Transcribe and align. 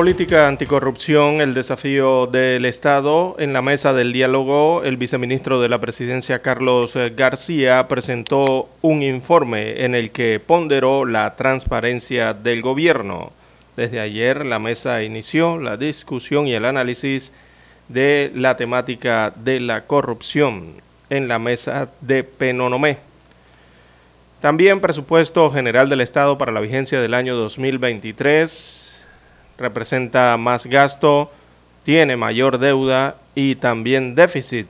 Política 0.00 0.48
anticorrupción, 0.48 1.42
el 1.42 1.52
desafío 1.52 2.26
del 2.26 2.64
Estado. 2.64 3.36
En 3.38 3.52
la 3.52 3.60
mesa 3.60 3.92
del 3.92 4.14
diálogo, 4.14 4.82
el 4.82 4.96
viceministro 4.96 5.60
de 5.60 5.68
la 5.68 5.78
Presidencia, 5.78 6.40
Carlos 6.40 6.96
García, 7.14 7.86
presentó 7.86 8.70
un 8.80 9.02
informe 9.02 9.84
en 9.84 9.94
el 9.94 10.10
que 10.10 10.40
ponderó 10.40 11.04
la 11.04 11.36
transparencia 11.36 12.32
del 12.32 12.62
gobierno. 12.62 13.30
Desde 13.76 14.00
ayer, 14.00 14.46
la 14.46 14.58
mesa 14.58 15.02
inició 15.02 15.58
la 15.58 15.76
discusión 15.76 16.46
y 16.46 16.54
el 16.54 16.64
análisis 16.64 17.34
de 17.88 18.32
la 18.34 18.56
temática 18.56 19.34
de 19.36 19.60
la 19.60 19.82
corrupción 19.82 20.76
en 21.10 21.28
la 21.28 21.38
mesa 21.38 21.90
de 22.00 22.24
Penonomé. 22.24 22.96
También 24.40 24.80
presupuesto 24.80 25.50
general 25.50 25.90
del 25.90 26.00
Estado 26.00 26.38
para 26.38 26.52
la 26.52 26.60
vigencia 26.60 27.02
del 27.02 27.12
año 27.12 27.36
2023 27.36 28.89
representa 29.60 30.36
más 30.36 30.66
gasto, 30.66 31.30
tiene 31.84 32.16
mayor 32.16 32.58
deuda 32.58 33.14
y 33.34 33.54
también 33.54 34.16
déficit. 34.16 34.66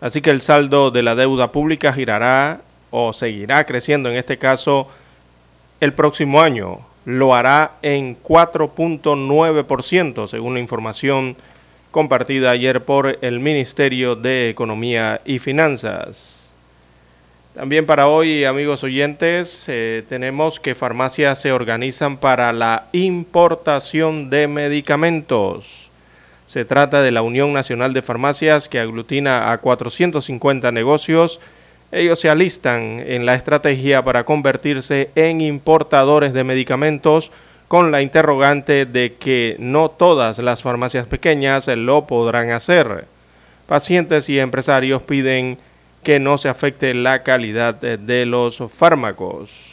Así 0.00 0.20
que 0.20 0.30
el 0.30 0.40
saldo 0.40 0.90
de 0.90 1.02
la 1.02 1.14
deuda 1.14 1.52
pública 1.52 1.92
girará 1.92 2.62
o 2.90 3.12
seguirá 3.12 3.64
creciendo 3.64 4.10
en 4.10 4.16
este 4.16 4.38
caso 4.38 4.88
el 5.80 5.92
próximo 5.92 6.42
año. 6.42 6.80
Lo 7.04 7.34
hará 7.34 7.72
en 7.82 8.20
4.9% 8.20 10.26
según 10.26 10.54
la 10.54 10.60
información 10.60 11.36
compartida 11.90 12.50
ayer 12.50 12.84
por 12.84 13.18
el 13.20 13.40
Ministerio 13.40 14.16
de 14.16 14.48
Economía 14.50 15.20
y 15.24 15.38
Finanzas. 15.38 16.39
También 17.54 17.84
para 17.84 18.06
hoy, 18.06 18.44
amigos 18.44 18.84
oyentes, 18.84 19.64
eh, 19.66 20.04
tenemos 20.08 20.60
que 20.60 20.76
farmacias 20.76 21.40
se 21.40 21.50
organizan 21.50 22.16
para 22.16 22.52
la 22.52 22.86
importación 22.92 24.30
de 24.30 24.46
medicamentos. 24.46 25.90
Se 26.46 26.64
trata 26.64 27.02
de 27.02 27.10
la 27.10 27.22
Unión 27.22 27.52
Nacional 27.52 27.92
de 27.92 28.02
Farmacias 28.02 28.68
que 28.68 28.78
aglutina 28.78 29.50
a 29.50 29.58
450 29.58 30.70
negocios. 30.70 31.40
Ellos 31.90 32.20
se 32.20 32.30
alistan 32.30 33.02
en 33.04 33.26
la 33.26 33.34
estrategia 33.34 34.04
para 34.04 34.24
convertirse 34.24 35.10
en 35.16 35.40
importadores 35.40 36.32
de 36.32 36.44
medicamentos 36.44 37.32
con 37.66 37.90
la 37.90 38.00
interrogante 38.00 38.86
de 38.86 39.14
que 39.14 39.56
no 39.58 39.90
todas 39.90 40.38
las 40.38 40.62
farmacias 40.62 41.08
pequeñas 41.08 41.66
lo 41.66 42.06
podrán 42.06 42.50
hacer. 42.50 43.06
Pacientes 43.66 44.28
y 44.28 44.38
empresarios 44.38 45.02
piden 45.02 45.58
que 46.02 46.18
no 46.18 46.38
se 46.38 46.48
afecte 46.48 46.94
la 46.94 47.22
calidad 47.22 47.74
de 47.74 48.26
los 48.26 48.62
fármacos. 48.72 49.70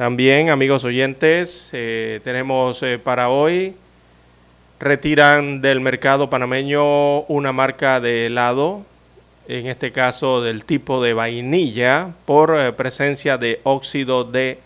También, 0.00 0.48
amigos 0.48 0.84
oyentes, 0.84 1.68
eh, 1.74 2.20
tenemos 2.24 2.82
eh, 2.82 2.98
para 2.98 3.28
hoy, 3.28 3.74
retiran 4.78 5.60
del 5.60 5.80
mercado 5.80 6.30
panameño 6.30 7.20
una 7.22 7.52
marca 7.52 8.00
de 8.00 8.24
helado, 8.24 8.86
en 9.46 9.66
este 9.66 9.92
caso 9.92 10.40
del 10.40 10.64
tipo 10.64 11.02
de 11.02 11.12
vainilla, 11.12 12.14
por 12.24 12.58
eh, 12.58 12.72
presencia 12.72 13.36
de 13.36 13.60
óxido 13.62 14.24
de 14.24 14.58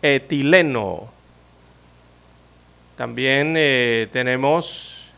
etileno. 0.00 1.10
También 2.96 3.52
tenemos 4.10 5.10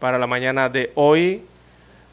para 0.00 0.18
la 0.18 0.26
mañana 0.26 0.68
de 0.68 0.90
hoy 0.96 1.44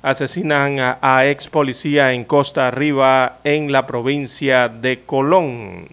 asesinan 0.02 0.78
a, 0.80 1.26
ex 1.26 1.48
policía 1.48 2.14
en 2.14 2.26
Costa 2.26 2.68
Arriba, 2.68 3.38
en 3.44 3.72
la 3.72 3.86
provincia 3.86 4.68
de 4.68 5.02
Colón. 5.02 5.88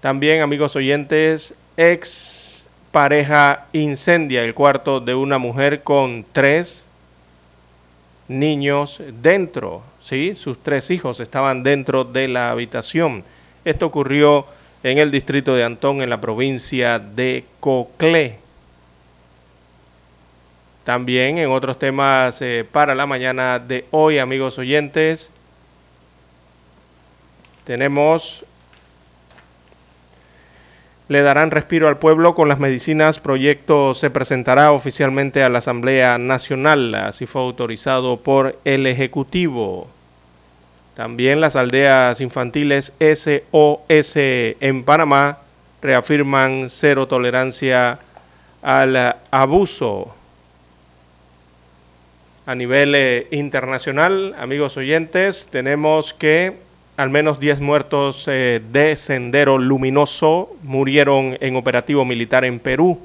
También, 0.00 0.42
amigos 0.42 0.76
oyentes, 0.76 1.54
ex 1.76 2.68
pareja 2.90 3.66
incendia 3.72 4.44
el 4.44 4.54
cuarto 4.54 5.00
de 5.00 5.14
una 5.14 5.38
mujer 5.38 5.82
con 5.82 6.24
tres 6.32 6.88
niños 8.28 9.00
dentro. 9.20 9.82
¿sí? 10.00 10.34
Sus 10.36 10.62
tres 10.62 10.90
hijos 10.90 11.20
estaban 11.20 11.62
dentro 11.62 12.04
de 12.04 12.28
la 12.28 12.50
habitación. 12.50 13.24
Esto 13.64 13.86
ocurrió 13.86 14.46
en 14.82 14.98
el 14.98 15.10
distrito 15.10 15.54
de 15.54 15.64
Antón, 15.64 16.02
en 16.02 16.10
la 16.10 16.20
provincia 16.20 16.98
de 16.98 17.44
Coclé. 17.60 18.41
También 20.84 21.38
en 21.38 21.48
otros 21.50 21.78
temas 21.78 22.42
eh, 22.42 22.66
para 22.70 22.96
la 22.96 23.06
mañana 23.06 23.60
de 23.60 23.86
hoy, 23.92 24.18
amigos 24.18 24.58
oyentes, 24.58 25.30
tenemos, 27.64 28.44
le 31.06 31.22
darán 31.22 31.52
respiro 31.52 31.86
al 31.86 31.98
pueblo 31.98 32.34
con 32.34 32.48
las 32.48 32.58
medicinas. 32.58 33.20
Proyecto 33.20 33.94
se 33.94 34.10
presentará 34.10 34.72
oficialmente 34.72 35.44
a 35.44 35.48
la 35.48 35.58
Asamblea 35.58 36.18
Nacional, 36.18 36.96
así 36.96 37.26
fue 37.26 37.42
autorizado 37.42 38.16
por 38.16 38.58
el 38.64 38.86
Ejecutivo. 38.88 39.88
También 40.96 41.40
las 41.40 41.54
aldeas 41.54 42.20
infantiles 42.20 42.92
SOS 42.98 44.16
en 44.16 44.82
Panamá 44.82 45.38
reafirman 45.80 46.66
cero 46.68 47.06
tolerancia 47.06 48.00
al 48.62 49.16
abuso 49.30 50.12
a 52.44 52.54
nivel 52.54 52.94
eh, 52.94 53.28
internacional, 53.30 54.34
amigos 54.38 54.76
oyentes, 54.76 55.48
tenemos 55.50 56.12
que 56.12 56.56
al 56.96 57.08
menos 57.08 57.38
10 57.38 57.60
muertos 57.60 58.26
eh, 58.26 58.60
de 58.72 58.96
Sendero 58.96 59.58
Luminoso 59.58 60.54
murieron 60.62 61.38
en 61.40 61.56
operativo 61.56 62.04
militar 62.04 62.44
en 62.44 62.58
Perú. 62.58 63.00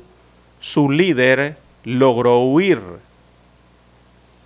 Su 0.59 0.89
líder 0.89 1.55
logró 1.83 2.39
huir. 2.39 2.79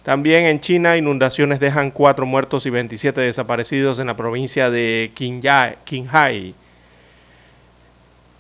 También 0.04 0.46
en 0.46 0.60
China, 0.60 0.98
inundaciones 0.98 1.60
dejan 1.60 1.92
4 1.92 2.26
muertos 2.26 2.66
y 2.66 2.70
27 2.70 3.22
desaparecidos 3.22 4.00
en 4.00 4.08
la 4.08 4.18
provincia 4.18 4.70
de 4.70 5.12
Qinghai. 5.16 6.54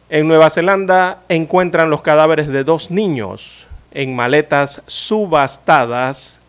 En 0.09 0.27
Nueva 0.27 0.49
Zelanda 0.49 1.21
encuentran 1.29 1.89
los 1.89 2.01
cadáveres 2.01 2.47
de 2.47 2.65
dos 2.65 2.91
niños 2.91 3.67
en 3.91 4.15
maletas 4.15 4.81
subastadas 4.85 6.40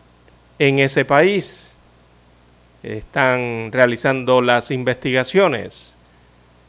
en 0.59 0.79
ese 0.79 1.05
país. 1.05 1.75
Están 2.83 3.71
realizando 3.71 4.41
las 4.41 4.71
investigaciones. 4.71 5.95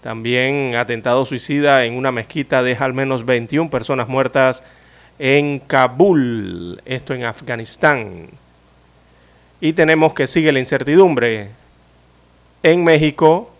También 0.03 0.75
atentado 0.77 1.25
suicida 1.25 1.85
en 1.85 1.97
una 1.97 2.13
mezquita 2.13 2.63
deja 2.63 2.85
al 2.85 2.95
menos 2.95 3.25
21 3.25 3.71
personas 3.71 4.07
muertas 4.07 4.63
en 5.19 5.61
Kabul, 5.61 6.83
esto 6.85 7.15
en 7.15 7.25
Afganistán. 7.25 8.29
Y 9.61 9.73
tenemos 9.73 10.13
que 10.13 10.27
sigue 10.27 10.53
la 10.53 10.59
incertidumbre. 10.59 11.49
En 12.63 12.85
México, 12.85 13.51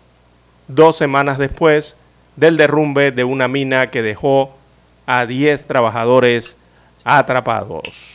dos 0.67 0.97
semanas 0.97 1.37
después 1.37 1.97
del 2.35 2.57
derrumbe 2.57 3.11
de 3.11 3.23
una 3.23 3.47
mina 3.47 3.87
que 3.87 4.01
dejó 4.01 4.55
a 5.05 5.25
10 5.25 5.65
trabajadores 5.65 6.57
atrapados. 7.03 8.14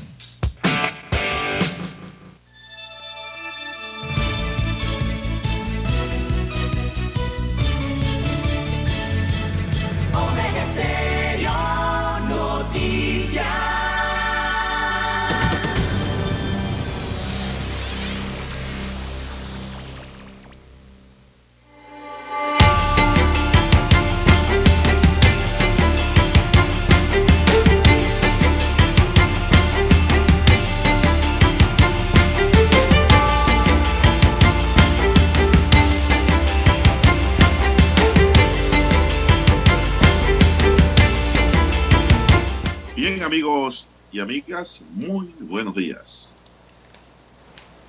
Muy 44.93 45.33
buenos 45.39 45.73
días. 45.73 46.35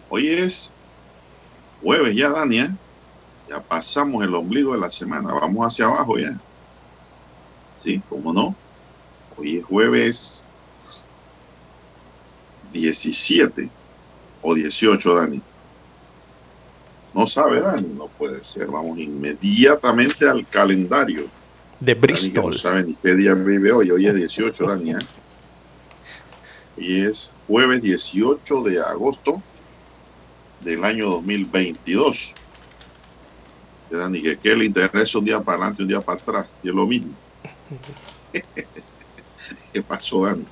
Hoy 0.08 0.28
es 0.28 0.72
jueves 1.82 2.16
ya, 2.16 2.30
Dania. 2.30 2.74
Ya 3.48 3.60
pasamos 3.60 4.24
el 4.24 4.34
ombligo 4.34 4.72
de 4.72 4.80
la 4.80 4.90
semana. 4.90 5.34
Vamos 5.34 5.66
hacia 5.66 5.84
abajo 5.84 6.18
ya. 6.18 6.38
Sí, 7.82 8.00
cómo 8.08 8.32
no. 8.32 8.54
Hoy 9.36 9.58
es 9.58 9.64
jueves 9.64 10.48
17 12.72 13.68
o 14.40 14.54
18, 14.54 15.14
Dani. 15.14 15.42
No 17.12 17.26
sabe, 17.26 17.60
Dani. 17.60 17.88
No 17.88 18.06
puede 18.06 18.42
ser. 18.42 18.68
Vamos 18.68 18.98
inmediatamente 18.98 20.26
al 20.26 20.46
calendario. 20.48 21.26
De 21.80 21.94
Dani, 21.94 22.00
Bristol. 22.00 22.52
No 22.52 22.58
sabe 22.58 22.84
ni 22.84 22.94
qué 22.94 23.14
día 23.14 23.34
vive 23.34 23.72
hoy. 23.72 23.90
Hoy 23.90 24.06
es 24.06 24.14
18, 24.14 24.66
Dani. 24.68 24.92
¿eh? 24.92 24.98
Y 26.82 27.06
es 27.06 27.30
jueves 27.46 27.80
18 27.80 28.62
de 28.64 28.80
agosto 28.80 29.40
del 30.62 30.82
año 30.82 31.10
2022. 31.10 32.34
Que 33.88 33.96
Dani, 33.96 34.20
que 34.20 34.36
qué 34.36 34.56
le 34.56 34.64
interesa 34.64 35.18
un 35.18 35.24
día 35.24 35.40
para 35.40 35.58
adelante, 35.58 35.82
un 35.82 35.88
día 35.88 36.00
para 36.00 36.20
atrás. 36.20 36.46
Y 36.60 36.70
es 36.70 36.74
lo 36.74 36.84
mismo. 36.84 37.12
¿Qué 39.72 39.82
pasó, 39.82 40.26
Dani? 40.26 40.44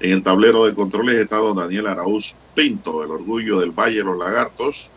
En 0.00 0.10
el 0.10 0.22
tablero 0.22 0.66
de 0.66 0.74
controles 0.74 1.14
está 1.14 1.36
don 1.36 1.56
Daniel 1.56 1.86
Araúz 1.86 2.34
Pinto, 2.54 3.02
el 3.02 3.10
orgullo 3.10 3.58
del 3.58 3.70
Valle 3.70 3.96
de 3.96 4.04
los 4.04 4.18
Lagartos, 4.18 4.90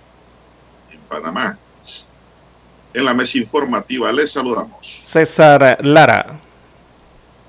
en 0.91 0.99
Panamá. 1.07 1.57
En 2.93 3.05
la 3.05 3.13
mesa 3.13 3.37
informativa 3.37 4.11
les 4.11 4.33
saludamos. 4.33 4.85
César 4.85 5.77
Lara. 5.81 6.37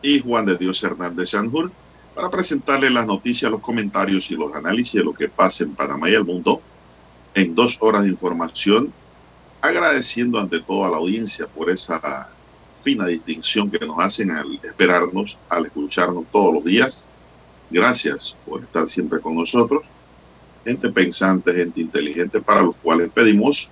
y 0.02 0.20
Juan 0.20 0.46
de 0.46 0.56
Dios 0.56 0.84
Hernández 0.84 1.30
Sanjur 1.30 1.72
para 2.18 2.30
presentarles 2.30 2.90
las 2.90 3.06
noticias, 3.06 3.48
los 3.48 3.60
comentarios 3.60 4.28
y 4.32 4.34
los 4.34 4.52
análisis 4.52 4.94
de 4.94 5.04
lo 5.04 5.12
que 5.12 5.28
pasa 5.28 5.62
en 5.62 5.76
Panamá 5.76 6.10
y 6.10 6.14
el 6.14 6.24
mundo 6.24 6.60
en 7.32 7.54
dos 7.54 7.78
horas 7.80 8.02
de 8.02 8.08
información, 8.08 8.92
agradeciendo 9.60 10.40
ante 10.40 10.58
todo 10.58 10.84
a 10.84 10.90
la 10.90 10.96
audiencia 10.96 11.46
por 11.46 11.70
esa 11.70 12.28
fina 12.82 13.06
distinción 13.06 13.70
que 13.70 13.86
nos 13.86 14.00
hacen 14.00 14.32
al 14.32 14.52
esperarnos, 14.64 15.38
al 15.48 15.66
escucharnos 15.66 16.24
todos 16.32 16.54
los 16.54 16.64
días. 16.64 17.06
Gracias 17.70 18.34
por 18.44 18.64
estar 18.64 18.88
siempre 18.88 19.20
con 19.20 19.36
nosotros. 19.36 19.86
Gente 20.64 20.90
pensante, 20.90 21.54
gente 21.54 21.80
inteligente, 21.80 22.40
para 22.40 22.62
los 22.62 22.74
cuales 22.82 23.12
pedimos 23.12 23.70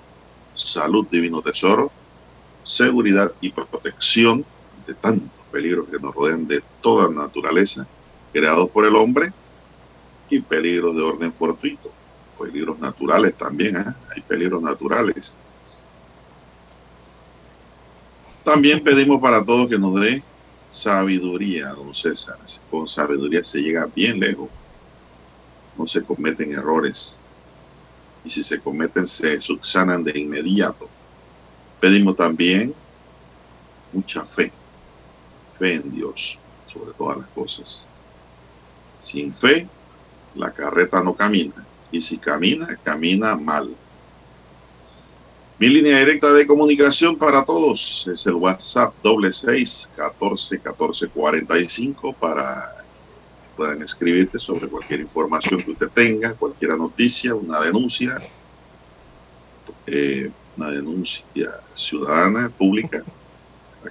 salud, 0.55 1.05
divino 1.11 1.43
tesoro, 1.43 1.91
seguridad 2.63 3.33
y 3.41 3.51
protección 3.51 4.45
de 4.87 4.95
tantos 4.95 5.31
peligros 5.51 5.89
que 5.89 5.99
nos 5.99 6.15
rodean 6.15 6.47
de 6.47 6.63
toda 6.81 7.11
naturaleza, 7.11 7.89
creados 8.37 8.69
por 8.69 8.85
el 8.85 8.95
hombre, 8.95 9.33
y 10.29 10.41
peligros 10.41 10.95
de 10.95 11.01
orden 11.01 11.33
fortuito, 11.33 11.91
peligros 12.39 12.79
naturales 12.79 13.33
también, 13.33 13.79
¿eh? 13.79 13.95
hay 14.15 14.21
peligros 14.21 14.63
naturales. 14.63 15.35
También 18.45 18.85
pedimos 18.85 19.23
para 19.23 19.43
todos 19.43 19.71
que 19.71 19.79
nos 19.79 19.99
dé 19.99 20.23
sabiduría, 20.69 21.71
don 21.71 21.95
César. 21.95 22.37
Con 22.71 22.87
sabiduría 22.87 23.43
se 23.43 23.61
llega 23.61 23.89
bien 23.95 24.21
lejos. 24.21 24.51
No 25.79 25.87
se 25.87 26.03
cometen 26.03 26.53
errores. 26.53 27.19
Y 28.23 28.29
si 28.29 28.43
se 28.43 28.61
cometen, 28.61 29.07
se 29.07 29.41
subsanan 29.41 30.05
de 30.05 30.19
inmediato. 30.19 30.89
Pedimos 31.81 32.17
también 32.17 32.75
mucha 33.93 34.25
fe. 34.25 34.53
Fe 35.59 35.75
en 35.75 35.91
Dios, 35.91 36.39
sobre 36.69 36.93
todas 36.93 37.19
las 37.19 37.27
cosas. 37.29 37.87
Sin 39.07 39.33
fe, 39.33 39.69
la 40.35 40.51
carreta 40.51 41.01
no 41.01 41.15
camina. 41.15 41.65
Y 41.93 42.01
si 42.01 42.19
camina, 42.19 42.77
camina 42.83 43.37
mal. 43.37 43.73
Mi 45.61 45.69
línea 45.69 46.01
directa 46.01 46.33
de 46.33 46.45
comunicación 46.45 47.17
para 47.17 47.45
todos 47.45 48.11
es 48.13 48.27
el 48.27 48.35
WhatsApp 48.35 48.93
doble 49.05 49.33
seis 49.33 49.89
catorce 49.97 50.59
catorce 50.59 51.07
cuarenta 51.07 51.57
y 51.57 51.69
cinco 51.69 52.13
para 52.13 52.73
que 53.41 53.57
puedan 53.57 53.81
escribirte 53.81 54.41
sobre 54.41 54.67
cualquier 54.67 55.01
información 55.01 55.63
que 55.63 55.71
usted 55.71 55.89
tenga, 55.91 56.35
cualquier 56.35 56.77
noticia, 56.77 57.33
una 57.37 57.61
denuncia, 57.61 58.21
eh, 59.87 60.33
una 60.57 60.71
denuncia 60.71 61.53
ciudadana, 61.75 62.51
pública, 62.51 63.05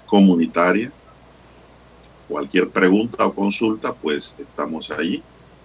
comunitaria, 0.05 0.91
cualquier 2.27 2.69
pregunta 2.69 3.25
o 3.25 3.33
consulta, 3.33 3.93
pues 3.93 4.35
estamos 4.39 4.91
allí 4.91 5.21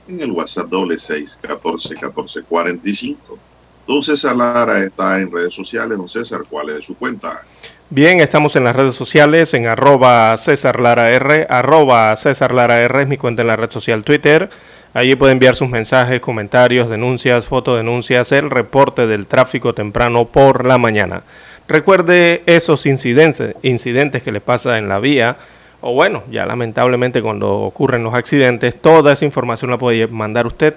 en 0.09 0.21
el 0.21 0.31
WhatsApp 0.31 0.69
doble 0.69 0.99
seis 0.99 1.39
catorce 1.41 1.95
catorce 1.95 2.43
cuarenta 2.43 2.89
y 2.89 2.95
cinco. 2.95 3.39
Don 3.87 4.03
César 4.03 4.37
Lara 4.37 4.85
está 4.85 5.21
en 5.21 5.33
redes 5.33 5.55
sociales. 5.55 5.99
Don 5.99 6.09
César, 6.09 6.43
¿cuál 6.49 6.71
es 6.71 6.85
su 6.85 6.97
cuenta? 6.97 7.43
Bien, 7.89 8.21
estamos 8.21 8.55
en 8.55 8.63
las 8.63 8.77
redes 8.77 8.95
sociales, 8.95 9.53
en 9.53 9.67
arroba 9.67 10.37
César 10.37 10.79
Lara 10.79 11.11
R, 11.11 11.47
arroba 11.51 12.15
César 12.15 12.55
Lara 12.55 12.81
R 12.83 13.03
es 13.03 13.09
mi 13.09 13.17
cuenta 13.17 13.43
en 13.43 13.49
la 13.49 13.57
red 13.57 13.71
social 13.71 14.05
Twitter. 14.05 14.49
Allí 14.95 15.17
puede 15.17 15.33
enviar 15.33 15.57
sus 15.57 15.69
mensajes, 15.69 16.21
comentarios, 16.21 16.89
denuncias, 16.89 17.47
fotodenuncias, 17.47 18.31
el 18.33 18.51
reporte 18.51 19.07
del 19.09 19.27
tráfico 19.27 19.75
temprano 19.75 20.27
por 20.27 20.65
la 20.65 20.79
mañana. 20.79 21.23
Recuerde 21.67 22.43
esos 22.47 22.87
incidentes, 22.87 23.55
incidentes 23.63 24.23
que 24.23 24.33
le 24.33 24.41
pasa 24.41 24.79
en 24.79 24.89
la 24.89 24.99
vía, 24.99 25.37
o 25.81 25.95
bueno, 25.95 26.23
ya 26.31 26.47
lamentablemente 26.47 27.23
cuando 27.23 27.53
ocurren 27.53 28.03
los 28.03 28.15
accidentes, 28.15 28.81
toda 28.81 29.13
esa 29.13 29.25
información 29.25 29.71
la 29.71 29.79
puede 29.79 30.07
mandar 30.09 30.47
usted 30.47 30.75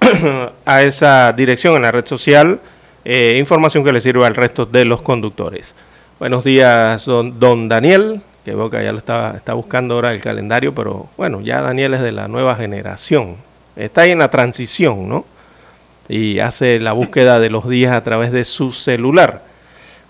a 0.64 0.82
esa 0.82 1.32
dirección 1.32 1.76
en 1.76 1.82
la 1.82 1.92
red 1.92 2.06
social, 2.06 2.60
eh, 3.04 3.36
información 3.38 3.84
que 3.84 3.92
le 3.92 4.00
sirva 4.00 4.26
al 4.26 4.36
resto 4.36 4.66
de 4.66 4.84
los 4.84 5.02
conductores. 5.02 5.74
Buenos 6.18 6.44
días, 6.44 7.04
don, 7.04 7.38
don 7.38 7.68
Daniel, 7.68 8.20
que 8.44 8.54
veo 8.54 8.70
que 8.70 8.82
ya 8.82 8.92
lo 8.92 8.98
está, 8.98 9.34
está 9.36 9.54
buscando 9.54 9.94
ahora 9.94 10.12
el 10.12 10.22
calendario, 10.22 10.74
pero 10.74 11.08
bueno, 11.16 11.40
ya 11.40 11.60
Daniel 11.60 11.94
es 11.94 12.00
de 12.00 12.12
la 12.12 12.28
nueva 12.28 12.56
generación. 12.56 13.36
Está 13.76 14.02
ahí 14.02 14.12
en 14.12 14.18
la 14.18 14.30
transición, 14.30 15.08
¿no? 15.08 15.24
Y 16.08 16.38
hace 16.38 16.80
la 16.80 16.92
búsqueda 16.92 17.38
de 17.38 17.50
los 17.50 17.68
días 17.68 17.92
a 17.92 18.02
través 18.02 18.32
de 18.32 18.44
su 18.44 18.72
celular. 18.72 19.42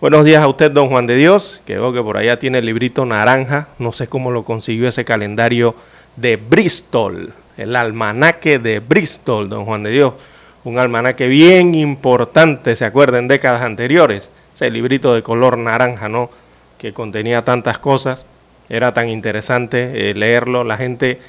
Buenos 0.01 0.25
días 0.25 0.45
a 0.45 0.47
usted, 0.47 0.71
don 0.71 0.91
Juan 0.91 1.09
de 1.09 1.17
Dios, 1.17 1.61
que 1.67 1.73
veo 1.73 1.93
que 1.93 2.01
por 2.01 2.17
allá 2.17 2.39
tiene 2.39 2.59
el 2.59 2.67
librito 2.67 3.05
naranja. 3.05 3.67
No 3.81 3.93
sé 3.93 4.07
cómo 4.07 4.31
lo 4.31 4.45
consiguió 4.45 4.89
ese 4.89 5.05
calendario 5.05 5.75
de 6.15 6.37
Bristol, 6.37 7.33
el 7.57 7.75
almanaque 7.75 8.61
de 8.61 8.79
Bristol, 8.79 9.49
don 9.49 9.65
Juan 9.65 9.83
de 9.83 9.91
Dios. 9.91 10.15
un 10.63 10.79
almanaque 10.79 11.27
bien 11.27 11.75
importante, 11.75 12.77
se 12.77 12.85
acuerdan, 12.85 13.23
en 13.23 13.29
décadas 13.29 13.63
anteriores, 13.63 14.31
ese 14.55 14.71
librito 14.71 15.15
de 15.15 15.25
color 15.25 15.59
naranja, 15.59 16.09
¿no? 16.09 16.31
Que 16.79 16.93
contenía 16.93 17.45
tantas 17.45 17.81
cosas, 17.81 18.25
era 18.69 18.95
tan 18.95 19.09
interesante 19.09 20.11
eh, 20.11 20.15
leerlo, 20.15 20.63
la 20.63 20.77
gente, 20.77 21.21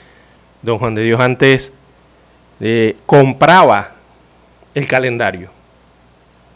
don 0.62 0.78
Juan 0.78 0.94
de 0.94 1.02
Dios 1.02 1.20
antes 1.20 1.74
eh, 2.60 2.98
compraba 3.08 3.94
el 4.76 4.86
calendario. 4.86 5.59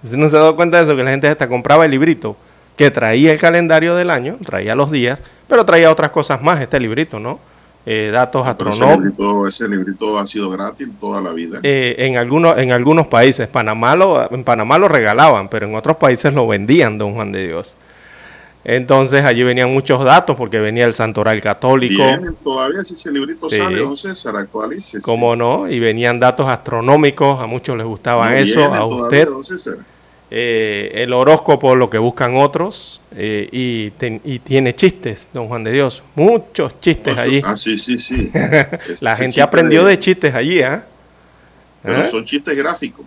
¿Usted 0.03 0.17
no 0.17 0.29
se 0.29 0.35
ha 0.35 0.39
dado 0.39 0.55
cuenta 0.55 0.77
de 0.77 0.83
eso? 0.83 0.95
Que 0.95 1.03
la 1.03 1.11
gente 1.11 1.27
hasta 1.27 1.47
compraba 1.47 1.85
el 1.85 1.91
librito 1.91 2.35
que 2.75 2.91
traía 2.91 3.31
el 3.31 3.39
calendario 3.39 3.95
del 3.95 4.09
año, 4.09 4.37
traía 4.43 4.75
los 4.75 4.91
días, 4.91 5.21
pero 5.47 5.65
traía 5.65 5.91
otras 5.91 6.11
cosas 6.11 6.41
más, 6.41 6.59
este 6.61 6.79
librito, 6.79 7.19
¿no? 7.19 7.39
Eh, 7.85 8.11
datos 8.13 8.47
astronómicos. 8.47 9.53
Ese, 9.53 9.67
librito, 9.67 10.17
ha 10.17 10.25
sido 10.25 10.49
gratis 10.49 10.87
toda 10.99 11.21
la 11.21 11.31
vida. 11.31 11.59
Eh, 11.63 11.95
en, 11.99 12.17
algunos, 12.17 12.57
en 12.57 12.71
algunos 12.71 13.07
países, 13.07 13.47
Panamá 13.47 13.95
lo, 13.95 14.31
en 14.33 14.43
Panamá 14.43 14.77
lo 14.77 14.87
regalaban, 14.87 15.49
pero 15.49 15.67
en 15.67 15.75
otros 15.75 15.97
países 15.97 16.33
lo 16.33 16.47
vendían, 16.47 16.97
don 16.97 17.13
Juan 17.13 17.31
de 17.33 17.47
Dios. 17.47 17.75
Entonces 18.65 19.25
allí 19.25 19.43
venían 19.43 19.71
muchos 19.71 20.03
datos 20.05 20.37
porque 20.37 20.59
venía 20.59 20.85
el 20.85 20.93
santoral 20.93 21.41
católico. 21.41 22.03
Bien, 22.03 22.35
todavía 22.43 22.83
si 22.83 22.93
ese 22.93 23.11
librito 23.11 23.49
sale, 23.49 23.79
don 23.79 23.97
César, 23.97 24.37
actualice. 24.37 25.01
¿Cómo 25.01 25.35
no? 25.35 25.69
Y 25.69 25.79
venían 25.79 26.19
datos 26.19 26.47
astronómicos, 26.47 27.41
a 27.41 27.45
muchos 27.45 27.77
les 27.77 27.85
gustaba 27.85 28.37
eso, 28.37 28.63
a 28.63 28.85
usted. 28.85 29.27
Eh, 30.35 30.91
el 30.95 31.13
horóscopo, 31.13 31.75
lo 31.75 31.91
que 31.91 31.99
buscan 31.99 32.35
otros, 32.37 33.01
eh, 33.15 33.47
y, 33.51 33.91
tiene 34.39 34.73
chistes, 34.73 35.29
don 35.31 35.47
Juan 35.47 35.63
de 35.63 35.71
Dios, 35.71 36.01
muchos 36.15 36.79
chistes 36.79 37.17
allí. 37.17 37.41
Ah, 37.45 37.55
sí, 37.55 37.77
sí, 37.77 37.99
sí. 37.99 38.31
La 39.01 39.15
gente 39.15 39.43
aprendió 39.43 39.85
de... 39.85 39.99
chistes 39.99 40.33
allí, 40.33 40.61
¿ah? 40.63 40.85
Pero 41.83 42.01
¿Eh? 42.01 42.05
son 42.07 42.25
chistes 42.25 42.55
gráficos. 42.55 43.05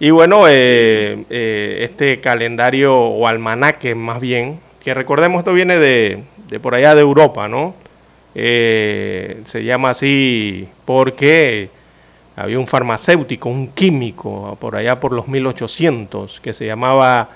Y 0.00 0.10
bueno, 0.10 0.46
este 0.48 2.20
calendario 2.20 2.94
o 2.96 3.26
almanaque 3.26 3.94
más 3.94 4.20
bien, 4.20 4.60
que 4.82 4.94
recordemos 4.94 5.40
esto 5.40 5.52
viene 5.52 5.78
de, 5.78 6.22
de 6.48 6.60
por 6.60 6.74
allá 6.74 6.94
de 6.94 7.00
Europa, 7.00 7.48
¿no? 7.48 7.74
se 8.34 9.64
llama 9.64 9.90
así 9.90 10.68
porque 10.84 11.70
había 12.38 12.58
un 12.60 12.68
farmacéutico, 12.68 13.48
un 13.48 13.68
químico, 13.68 14.56
por 14.60 14.76
allá 14.76 15.00
por 15.00 15.12
los 15.12 15.26
1800, 15.26 16.40
que 16.40 16.52
se 16.52 16.66
llamaba 16.66 17.30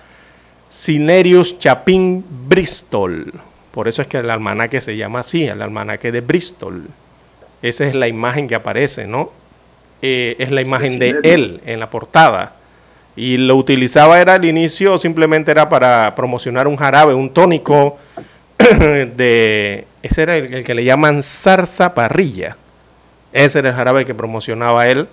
Cinerius 0.71 1.59
Chapin 1.59 2.25
Bristol. 2.49 3.33
Por 3.73 3.89
eso 3.89 4.03
es 4.03 4.09
que 4.09 4.19
el 4.19 4.31
almanaque 4.31 4.81
se 4.81 4.97
llama 4.97 5.21
así, 5.21 5.45
el 5.45 5.61
almanaque 5.61 6.13
de 6.13 6.21
Bristol. 6.21 6.87
Esa 7.63 7.85
es 7.85 7.97
la 7.97 8.07
imagen 8.07 8.47
que 8.47 8.55
aparece, 8.55 9.09
¿no? 9.09 9.33
Eh, 10.03 10.37
es 10.39 10.51
la 10.51 10.61
imagen 10.61 10.99
de 10.99 11.21
él 11.23 11.61
en 11.65 11.81
la 11.81 11.89
portada. 11.89 12.55
Y 13.15 13.37
lo 13.37 13.57
utilizaba 13.57 14.21
era 14.21 14.35
al 14.35 14.45
inicio, 14.45 14.99
simplemente 14.99 15.51
era 15.51 15.69
para 15.69 16.15
promocionar 16.15 16.67
un 16.67 16.77
jarabe, 16.77 17.15
un 17.15 17.31
tónico 17.31 17.99
de... 18.59 19.87
Ese 20.03 20.23
era 20.23 20.37
el, 20.37 20.53
el 20.53 20.65
que 20.65 20.75
le 20.75 20.85
llaman 20.85 21.23
zarza 21.23 21.95
parrilla 21.95 22.57
ese 23.33 23.61
era 23.61 23.71
el 23.71 23.75
jarabe 23.75 24.05
que 24.05 24.15
promocionaba 24.15 24.89
él 24.89 25.09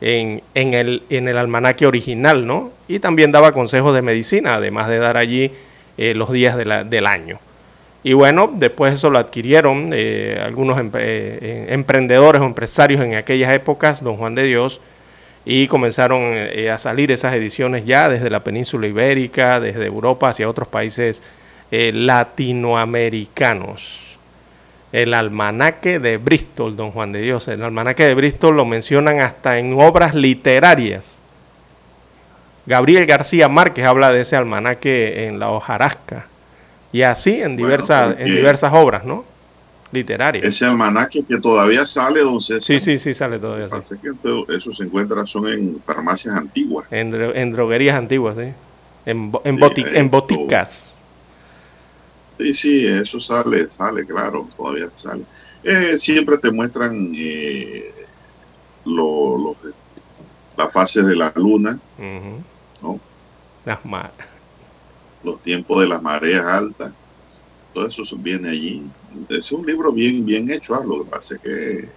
en, 0.00 0.42
el, 0.54 1.02
en 1.10 1.28
el 1.28 1.38
almanaque 1.38 1.86
original, 1.86 2.46
¿no? 2.46 2.70
Y 2.88 2.98
también 2.98 3.32
daba 3.32 3.52
consejos 3.52 3.94
de 3.94 4.02
medicina, 4.02 4.54
además 4.54 4.88
de 4.88 4.98
dar 4.98 5.16
allí 5.16 5.50
eh, 5.96 6.14
los 6.14 6.30
días 6.30 6.56
del 6.56 7.06
año. 7.06 7.38
Y 8.04 8.12
bueno, 8.12 8.48
después 8.54 8.94
eso 8.94 9.10
lo 9.10 9.18
adquirieron 9.18 9.90
eh, 9.92 10.40
algunos 10.44 10.80
eh, 10.94 11.66
emprendedores 11.70 12.40
o 12.40 12.44
empresarios 12.44 13.02
en 13.02 13.16
aquellas 13.16 13.52
épocas, 13.52 14.04
don 14.04 14.16
Juan 14.16 14.36
de 14.36 14.44
Dios, 14.44 14.80
y 15.44 15.66
comenzaron 15.66 16.36
a 16.72 16.78
salir 16.78 17.10
esas 17.10 17.34
ediciones 17.34 17.84
ya 17.84 18.08
desde 18.08 18.30
la 18.30 18.44
península 18.44 18.86
ibérica, 18.86 19.58
desde 19.58 19.84
Europa 19.84 20.28
hacia 20.28 20.48
otros 20.48 20.68
países 20.68 21.24
latinoamericanos 21.70 24.04
el 24.94 25.12
almanaque 25.12 25.98
de 25.98 26.18
Bristol, 26.18 26.76
don 26.76 26.92
Juan 26.92 27.10
de 27.10 27.20
Dios. 27.20 27.48
El 27.48 27.64
almanaque 27.64 28.06
de 28.06 28.14
Bristol 28.14 28.54
lo 28.54 28.64
mencionan 28.64 29.18
hasta 29.18 29.58
en 29.58 29.74
obras 29.74 30.14
literarias. 30.14 31.18
Gabriel 32.64 33.04
García 33.04 33.48
Márquez 33.48 33.86
habla 33.86 34.12
de 34.12 34.20
ese 34.20 34.36
almanaque 34.36 35.26
en 35.26 35.40
la 35.40 35.50
hojarasca. 35.50 36.26
Y 36.94 37.02
así 37.02 37.42
en 37.42 37.56
diversas, 37.56 38.14
en 38.20 38.26
diversas 38.26 38.72
obras, 38.72 39.04
¿no? 39.04 39.24
Literarias. 39.90 40.44
Ese 40.44 40.64
almanaque 40.64 41.24
que 41.28 41.40
todavía 41.40 41.84
sale, 41.86 42.20
don 42.20 42.40
César. 42.40 42.62
Sí, 42.62 42.78
sí, 42.78 42.98
sí, 42.98 43.12
sale 43.12 43.40
todavía. 43.40 43.66
eso 43.66 44.72
se 44.72 44.84
encuentra, 44.84 45.26
son 45.26 45.48
en 45.48 45.80
farmacias 45.80 46.36
antiguas. 46.36 46.86
En, 46.92 47.50
droguerías 47.50 47.96
antiguas, 47.96 48.36
sí. 48.36 48.52
En, 49.06 49.32
en, 49.42 49.58
en 49.92 50.08
boticas. 50.08 51.00
Sí, 52.38 52.54
sí, 52.54 52.86
eso 52.86 53.18
sale, 53.18 53.68
sale, 53.76 54.06
claro, 54.06 54.48
todavía 54.56 54.88
sale. 54.94 55.24
Eh, 55.64 55.98
siempre 55.98 56.38
te 56.38 56.52
muestran 56.52 57.12
eh, 57.16 57.92
lo, 58.84 59.56
las 60.56 60.72
fases 60.72 61.04
de 61.08 61.16
la 61.16 61.32
luna, 61.34 61.76
¿no? 62.80 63.00
Las 63.64 63.84
los 65.24 65.40
tiempos 65.42 65.80
de 65.80 65.88
las 65.88 66.02
mareas 66.02 66.44
altas, 66.44 66.92
todo 67.72 67.88
eso 67.88 68.02
viene 68.16 68.50
allí. 68.50 68.82
Es 69.28 69.50
un 69.52 69.66
libro 69.66 69.92
bien, 69.92 70.24
bien 70.24 70.50
hecho, 70.50 70.74
¿ah? 70.74 70.84
lo 70.84 71.04
que 71.04 71.10
pasa 71.10 71.34
es 71.36 71.40
que... 71.40 71.88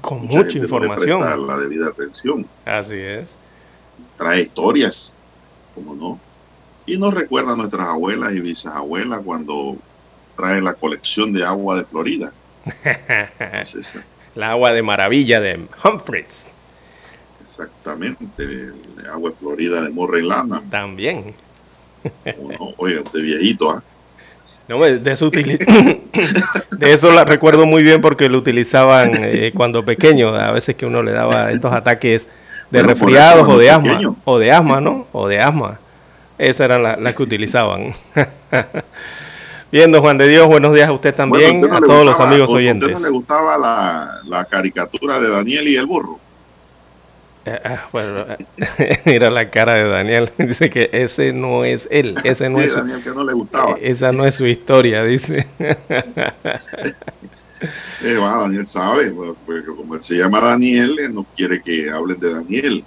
con 0.00 0.26
mucha, 0.26 0.58
información. 0.58 1.46
la 1.46 1.56
debida 1.56 1.88
atención. 1.88 2.46
Así 2.64 2.96
es. 2.96 3.36
Trae 4.16 4.42
historias, 4.42 5.14
como 5.74 5.94
no 5.94 6.30
y 6.90 6.98
nos 6.98 7.14
recuerda 7.14 7.52
a 7.52 7.56
nuestras 7.56 7.86
abuelas 7.86 8.32
y 8.34 8.40
bisabuelas 8.40 9.20
cuando 9.24 9.76
trae 10.36 10.60
la 10.60 10.74
colección 10.74 11.32
de 11.32 11.44
agua 11.44 11.76
de 11.76 11.84
Florida. 11.84 12.32
la 14.34 14.50
agua 14.50 14.72
de 14.72 14.82
maravilla 14.82 15.40
de 15.40 15.66
Humphreys. 15.84 16.54
Exactamente, 17.40 18.42
el 18.42 19.06
agua 19.10 19.30
de 19.30 19.36
Florida 19.36 19.82
de 19.82 19.90
Morrey 19.90 20.26
Lana. 20.26 20.62
También. 20.68 21.34
Oye, 22.76 23.02
de 23.12 23.22
viejito, 23.22 23.70
¿ah? 23.70 23.82
No, 24.68 24.80
de 24.80 25.12
eso, 25.12 25.30
de 25.30 26.92
eso 26.92 27.12
la 27.12 27.24
recuerdo 27.24 27.66
muy 27.66 27.82
bien 27.82 28.00
porque 28.00 28.28
lo 28.28 28.38
utilizaban 28.38 29.10
eh, 29.16 29.50
cuando 29.52 29.84
pequeño, 29.84 30.28
a 30.28 30.52
veces 30.52 30.76
que 30.76 30.86
uno 30.86 31.02
le 31.02 31.10
daba 31.10 31.50
estos 31.50 31.72
ataques 31.72 32.28
de 32.70 32.82
resfriados 32.82 33.48
o 33.48 33.58
de 33.58 33.68
asma, 33.68 34.14
o 34.24 34.38
de 34.38 34.52
asma, 34.52 34.80
¿no? 34.80 35.08
O 35.10 35.26
de 35.26 35.40
asma. 35.40 35.80
Esas 36.38 36.66
eran 36.66 37.02
las 37.02 37.14
que 37.16 37.22
utilizaban. 37.22 37.92
Bien, 39.72 39.92
don 39.92 40.00
Juan 40.00 40.18
de 40.18 40.28
Dios, 40.28 40.46
buenos 40.48 40.74
días 40.74 40.88
a 40.88 40.92
usted 40.92 41.14
también, 41.14 41.62
a 41.72 41.80
todos 41.80 42.04
los 42.04 42.18
amigos 42.18 42.50
oyentes. 42.50 42.88
¿A 42.88 42.92
usted 42.92 43.02
no 43.02 43.08
le 43.08 43.12
gustaba 43.12 44.20
la, 44.24 44.44
caricatura 44.46 45.20
de 45.20 45.28
Daniel 45.30 45.68
y 45.68 45.76
el 45.76 45.86
burro? 45.86 46.18
Eh, 47.46 47.58
ah, 47.64 47.88
bueno, 47.90 48.26
mira 49.06 49.30
la 49.30 49.48
cara 49.48 49.74
de 49.74 49.88
Daniel, 49.88 50.30
dice 50.38 50.68
que 50.68 50.90
ese 50.92 51.32
no 51.32 51.64
es 51.64 51.88
él, 51.90 52.14
ese 52.22 52.50
no 52.50 52.60
es 52.60 52.76
Daniel 52.76 53.02
que 53.02 53.10
no 53.10 53.24
le 53.24 53.32
gustaba. 53.32 53.76
Esa 53.80 54.12
no 54.12 54.26
es 54.26 54.34
su 54.34 54.46
historia, 54.46 55.02
dice. 55.04 55.46
eh, 55.58 55.74
Daniel 58.02 58.66
sabe, 58.66 59.10
pues, 59.10 59.64
como 59.64 59.94
él 59.94 60.02
se 60.02 60.16
llama 60.16 60.40
Daniel, 60.40 60.98
él 60.98 61.14
no 61.14 61.24
quiere 61.34 61.62
que 61.62 61.90
hablen 61.90 62.20
de 62.20 62.34
Daniel. 62.34 62.84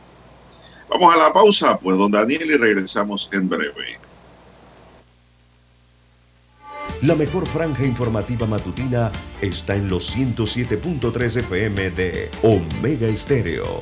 Vamos 0.88 1.16
a 1.16 1.18
la 1.18 1.34
pausa, 1.34 1.78
pues, 1.80 1.98
don 1.98 2.12
Daniel, 2.12 2.52
y 2.52 2.56
regresamos 2.56 3.28
en 3.32 3.50
breve. 3.50 3.98
La 7.04 7.16
mejor 7.16 7.46
franja 7.48 7.84
informativa 7.84 8.48
matutina 8.48 9.12
está 9.42 9.76
en 9.76 9.90
los 9.90 10.16
107.3 10.16 11.38
FM 11.40 11.92
de 11.92 12.32
Omega 12.44 13.08
Estéreo, 13.08 13.82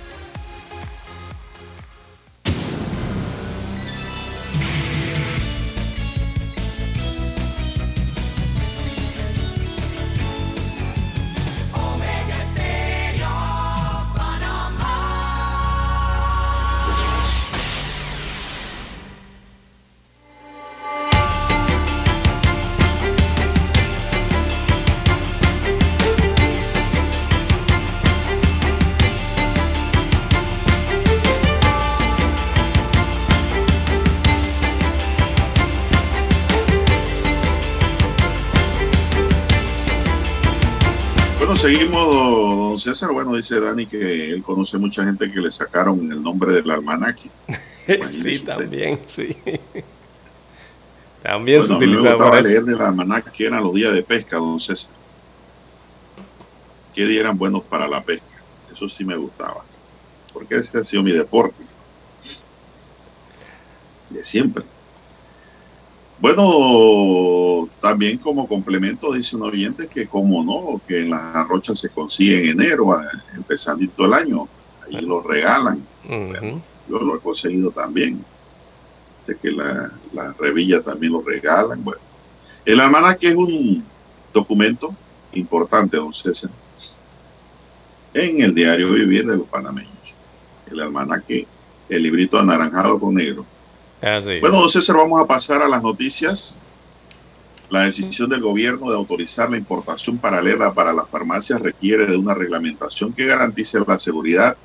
César. 42.93 43.11
Bueno, 43.11 43.35
dice 43.35 43.59
Dani 43.59 43.85
que 43.87 44.31
él 44.31 44.43
conoce 44.43 44.77
mucha 44.77 45.03
gente 45.03 45.31
que 45.31 45.39
le 45.39 45.51
sacaron 45.51 46.11
el 46.11 46.21
nombre 46.21 46.53
del 46.53 46.69
almanaque. 46.71 47.29
Sí, 48.03 48.39
también, 48.39 49.01
sí. 49.07 49.35
También 51.23 51.61
se 51.61 51.73
Bueno, 51.73 51.75
a 51.75 51.79
mí 51.79 51.87
me 51.87 51.97
utiliza 51.97 52.09
gustaba 52.13 52.29
para 52.29 52.41
eso. 52.41 52.49
leer 52.49 52.63
del 52.63 52.81
almanaque 52.81 53.31
que 53.31 53.45
eran 53.47 53.63
los 53.63 53.73
días 53.73 53.93
de 53.93 54.03
pesca, 54.03 54.37
don 54.37 54.59
César. 54.59 54.93
¿Qué 56.93 57.05
días 57.05 57.21
eran 57.21 57.37
buenos 57.37 57.63
para 57.63 57.87
la 57.87 58.03
pesca? 58.03 58.25
Eso 58.71 58.87
sí 58.87 59.03
me 59.03 59.15
gustaba. 59.17 59.63
Porque 60.33 60.55
ese 60.55 60.77
ha 60.77 60.83
sido 60.83 61.03
mi 61.03 61.11
deporte. 61.11 61.63
De 64.09 64.23
siempre. 64.23 64.63
Bueno, 66.21 67.67
también 67.81 68.19
como 68.19 68.47
complemento 68.47 69.11
dice 69.11 69.35
un 69.35 69.41
oyente 69.41 69.87
que 69.87 70.05
como 70.05 70.43
no, 70.43 70.79
que 70.87 71.01
en 71.01 71.09
las 71.09 71.47
rochas 71.47 71.79
se 71.79 71.89
consigue 71.89 72.51
en 72.51 72.61
enero, 72.61 72.95
empezando 73.35 73.83
todo 73.97 74.05
el 74.05 74.13
año. 74.13 74.47
Ahí 74.85 75.01
lo 75.01 75.21
regalan. 75.21 75.83
Yo 76.87 76.99
lo 76.99 77.15
he 77.15 77.19
conseguido 77.19 77.71
también. 77.71 78.23
Sé 79.25 79.35
que 79.35 79.49
la, 79.49 79.91
la 80.13 80.33
revilla 80.33 80.83
también 80.83 81.13
lo 81.13 81.21
regalan. 81.21 81.83
Bueno, 81.83 82.01
el 82.65 82.79
almanaque 82.79 83.29
es 83.29 83.35
un 83.35 83.83
documento 84.31 84.95
importante, 85.33 85.97
don 85.97 86.13
César, 86.13 86.51
en 88.13 88.41
el 88.41 88.53
diario 88.53 88.91
vivir 88.91 89.25
de 89.25 89.37
los 89.37 89.47
panameños. 89.47 90.15
El 90.69 90.81
almanaque, 90.81 91.47
el 91.89 92.03
librito 92.03 92.37
anaranjado 92.37 92.99
con 92.99 93.15
negro. 93.15 93.43
Ah. 94.01 94.19
Bueno, 94.39 94.61
don 94.61 94.69
César, 94.69 94.97
vamos 94.97 95.21
a 95.21 95.27
pasar 95.27 95.61
a 95.61 95.67
las 95.67 95.83
noticias. 95.83 96.59
La 97.69 97.83
decisión 97.83 98.29
del 98.29 98.41
gobierno 98.41 98.89
de 98.89 98.97
autorizar 98.97 99.49
la 99.51 99.57
importación 99.57 100.17
paralela 100.17 100.73
para 100.73 100.91
las 100.91 101.07
farmacias 101.07 101.61
requiere 101.61 102.05
de 102.07 102.17
una 102.17 102.33
reglamentación 102.33 103.13
que 103.13 103.25
garantice 103.25 103.79
la 103.87 103.99
seguridad, 103.99 104.57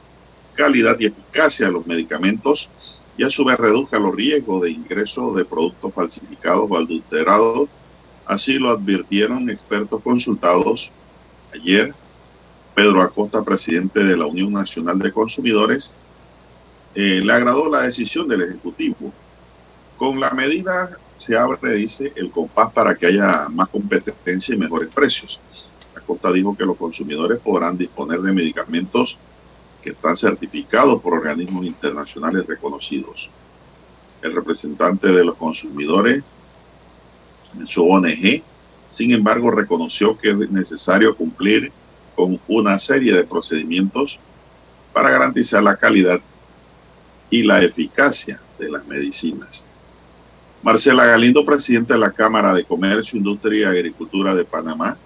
calidad 0.54 0.96
y 0.98 1.06
eficacia 1.06 1.66
de 1.66 1.72
los 1.72 1.86
medicamentos 1.86 2.70
y 3.18 3.24
a 3.24 3.30
su 3.30 3.44
vez 3.44 3.58
reduzca 3.58 3.98
los 3.98 4.14
riesgos 4.14 4.62
de 4.62 4.70
ingreso 4.70 5.32
de 5.34 5.44
productos 5.44 5.92
falsificados 5.92 6.66
o 6.68 6.76
adulterados. 6.76 7.68
Así 8.24 8.58
lo 8.58 8.70
advirtieron 8.70 9.50
expertos 9.50 10.02
consultados 10.02 10.90
ayer. 11.54 11.94
Pedro 12.74 13.02
Acosta, 13.02 13.42
presidente 13.42 14.02
de 14.02 14.16
la 14.16 14.26
Unión 14.26 14.52
Nacional 14.52 14.98
de 14.98 15.12
Consumidores, 15.12 15.94
eh, 16.94 17.20
le 17.22 17.32
agradó 17.32 17.70
la 17.70 17.82
decisión 17.82 18.26
del 18.26 18.42
Ejecutivo. 18.42 19.12
Con 19.96 20.20
la 20.20 20.30
medida 20.30 20.90
se 21.16 21.36
abre, 21.36 21.74
dice, 21.74 22.12
el 22.16 22.30
compás 22.30 22.72
para 22.72 22.94
que 22.94 23.06
haya 23.06 23.48
más 23.48 23.68
competencia 23.68 24.54
y 24.54 24.58
mejores 24.58 24.92
precios. 24.92 25.40
Acosta 25.94 26.30
dijo 26.32 26.56
que 26.56 26.66
los 26.66 26.76
consumidores 26.76 27.40
podrán 27.40 27.78
disponer 27.78 28.20
de 28.20 28.32
medicamentos 28.32 29.18
que 29.82 29.90
están 29.90 30.16
certificados 30.16 31.00
por 31.00 31.14
organismos 31.14 31.64
internacionales 31.64 32.46
reconocidos. 32.46 33.30
El 34.20 34.34
representante 34.34 35.08
de 35.08 35.24
los 35.24 35.36
consumidores 35.36 36.22
su 37.64 37.88
ONG, 37.88 38.42
sin 38.88 39.12
embargo, 39.12 39.50
reconoció 39.50 40.18
que 40.18 40.30
es 40.30 40.50
necesario 40.50 41.16
cumplir 41.16 41.72
con 42.14 42.38
una 42.48 42.78
serie 42.78 43.14
de 43.14 43.24
procedimientos 43.24 44.18
para 44.92 45.10
garantizar 45.10 45.62
la 45.62 45.76
calidad 45.76 46.20
y 47.30 47.42
la 47.42 47.62
eficacia 47.62 48.40
de 48.58 48.70
las 48.70 48.86
medicinas. 48.86 49.66
Marcela 50.66 51.06
Galindo, 51.06 51.46
presidenta 51.46 51.94
de 51.94 52.00
la 52.00 52.10
Cámara 52.10 52.52
de 52.52 52.64
Comercio, 52.64 53.16
Industria 53.16 53.60
y 53.60 53.78
Agricultura 53.78 54.34
de 54.34 54.44
Panamá, 54.44 54.96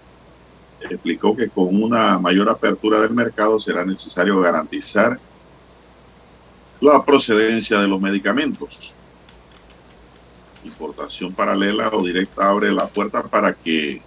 explicó 0.81 1.37
que 1.37 1.51
con 1.51 1.83
una 1.83 2.19
mayor 2.19 2.49
apertura 2.49 2.99
del 2.99 3.11
mercado 3.11 3.61
será 3.61 3.85
necesario 3.85 4.41
garantizar 4.41 5.21
la 6.81 7.05
procedencia 7.05 7.79
de 7.79 7.89
los 7.89 8.01
medicamentos. 8.01 8.95
Importación 10.65 11.35
paralela 11.35 11.91
o 11.93 12.03
directa 12.03 12.49
abre 12.49 12.73
la 12.73 12.87
puerta 12.87 13.23
para 13.23 13.53
que 13.53 14.01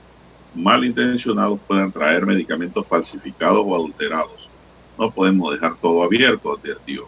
malintencionados 0.55 1.59
puedan 1.67 1.91
traer 1.91 2.25
medicamentos 2.25 2.87
falsificados 2.87 3.63
o 3.63 3.75
adulterados. 3.75 4.49
No 4.97 5.11
podemos 5.11 5.53
dejar 5.53 5.75
todo 5.75 6.01
abierto, 6.01 6.57
advirtió. 6.57 7.05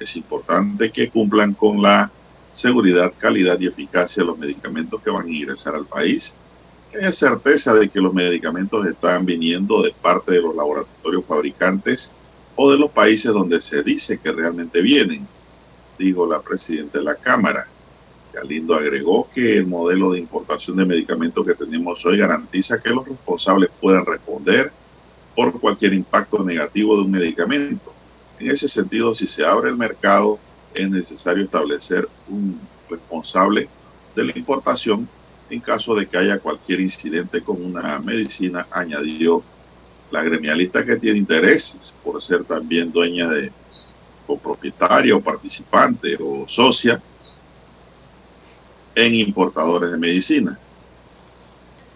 Es 0.00 0.16
importante 0.16 0.90
que 0.90 1.08
cumplan 1.08 1.54
con 1.54 1.80
la 1.80 2.10
seguridad, 2.56 3.12
calidad 3.18 3.60
y 3.60 3.66
eficacia 3.66 4.22
de 4.22 4.28
los 4.28 4.38
medicamentos 4.38 5.02
que 5.02 5.10
van 5.10 5.26
a 5.26 5.30
ingresar 5.30 5.74
al 5.74 5.84
país. 5.84 6.36
Haya 6.94 7.12
certeza 7.12 7.74
de 7.74 7.90
que 7.90 8.00
los 8.00 8.14
medicamentos 8.14 8.86
están 8.86 9.26
viniendo 9.26 9.82
de 9.82 9.92
parte 9.92 10.32
de 10.32 10.40
los 10.40 10.56
laboratorios 10.56 11.24
fabricantes 11.26 12.12
o 12.54 12.70
de 12.72 12.78
los 12.78 12.90
países 12.90 13.30
donde 13.32 13.60
se 13.60 13.82
dice 13.82 14.18
que 14.18 14.32
realmente 14.32 14.80
vienen, 14.80 15.28
dijo 15.98 16.26
la 16.26 16.40
presidenta 16.40 16.98
de 16.98 17.04
la 17.04 17.14
Cámara. 17.14 17.68
Galindo 18.32 18.74
agregó 18.74 19.28
que 19.34 19.58
el 19.58 19.66
modelo 19.66 20.12
de 20.12 20.20
importación 20.20 20.78
de 20.78 20.86
medicamentos 20.86 21.46
que 21.46 21.54
tenemos 21.54 22.04
hoy 22.06 22.16
garantiza 22.16 22.80
que 22.80 22.90
los 22.90 23.06
responsables 23.06 23.68
puedan 23.80 24.06
responder 24.06 24.72
por 25.34 25.60
cualquier 25.60 25.92
impacto 25.92 26.42
negativo 26.42 26.96
de 26.96 27.02
un 27.02 27.10
medicamento. 27.10 27.92
En 28.38 28.50
ese 28.50 28.66
sentido, 28.66 29.14
si 29.14 29.26
se 29.26 29.44
abre 29.44 29.68
el 29.68 29.76
mercado, 29.76 30.38
es 30.76 30.90
necesario 30.90 31.44
establecer 31.44 32.08
un 32.28 32.60
responsable 32.88 33.68
de 34.14 34.24
la 34.24 34.32
importación 34.36 35.08
en 35.48 35.60
caso 35.60 35.94
de 35.94 36.06
que 36.06 36.18
haya 36.18 36.38
cualquier 36.38 36.80
incidente 36.80 37.40
con 37.40 37.64
una 37.64 37.98
medicina, 38.00 38.66
añadió 38.70 39.42
la 40.10 40.22
gremialista 40.22 40.84
que 40.84 40.96
tiene 40.96 41.18
intereses 41.18 41.94
por 42.02 42.20
ser 42.22 42.44
también 42.44 42.92
dueña 42.92 43.28
de 43.28 43.52
o 44.26 44.36
propietaria 44.36 45.14
o 45.14 45.20
participante 45.20 46.18
o 46.20 46.46
socia 46.48 47.00
en 48.94 49.14
importadores 49.14 49.92
de 49.92 49.98
medicinas. 49.98 50.58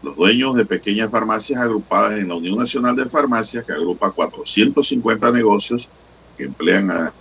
los 0.03 0.17
dueños 0.17 0.55
de 0.55 0.65
pequeñas 0.65 1.11
farmacias 1.11 1.61
agrupadas 1.61 2.19
en 2.19 2.29
la 2.29 2.35
Unión 2.35 2.57
Nacional 2.57 2.97
de 2.97 3.05
Farmacias, 3.05 3.65
que 3.67 3.73
agrupa 3.73 4.11
450 4.11 5.31
negocios 5.31 5.89
que 6.39 6.45
emplean 6.45 6.91
a 6.91 7.13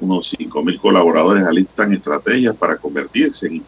unos 0.00 0.34
5.000 0.34 0.80
colaboradores, 0.80 1.44
alistan 1.44 1.92
estrategias 1.92 2.56
para 2.56 2.76
convertirse 2.76 3.46
en 3.46 3.62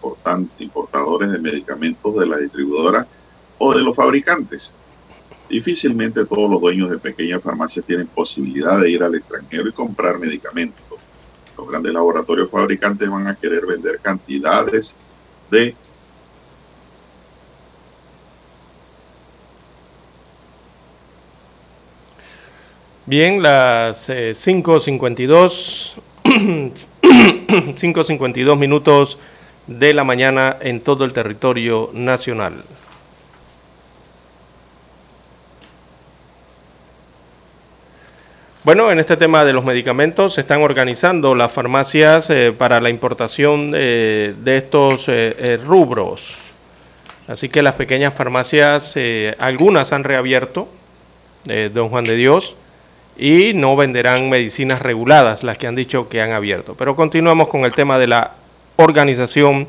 importadores 0.58 1.30
de 1.30 1.38
medicamentos 1.38 2.18
de 2.18 2.26
la 2.26 2.38
distribuidora 2.38 3.06
o 3.58 3.74
de 3.74 3.82
los 3.82 3.94
fabricantes. 3.94 4.74
Difícilmente 5.48 6.24
todos 6.24 6.50
los 6.50 6.60
dueños 6.60 6.90
de 6.90 6.98
pequeñas 6.98 7.42
farmacias 7.42 7.84
tienen 7.84 8.06
posibilidad 8.06 8.80
de 8.80 8.90
ir 8.90 9.02
al 9.02 9.14
extranjero 9.14 9.68
y 9.68 9.72
comprar 9.72 10.18
medicamentos. 10.18 10.82
Los 11.56 11.68
grandes 11.68 11.92
laboratorios 11.92 12.50
fabricantes 12.50 13.08
van 13.08 13.26
a 13.26 13.34
querer 13.34 13.66
vender 13.66 14.00
cantidades 14.00 14.96
de 15.50 15.74
Bien, 23.04 23.42
las 23.42 24.08
5.52, 24.08 24.12
eh, 24.14 24.32
5.52 24.32 25.96
minutos 28.56 29.18
de 29.66 29.94
la 29.94 30.04
mañana 30.04 30.56
en 30.60 30.80
todo 30.80 31.04
el 31.04 31.12
territorio 31.12 31.90
nacional. 31.92 32.64
Bueno, 38.64 38.92
en 38.92 39.00
este 39.00 39.16
tema 39.16 39.44
de 39.44 39.52
los 39.52 39.64
medicamentos 39.64 40.34
se 40.34 40.40
están 40.40 40.62
organizando 40.62 41.34
las 41.34 41.52
farmacias 41.52 42.30
eh, 42.30 42.54
para 42.56 42.80
la 42.80 42.90
importación 42.90 43.72
eh, 43.74 44.34
de 44.38 44.56
estos 44.56 45.06
eh, 45.08 45.58
rubros. 45.66 46.52
Así 47.26 47.48
que 47.48 47.60
las 47.62 47.74
pequeñas 47.74 48.14
farmacias, 48.14 48.94
algunas 49.38 49.92
han 49.92 50.02
reabierto, 50.02 50.68
don 51.72 51.88
Juan 51.88 52.04
de 52.04 52.16
Dios, 52.16 52.56
y 53.16 53.52
no 53.54 53.76
venderán 53.76 54.30
medicinas 54.30 54.82
reguladas, 54.82 55.44
las 55.44 55.58
que 55.58 55.66
han 55.66 55.74
dicho 55.74 56.08
que 56.08 56.22
han 56.22 56.32
abierto. 56.32 56.74
Pero 56.74 56.96
continuamos 56.96 57.48
con 57.48 57.64
el 57.64 57.72
tema 57.72 57.98
de 57.98 58.06
la 58.06 58.32
organización 58.76 59.68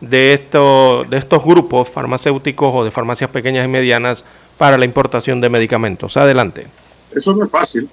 de, 0.00 0.34
esto, 0.34 1.04
de 1.08 1.16
estos 1.16 1.44
grupos 1.44 1.88
farmacéuticos 1.88 2.72
o 2.74 2.84
de 2.84 2.90
farmacias 2.90 3.30
pequeñas 3.30 3.64
y 3.64 3.68
medianas 3.68 4.24
para 4.58 4.76
la 4.76 4.84
importación 4.84 5.40
de 5.40 5.48
medicamentos. 5.48 6.16
Adelante. 6.16 6.66
Eso 7.14 7.34
no 7.34 7.44
es 7.44 7.50
fácil. 7.50 7.88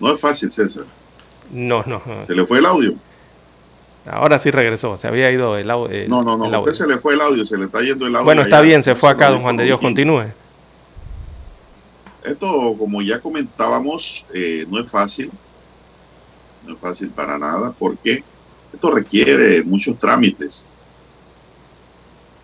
No 0.00 0.12
es 0.12 0.20
fácil, 0.20 0.52
César. 0.52 0.84
No, 1.50 1.82
no. 1.86 2.02
¿Se 2.26 2.34
le 2.34 2.44
fue 2.44 2.58
el 2.58 2.66
audio? 2.66 2.94
Ahora 4.10 4.38
sí 4.38 4.50
regresó, 4.50 4.96
se 4.96 5.06
había 5.06 5.30
ido 5.30 5.58
el, 5.58 5.70
audio. 5.70 6.08
no, 6.08 6.22
no, 6.22 6.36
no, 6.36 6.44
a 6.44 6.58
usted 6.60 6.72
se 6.72 6.86
le 6.86 6.98
fue 6.98 7.12
el 7.12 7.20
audio, 7.20 7.44
se 7.44 7.58
le 7.58 7.66
está 7.66 7.82
yendo 7.82 8.06
el 8.06 8.14
audio. 8.14 8.24
Bueno, 8.24 8.40
está 8.40 8.62
bien, 8.62 8.82
se 8.82 8.94
fue 8.94 9.10
acá, 9.10 9.28
don 9.28 9.42
Juan 9.42 9.56
de 9.56 9.64
Dios, 9.64 9.78
continúe. 9.80 10.32
Esto, 12.22 12.74
como 12.78 13.00
ya 13.02 13.20
comentábamos, 13.20 14.26
eh, 14.34 14.66
no 14.68 14.80
es 14.80 14.90
fácil, 14.90 15.30
no 16.66 16.74
es 16.74 16.80
fácil 16.80 17.10
para 17.10 17.38
nada, 17.38 17.72
porque 17.78 18.24
esto 18.72 18.90
requiere 18.90 19.62
muchos 19.62 19.98
trámites. 19.98 20.68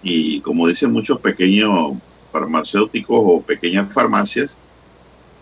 Y 0.02 0.40
como 0.40 0.68
dicen 0.68 0.92
muchos 0.92 1.20
pequeños 1.20 1.94
farmacéuticos 2.30 3.20
o 3.20 3.42
pequeñas 3.42 3.92
farmacias, 3.92 4.58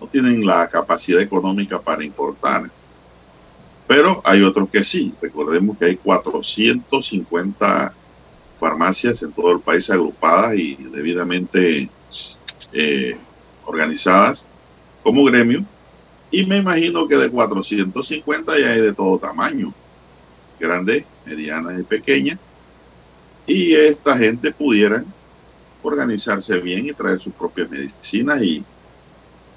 no 0.00 0.06
tienen 0.06 0.44
la 0.44 0.68
capacidad 0.68 1.20
económica 1.20 1.80
para 1.80 2.04
importar. 2.04 2.70
Pero 3.86 4.20
hay 4.24 4.42
otros 4.42 4.68
que 4.70 4.82
sí. 4.82 5.12
Recordemos 5.20 5.76
que 5.78 5.84
hay 5.86 5.96
450 5.96 7.92
farmacias 8.56 9.22
en 9.22 9.32
todo 9.32 9.52
el 9.52 9.60
país 9.60 9.90
agrupadas 9.90 10.54
y 10.54 10.74
debidamente 10.74 11.88
eh, 12.72 13.16
organizadas 13.64 14.48
como 15.02 15.24
gremio. 15.24 15.64
Y 16.30 16.46
me 16.46 16.58
imagino 16.58 17.06
que 17.06 17.16
de 17.16 17.30
450 17.30 18.58
ya 18.58 18.70
hay 18.70 18.80
de 18.80 18.92
todo 18.92 19.18
tamaño, 19.18 19.72
grandes, 20.58 21.04
medianas 21.26 21.78
y 21.78 21.82
pequeñas. 21.82 22.38
Y 23.46 23.74
esta 23.74 24.16
gente 24.16 24.52
pudiera 24.52 25.04
organizarse 25.82 26.58
bien 26.60 26.86
y 26.86 26.92
traer 26.92 27.20
sus 27.20 27.34
propias 27.34 27.68
medicinas 27.68 28.40
y 28.42 28.64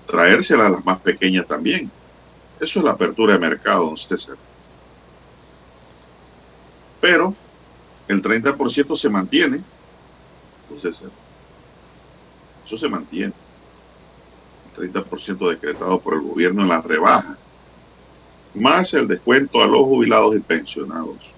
traérsela 0.07 0.67
a 0.67 0.69
las 0.69 0.85
más 0.85 0.99
pequeñas 0.99 1.47
también. 1.47 1.89
Eso 2.59 2.79
es 2.79 2.85
la 2.85 2.91
apertura 2.91 3.33
de 3.33 3.39
mercado, 3.39 3.85
don 3.85 3.97
César. 3.97 4.37
Pero 6.99 7.35
el 8.07 8.21
30% 8.21 8.95
se 8.95 9.09
mantiene, 9.09 9.61
don 10.69 10.79
César. 10.79 11.09
Eso 12.65 12.77
se 12.77 12.89
mantiene. 12.89 13.44
El 14.77 14.91
30% 14.91 15.49
decretado 15.49 15.99
por 15.99 16.15
el 16.15 16.21
gobierno 16.21 16.61
en 16.61 16.69
la 16.69 16.81
rebaja. 16.81 17.37
Más 18.53 18.93
el 18.93 19.07
descuento 19.07 19.61
a 19.61 19.67
los 19.67 19.81
jubilados 19.81 20.35
y 20.35 20.39
pensionados. 20.39 21.35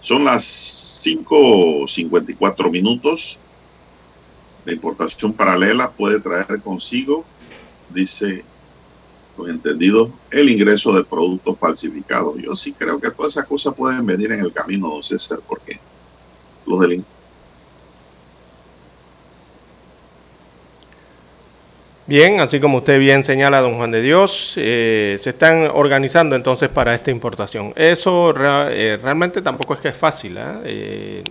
Son 0.00 0.24
las 0.24 0.44
5.54 1.04 2.70
minutos. 2.70 3.38
La 4.64 4.72
importación 4.72 5.32
paralela 5.32 5.90
puede 5.90 6.20
traer 6.20 6.60
consigo, 6.60 7.24
dice 7.90 8.44
los 9.36 9.48
entendidos, 9.48 10.10
el 10.30 10.48
ingreso 10.48 10.92
de 10.92 11.04
productos 11.04 11.58
falsificados. 11.58 12.36
Yo 12.38 12.56
sí 12.56 12.72
creo 12.72 13.00
que 13.00 13.10
todas 13.10 13.34
esas 13.34 13.46
cosas 13.46 13.74
pueden 13.74 14.06
venir 14.06 14.32
en 14.32 14.40
el 14.40 14.52
camino, 14.52 14.88
don 14.88 15.02
César, 15.02 15.40
porque 15.46 15.78
los 16.66 16.80
delincuentes. 16.80 17.15
Bien, 22.08 22.38
así 22.38 22.60
como 22.60 22.78
usted 22.78 23.00
bien 23.00 23.24
señala, 23.24 23.60
don 23.60 23.78
Juan 23.78 23.90
de 23.90 24.00
Dios, 24.00 24.54
eh, 24.58 25.16
se 25.20 25.30
están 25.30 25.68
organizando 25.74 26.36
entonces 26.36 26.68
para 26.68 26.94
esta 26.94 27.10
importación. 27.10 27.72
Eso 27.74 28.32
eh, 28.38 28.96
realmente 29.02 29.42
tampoco 29.42 29.74
es 29.74 29.80
que 29.80 29.88
es 29.88 29.96
fácil, 29.96 30.38
¿eh? 30.38 31.24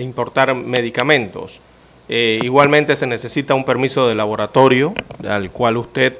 importar 0.00 0.54
medicamentos. 0.54 1.60
Igualmente 2.08 2.96
se 2.96 3.06
necesita 3.06 3.52
un 3.52 3.66
permiso 3.66 4.08
de 4.08 4.14
laboratorio 4.14 4.94
al 5.28 5.50
cual 5.50 5.76
usted 5.76 6.14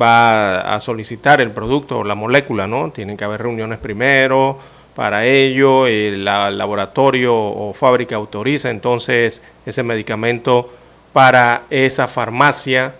va 0.00 0.60
a 0.60 0.78
solicitar 0.78 1.40
el 1.40 1.50
producto 1.50 1.98
o 1.98 2.04
la 2.04 2.14
molécula, 2.14 2.68
¿no? 2.68 2.92
Tienen 2.92 3.16
que 3.16 3.24
haber 3.24 3.42
reuniones 3.42 3.78
primero 3.78 4.56
para 4.94 5.24
ello, 5.24 5.88
el 5.88 6.24
laboratorio 6.24 7.34
o 7.34 7.72
fábrica 7.72 8.14
autoriza 8.14 8.70
entonces 8.70 9.42
ese 9.66 9.82
medicamento 9.82 10.70
para 11.12 11.62
esa 11.70 12.08
farmacia 12.08 12.94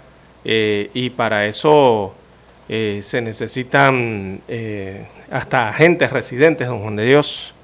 eh, 0.44 0.90
y 0.94 1.10
para 1.10 1.46
eso 1.46 2.14
se 2.68 3.22
necesitan 3.22 4.42
hasta 5.30 5.70
agentes 5.70 6.12
residentes, 6.12 6.68
don 6.68 6.82
Juan 6.82 6.96
de 6.96 7.06
Dios, 7.06 7.54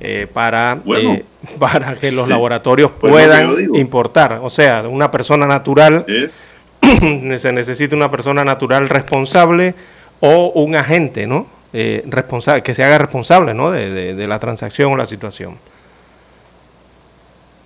eh, 0.00 0.26
para, 0.32 0.80
eh, 0.86 1.24
para 1.58 1.94
que 1.94 2.10
los 2.10 2.28
laboratorios 2.28 2.90
pues 2.98 3.12
puedan 3.12 3.50
importar. 3.74 4.40
O 4.42 4.50
sea, 4.50 4.82
una 4.88 5.10
persona 5.10 5.46
natural, 5.46 6.04
se 7.38 7.52
necesita 7.52 7.94
una 7.94 8.10
persona 8.10 8.44
natural 8.44 8.88
responsable 8.88 9.74
o 10.20 10.52
un 10.56 10.74
agente, 10.74 11.26
¿no? 11.26 11.46
Eh, 11.72 12.04
responsable, 12.06 12.62
que 12.62 12.74
se 12.74 12.84
haga 12.84 12.98
responsable, 12.98 13.54
¿no? 13.54 13.70
De, 13.70 14.14
de, 14.14 14.26
la 14.26 14.38
transacción 14.38 14.92
o 14.92 14.96
la 14.96 15.06
situación. 15.06 15.56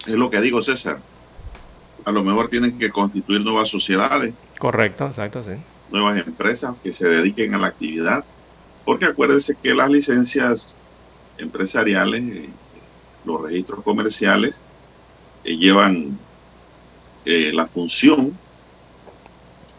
Es 0.07 0.15
lo 0.15 0.31
que 0.31 0.41
digo, 0.41 0.63
César. 0.63 0.99
A 2.09 2.11
lo 2.11 2.25
mejor 2.25 2.49
tienen 2.49 2.79
que 2.79 2.89
constituir 2.89 3.43
nuevas 3.43 3.69
sociedades. 3.69 4.33
Correcto, 4.59 5.09
exacto, 5.09 5.43
sí. 5.43 5.51
Nuevas 5.91 6.17
empresas 6.17 6.75
que 6.83 6.91
se 6.91 7.07
dediquen 7.07 7.55
a 7.55 7.59
la 7.59 7.67
actividad. 7.67 8.25
Porque 8.87 9.05
acuérdense 9.05 9.55
que 9.63 9.75
las 9.75 9.91
licencias 9.91 10.79
empresariales, 11.37 12.23
eh, 12.23 12.49
los 13.27 13.43
registros 13.43 13.85
comerciales, 13.85 14.65
que 15.45 15.59
llevan 15.59 16.19
eh, 17.27 17.51
la 17.53 17.67
función 17.67 18.35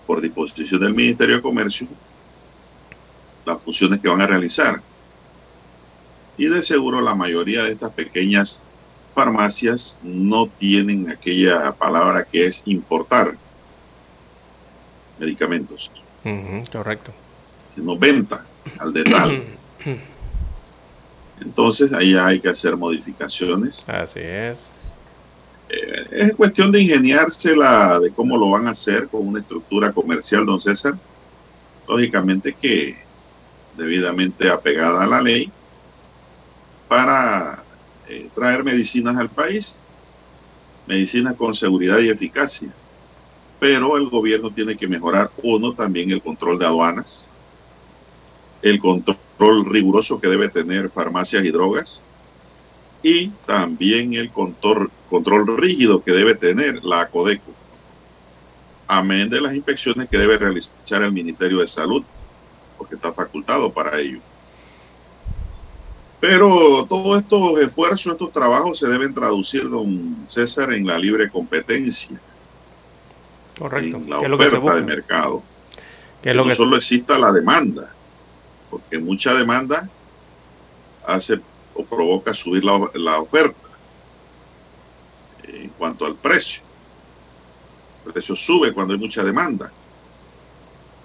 por 0.06 0.22
disposición 0.22 0.82
del 0.82 0.94
Ministerio 0.94 1.38
de 1.38 1.42
Comercio, 1.42 1.88
las 3.44 3.63
funciones 3.63 4.02
que 4.02 4.08
van 4.08 4.22
a 4.22 4.28
realizar. 4.28 4.84
Y 6.38 6.46
de 6.46 6.62
seguro 6.62 7.02
la 7.02 7.15
mayoría 7.15 7.63
de 7.63 7.72
estas 7.72 7.89
pequeñas 7.89 8.62
farmacias 9.20 10.00
no 10.02 10.48
tienen 10.48 11.10
aquella 11.12 11.74
palabra 11.74 12.24
que 12.24 12.48
es 12.48 12.62
importar 12.64 13.36
medicamentos. 15.20 15.92
correcto. 16.72 17.12
Sino 17.76 17.98
venta 17.98 18.46
al 18.78 18.94
detalle. 18.94 19.44
Entonces 21.42 21.92
ahí 21.92 22.16
hay 22.16 22.40
que 22.40 22.48
hacer 22.48 22.78
modificaciones. 22.78 23.88
Así 23.90 24.22
es. 24.22 24.72
Eh, 25.68 26.08
es 26.12 26.36
cuestión 26.36 26.72
de 26.72 26.82
ingeniársela 26.82 28.00
de 28.00 28.12
cómo 28.12 28.38
lo 28.38 28.50
van 28.52 28.68
a 28.68 28.72
hacer 28.72 29.10
con 29.10 29.28
una 29.28 29.42
estructura 29.42 29.92
comercial, 29.92 30.46
don 30.46 30.62
César. 30.62 30.96
Lógicamente 31.90 32.54
que 32.54 32.98
debidamente 33.76 34.50
apegada 34.50 35.04
a 35.04 35.08
la 35.08 35.22
ley 35.22 35.52
para 36.88 37.64
eh, 38.10 38.28
traer 38.34 38.63
medicinas 38.63 39.15
al 39.17 39.30
país, 39.30 39.78
medicinas 40.88 41.36
con 41.36 41.54
seguridad 41.54 42.00
y 42.00 42.10
eficacia. 42.10 42.69
Pero 43.60 43.98
el 43.98 44.10
gobierno 44.10 44.52
tiene 44.52 44.76
que 44.76 44.88
mejorar, 44.88 45.30
uno, 45.43 45.74
también 45.74 46.10
el 46.10 46.22
control 46.22 46.58
de 46.58 46.65
aduanas, 46.65 47.30
el 48.63 48.80
control 48.80 49.65
riguroso 49.65 50.19
que 50.19 50.28
debe 50.28 50.50
tener 50.50 50.89
farmacias 50.89 51.45
y 51.45 51.52
drogas, 51.52 52.04
y 53.04 53.28
también 53.45 54.15
el 54.15 54.32
control, 54.32 54.89
control 55.10 55.58
rígido 55.58 56.04
que 56.04 56.12
debe 56.12 56.34
tener 56.34 56.84
la 56.84 57.02
ACODECO, 57.02 57.54
amén 58.88 59.30
de 59.30 59.39
las 59.39 59.54
inspecciones 59.54 60.10
que 60.10 60.17
debe 60.17 60.38
realizar 60.38 61.04
el 61.04 61.12
Ministerio 61.12 61.60
de 61.60 61.67
Salud, 61.67 62.04
porque 62.76 62.95
está 62.95 63.13
facultado 63.13 63.72
para 63.72 64.00
ello. 64.00 64.19
Pero 66.20 66.86
todos 66.88 67.22
estos 67.22 67.60
esfuerzos, 67.62 68.14
estos 68.14 68.32
trabajos 68.34 68.80
se 68.80 68.88
deben 68.88 69.14
traducir, 69.14 69.70
don 69.70 70.26
César, 70.28 70.74
en 70.74 70.86
la 70.86 70.98
libre 70.98 71.30
competencia. 71.30 72.20
Correcto. 73.58 73.98
En 73.98 74.10
la 74.10 74.20
oferta 74.20 74.74
del 74.74 74.86
mercado. 74.86 75.42
Que, 76.22 76.34
lo 76.34 76.44
no 76.44 76.50
que 76.50 76.56
solo 76.56 76.76
exista 76.76 77.18
la 77.18 77.32
demanda, 77.32 77.94
porque 78.70 79.00
mucha 79.00 79.34
demanda 79.34 79.90
hace 81.06 81.40
o 81.74 81.86
provoca 81.86 82.34
subir 82.34 82.66
la, 82.66 82.78
la 82.96 83.22
oferta 83.22 83.70
en 85.44 85.70
cuanto 85.70 86.06
al 86.06 86.16
precio. 86.16 86.64
El 88.06 88.12
precio 88.12 88.36
sube 88.36 88.74
cuando 88.74 88.94
hay 88.94 89.00
mucha 89.00 89.24
demanda 89.24 89.72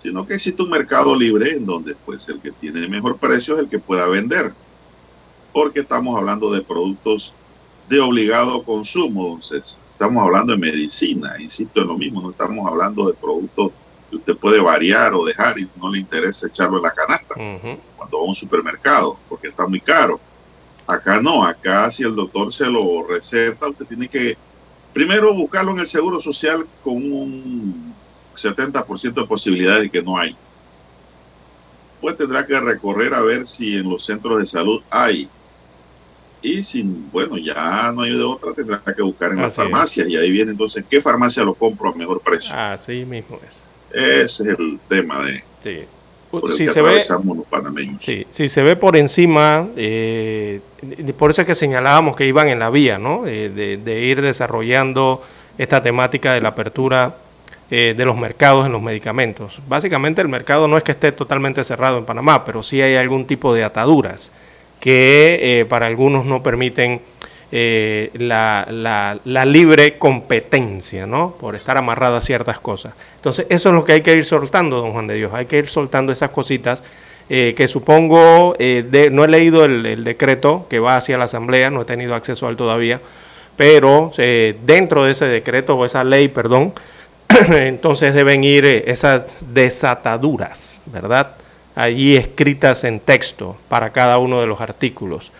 sino 0.04 0.26
que 0.26 0.34
existe 0.34 0.60
un 0.60 0.68
mercado 0.68 1.16
libre 1.16 1.54
en 1.54 1.64
donde 1.64 1.94
pues 2.04 2.28
el 2.28 2.38
que 2.38 2.52
tiene 2.52 2.86
mejor 2.88 3.16
precio 3.16 3.54
es 3.54 3.60
el 3.60 3.68
que 3.70 3.78
pueda 3.78 4.06
vender 4.06 4.52
porque 5.54 5.80
estamos 5.80 6.18
hablando 6.18 6.52
de 6.52 6.62
productos 6.62 7.32
de 7.88 8.00
obligado 8.00 8.64
consumo, 8.64 9.34
entonces 9.34 9.78
estamos 9.92 10.24
hablando 10.24 10.52
de 10.52 10.58
medicina, 10.58 11.36
insisto 11.38 11.80
en 11.80 11.86
lo 11.86 11.96
mismo, 11.96 12.20
no 12.20 12.30
estamos 12.30 12.66
hablando 12.66 13.06
de 13.06 13.14
productos 13.14 13.70
que 14.10 14.16
usted 14.16 14.36
puede 14.36 14.60
variar 14.60 15.14
o 15.14 15.24
dejar 15.24 15.56
y 15.60 15.68
no 15.76 15.90
le 15.90 16.00
interesa 16.00 16.48
echarlo 16.48 16.78
en 16.78 16.82
la 16.82 16.90
canasta 16.90 17.34
cuando 17.96 18.18
va 18.18 18.24
a 18.24 18.28
un 18.28 18.34
supermercado, 18.34 19.16
porque 19.28 19.48
está 19.48 19.66
muy 19.68 19.80
caro. 19.80 20.18
Acá 20.88 21.20
no, 21.20 21.44
acá 21.44 21.88
si 21.90 22.02
el 22.02 22.16
doctor 22.16 22.52
se 22.52 22.66
lo 22.66 23.06
receta, 23.06 23.68
usted 23.68 23.86
tiene 23.86 24.08
que 24.08 24.36
primero 24.92 25.32
buscarlo 25.32 25.70
en 25.70 25.78
el 25.78 25.86
Seguro 25.86 26.20
Social 26.20 26.66
con 26.82 26.96
un 26.96 27.94
70% 28.34 29.14
de 29.14 29.26
posibilidades 29.26 29.82
de 29.82 29.90
que 29.90 30.02
no 30.02 30.18
hay. 30.18 30.36
Pues 32.00 32.16
tendrá 32.16 32.44
que 32.44 32.58
recorrer 32.58 33.14
a 33.14 33.22
ver 33.22 33.46
si 33.46 33.76
en 33.76 33.88
los 33.88 34.04
centros 34.04 34.40
de 34.40 34.46
salud 34.46 34.82
hay 34.90 35.28
y 36.44 36.62
si, 36.62 36.82
bueno, 37.10 37.38
ya 37.38 37.90
no 37.92 38.02
hay 38.02 38.12
de 38.12 38.22
otra, 38.22 38.52
tendrá 38.52 38.78
que 38.94 39.02
buscar 39.02 39.32
en 39.32 39.40
las 39.40 39.56
farmacias. 39.56 40.06
Y 40.06 40.16
ahí 40.16 40.30
viene 40.30 40.50
entonces, 40.50 40.84
¿qué 40.88 41.00
farmacia 41.00 41.42
lo 41.42 41.54
compro 41.54 41.90
a 41.90 41.94
mejor 41.94 42.20
precio? 42.20 42.54
Así 42.54 43.06
mismo 43.06 43.40
es. 43.46 43.64
Ese 43.90 44.52
es 44.52 44.58
el 44.58 44.78
tema 44.86 45.24
de... 45.24 45.42
Sí. 45.62 45.84
Por 46.30 46.50
el 46.50 46.52
si 46.52 46.66
que 46.66 46.72
se 46.72 46.82
ve, 46.82 46.88
atravesamos 46.88 47.36
los 47.38 47.46
panameños. 47.46 48.02
sí, 48.02 48.26
si 48.30 48.48
se 48.50 48.62
ve 48.62 48.76
por 48.76 48.96
encima, 48.96 49.68
eh, 49.76 50.60
por 51.16 51.30
eso 51.30 51.40
es 51.40 51.46
que 51.46 51.54
señalábamos 51.54 52.14
que 52.14 52.26
iban 52.26 52.48
en 52.48 52.58
la 52.58 52.68
vía, 52.68 52.98
¿no? 52.98 53.26
Eh, 53.26 53.48
de, 53.48 53.78
de 53.78 54.00
ir 54.00 54.20
desarrollando 54.20 55.22
esta 55.56 55.80
temática 55.80 56.34
de 56.34 56.40
la 56.42 56.48
apertura 56.48 57.16
eh, 57.70 57.94
de 57.96 58.04
los 58.04 58.16
mercados 58.18 58.66
en 58.66 58.72
los 58.72 58.82
medicamentos. 58.82 59.60
Básicamente 59.66 60.20
el 60.20 60.28
mercado 60.28 60.68
no 60.68 60.76
es 60.76 60.82
que 60.82 60.92
esté 60.92 61.12
totalmente 61.12 61.64
cerrado 61.64 61.96
en 61.96 62.04
Panamá, 62.04 62.44
pero 62.44 62.62
sí 62.62 62.82
hay 62.82 62.96
algún 62.96 63.26
tipo 63.26 63.54
de 63.54 63.64
ataduras 63.64 64.32
que 64.80 65.60
eh, 65.60 65.64
para 65.64 65.86
algunos 65.86 66.24
no 66.24 66.42
permiten 66.42 67.00
eh, 67.52 68.10
la, 68.14 68.66
la- 68.70 69.18
la 69.24 69.44
libre 69.44 69.96
competencia, 69.98 71.06
¿no? 71.06 71.36
Por 71.38 71.54
estar 71.54 71.76
amarrada 71.76 72.18
a 72.18 72.20
ciertas 72.20 72.58
cosas. 72.60 72.94
Entonces, 73.16 73.46
eso 73.48 73.68
es 73.68 73.74
lo 73.74 73.84
que 73.84 73.92
hay 73.92 74.00
que 74.02 74.14
ir 74.14 74.24
soltando, 74.24 74.80
don 74.80 74.92
Juan 74.92 75.06
de 75.06 75.14
Dios. 75.14 75.32
Hay 75.34 75.46
que 75.46 75.58
ir 75.58 75.68
soltando 75.68 76.10
esas 76.12 76.30
cositas 76.30 76.82
eh, 77.30 77.54
que 77.56 77.68
supongo, 77.68 78.54
de- 78.58 79.08
no 79.10 79.24
he 79.24 79.28
leído 79.28 79.64
el, 79.64 79.86
el 79.86 80.04
decreto 80.04 80.66
que 80.68 80.78
va 80.80 80.96
hacia 80.96 81.16
la 81.16 81.24
Asamblea, 81.24 81.70
no 81.70 81.82
he 81.82 81.84
tenido 81.86 82.14
acceso 82.14 82.46
a 82.46 82.50
él 82.50 82.56
todavía, 82.56 83.00
pero 83.56 84.10
dentro 84.66 85.04
de 85.04 85.12
ese 85.12 85.26
decreto 85.26 85.76
o 85.76 85.86
esa 85.86 86.02
ley, 86.04 86.28
perdón, 86.28 86.74
entonces 87.50 88.12
deben 88.14 88.42
ir 88.44 88.64
esas 88.66 89.44
desataduras, 89.54 90.82
¿verdad? 90.86 91.30
Allí 91.74 92.16
escritas 92.16 92.84
en 92.84 93.00
texto 93.00 93.56
para 93.68 93.90
cada 93.90 94.18
uno 94.18 94.40
de 94.40 94.46
los 94.46 94.60
artículos. 94.60 95.32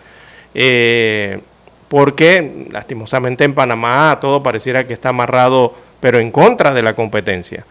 Eh, 0.53 1.39
porque 1.87 2.67
lastimosamente 2.71 3.43
en 3.43 3.53
Panamá 3.53 4.17
todo 4.19 4.41
pareciera 4.43 4.85
que 4.87 4.93
está 4.93 5.09
amarrado, 5.09 5.73
pero 5.99 6.19
en 6.19 6.31
contra 6.31 6.73
de 6.73 6.81
la 6.81 6.93
competencia. 6.95 7.65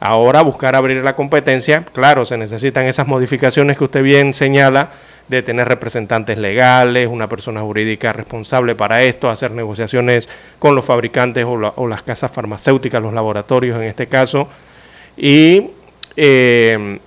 Ahora 0.00 0.42
buscar 0.42 0.74
abrir 0.74 1.02
la 1.04 1.14
competencia, 1.14 1.84
claro, 1.92 2.26
se 2.26 2.36
necesitan 2.36 2.84
esas 2.86 3.06
modificaciones 3.06 3.78
que 3.78 3.84
usted 3.84 4.02
bien 4.02 4.34
señala, 4.34 4.90
de 5.28 5.42
tener 5.42 5.68
representantes 5.68 6.36
legales, 6.36 7.06
una 7.06 7.28
persona 7.28 7.60
jurídica 7.60 8.12
responsable 8.12 8.74
para 8.74 9.02
esto, 9.04 9.30
hacer 9.30 9.52
negociaciones 9.52 10.28
con 10.58 10.74
los 10.74 10.84
fabricantes 10.84 11.44
o, 11.44 11.56
la- 11.56 11.72
o 11.76 11.86
las 11.86 12.02
casas 12.02 12.32
farmacéuticas, 12.32 13.00
los 13.00 13.14
laboratorios 13.14 13.76
en 13.76 13.84
este 13.84 14.08
caso, 14.08 14.48
y 15.16 15.70
eh, 16.16 16.98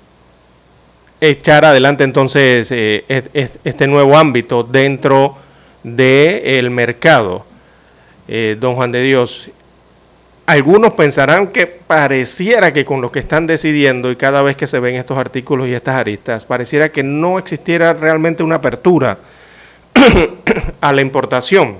echar 1.21 1.65
adelante 1.65 2.03
entonces 2.03 2.71
eh, 2.71 3.05
este 3.63 3.87
nuevo 3.87 4.17
ámbito 4.17 4.63
dentro 4.63 5.37
del 5.83 6.69
mercado. 6.71 7.45
Eh, 8.27 8.57
don 8.59 8.75
Juan 8.75 8.91
de 8.91 9.03
Dios, 9.03 9.51
algunos 10.47 10.93
pensarán 10.93 11.47
que 11.47 11.67
pareciera 11.67 12.73
que 12.73 12.85
con 12.85 13.01
lo 13.01 13.11
que 13.11 13.19
están 13.19 13.47
decidiendo 13.47 14.11
y 14.11 14.15
cada 14.15 14.41
vez 14.41 14.57
que 14.57 14.67
se 14.67 14.79
ven 14.79 14.95
estos 14.95 15.17
artículos 15.17 15.67
y 15.67 15.73
estas 15.73 15.95
aristas, 15.95 16.45
pareciera 16.45 16.89
que 16.89 17.03
no 17.03 17.37
existiera 17.37 17.93
realmente 17.93 18.43
una 18.43 18.55
apertura 18.55 19.17
a 20.81 20.93
la 20.93 21.01
importación. 21.01 21.77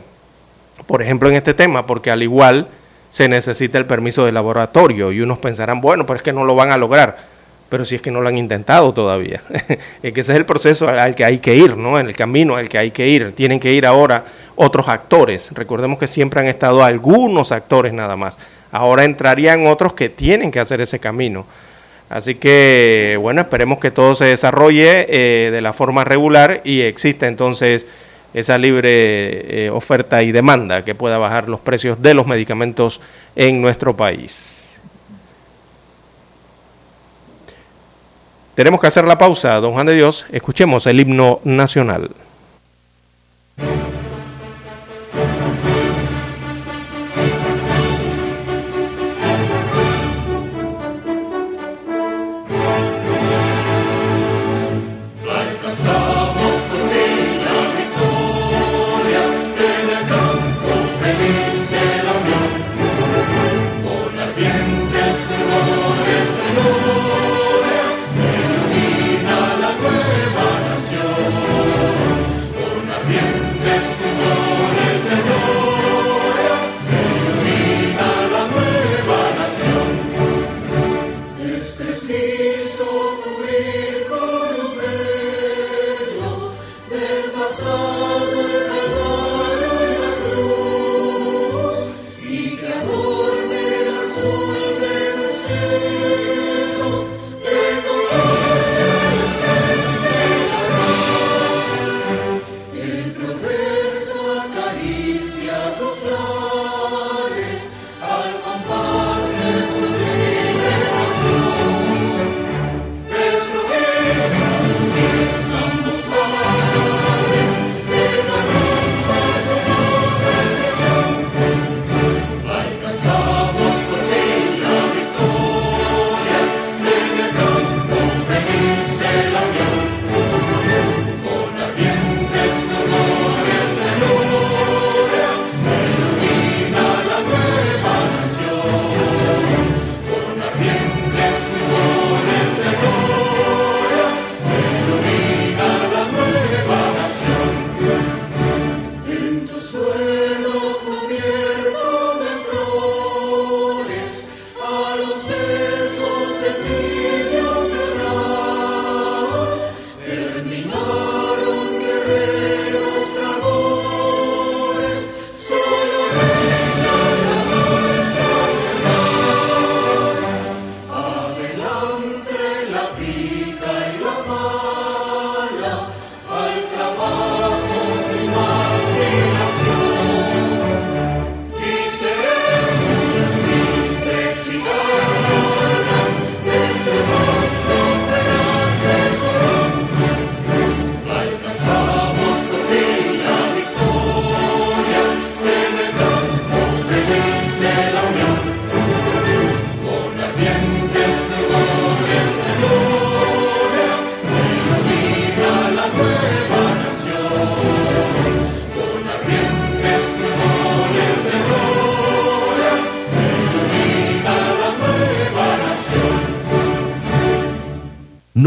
Por 0.87 1.01
ejemplo, 1.01 1.29
en 1.29 1.35
este 1.35 1.53
tema, 1.53 1.85
porque 1.85 2.11
al 2.11 2.21
igual 2.21 2.67
se 3.09 3.27
necesita 3.29 3.77
el 3.77 3.85
permiso 3.85 4.25
de 4.25 4.31
laboratorio 4.31 5.11
y 5.11 5.21
unos 5.21 5.39
pensarán, 5.39 5.81
bueno, 5.81 6.05
pero 6.05 6.17
es 6.17 6.23
que 6.23 6.33
no 6.33 6.43
lo 6.43 6.55
van 6.55 6.71
a 6.71 6.77
lograr. 6.77 7.34
Pero 7.69 7.84
si 7.84 7.95
es 7.95 8.01
que 8.01 8.12
no 8.12 8.21
lo 8.21 8.30
han 8.30 8.38
intentado 8.38 8.93
todavía. 8.93 9.41
es 10.04 10.13
que 10.13 10.21
ese 10.21 10.32
es 10.34 10.38
el 10.38 10.45
proceso 10.45 10.88
al 10.88 11.15
que 11.15 11.25
hay 11.25 11.39
que 11.39 11.56
ir, 11.56 11.75
¿no? 11.78 11.99
En 11.99 12.08
el 12.08 12.15
camino 12.15 12.56
al 12.56 12.69
que 12.69 12.78
hay 12.78 12.91
que 12.91 13.08
ir. 13.08 13.32
Tienen 13.34 13.60
que 13.60 13.73
ir 13.73 13.86
ahora 13.86 14.23
otros 14.56 14.88
actores. 14.88 15.49
Recordemos 15.54 15.99
que 15.99 16.08
siempre 16.08 16.39
han 16.39 16.47
estado 16.47 16.84
algunos 16.84 17.51
actores 17.51 17.93
nada 17.93 18.15
más. 18.15 18.38
Ahora 18.71 19.04
entrarían 19.04 19.67
otros 19.67 19.93
que 19.93 20.10
tienen 20.10 20.51
que 20.51 20.60
hacer 20.60 20.82
ese 20.82 20.99
camino. 20.99 21.45
Así 22.10 22.36
que, 22.36 23.17
bueno, 23.19 23.41
esperemos 23.41 23.80
que 23.80 23.89
todo 23.89 24.13
se 24.13 24.25
desarrolle 24.25 25.08
eh, 25.10 25.49
de 25.51 25.62
la 25.62 25.73
forma 25.73 26.04
regular 26.04 26.62
y 26.63 26.82
exista 26.82 27.25
entonces 27.25 27.88
esa 28.34 28.58
libre 28.58 29.65
eh, 29.65 29.69
oferta 29.69 30.21
y 30.21 30.32
demanda 30.32 30.84
que 30.84 30.93
pueda 30.93 31.17
bajar 31.17 31.49
los 31.49 31.62
precios 31.62 32.01
de 32.01 32.13
los 32.13 32.28
medicamentos 32.28 33.01
en 33.36 33.62
nuestro 33.62 33.95
país. 33.95 34.64
Tenemos 38.55 38.79
que 38.79 38.87
hacer 38.87 39.03
la 39.03 39.17
pausa, 39.17 39.59
don 39.59 39.73
Juan 39.73 39.85
de 39.85 39.93
Dios. 39.93 40.25
Escuchemos 40.31 40.87
el 40.87 41.01
himno 41.01 41.41
nacional. 41.43 42.09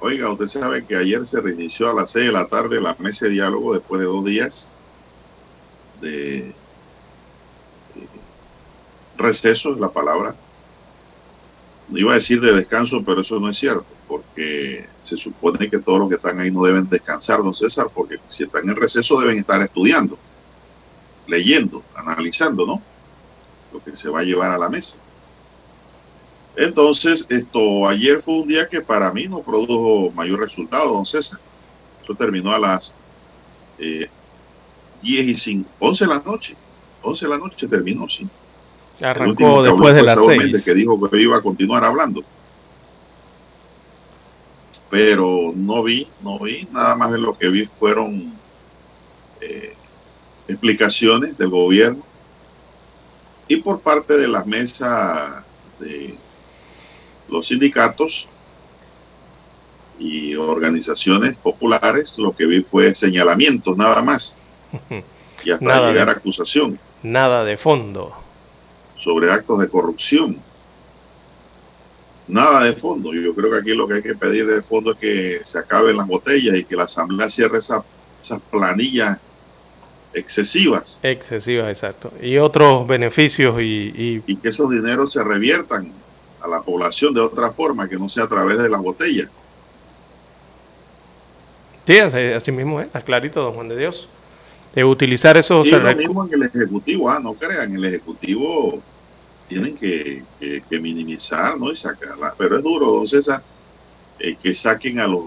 Oiga, 0.00 0.30
usted 0.30 0.46
sabe 0.46 0.84
que 0.86 0.96
ayer 0.96 1.26
se 1.26 1.40
reinició 1.40 1.90
a 1.90 1.94
las 1.94 2.10
6 2.10 2.26
de 2.26 2.32
la 2.32 2.46
tarde 2.46 2.80
la 2.80 2.96
mesa 2.98 3.26
de 3.26 3.32
diálogo 3.32 3.74
después 3.74 4.00
de 4.00 4.06
dos 4.06 4.24
días 4.24 4.72
de 6.00 6.38
eh, 6.38 6.54
receso, 9.16 9.72
es 9.72 9.78
la 9.78 9.90
palabra. 9.90 10.34
Iba 11.90 12.12
a 12.12 12.14
decir 12.14 12.40
de 12.40 12.54
descanso, 12.54 13.02
pero 13.04 13.20
eso 13.20 13.38
no 13.38 13.50
es 13.50 13.58
cierto, 13.58 13.86
porque 14.08 14.86
se 15.00 15.16
supone 15.16 15.68
que 15.68 15.78
todos 15.78 15.98
los 16.00 16.08
que 16.08 16.14
están 16.16 16.40
ahí 16.40 16.50
no 16.50 16.64
deben 16.64 16.88
descansar, 16.88 17.42
don 17.42 17.54
César, 17.54 17.88
porque 17.94 18.18
si 18.30 18.44
están 18.44 18.68
en 18.68 18.76
receso 18.76 19.20
deben 19.20 19.38
estar 19.38 19.60
estudiando, 19.60 20.18
leyendo, 21.26 21.82
analizando, 21.94 22.66
¿no? 22.66 22.82
Lo 23.72 23.84
que 23.84 23.96
se 23.96 24.08
va 24.08 24.20
a 24.20 24.24
llevar 24.24 24.50
a 24.50 24.58
la 24.58 24.70
mesa. 24.70 24.96
Entonces, 26.56 27.26
esto 27.28 27.88
ayer 27.88 28.22
fue 28.22 28.34
un 28.34 28.48
día 28.48 28.68
que 28.68 28.80
para 28.80 29.10
mí 29.12 29.26
no 29.26 29.40
produjo 29.40 30.12
mayor 30.12 30.40
resultado, 30.40 30.92
don 30.92 31.04
César. 31.04 31.40
Eso 32.02 32.14
terminó 32.14 32.52
a 32.52 32.58
las 32.58 32.94
eh, 33.78 34.08
10 35.02 35.26
y 35.26 35.34
5, 35.34 35.70
11 35.80 36.04
de 36.04 36.08
la 36.08 36.20
noche. 36.20 36.56
11 37.02 37.24
de 37.24 37.30
la 37.30 37.38
noche 37.38 37.68
terminó, 37.68 38.08
sí. 38.08 38.28
Arrancó 39.02 39.62
después 39.62 39.94
de 39.94 40.02
las 40.02 40.24
6. 40.24 40.64
Que 40.64 40.74
dijo 40.74 41.10
que 41.10 41.20
iba 41.20 41.36
a 41.36 41.42
continuar 41.42 41.84
hablando. 41.84 42.22
Pero 44.90 45.52
no 45.56 45.82
vi, 45.82 46.06
no 46.22 46.38
vi, 46.38 46.68
nada 46.70 46.94
más 46.94 47.10
de 47.10 47.18
lo 47.18 47.36
que 47.36 47.48
vi 47.48 47.66
fueron 47.66 48.32
eh, 49.40 49.74
explicaciones 50.46 51.36
del 51.36 51.48
gobierno 51.48 52.04
y 53.48 53.56
por 53.56 53.80
parte 53.80 54.16
de 54.16 54.28
las 54.28 54.46
mesas 54.46 55.42
de 55.80 56.16
los 57.34 57.48
sindicatos 57.48 58.28
y 59.98 60.34
organizaciones 60.36 61.36
populares, 61.36 62.16
lo 62.18 62.34
que 62.34 62.46
vi 62.46 62.62
fue 62.62 62.94
señalamientos 62.94 63.76
nada 63.76 64.00
más. 64.02 64.38
Y 65.44 65.50
hasta 65.50 65.64
Nada 65.64 65.90
llegar 65.90 66.08
a 66.08 66.12
acusación 66.12 66.78
Nada 67.02 67.44
de 67.44 67.56
fondo. 67.58 68.12
sobre 68.96 69.30
actos 69.32 69.58
de 69.60 69.68
corrupción. 69.68 70.38
Nada 72.26 72.64
de 72.64 72.72
fondo. 72.72 73.12
Yo 73.12 73.34
creo 73.34 73.50
que 73.50 73.58
aquí 73.58 73.70
lo 73.74 73.86
que 73.86 73.94
hay 73.94 74.02
que 74.02 74.14
pedir 74.14 74.46
de 74.46 74.62
fondo 74.62 74.92
es 74.92 74.98
que 74.98 75.40
se 75.44 75.58
acaben 75.58 75.96
las 75.96 76.06
botellas 76.06 76.56
y 76.56 76.64
que 76.64 76.74
la 76.76 76.84
Asamblea 76.84 77.28
cierre 77.28 77.58
esa- 77.58 77.84
esas 78.20 78.40
planillas 78.50 79.18
excesivas 80.14 81.00
Excesiva, 81.02 81.68
exacto. 81.68 82.10
Y 82.22 82.38
otros 82.38 82.86
beneficios 82.86 83.60
y, 83.60 83.92
y 83.94 84.22
y 84.26 84.36
que 84.36 84.48
esos 84.50 84.70
dineros 84.70 85.12
se 85.12 85.22
reviertan 85.24 85.92
a 86.44 86.48
la 86.48 86.60
población 86.62 87.14
de 87.14 87.20
otra 87.20 87.50
forma, 87.50 87.88
que 87.88 87.96
no 87.96 88.08
sea 88.08 88.24
a 88.24 88.28
través 88.28 88.58
de 88.58 88.68
las 88.68 88.80
botellas. 88.82 89.28
sí, 91.86 91.98
así, 91.98 92.18
así 92.18 92.52
mismo 92.52 92.80
es, 92.80 92.86
está 92.86 93.00
clarito, 93.00 93.42
don 93.42 93.54
Juan 93.54 93.68
de 93.68 93.76
Dios. 93.76 94.08
De 94.74 94.84
utilizar 94.84 95.36
esos 95.36 95.66
Y 95.66 95.70
lo 95.70 95.94
mismo 95.94 96.26
en 96.26 96.34
el 96.34 96.42
Ejecutivo, 96.44 97.08
ah, 97.08 97.20
no 97.20 97.34
crean, 97.34 97.74
el 97.74 97.84
Ejecutivo 97.84 98.80
tienen 99.46 99.76
que, 99.76 100.22
que- 100.40 100.62
que 100.68 100.80
minimizar, 100.80 101.58
¿no? 101.58 101.70
Y 101.70 101.76
sacarla. 101.76 102.34
Pero 102.36 102.56
es 102.56 102.62
duro, 102.62 102.90
don 102.92 103.06
César, 103.06 103.42
eh, 104.18 104.36
que 104.42 104.54
saquen 104.54 104.98
a 105.00 105.06
los 105.06 105.22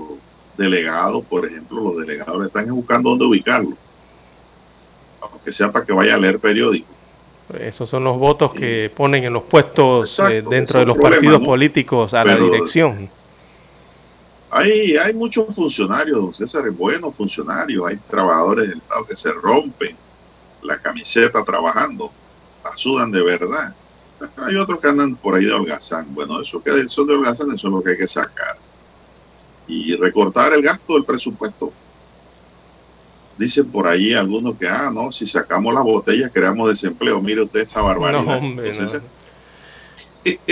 delegados, 0.57 1.23
por 1.25 1.45
ejemplo, 1.45 1.81
los 1.81 1.97
delegados 1.97 2.45
están 2.45 2.67
buscando 2.67 3.09
dónde 3.11 3.25
ubicarlo. 3.25 3.77
Aunque 5.21 5.53
sea 5.53 5.71
para 5.71 5.85
que 5.85 5.93
vaya 5.93 6.15
a 6.15 6.17
leer 6.17 6.39
periódico. 6.39 6.96
Esos 7.59 7.89
son 7.89 8.03
los 8.03 8.17
votos 8.17 8.53
que 8.53 8.91
ponen 8.93 9.23
en 9.23 9.33
los 9.33 9.43
puestos 9.43 10.09
Exacto, 10.19 10.33
eh, 10.33 10.41
dentro 10.41 10.79
es 10.79 10.81
de 10.81 10.85
los 10.85 10.97
partidos 10.97 11.39
¿no? 11.39 11.45
políticos 11.45 12.13
a 12.13 12.25
la 12.25 12.35
dirección. 12.35 13.09
Hay, 14.49 14.97
hay 14.97 15.13
muchos 15.13 15.53
funcionarios, 15.55 16.37
César, 16.37 16.69
buenos 16.71 17.15
funcionarios, 17.15 17.85
hay 17.87 17.97
trabajadores 18.09 18.69
del 18.69 18.77
Estado 18.77 19.05
que 19.05 19.15
se 19.15 19.31
rompen 19.33 19.95
la 20.61 20.77
camiseta 20.79 21.43
trabajando, 21.43 22.11
la 22.63 22.75
sudan 22.75 23.11
de 23.11 23.23
verdad. 23.23 23.73
Hay 24.37 24.55
otros 24.55 24.79
que 24.79 24.87
andan 24.87 25.15
por 25.15 25.35
ahí 25.35 25.45
de 25.45 25.53
holgazán. 25.53 26.07
Bueno, 26.13 26.41
eso 26.41 26.61
que 26.61 26.89
son 26.89 27.07
de 27.07 27.13
holgazán, 27.13 27.53
eso 27.53 27.67
es 27.67 27.73
lo 27.73 27.81
que 27.81 27.91
hay 27.91 27.97
que 27.97 28.07
sacar. 28.07 28.57
Y 29.67 29.95
recortar 29.95 30.53
el 30.53 30.61
gasto 30.61 30.93
del 30.93 31.03
presupuesto. 31.03 31.71
Dicen 33.37 33.65
por 33.67 33.87
ahí 33.87 34.13
algunos 34.13 34.57
que, 34.57 34.67
ah, 34.67 34.89
no, 34.93 35.11
si 35.11 35.25
sacamos 35.25 35.73
las 35.73 35.83
botellas 35.83 36.31
creamos 36.33 36.69
desempleo. 36.69 37.21
Mire 37.21 37.43
usted 37.43 37.61
esa 37.61 37.81
barbaridad. 37.81 38.23
No, 38.23 38.37
hombre, 38.37 38.71
no. 38.73 38.87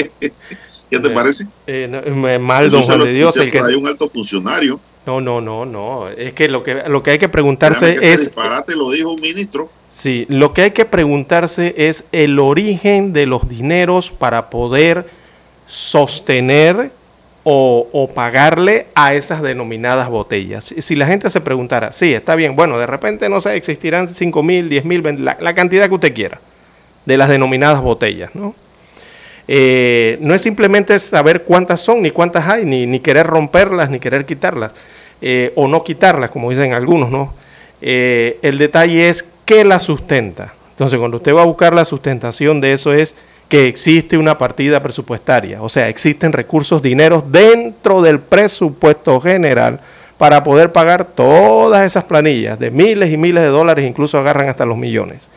¿Qué 0.90 1.00
te 1.00 1.08
Eh, 1.08 1.12
parece? 1.12 1.48
Eh, 1.68 1.88
no, 1.90 2.40
mal, 2.40 2.66
Eso 2.66 2.78
don 2.78 2.86
Juan 2.86 3.04
de 3.04 3.14
Dios. 3.14 3.36
El 3.38 3.52
que, 3.52 3.60
ahí 3.60 3.74
un 3.76 3.88
alto 3.88 4.08
funcionario. 4.08 4.80
no, 5.06 5.20
no, 5.20 5.42
no, 5.42 5.66
no. 5.66 6.08
Es 6.10 6.34
que 6.34 6.48
lo 6.48 6.64
que, 6.64 6.84
lo 6.88 7.02
que 7.04 7.12
hay 7.12 7.18
que 7.18 7.30
preguntarse 7.30 7.96
que 7.96 8.14
es, 8.14 8.26
disparate 8.26 8.76
lo 8.76 8.92
dijo 8.92 9.14
un 9.14 9.22
ministro. 9.22 9.70
sí, 9.90 10.26
lo 10.30 10.54
que 10.54 10.62
hay 10.64 10.72
que 10.72 10.86
preguntarse 10.86 11.74
es 11.78 12.06
el 12.12 12.40
origen 12.40 13.14
de 13.14 13.26
los 13.26 13.50
dineros 13.50 14.12
para 14.12 14.50
poder 14.50 15.08
sostener 15.68 16.92
o, 17.48 18.10
pagarle 18.16 18.88
a 18.96 19.14
esas 19.14 19.43
denominadas 19.43 20.10
botellas. 20.10 20.74
Si, 20.78 20.96
la 20.96 21.06
gente 21.06 21.30
se 21.30 21.41
preguntara, 21.41 21.91
sí, 21.91 22.12
está 22.12 22.36
bien, 22.36 22.56
bueno, 22.56 22.80
de 22.80 22.88
repente, 22.88 23.30
no 23.30 23.39
sé, 23.39 23.56
existirán 23.56 24.08
5 24.08 24.43
mil, 24.43 24.68
10 24.68 24.86
mil, 24.86 25.24
la, 25.24 25.38
la 25.39 25.54
cantidad 25.54 25.88
que 25.88 25.93
usted 25.93 26.14
quiera 26.14 26.41
de 27.06 27.18
las 27.18 27.30
denominadas 27.30 27.82
botellas, 27.82 28.34
¿no? 28.34 28.56
Eh, 29.48 30.18
no 30.22 30.34
es 30.34 30.41
simplemente 30.41 30.98
saber 30.98 31.43
cuántas 31.43 31.82
son, 31.82 32.02
ni 32.02 32.10
cuántas 32.10 32.48
hay, 32.48 32.66
ni, 32.66 32.88
ni 32.88 33.00
querer 33.00 33.28
romperlas, 33.28 33.91
ni 33.91 34.00
querer 34.00 34.26
quitarlas, 34.26 34.74
eh, 35.22 35.54
o 35.56 35.68
no 35.68 35.84
quitarlas, 35.84 36.32
como 36.32 36.50
dicen 36.50 36.74
algunos, 36.74 37.12
¿no? 37.12 37.34
Eh, 37.80 38.39
el 38.41 38.58
detalle 38.58 39.08
es 39.08 39.24
qué 39.46 39.64
la 39.64 39.80
sustenta. 39.80 40.54
Entonces, 40.72 40.98
cuando 40.98 41.18
usted 41.18 41.36
va 41.36 41.43
a 41.43 41.46
buscar 41.46 41.76
la 41.76 41.86
sustentación 41.86 42.60
de 42.60 42.74
eso 42.74 42.91
es 42.91 43.16
que 43.50 43.68
existe 43.68 44.18
una 44.18 44.38
partida 44.38 44.82
presupuestaria, 44.82 45.62
o 45.62 45.70
sea, 45.70 45.88
existen 45.88 46.34
recursos, 46.34 46.82
dineros 46.82 47.32
dentro 47.32 48.02
del 48.02 48.20
presupuesto 48.20 49.20
general 49.22 49.80
para 50.18 50.43
poder 50.43 50.72
pagar 50.72 51.06
todas 51.06 51.86
esas 51.86 52.06
planillas 52.06 52.58
de 52.58 52.72
miles 52.72 53.12
y 53.12 53.18
miles 53.18 53.43
de 53.43 53.50
dólares, 53.50 53.88
incluso 53.88 54.18
agarran 54.18 54.50
hasta 54.50 54.66
los 54.66 54.78
millones. 54.78 55.30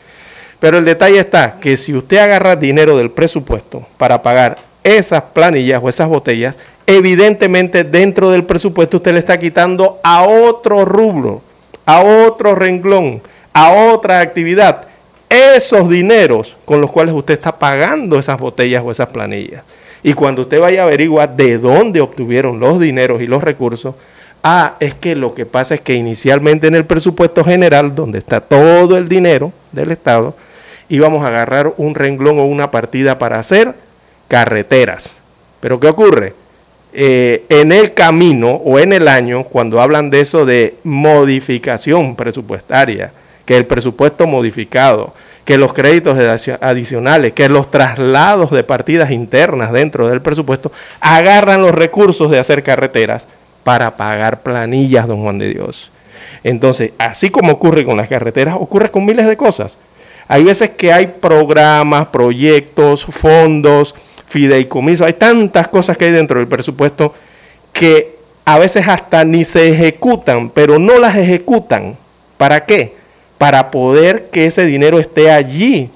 Pero 0.61 0.79
el 0.79 0.85
detalle 0.85 1.19
está 1.19 1.59
que 1.61 1.77
si 1.77 1.95
usted 1.95 2.19
agarra 2.19 2.57
dinero 2.57 2.97
del 2.97 3.11
presupuesto 3.11 3.87
para 3.97 4.23
pagar 4.23 4.59
esas 4.83 5.23
planillas 5.23 5.81
o 5.83 5.89
esas 5.89 6.09
botellas, 6.09 6.59
evidentemente 6.87 7.85
dentro 7.85 8.31
del 8.31 8.45
presupuesto 8.45 8.97
usted 8.97 9.13
le 9.13 9.19
está 9.19 9.39
quitando 9.39 10.01
a 10.03 10.23
otro 10.23 10.85
rubro, 10.85 11.43
a 11.85 12.01
otro 12.01 12.55
renglón, 12.55 13.23
a 13.53 13.71
otra 13.71 14.21
actividad, 14.21 14.88
esos 15.29 15.89
dineros 15.89 16.57
con 16.65 16.81
los 16.81 16.91
cuales 16.91 17.15
usted 17.15 17.35
está 17.35 17.59
pagando 17.59 18.19
esas 18.19 18.39
botellas 18.39 18.83
o 18.85 18.91
esas 18.91 19.09
planillas. 19.09 19.63
Y 20.03 20.13
cuando 20.13 20.43
usted 20.43 20.61
vaya 20.61 20.83
a 20.83 20.85
averiguar 20.85 21.37
de 21.37 21.59
dónde 21.59 22.01
obtuvieron 22.01 22.61
los 22.61 22.81
dineros 22.81 23.21
y 23.21 23.27
los 23.27 23.43
recursos, 23.43 23.95
ah, 24.43 24.77
es 24.81 24.95
que 24.95 25.17
lo 25.17 25.35
que 25.35 25.45
pasa 25.45 25.75
es 25.75 25.81
que 25.81 25.95
inicialmente 25.95 26.67
en 26.67 26.75
el 26.75 26.85
presupuesto 26.85 27.45
general, 27.45 27.95
donde 27.95 28.19
está 28.19 28.41
todo 28.41 28.97
el 28.97 29.09
dinero 29.09 29.53
del 29.73 29.91
Estado, 29.91 30.35
íbamos 30.89 31.25
a 31.25 31.29
agarrar 31.29 31.75
un 31.77 31.95
renglón 31.95 32.39
o 32.39 32.45
una 32.45 32.71
partida 32.71 33.19
para 33.19 33.39
hacer 33.39 33.75
carreteras. 34.29 35.19
Pero 35.61 35.81
¿qué 35.81 35.89
ocurre? 35.89 36.35
Eh, 36.93 37.45
en 37.49 37.73
el 37.73 37.93
camino 37.93 38.53
o 38.53 38.79
en 38.79 38.93
el 38.93 39.09
año, 39.09 39.45
cuando 39.45 39.81
hablan 39.81 40.11
de 40.11 40.21
eso 40.21 40.47
de 40.47 40.77
modificación 40.85 42.17
presupuestaria, 42.17 43.13
que 43.49 43.57
el 43.57 43.65
presupuesto 43.65 44.27
modificado, 44.27 45.15
que 45.47 45.57
los 45.57 45.73
créditos 45.73 46.19
adici- 46.19 46.59
adicionales, 46.61 47.33
que 47.33 47.49
los 47.49 47.71
traslados 47.71 48.51
de 48.51 48.63
partidas 48.63 49.11
internas 49.11 49.73
dentro 49.73 50.07
del 50.07 50.21
presupuesto, 50.21 50.71
agarran 51.01 51.63
los 51.63 51.75
recursos 51.75 52.31
de 52.31 52.39
hacer 52.39 52.63
carreteras 52.63 53.27
para 53.65 53.97
pagar 53.97 54.43
planillas, 54.43 55.09
don 55.09 55.23
Juan 55.23 55.39
de 55.39 55.49
Dios. 55.49 55.91
Entonces, 56.45 56.93
así 56.99 57.31
como 57.31 57.53
ocurre 57.53 57.87
con 57.87 57.97
las 57.97 58.07
carreteras, 58.07 58.55
ocurre 58.61 58.91
con 58.91 59.07
miles 59.07 59.27
de 59.27 59.39
cosas. 59.39 59.79
Hay 60.29 60.45
veces 60.45 60.69
que 60.77 60.93
hay 60.93 61.07
programas, 61.07 62.09
proyectos, 62.09 63.07
fondos, 63.07 63.95
fideicomiso, 64.27 65.07
hay 65.07 65.15
tantas 65.15 65.69
cosas 65.69 65.97
que 65.97 66.05
hay 66.05 66.11
dentro 66.11 66.39
del 66.39 66.49
presupuesto 66.49 67.15
que 67.73 68.19
a 68.45 68.59
veces 68.59 68.87
hasta 68.87 69.25
ni 69.25 69.47
se 69.47 69.71
ejecutan, 69.71 70.51
pero 70.51 70.79
no 70.79 70.99
las 70.99 71.17
ejecutan. 71.17 71.97
¿Para 72.37 72.67
qué? 72.67 72.98
Para 73.39 73.71
poder 73.71 74.29
que 74.31 74.47
ese 74.47 74.67
dinero 74.67 74.99
esté 74.99 75.31
allí 75.31 75.91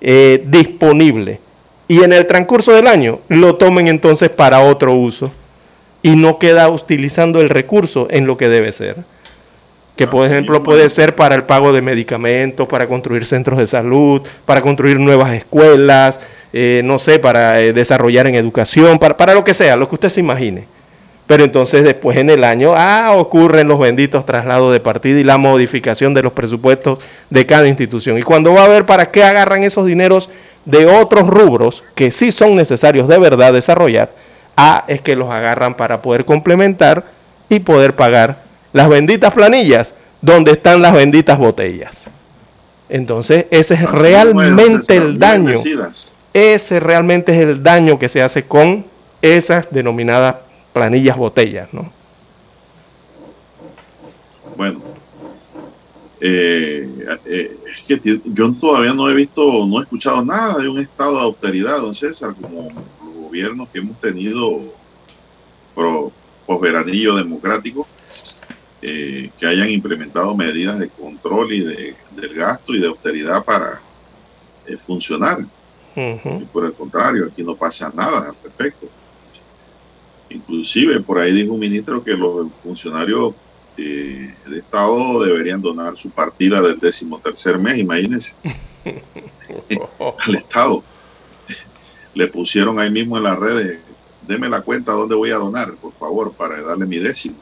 eh, 0.00 0.44
disponible. 0.46 1.40
Y 1.88 2.02
en 2.02 2.12
el 2.12 2.26
transcurso 2.26 2.72
del 2.72 2.86
año 2.86 3.20
lo 3.28 3.56
tomen 3.56 3.88
entonces 3.88 4.28
para 4.28 4.60
otro 4.60 4.92
uso. 4.94 5.32
Y 6.02 6.16
no 6.16 6.38
queda 6.38 6.68
utilizando 6.68 7.40
el 7.40 7.48
recurso 7.48 8.06
en 8.10 8.26
lo 8.26 8.36
que 8.36 8.48
debe 8.48 8.72
ser. 8.72 8.96
Que 9.96 10.06
por 10.06 10.26
ejemplo 10.26 10.62
puede 10.62 10.90
ser 10.90 11.16
para 11.16 11.34
el 11.34 11.44
pago 11.44 11.72
de 11.72 11.80
medicamentos, 11.80 12.68
para 12.68 12.86
construir 12.86 13.24
centros 13.24 13.58
de 13.58 13.66
salud, 13.66 14.20
para 14.44 14.60
construir 14.60 15.00
nuevas 15.00 15.34
escuelas, 15.34 16.20
eh, 16.52 16.82
no 16.84 16.98
sé, 16.98 17.18
para 17.18 17.60
eh, 17.60 17.72
desarrollar 17.72 18.26
en 18.26 18.34
educación, 18.34 18.98
para, 18.98 19.16
para 19.16 19.34
lo 19.34 19.42
que 19.42 19.54
sea, 19.54 19.76
lo 19.76 19.88
que 19.88 19.94
usted 19.94 20.10
se 20.10 20.20
imagine. 20.20 20.66
Pero 21.26 21.42
entonces 21.42 21.82
después 21.82 22.16
en 22.18 22.30
el 22.30 22.44
año, 22.44 22.72
ah, 22.76 23.12
ocurren 23.16 23.66
los 23.66 23.80
benditos 23.80 24.24
traslados 24.24 24.72
de 24.72 24.78
partido 24.80 25.18
y 25.18 25.24
la 25.24 25.38
modificación 25.38 26.14
de 26.14 26.22
los 26.22 26.32
presupuestos 26.32 27.00
de 27.30 27.46
cada 27.46 27.66
institución. 27.66 28.16
Y 28.18 28.22
cuando 28.22 28.52
va 28.52 28.64
a 28.64 28.68
ver 28.68 28.86
para 28.86 29.10
qué 29.10 29.24
agarran 29.24 29.64
esos 29.64 29.86
dineros 29.86 30.30
de 30.64 30.86
otros 30.86 31.26
rubros 31.26 31.82
que 31.94 32.10
sí 32.10 32.30
son 32.30 32.54
necesarios 32.54 33.08
de 33.08 33.18
verdad 33.18 33.52
desarrollar, 33.52 34.10
ah, 34.56 34.84
es 34.86 35.00
que 35.00 35.16
los 35.16 35.30
agarran 35.30 35.74
para 35.74 36.00
poder 36.00 36.24
complementar 36.24 37.04
y 37.48 37.58
poder 37.58 37.96
pagar 37.96 38.42
las 38.72 38.88
benditas 38.88 39.32
planillas 39.32 39.94
donde 40.20 40.52
están 40.52 40.80
las 40.80 40.92
benditas 40.92 41.38
botellas. 41.38 42.08
Entonces, 42.88 43.46
ese 43.50 43.74
es 43.74 43.90
realmente 43.90 44.96
el 44.96 45.18
daño. 45.18 45.58
Ese 46.32 46.80
realmente 46.80 47.34
es 47.34 47.40
el 47.40 47.62
daño 47.62 47.98
que 47.98 48.08
se 48.08 48.22
hace 48.22 48.44
con 48.44 48.84
esas 49.22 49.68
denominadas 49.70 50.36
planillas 50.76 51.16
botellas, 51.16 51.72
¿no? 51.72 51.90
Bueno, 54.58 54.82
eh, 56.20 56.86
eh, 57.24 57.58
es 57.72 57.82
que 57.84 58.20
yo 58.26 58.52
todavía 58.52 58.92
no 58.92 59.08
he 59.08 59.14
visto, 59.14 59.66
no 59.66 59.80
he 59.80 59.84
escuchado 59.84 60.22
nada 60.22 60.58
de 60.58 60.68
un 60.68 60.78
estado 60.78 61.14
de 61.14 61.22
austeridad, 61.22 61.78
don 61.78 61.94
César, 61.94 62.34
como 62.38 62.64
los 63.02 63.14
gobiernos 63.14 63.70
que 63.70 63.78
hemos 63.78 63.98
tenido 64.02 64.60
por 65.74 66.12
posveranillo 66.44 67.16
democrático, 67.16 67.88
eh, 68.82 69.30
que 69.38 69.46
hayan 69.46 69.70
implementado 69.70 70.36
medidas 70.36 70.78
de 70.78 70.90
control 70.90 71.54
y 71.54 71.60
de, 71.60 71.96
del 72.10 72.34
gasto 72.34 72.74
y 72.74 72.80
de 72.80 72.88
austeridad 72.88 73.42
para 73.42 73.80
funcionar. 74.84 75.38
y 75.96 76.44
por 76.52 76.66
el 76.66 76.74
contrario, 76.74 77.28
aquí 77.32 77.42
no 77.42 77.56
pasa 77.56 77.90
nada 77.96 78.28
al 78.28 78.36
respecto. 78.44 78.86
Inclusive 80.36 81.00
por 81.00 81.18
ahí 81.18 81.32
dijo 81.32 81.54
un 81.54 81.60
ministro 81.60 82.04
que 82.04 82.12
los 82.12 82.48
funcionarios 82.62 83.34
eh, 83.78 84.34
de 84.46 84.58
Estado 84.58 85.24
deberían 85.24 85.60
donar 85.60 85.96
su 85.96 86.10
partida 86.10 86.60
del 86.60 86.78
décimo 86.78 87.18
tercer 87.18 87.58
mes, 87.58 87.78
imagínense, 87.78 88.34
al 90.26 90.34
Estado. 90.34 90.82
Le 92.14 92.26
pusieron 92.28 92.78
ahí 92.78 92.90
mismo 92.90 93.16
en 93.16 93.24
las 93.24 93.38
redes, 93.38 93.80
deme 94.26 94.48
la 94.48 94.62
cuenta 94.62 94.92
dónde 94.92 95.14
voy 95.14 95.30
a 95.30 95.36
donar, 95.36 95.74
por 95.74 95.92
favor, 95.92 96.32
para 96.32 96.60
darle 96.60 96.86
mi 96.86 96.98
décimo. 96.98 97.36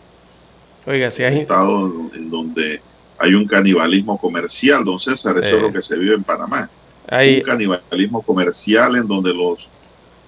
Oiga, 0.86 1.10
si 1.10 1.24
hay... 1.24 1.40
Estado 1.40 1.86
en 2.14 2.30
donde 2.30 2.80
hay 3.18 3.34
un 3.34 3.46
canibalismo 3.46 4.18
comercial, 4.18 4.84
don 4.84 5.00
César, 5.00 5.38
eso 5.38 5.56
es 5.56 5.62
lo 5.62 5.72
que 5.72 5.82
se 5.82 5.96
vive 5.98 6.14
en 6.14 6.24
Panamá. 6.24 6.68
Hay 7.08 7.38
un 7.38 7.42
canibalismo 7.42 8.22
comercial 8.22 8.96
en 8.96 9.06
donde 9.06 9.32
los 9.32 9.68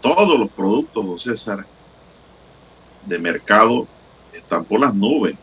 todos 0.01 0.39
los 0.39 0.51
productos, 0.51 1.05
don 1.05 1.19
César, 1.19 1.67
de 3.07 3.19
mercado 3.19 3.87
están 4.33 4.65
por 4.65 4.81
las 4.81 4.95
nubes 4.95 5.37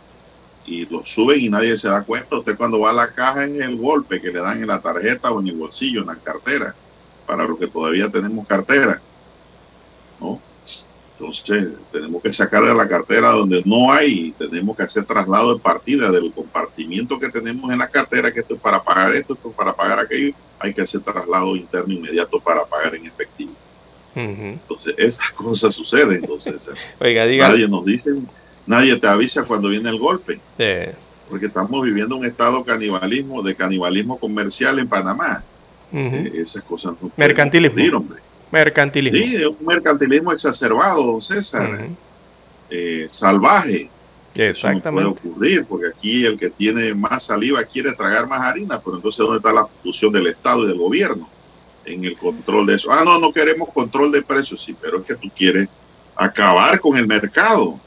y 0.65 0.85
los 0.85 1.09
suben 1.09 1.39
y 1.39 1.49
nadie 1.49 1.77
se 1.77 1.89
da 1.89 2.03
cuenta. 2.03 2.37
Usted 2.37 2.55
cuando 2.55 2.79
va 2.79 2.91
a 2.91 2.93
la 2.93 3.13
caja 3.13 3.43
en 3.43 3.61
el 3.61 3.75
golpe 3.75 4.21
que 4.21 4.31
le 4.31 4.39
dan 4.39 4.61
en 4.61 4.67
la 4.67 4.81
tarjeta 4.81 5.31
o 5.31 5.41
en 5.41 5.47
el 5.47 5.55
bolsillo, 5.55 6.01
en 6.01 6.07
la 6.07 6.15
cartera, 6.15 6.73
para 7.25 7.45
los 7.45 7.57
que 7.57 7.67
todavía 7.67 8.09
tenemos 8.09 8.47
cartera, 8.47 9.01
¿no? 10.19 10.39
Entonces 11.19 11.69
tenemos 11.91 12.21
que 12.21 12.33
sacar 12.33 12.65
de 12.65 12.73
la 12.73 12.87
cartera 12.87 13.29
donde 13.29 13.61
no 13.65 13.91
hay, 13.91 14.31
tenemos 14.37 14.75
que 14.75 14.83
hacer 14.83 15.05
traslado 15.05 15.53
de 15.53 15.59
partida 15.59 16.11
del 16.11 16.33
compartimiento 16.33 17.19
que 17.19 17.29
tenemos 17.29 17.71
en 17.71 17.79
la 17.79 17.87
cartera, 17.87 18.31
que 18.31 18.41
esto 18.41 18.55
es 18.55 18.61
para 18.61 18.83
pagar 18.83 19.13
esto, 19.13 19.33
esto 19.33 19.49
es 19.49 19.55
para 19.55 19.73
pagar 19.73 19.99
aquello, 19.99 20.33
hay 20.59 20.73
que 20.73 20.81
hacer 20.81 21.01
traslado 21.01 21.55
interno 21.55 21.93
inmediato 21.93 22.39
para 22.39 22.65
pagar 22.65 22.95
en 22.95 23.05
efectivo. 23.05 23.53
Entonces, 24.15 24.93
esas 24.97 25.31
cosas 25.31 25.73
suceden. 25.73 26.17
Entonces, 26.21 26.69
nadie 26.99 27.67
nos 27.67 27.85
dice, 27.85 28.11
nadie 28.65 28.97
te 28.97 29.07
avisa 29.07 29.43
cuando 29.43 29.69
viene 29.69 29.89
el 29.89 29.97
golpe. 29.97 30.39
Porque 31.29 31.47
estamos 31.47 31.83
viviendo 31.83 32.15
un 32.15 32.25
estado 32.25 32.59
de 32.59 32.65
canibalismo, 32.65 33.41
de 33.41 33.55
canibalismo 33.55 34.17
comercial 34.17 34.79
en 34.79 34.87
Panamá. 34.87 35.43
Eh, 35.91 36.31
esas 36.35 36.63
cosas 36.63 36.93
no 37.01 37.11
Mercantilismo. 37.17 37.97
hombre. 37.97 38.19
Mercantilismo. 38.51 39.17
Sí, 39.17 39.35
es 39.35 39.47
un 39.47 39.65
mercantilismo 39.65 40.31
exacerbado, 40.31 41.21
César. 41.21 41.87
Eh, 42.69 43.07
salvaje. 43.09 43.89
Exactamente. 44.35 45.21
puede 45.21 45.31
ocurrir, 45.31 45.65
porque 45.65 45.87
aquí 45.87 46.25
el 46.25 46.39
que 46.39 46.49
tiene 46.49 46.93
más 46.93 47.23
saliva 47.23 47.63
quiere 47.63 47.93
tragar 47.93 48.27
más 48.27 48.41
harina, 48.41 48.79
pero 48.79 48.95
entonces 48.97 49.19
¿dónde 49.19 49.37
está 49.37 49.53
la 49.53 49.65
función 49.65 50.11
del 50.11 50.27
Estado 50.27 50.63
y 50.63 50.67
del 50.67 50.77
gobierno? 50.77 51.29
En 51.85 52.05
el 52.05 52.17
control 52.17 52.65
de 52.65 52.75
eso. 52.75 52.91
Ah, 52.91 53.03
no, 53.03 53.19
no 53.19 53.31
queremos 53.31 53.69
control 53.73 54.11
de 54.11 54.21
precios, 54.21 54.61
sí, 54.61 54.75
pero 54.79 54.99
es 54.99 55.05
que 55.05 55.15
tú 55.15 55.29
quieres 55.35 55.67
acabar 56.15 56.79
con 56.79 56.97
el 56.97 57.07
mercado, 57.07 57.79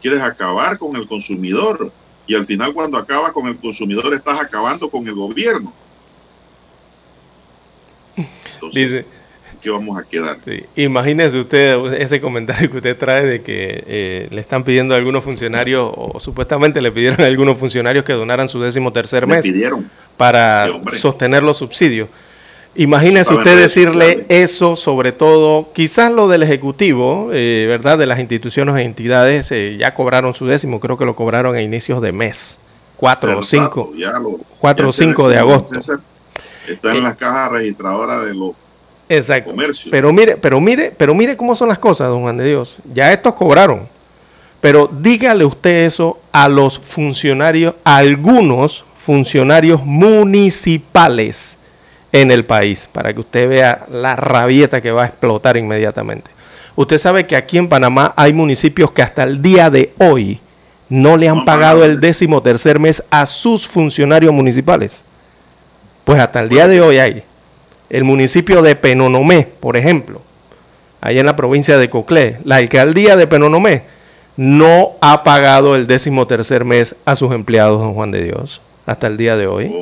quieres 0.00 0.20
acabar 0.20 0.78
con 0.78 0.96
el 0.96 1.06
consumidor 1.06 1.90
y 2.26 2.34
al 2.34 2.46
final 2.46 2.72
cuando 2.72 2.96
acabas 2.98 3.32
con 3.32 3.46
el 3.46 3.56
consumidor 3.56 4.12
estás 4.14 4.40
acabando 4.40 4.88
con 4.90 5.06
el 5.06 5.14
gobierno. 5.14 5.72
Entonces, 8.54 9.04
¿qué 9.60 9.70
vamos 9.70 9.98
a 9.98 10.04
quedar? 10.04 10.38
Imagínese 10.76 11.38
usted 11.38 11.94
ese 11.94 12.20
comentario 12.20 12.70
que 12.70 12.76
usted 12.78 12.96
trae 12.96 13.24
de 13.26 13.42
que 13.42 13.84
eh, 13.86 14.28
le 14.30 14.40
están 14.40 14.64
pidiendo 14.64 14.94
a 14.94 14.98
algunos 14.98 15.24
funcionarios, 15.24 15.90
o 15.94 16.20
supuestamente 16.20 16.80
le 16.80 16.92
pidieron 16.92 17.20
a 17.20 17.26
algunos 17.26 17.58
funcionarios 17.58 18.04
que 18.04 18.12
donaran 18.12 18.48
su 18.48 18.60
décimo 18.60 18.92
tercer 18.92 19.26
mes 19.26 19.44
para 20.16 20.68
sostener 20.96 21.42
los 21.42 21.58
subsidios. 21.58 22.08
Imagínese 22.76 23.34
usted 23.34 23.56
decirle 23.56 24.26
eso, 24.28 24.74
sobre 24.74 25.12
todo, 25.12 25.72
quizás 25.72 26.10
lo 26.10 26.26
del 26.26 26.42
Ejecutivo, 26.42 27.30
eh, 27.32 27.66
¿verdad? 27.68 27.98
De 27.98 28.06
las 28.06 28.18
instituciones 28.18 28.76
e 28.76 28.82
entidades 28.82 29.52
eh, 29.52 29.76
ya 29.78 29.94
cobraron 29.94 30.34
su 30.34 30.46
décimo, 30.46 30.80
creo 30.80 30.98
que 30.98 31.04
lo 31.04 31.14
cobraron 31.14 31.54
a 31.54 31.62
inicios 31.62 32.02
de 32.02 32.10
mes, 32.10 32.58
4 32.96 33.38
o 33.38 33.42
5, 33.42 33.92
4 34.58 34.88
o 34.88 34.92
5 34.92 35.28
de 35.28 35.38
agosto. 35.38 35.78
Está 35.78 36.90
en 36.90 36.96
eh, 36.96 37.00
las 37.02 37.16
cajas 37.16 37.52
registradoras 37.52 38.24
de 38.24 38.34
los 38.34 38.52
exacto. 39.08 39.52
comercios. 39.52 39.90
Pero 39.92 40.12
mire, 40.12 40.36
pero 40.36 40.60
mire, 40.60 40.92
pero 40.96 41.14
mire 41.14 41.36
cómo 41.36 41.54
son 41.54 41.68
las 41.68 41.78
cosas, 41.78 42.08
don 42.08 42.22
Juan 42.22 42.36
de 42.36 42.48
Dios. 42.48 42.78
Ya 42.92 43.12
estos 43.12 43.34
cobraron. 43.34 43.86
Pero 44.60 44.90
dígale 44.90 45.44
usted 45.44 45.86
eso 45.86 46.18
a 46.32 46.48
los 46.48 46.80
funcionarios, 46.80 47.74
a 47.84 47.98
algunos 47.98 48.84
funcionarios 48.96 49.84
municipales 49.84 51.58
en 52.14 52.30
el 52.30 52.44
país, 52.44 52.88
para 52.90 53.12
que 53.12 53.18
usted 53.18 53.48
vea 53.48 53.86
la 53.90 54.14
rabieta 54.14 54.80
que 54.80 54.92
va 54.92 55.02
a 55.02 55.06
explotar 55.06 55.56
inmediatamente. 55.56 56.30
Usted 56.76 56.98
sabe 56.98 57.26
que 57.26 57.34
aquí 57.34 57.58
en 57.58 57.68
Panamá 57.68 58.14
hay 58.16 58.32
municipios 58.32 58.92
que 58.92 59.02
hasta 59.02 59.24
el 59.24 59.42
día 59.42 59.68
de 59.68 59.92
hoy 59.98 60.38
no 60.88 61.16
le 61.16 61.28
han 61.28 61.44
pagado 61.44 61.84
el 61.84 61.98
décimo 61.98 62.40
tercer 62.40 62.78
mes 62.78 63.02
a 63.10 63.26
sus 63.26 63.66
funcionarios 63.66 64.32
municipales. 64.32 65.04
Pues 66.04 66.20
hasta 66.20 66.38
el 66.38 66.48
día 66.48 66.68
de 66.68 66.80
hoy 66.80 66.98
hay. 66.98 67.24
El 67.90 68.04
municipio 68.04 68.62
de 68.62 68.76
Penonomé, 68.76 69.48
por 69.58 69.76
ejemplo, 69.76 70.22
ahí 71.00 71.18
en 71.18 71.26
la 71.26 71.34
provincia 71.34 71.78
de 71.78 71.90
Coclé, 71.90 72.38
la 72.44 72.56
alcaldía 72.56 73.16
de 73.16 73.26
Penonomé 73.26 73.82
no 74.36 74.92
ha 75.00 75.24
pagado 75.24 75.74
el 75.74 75.88
décimo 75.88 76.28
tercer 76.28 76.64
mes 76.64 76.94
a 77.04 77.16
sus 77.16 77.32
empleados, 77.32 77.80
don 77.80 77.94
Juan 77.94 78.12
de 78.12 78.22
Dios 78.22 78.60
hasta 78.86 79.06
el 79.06 79.16
día 79.16 79.36
de 79.36 79.46
hoy. 79.46 79.72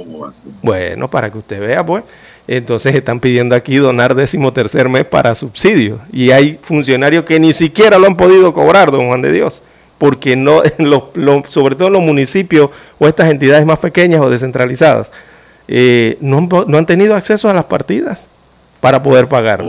Bueno, 0.63 1.11
para 1.11 1.31
que 1.31 1.39
usted 1.39 1.61
vea, 1.61 1.85
pues. 1.85 2.05
Entonces 2.49 2.95
están 2.95 3.21
pidiendo 3.21 3.55
aquí 3.55 3.77
donar 3.77 4.15
décimo 4.15 4.53
tercer 4.53 4.89
mes 4.89 5.05
para 5.05 5.35
subsidios. 5.35 6.01
Y 6.13 6.31
hay 6.31 6.59
funcionarios 6.63 7.25
que 7.25 7.39
ni 7.39 7.53
siquiera 7.53 7.99
lo 7.99 8.07
han 8.07 8.17
podido 8.17 8.53
cobrar, 8.53 8.91
don 8.91 9.07
Juan 9.07 9.23
de 9.23 9.33
Dios. 9.33 9.63
Porque 9.99 10.35
no, 10.35 10.63
sobre 11.47 11.77
todo 11.77 11.89
en 11.89 11.95
los 11.95 12.03
municipios 12.03 12.71
o 12.99 13.07
estas 13.07 13.31
entidades 13.31 13.65
más 13.65 13.79
pequeñas 13.79 14.21
o 14.21 14.31
descentralizadas, 14.31 15.13
eh, 15.69 16.19
no, 16.21 16.49
han 16.77 16.87
tenido 16.87 17.15
acceso 17.15 17.49
a 17.49 17.55
las 17.55 17.65
partidas 17.65 18.29
para 18.81 19.01
poder 19.01 19.29
pagar. 19.29 19.65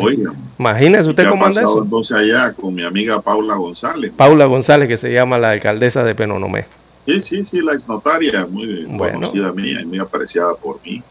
Imagínese 0.57 1.07
usted 1.07 1.29
cómo 1.29 1.45
anda 1.45 1.61
eso. 1.61 1.83
entonces 1.83 2.17
allá 2.17 2.51
con 2.53 2.73
mi 2.73 2.83
amiga 2.83 3.21
Paula 3.21 3.55
González? 3.55 4.11
Paula 4.15 4.45
González, 4.45 4.87
que 4.87 4.97
se 4.97 5.13
llama 5.13 5.37
la 5.37 5.51
alcaldesa 5.51 6.03
de 6.03 6.15
Penonomé. 6.15 6.65
Sí, 7.05 7.21
sí, 7.21 7.43
sí, 7.45 7.61
la 7.61 7.73
exnotaria, 7.73 8.45
muy 8.45 8.85
conocida 8.97 9.51
mía 9.51 9.81
y 9.81 9.85
muy 9.85 9.99
apreciada 9.99 10.55
por 10.55 10.79
mí. 10.83 11.03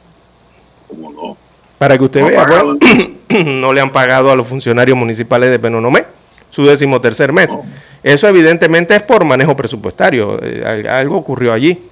¿Cómo 0.89 1.13
no? 1.13 1.37
Para 1.79 1.99
que 1.99 2.05
usted 2.05 2.21
No 2.21 2.29
vea, 2.29 2.45
pagado, 2.45 2.77
no 3.45 3.73
le 3.73 3.81
han 3.81 3.91
pagado 3.93 4.31
a 4.31 4.37
los 4.37 4.47
funcionarios 4.47 4.97
municipales 4.97 5.51
de 5.51 5.59
Penonomé 5.59 6.07
su 6.51 6.65
décimo 6.65 7.01
tercer 7.01 7.33
mes. 7.33 7.49
No. 7.51 7.65
Eso 8.03 8.29
evidentemente 8.29 8.95
es 8.95 9.03
por 9.03 9.25
manejo 9.25 9.55
presupuestario. 9.57 10.39
eh, 10.43 10.63
al- 10.65 10.87
algo 10.87 11.17
ocurrió 11.17 11.53
allí. 11.53 11.83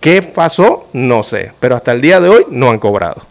¿Qué 0.00 0.22
pasó? 0.22 0.88
No 0.92 1.22
sé. 1.22 1.52
Pero 1.60 1.76
hasta 1.76 1.92
el 1.92 2.00
día 2.00 2.20
de 2.20 2.28
hoy 2.28 2.46
no 2.50 2.70
han 2.70 2.78
cobrado. 2.78 3.22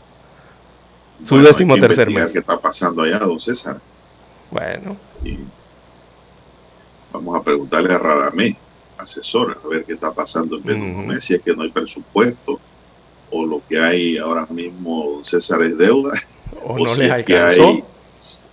Su 1.24 1.36
Bueno, 1.36 1.48
hay 1.48 1.52
décimo 1.54 1.76
que 1.76 1.82
tercer 1.82 2.10
investigar 2.10 2.24
mes. 2.26 2.34
¿Qué 2.34 2.40
está 2.40 2.60
pasando 2.62 3.02
allá, 3.04 3.20
don 3.20 3.40
César? 3.40 3.78
Bueno, 4.52 4.96
Y 5.24 5.38
vamos 7.12 7.40
a 7.40 7.44
preguntarle 7.44 7.94
a 7.94 7.98
Radamé, 7.98 8.56
asesor, 9.00 9.60
a 9.64 9.68
ver 9.68 9.84
qué 9.86 9.94
está 9.94 10.12
pasando 10.14 10.58
en 10.58 10.64
Penonomé, 10.64 11.14
Ujú. 11.14 11.22
si 11.22 11.34
es 11.36 11.42
que 11.42 11.56
no 11.56 11.64
hay 11.64 11.72
presupuesto 11.72 12.60
o 13.32 13.46
lo 13.46 13.62
que 13.68 13.80
hay 13.80 14.18
ahora 14.18 14.46
mismo, 14.50 15.12
don 15.16 15.26
César, 15.26 15.62
es 15.64 15.78
deuda. 15.78 16.12
o 16.64 16.74
O 16.74 16.80
no 16.80 16.90
si 16.96 17.02
les 17.02 17.26
que 17.26 17.38
alcanzó, 17.38 17.68
hay- 17.70 17.84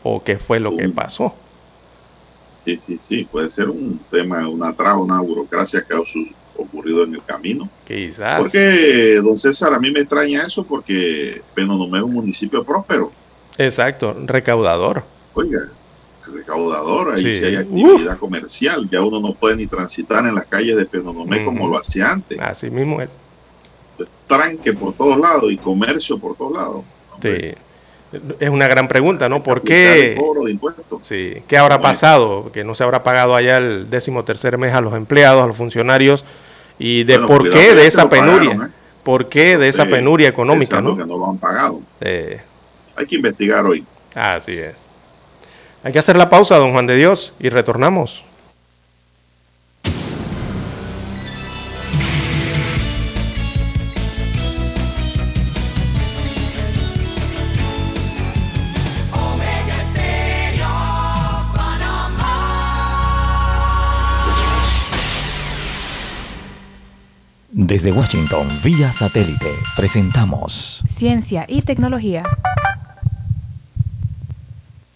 o 0.02 0.22
qué 0.22 0.38
fue 0.38 0.60
lo 0.60 0.76
que 0.76 0.88
pasó. 0.88 1.34
Sí, 2.64 2.76
sí, 2.76 2.96
sí, 3.00 3.24
puede 3.30 3.48
ser 3.50 3.68
un 3.70 3.98
tema, 4.10 4.48
una 4.48 4.72
traba, 4.74 4.98
una 4.98 5.20
burocracia 5.20 5.84
que 5.84 5.94
ha 5.94 6.00
ocurrido 6.56 7.04
en 7.04 7.14
el 7.14 7.22
camino. 7.24 7.68
Quizás. 7.86 8.40
Porque, 8.40 9.20
don 9.22 9.36
César, 9.36 9.72
a 9.72 9.78
mí 9.78 9.90
me 9.90 10.00
extraña 10.00 10.42
eso 10.46 10.64
porque 10.64 11.42
Penonomé 11.54 11.98
es 11.98 12.04
un 12.04 12.12
municipio 12.14 12.64
próspero. 12.64 13.12
Exacto, 13.58 14.16
recaudador. 14.26 15.04
Oiga, 15.34 15.68
recaudador, 16.32 17.14
ahí 17.14 17.22
Sí. 17.22 17.32
sí 17.32 17.44
hay 17.44 17.56
actividad 17.56 18.18
comercial. 18.18 18.88
Ya 18.90 19.00
uno 19.02 19.20
no 19.20 19.34
puede 19.34 19.56
ni 19.56 19.66
transitar 19.66 20.26
en 20.26 20.34
las 20.34 20.46
calles 20.46 20.76
de 20.76 20.86
Penonomé 20.86 21.44
como 21.44 21.68
lo 21.68 21.78
hacía 21.78 22.10
antes. 22.12 22.38
Así 22.40 22.70
mismo 22.70 23.00
es. 23.00 23.08
Pues, 23.96 24.08
tranque 24.26 24.72
por 24.72 24.92
todos 24.94 25.18
lados 25.18 25.50
y 25.52 25.56
comercio 25.56 26.18
por 26.18 26.36
todos 26.36 26.56
lados. 26.56 26.84
Sí. 27.22 27.54
Es 28.38 28.48
una 28.50 28.68
gran 28.68 28.86
pregunta, 28.88 29.28
¿no? 29.28 29.42
¿Por 29.42 29.62
qué? 29.62 30.16
Sí. 31.02 31.42
¿Qué 31.48 31.58
habrá 31.58 31.80
pasado? 31.80 32.50
Que 32.52 32.62
no 32.64 32.74
se 32.74 32.84
habrá 32.84 33.02
pagado 33.02 33.34
allá 33.34 33.56
el 33.58 33.90
décimo 33.90 34.24
tercer 34.24 34.58
mes 34.58 34.72
a 34.74 34.80
los 34.80 34.94
empleados, 34.94 35.42
a 35.42 35.46
los 35.46 35.56
funcionarios. 35.56 36.24
¿Y 36.78 37.04
de 37.04 37.18
Bueno, 37.18 37.26
por 37.28 37.50
qué 37.50 37.74
de 37.74 37.86
esa 37.86 38.08
pagaron, 38.08 38.38
penuria? 38.38 38.66
¿eh? 38.66 38.70
¿Por 39.02 39.28
qué 39.28 39.56
de 39.58 39.68
esa 39.68 39.86
penuria 39.86 40.28
económica, 40.28 40.80
no? 40.80 40.94
no 40.94 41.06
lo 41.16 41.30
han 41.30 41.38
pagado. 41.38 41.80
Eh, 42.00 42.40
Hay 42.96 43.06
que 43.06 43.16
investigar 43.16 43.64
hoy. 43.66 43.84
así 44.14 44.52
es. 44.52 44.85
Hay 45.86 45.92
que 45.92 46.00
hacer 46.00 46.16
la 46.16 46.28
pausa, 46.28 46.56
don 46.56 46.72
Juan 46.72 46.88
de 46.88 46.96
Dios, 46.96 47.32
y 47.38 47.48
retornamos. 47.48 48.24
Desde 67.52 67.92
Washington, 67.92 68.48
vía 68.64 68.92
satélite, 68.92 69.52
presentamos 69.76 70.82
Ciencia 70.96 71.44
y 71.46 71.62
tecnología. 71.62 72.24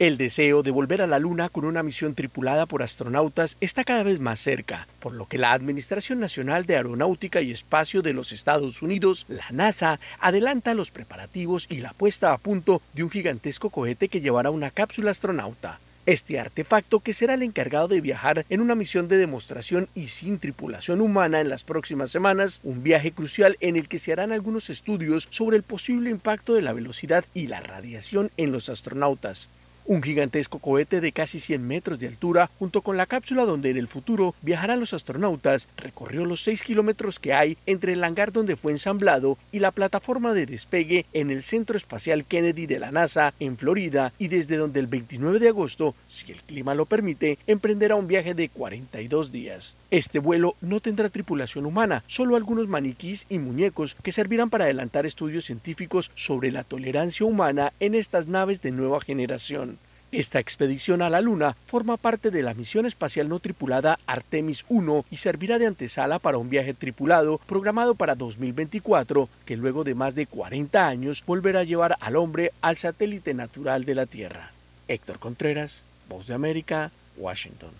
El 0.01 0.16
deseo 0.16 0.62
de 0.62 0.70
volver 0.70 1.03
a 1.03 1.07
la 1.07 1.18
Luna 1.18 1.51
con 1.51 1.66
una 1.66 1.82
misión 1.82 2.14
tripulada 2.14 2.64
por 2.64 2.82
astronautas 2.82 3.59
está 3.61 3.84
cada 3.84 4.03
vez 4.03 4.18
más 4.18 4.40
cerca, 4.40 4.88
por 4.98 5.12
lo 5.12 5.26
que 5.26 5.36
la 5.36 5.53
Administración 5.53 6.20
Nacional 6.20 6.64
de 6.64 6.76
Aeronáutica 6.76 7.42
y 7.42 7.51
Espacio 7.51 8.01
de 8.01 8.14
los 8.14 8.32
Estados 8.32 8.80
Unidos, 8.80 9.26
la 9.28 9.44
NASA, 9.51 10.01
adelanta 10.18 10.72
los 10.72 10.90
preparativos 10.90 11.66
y 11.68 11.80
la 11.80 11.92
puesta 11.92 12.32
a 12.32 12.38
punto 12.38 12.80
de 12.94 13.05
un 13.05 13.11
gigantesco 13.11 13.68
cohete 13.68 14.09
que 14.09 14.22
llevará 14.22 14.48
una 14.48 14.70
cápsula 14.70 15.11
astronauta. 15.11 15.78
Este 16.07 16.40
artefacto, 16.40 17.01
que 17.01 17.12
será 17.12 17.34
el 17.34 17.42
encargado 17.42 17.86
de 17.86 18.01
viajar 18.01 18.46
en 18.48 18.62
una 18.62 18.74
misión 18.74 19.07
de 19.07 19.18
demostración 19.18 19.86
y 19.94 20.09
sin 20.09 20.38
tripulación 20.38 21.03
humana 21.03 21.42
en 21.42 21.51
las 21.51 21.62
próximas 21.62 22.11
semanas, 22.11 22.62
un 22.64 22.82
viaje 22.82 23.12
crucial 23.12 23.59
en 23.61 23.76
el 23.76 23.86
que 23.86 23.98
se 23.98 24.14
harán 24.14 24.32
algunos 24.32 24.70
estudios 24.70 25.28
sobre 25.28 25.59
el 25.59 25.62
posible 25.62 26.09
impacto 26.09 26.55
de 26.55 26.62
la 26.62 26.72
velocidad 26.72 27.26
y 27.34 27.48
la 27.48 27.61
radiación 27.61 28.30
en 28.38 28.51
los 28.51 28.70
astronautas. 28.70 29.51
Un 29.86 30.02
gigantesco 30.02 30.60
cohete 30.60 31.00
de 31.00 31.10
casi 31.10 31.40
100 31.40 31.66
metros 31.66 31.98
de 31.98 32.06
altura, 32.06 32.48
junto 32.58 32.80
con 32.82 32.96
la 32.96 33.06
cápsula 33.06 33.44
donde 33.44 33.70
en 33.70 33.76
el 33.76 33.88
futuro 33.88 34.34
viajarán 34.42 34.78
los 34.78 34.94
astronautas, 34.94 35.68
recorrió 35.76 36.24
los 36.24 36.42
6 36.44 36.62
kilómetros 36.62 37.18
que 37.18 37.32
hay 37.32 37.56
entre 37.66 37.94
el 37.94 38.04
hangar 38.04 38.30
donde 38.30 38.56
fue 38.56 38.72
ensamblado 38.72 39.36
y 39.50 39.58
la 39.58 39.72
plataforma 39.72 40.32
de 40.32 40.46
despegue 40.46 41.06
en 41.12 41.30
el 41.30 41.42
Centro 41.42 41.76
Espacial 41.76 42.24
Kennedy 42.24 42.66
de 42.66 42.78
la 42.78 42.92
NASA 42.92 43.34
en 43.40 43.56
Florida 43.56 44.12
y 44.18 44.28
desde 44.28 44.56
donde 44.56 44.78
el 44.78 44.86
29 44.86 45.40
de 45.40 45.48
agosto, 45.48 45.94
si 46.06 46.30
el 46.30 46.42
clima 46.42 46.74
lo 46.74 46.86
permite, 46.86 47.38
emprenderá 47.48 47.96
un 47.96 48.06
viaje 48.06 48.34
de 48.34 48.48
42 48.48 49.32
días. 49.32 49.74
Este 49.90 50.20
vuelo 50.20 50.54
no 50.60 50.78
tendrá 50.78 51.08
tripulación 51.08 51.66
humana, 51.66 52.04
solo 52.06 52.36
algunos 52.36 52.68
maniquís 52.68 53.26
y 53.28 53.38
muñecos 53.38 53.96
que 54.04 54.12
servirán 54.12 54.50
para 54.50 54.66
adelantar 54.66 55.04
estudios 55.04 55.46
científicos 55.46 56.12
sobre 56.14 56.52
la 56.52 56.62
tolerancia 56.62 57.26
humana 57.26 57.72
en 57.80 57.96
estas 57.96 58.28
naves 58.28 58.62
de 58.62 58.70
nueva 58.70 59.00
generación. 59.00 59.79
Esta 60.12 60.40
expedición 60.40 61.02
a 61.02 61.11
la 61.11 61.20
Luna 61.20 61.56
forma 61.66 61.96
parte 61.96 62.32
de 62.32 62.42
la 62.42 62.54
misión 62.54 62.84
espacial 62.84 63.28
no 63.28 63.38
tripulada 63.38 63.98
Artemis 64.06 64.64
1 64.68 65.04
y 65.08 65.16
servirá 65.18 65.61
de 65.61 65.66
antesala 65.66 66.18
para 66.18 66.38
un 66.38 66.50
viaje 66.50 66.74
tripulado 66.74 67.38
programado 67.46 67.94
para 67.94 68.16
2024, 68.16 69.28
que 69.44 69.56
luego 69.56 69.84
de 69.84 69.94
más 69.94 70.16
de 70.16 70.26
40 70.26 70.88
años 70.88 71.22
volverá 71.24 71.61
a 71.61 71.64
llevar 71.64 71.96
al 72.00 72.16
hombre 72.16 72.50
al 72.61 72.76
satélite 72.76 73.34
natural 73.34 73.84
de 73.84 73.94
la 73.94 74.06
Tierra. 74.06 74.50
Héctor 74.88 75.20
Contreras, 75.20 75.84
Voz 76.08 76.26
de 76.26 76.34
América, 76.34 76.90
Washington. 77.16 77.70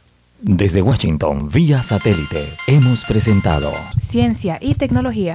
Desde 0.41 0.83
Washington, 0.83 1.51
vía 1.51 1.83
satélite, 1.83 2.49
hemos 2.69 3.05
presentado 3.05 3.73
Ciencia 4.09 4.57
y 4.61 4.75
tecnología. 4.75 5.35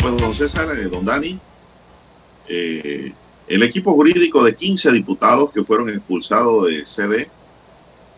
Pues 0.00 0.16
don 0.16 0.34
César, 0.34 0.76
eh, 0.76 0.88
don 0.88 1.04
Dani. 1.04 1.38
Eh, 2.48 3.12
el 3.46 3.62
equipo 3.62 3.92
jurídico 3.92 4.42
de 4.42 4.56
15 4.56 4.90
diputados 4.90 5.52
que 5.52 5.62
fueron 5.62 5.88
expulsados 5.90 6.66
de 6.66 6.84
CD 6.84 7.28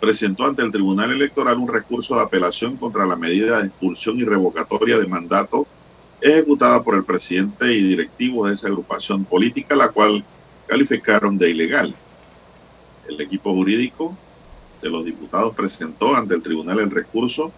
presentó 0.00 0.46
ante 0.46 0.62
el 0.62 0.72
Tribunal 0.72 1.12
Electoral 1.12 1.59
un 1.59 1.68
recurso 1.68 2.14
de 2.14 2.22
apelación 2.22 2.76
contra 2.76 3.05
la 3.05 3.16
medida 3.16 3.61
de 3.61 3.66
expulsión 3.66 4.18
y 4.18 4.24
revocatoria 4.24 4.98
de 4.98 5.07
mandato 5.07 5.66
ejecutada 6.22 6.82
por 6.82 6.94
el 6.94 7.05
presidente 7.05 7.70
y 7.70 7.82
directivo 7.82 8.46
de 8.46 8.55
esa 8.55 8.68
agrupación 8.68 9.24
política, 9.24 9.76
la 9.76 9.88
cual 9.88 10.24
calificaron 10.66 11.36
de 11.36 11.50
ilegal. 11.50 11.94
El 13.07 13.20
equipo 13.20 13.53
jurídico 13.53 14.16
de 14.80 14.88
los 14.88 15.05
diputados 15.05 15.55
presentó 15.55 16.16
ante 16.16 16.34
el 16.34 16.42
tribunal 16.42 16.78
el 16.78 16.90
recurso 16.90 17.53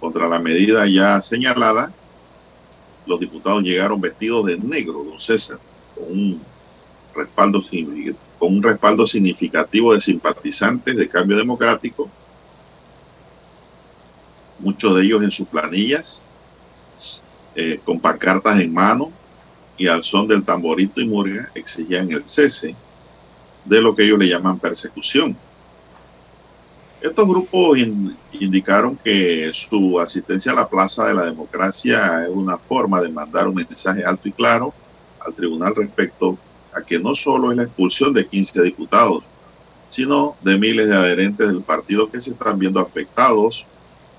contra 0.00 0.26
la 0.26 0.38
medida 0.38 0.86
ya 0.86 1.20
señalada. 1.20 1.92
Los 3.08 3.20
diputados 3.20 3.62
llegaron 3.62 4.00
vestidos 4.00 4.44
de 4.44 4.58
negro, 4.58 5.02
don 5.02 5.18
César, 5.18 5.58
con 5.94 6.04
un 6.10 6.42
respaldo, 7.14 9.06
significativo 9.06 9.94
de 9.94 10.00
simpatizantes 10.00 10.94
de 10.94 11.08
cambio 11.08 11.38
democrático, 11.38 12.10
muchos 14.58 14.94
de 14.94 15.04
ellos 15.04 15.22
en 15.22 15.30
sus 15.30 15.48
planillas, 15.48 16.22
eh, 17.56 17.80
con 17.82 17.98
pancartas 17.98 18.60
en 18.60 18.72
mano 18.72 19.10
y 19.78 19.88
al 19.88 20.04
son 20.04 20.28
del 20.28 20.44
tamborito 20.44 21.00
y 21.00 21.06
murga 21.08 21.50
exigían 21.54 22.12
el 22.12 22.26
cese 22.26 22.76
de 23.64 23.80
lo 23.80 23.96
que 23.96 24.04
ellos 24.04 24.18
le 24.18 24.28
llaman 24.28 24.58
persecución. 24.58 25.34
Estos 27.00 27.28
grupos 27.28 27.78
indicaron 28.32 28.96
que 28.96 29.50
su 29.54 30.00
asistencia 30.00 30.50
a 30.50 30.56
la 30.56 30.68
Plaza 30.68 31.06
de 31.06 31.14
la 31.14 31.24
Democracia 31.24 32.24
es 32.24 32.30
una 32.30 32.58
forma 32.58 33.00
de 33.00 33.08
mandar 33.08 33.46
un 33.46 33.54
mensaje 33.54 34.04
alto 34.04 34.28
y 34.28 34.32
claro 34.32 34.74
al 35.24 35.32
tribunal 35.32 35.76
respecto 35.76 36.36
a 36.74 36.82
que 36.82 36.98
no 36.98 37.14
solo 37.14 37.52
es 37.52 37.56
la 37.56 37.64
expulsión 37.64 38.12
de 38.12 38.26
15 38.26 38.62
diputados, 38.62 39.22
sino 39.90 40.36
de 40.42 40.58
miles 40.58 40.88
de 40.88 40.96
adherentes 40.96 41.46
del 41.46 41.62
partido 41.62 42.10
que 42.10 42.20
se 42.20 42.30
están 42.30 42.58
viendo 42.58 42.80
afectados 42.80 43.64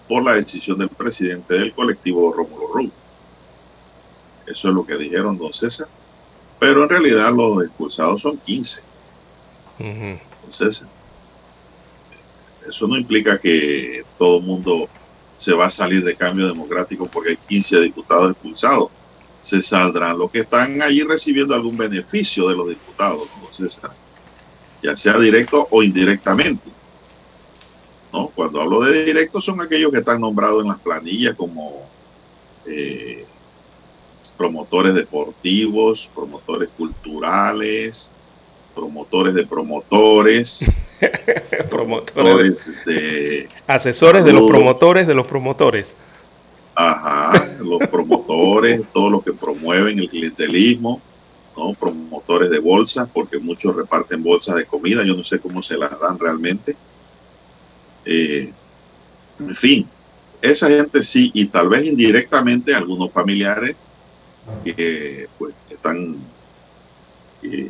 por 0.07 0.23
la 0.23 0.36
decisión 0.36 0.77
del 0.77 0.89
presidente 0.89 1.55
del 1.55 1.73
colectivo 1.73 2.32
Rómulo 2.32 2.67
Ruz. 2.73 2.91
Eso 4.47 4.69
es 4.69 4.73
lo 4.73 4.86
que 4.86 4.95
dijeron 4.95 5.38
don 5.38 5.53
César. 5.53 5.88
Pero 6.59 6.84
en 6.84 6.89
realidad 6.89 7.32
los 7.34 7.63
expulsados 7.63 8.21
son 8.21 8.38
15. 8.38 8.82
Entonces, 9.80 10.86
eso 12.70 12.88
no 12.88 12.97
implica 12.97 13.39
que 13.39 14.03
todo 14.17 14.38
el 14.38 14.43
mundo 14.43 14.89
se 15.38 15.53
va 15.53 15.67
a 15.67 15.70
salir 15.70 16.03
de 16.03 16.15
cambio 16.15 16.47
democrático 16.47 17.07
porque 17.07 17.32
hay 17.32 17.38
15 17.38 17.82
diputados 17.82 18.32
expulsados. 18.32 18.89
Se 19.41 19.61
saldrán 19.61 20.17
los 20.17 20.30
que 20.32 20.39
están 20.39 20.82
allí 20.82 21.01
recibiendo 21.03 21.55
algún 21.55 21.78
beneficio 21.78 22.47
de 22.49 22.55
los 22.55 22.67
diputados, 22.67 23.28
ya 24.84 24.95
sea 24.95 25.17
directo 25.17 25.67
o 25.72 25.82
indirectamente. 25.82 26.70
¿no? 28.11 28.28
Cuando 28.28 28.61
hablo 28.61 28.82
de 28.82 29.05
directo 29.05 29.39
son 29.39 29.61
aquellos 29.61 29.91
que 29.91 29.99
están 29.99 30.20
nombrados 30.20 30.61
en 30.61 30.70
las 30.70 30.80
planillas 30.80 31.36
como 31.36 31.88
eh, 32.65 33.26
promotores 34.38 34.93
deportivos, 34.93 36.09
promotores 36.13 36.70
culturales, 36.78 38.11
promotores 38.74 39.34
de 39.34 39.45
promotores, 39.45 40.72
promotores 41.70 42.72
de 42.86 43.47
asesores 43.67 44.24
de 44.24 44.34
los 44.34 44.49
promotores 44.49 45.07
de 45.07 45.15
los 45.15 45.28
promotores. 45.28 45.95
Ajá, 46.76 47.34
los 47.59 47.88
promotores, 47.89 48.82
todos 48.93 49.11
los 49.11 49.24
que 49.24 49.34
promueven 49.34 49.99
el 49.99 50.09
clientelismo, 50.09 51.01
¿no? 51.57 51.74
promotores 51.74 52.49
de 52.49 52.59
bolsas, 52.59 53.07
porque 53.11 53.38
muchos 53.38 53.76
reparten 53.76 54.24
bolsas 54.24 54.55
de 54.55 54.65
comida, 54.65 55.03
yo 55.03 55.15
no 55.15 55.24
sé 55.24 55.39
cómo 55.39 55.61
se 55.61 55.78
las 55.78 55.99
dan 55.99 56.17
realmente. 56.17 56.76
Eh, 58.05 58.53
en 59.39 59.55
fin, 59.55 59.88
esa 60.41 60.70
gente 60.70 61.03
sí, 61.03 61.32
y 61.34 61.47
tal 61.47 61.70
vez 61.70 61.84
indirectamente 61.84 62.74
algunos 62.74 63.11
familiares 63.11 63.76
que 64.63 65.28
pues, 65.38 65.53
están 65.70 66.17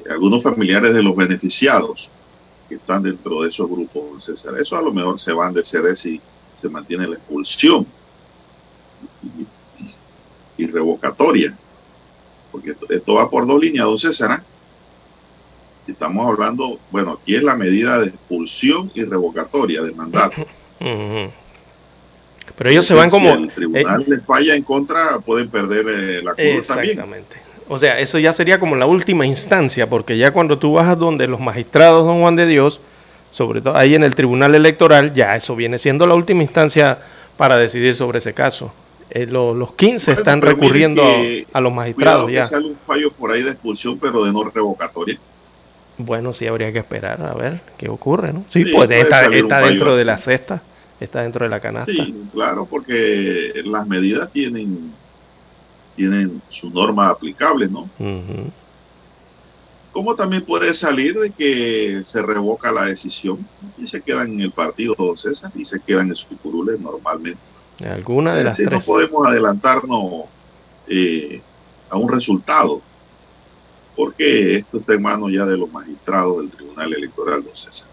algunos 0.10 0.44
familiares 0.44 0.94
de 0.94 1.04
los 1.04 1.16
beneficiados 1.16 2.12
que 2.68 2.76
están 2.76 3.04
dentro 3.04 3.42
de 3.42 3.50
esos 3.50 3.70
grupos, 3.70 4.24
César. 4.24 4.54
Eso 4.60 4.78
a 4.78 4.82
lo 4.82 4.94
mejor 4.94 5.20
se 5.20 5.34
van 5.34 5.54
de 5.54 5.64
sede 5.64 5.96
si 5.96 6.22
se 6.56 6.70
mantiene 6.70 7.08
la 7.08 7.16
expulsión 7.16 7.86
y, 10.58 10.68
revocatoria. 10.68 11.58
Porque 12.52 12.76
esto, 12.90 13.14
va 13.14 13.30
por 13.30 13.48
dos 13.48 13.62
líneas, 13.62 13.86
don 13.86 13.98
César. 13.98 14.32
¿ah? 14.32 14.44
Estamos 15.88 16.28
hablando, 16.28 16.80
bueno, 16.92 17.20
aquí 17.22 17.36
es 17.36 17.44
la 17.44 17.56
medida 17.56 18.00
de 18.00 18.08
expulsión 18.08 18.92
y 18.94 19.04
revocatoria 19.04 19.82
de 19.82 19.92
mandato. 19.92 20.46
Pero 20.80 22.70
ellos 22.70 22.86
se 22.86 22.94
van 22.94 23.10
como... 23.10 23.36
Si 23.36 23.44
el 23.44 23.50
tribunal 23.52 24.02
eh, 24.02 24.06
le 24.08 24.20
falla 24.20 24.56
en 24.56 24.64
contra, 24.64 25.20
pueden 25.20 25.50
perder 25.50 25.86
eh, 25.88 26.22
la 26.22 26.32
curva 26.32 26.44
Exactamente. 26.44 27.49
O 27.70 27.78
sea, 27.78 28.00
eso 28.00 28.18
ya 28.18 28.34
sería 28.34 28.60
como 28.60 28.76
la 28.76 28.88
última 28.88 29.28
instancia, 29.28 29.88
porque 29.88 30.18
ya 30.18 30.32
cuando 30.32 30.58
tú 30.58 30.74
vas 30.74 30.88
a 30.90 30.96
donde 30.96 31.28
los 31.28 31.40
magistrados 31.40 32.04
don 32.04 32.20
Juan 32.20 32.36
de 32.36 32.48
Dios, 32.48 32.82
sobre 33.32 33.62
todo 33.62 33.78
ahí 33.78 33.94
en 33.94 34.04
el 34.04 34.16
Tribunal 34.16 34.56
Electoral, 34.56 35.14
ya 35.14 35.36
eso 35.36 35.56
viene 35.56 35.78
siendo 35.78 36.08
la 36.08 36.16
última 36.16 36.42
instancia 36.42 36.98
para 37.38 37.58
decidir 37.58 37.94
sobre 37.94 38.18
ese 38.18 38.34
caso. 38.34 38.74
Eh, 39.12 39.28
los 39.28 39.74
15 39.74 40.12
están 40.14 40.42
recurriendo 40.42 41.04
a, 41.54 41.62
los 41.62 41.72
magistrados 41.72 42.32
ya. 42.32 42.42
Que 42.42 42.48
sale 42.48 42.66
un 42.68 42.76
fallo 42.76 43.12
por 43.12 43.32
ahí 43.32 43.44
de 43.44 43.52
expulsión, 43.52 44.00
pero 44.00 44.24
de 44.24 44.34
no 44.34 44.44
revocatoria. 44.44 45.20
Bueno, 46.00 46.34
sí 46.34 46.48
habría 46.48 46.74
que 46.74 46.80
esperar 46.80 47.22
a 47.22 47.34
ver 47.36 47.60
qué 47.78 47.88
ocurre, 47.88 48.34
¿no? 48.34 48.46
Sí, 48.50 48.66
pues 48.66 48.90
está, 48.90 49.28
está 49.28 49.62
dentro 49.62 49.96
de 49.96 50.06
la 50.06 50.18
cesta, 50.18 50.64
está 51.00 51.22
dentro 51.22 51.46
de 51.46 51.50
la 51.50 51.60
canasta. 51.60 51.92
Sí, 51.92 52.16
claro, 52.34 52.66
porque 52.66 53.54
las 53.66 53.86
medidas 53.88 54.32
tienen 54.32 54.92
tienen 56.00 56.42
sus 56.48 56.74
normas 56.74 57.12
aplicables, 57.12 57.70
¿no? 57.70 57.90
¿Cómo 59.92 60.16
también 60.16 60.46
puede 60.46 60.74
salir 60.74 61.20
de 61.20 61.30
que 61.30 62.00
se 62.06 62.22
revoca 62.22 62.72
la 62.72 62.86
decisión 62.86 63.46
y 63.78 63.86
se 63.86 64.00
quedan 64.02 64.32
en 64.32 64.40
el 64.40 64.52
partido 64.54 64.96
César 65.18 65.52
y 65.56 65.66
se 65.66 65.78
quedan 65.82 66.08
en 66.08 66.16
sus 66.16 66.38
curules 66.42 66.80
normalmente? 66.80 67.42
Alguna 67.86 68.34
de 68.34 68.46
las 68.46 68.56
tres. 68.56 68.72
No 68.72 68.80
podemos 68.80 69.28
adelantarnos 69.28 70.24
eh, 70.88 71.42
a 71.90 71.98
un 71.98 72.10
resultado, 72.10 72.82
porque 73.98 74.56
esto 74.56 74.78
está 74.78 74.94
en 74.94 75.02
manos 75.02 75.34
ya 75.34 75.46
de 75.46 75.58
los 75.58 75.70
magistrados 75.70 76.38
del 76.38 76.50
Tribunal 76.50 76.94
Electoral, 76.94 77.44
don 77.44 77.58
César. 77.58 77.90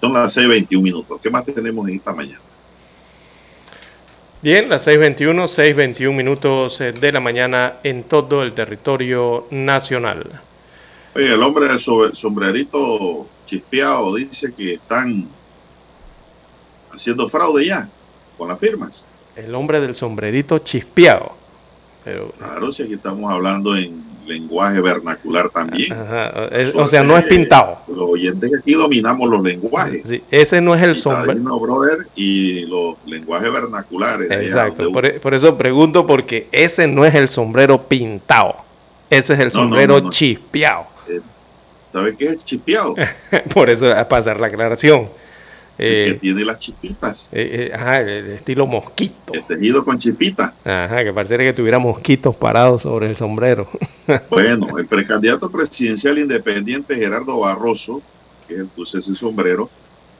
Son 0.00 0.14
las 0.14 0.34
6.21 0.34 0.80
minutos. 0.80 1.20
¿Qué 1.22 1.28
más 1.28 1.44
tenemos 1.44 1.86
en 1.86 1.96
esta 1.96 2.14
mañana? 2.14 2.53
Bien, 4.44 4.68
las 4.68 4.86
6.21, 4.86 5.44
6.21 5.46 6.12
minutos 6.14 6.78
eh, 6.82 6.92
de 6.92 7.12
la 7.12 7.20
mañana 7.20 7.76
en 7.82 8.04
todo 8.04 8.42
el 8.42 8.52
territorio 8.52 9.46
nacional. 9.50 10.38
Oye, 11.14 11.32
el 11.32 11.42
hombre 11.42 11.66
del 11.66 11.80
sombrerito 11.80 13.26
chispeado 13.46 14.16
dice 14.16 14.52
que 14.52 14.74
están 14.74 15.26
haciendo 16.92 17.26
fraude 17.30 17.64
ya 17.64 17.88
con 18.36 18.48
las 18.48 18.60
firmas. 18.60 19.06
El 19.34 19.54
hombre 19.54 19.80
del 19.80 19.94
sombrerito 19.94 20.58
chispeado. 20.58 21.32
Pero... 22.04 22.30
Claro, 22.32 22.70
si 22.70 22.82
aquí 22.82 22.92
estamos 22.92 23.32
hablando 23.32 23.74
en 23.74 24.03
lenguaje 24.26 24.80
vernacular 24.80 25.50
también. 25.50 25.92
o 26.74 26.86
sea, 26.86 27.02
no 27.02 27.16
es 27.16 27.24
pintado. 27.24 27.78
Los 27.88 28.10
oyentes 28.10 28.50
que 28.50 28.58
aquí 28.58 28.74
dominamos 28.74 29.28
los 29.28 29.42
lenguajes. 29.42 30.20
ese 30.30 30.60
no 30.60 30.74
es 30.74 30.82
el 30.82 30.96
sombrero. 30.96 31.58
brother 31.58 32.06
y 32.14 32.66
los 32.66 32.96
lenguajes 33.06 33.52
vernaculares. 33.52 34.30
Exacto. 34.30 34.88
E, 35.00 35.20
por, 35.20 35.34
eso 35.34 35.56
pregunto, 35.56 36.06
porque 36.06 36.48
ese 36.52 36.88
no 36.88 37.04
es 37.04 37.14
el 37.14 37.28
sombrero 37.28 37.82
pintado. 37.82 38.56
Ese 39.10 39.34
es 39.34 39.40
el 39.40 39.52
sombrero 39.52 40.10
chispeado. 40.10 40.86
Eh, 41.08 41.20
¿Sabe 41.92 42.16
qué 42.16 42.26
es 42.26 42.44
chispeado? 42.44 42.94
por 43.54 43.70
eso, 43.70 43.86
para 44.08 44.18
hacer 44.18 44.40
la 44.40 44.48
aclaración. 44.48 45.08
Eh, 45.76 46.10
que 46.12 46.20
tiene 46.20 46.44
las 46.44 46.60
chipitas. 46.60 47.30
Eh, 47.32 47.70
eh, 47.70 47.74
ajá, 47.74 48.00
el 48.00 48.30
estilo 48.30 48.66
mosquito. 48.66 49.32
El 49.32 49.44
tejido 49.44 49.84
con 49.84 49.98
chipita. 49.98 50.54
Ajá, 50.64 51.02
que 51.02 51.12
pareciera 51.12 51.42
que 51.42 51.52
tuviera 51.52 51.78
mosquitos 51.78 52.36
parados 52.36 52.82
sobre 52.82 53.08
el 53.08 53.16
sombrero. 53.16 53.68
bueno, 54.30 54.78
el 54.78 54.86
precandidato 54.86 55.50
presidencial 55.50 56.18
independiente 56.18 56.94
Gerardo 56.94 57.40
Barroso, 57.40 58.02
que 58.46 58.66
es 58.76 58.94
ese 58.94 59.14
sombrero, 59.14 59.68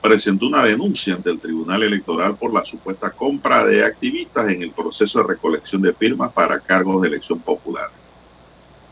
presentó 0.02 0.46
una 0.46 0.64
denuncia 0.64 1.14
ante 1.14 1.30
el 1.30 1.38
Tribunal 1.38 1.84
Electoral 1.84 2.36
por 2.36 2.52
la 2.52 2.64
supuesta 2.64 3.10
compra 3.10 3.64
de 3.64 3.84
activistas 3.84 4.48
en 4.48 4.62
el 4.62 4.72
proceso 4.72 5.20
de 5.20 5.28
recolección 5.28 5.82
de 5.82 5.94
firmas 5.94 6.32
para 6.32 6.58
cargos 6.58 7.00
de 7.00 7.08
elección 7.08 7.38
popular. 7.38 7.90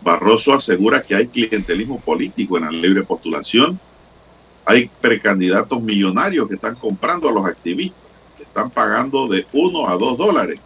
Barroso 0.00 0.54
asegura 0.54 1.02
que 1.02 1.14
hay 1.14 1.26
clientelismo 1.26 2.00
político 2.00 2.56
en 2.56 2.64
la 2.64 2.70
libre 2.70 3.02
postulación 3.02 3.78
hay 4.64 4.90
precandidatos 5.00 5.82
millonarios 5.82 6.48
que 6.48 6.54
están 6.54 6.74
comprando 6.76 7.28
a 7.28 7.32
los 7.32 7.46
activistas, 7.46 7.98
que 8.36 8.44
están 8.44 8.70
pagando 8.70 9.28
de 9.28 9.46
uno 9.52 9.88
a 9.88 9.96
dos 9.96 10.16
dólares. 10.16 10.60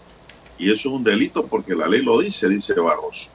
Y 0.58 0.70
eso 0.70 0.88
es 0.88 0.94
un 0.94 1.04
delito 1.04 1.46
porque 1.46 1.74
la 1.74 1.88
ley 1.88 2.02
lo 2.02 2.20
dice, 2.20 2.48
dice 2.48 2.74
Barroso. 2.74 3.30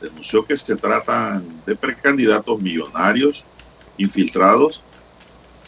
Denunció 0.00 0.44
que 0.44 0.56
se 0.56 0.76
tratan 0.76 1.44
de 1.66 1.74
precandidatos 1.74 2.60
millonarios, 2.60 3.44
infiltrados, 3.96 4.82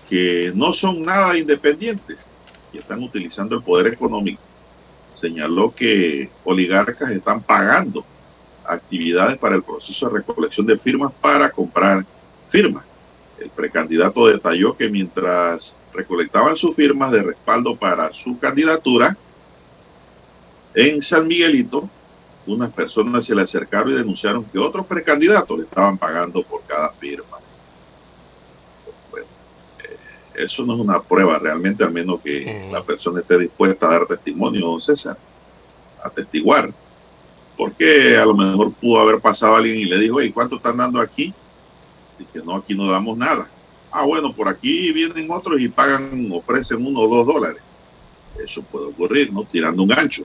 que 0.09 0.53
no 0.55 0.73
son 0.73 1.03
nada 1.03 1.37
independientes 1.37 2.31
y 2.73 2.79
están 2.79 3.03
utilizando 3.03 3.57
el 3.57 3.63
poder 3.63 3.93
económico. 3.93 4.41
Señaló 5.11 5.75
que 5.75 6.31
oligarcas 6.45 7.11
están 7.11 7.43
pagando 7.43 8.05
actividades 8.65 9.37
para 9.39 9.57
el 9.57 9.63
proceso 9.63 10.09
de 10.09 10.19
recolección 10.19 10.67
de 10.67 10.77
firmas 10.77 11.13
para 11.21 11.51
comprar 11.51 12.05
firmas. 12.49 12.90
El 13.41 13.49
precandidato 13.49 14.27
detalló 14.27 14.77
que 14.77 14.91
mientras 14.91 15.77
recolectaban 15.95 16.57
sus 16.57 16.77
firmas 16.77 17.11
de 17.11 17.23
respaldo 17.23 17.75
para 17.75 18.13
su 18.13 18.39
candidatura, 18.39 19.17
en 20.75 21.03
San 21.03 21.27
Miguelito, 21.27 21.89
unas 22.47 22.71
personas 22.71 23.25
se 23.25 23.35
le 23.35 23.43
acercaron 23.43 23.93
y 23.93 23.97
denunciaron 23.97 24.45
que 24.45 24.59
otros 24.59 24.87
precandidatos 24.87 25.59
le 25.59 25.65
estaban 25.65 25.97
pagando 25.97 26.43
por 26.43 26.63
cada 26.65 26.91
firma. 26.91 27.39
Bueno, 29.11 29.27
eh, 29.85 30.45
eso 30.45 30.65
no 30.65 30.75
es 30.75 30.81
una 30.81 31.01
prueba 31.01 31.39
realmente, 31.39 31.83
a 31.83 31.89
menos 31.89 32.21
que 32.21 32.69
la 32.71 32.83
persona 32.83 33.21
esté 33.21 33.39
dispuesta 33.39 33.87
a 33.87 33.93
dar 33.93 34.07
testimonio, 34.07 34.67
don 34.67 34.81
César, 34.81 35.17
a 36.03 36.11
testiguar. 36.11 36.73
Porque 37.57 38.17
a 38.17 38.25
lo 38.25 38.35
mejor 38.35 38.73
pudo 38.73 39.01
haber 39.01 39.21
pasado 39.21 39.57
alguien 39.57 39.77
y 39.77 39.85
le 39.85 39.99
dijo, 39.99 40.21
¿y 40.23 40.31
cuánto 40.31 40.57
están 40.57 40.77
dando 40.77 41.01
aquí? 41.01 41.35
Y 42.21 42.25
que 42.25 42.41
no, 42.45 42.57
aquí 42.57 42.75
no 42.75 42.91
damos 42.91 43.17
nada. 43.17 43.49
Ah, 43.91 44.05
bueno, 44.05 44.33
por 44.33 44.49
aquí 44.49 44.93
vienen 44.93 45.31
otros 45.31 45.61
y 45.61 45.69
pagan, 45.69 46.29
ofrecen 46.33 46.87
uno 46.87 47.01
o 47.01 47.09
dos 47.09 47.27
dólares. 47.27 47.63
Eso 48.39 48.63
puede 48.63 48.87
ocurrir, 48.87 49.33
¿no? 49.33 49.45
Tirando 49.45 49.83
un 49.83 49.89
gancho. 49.89 50.25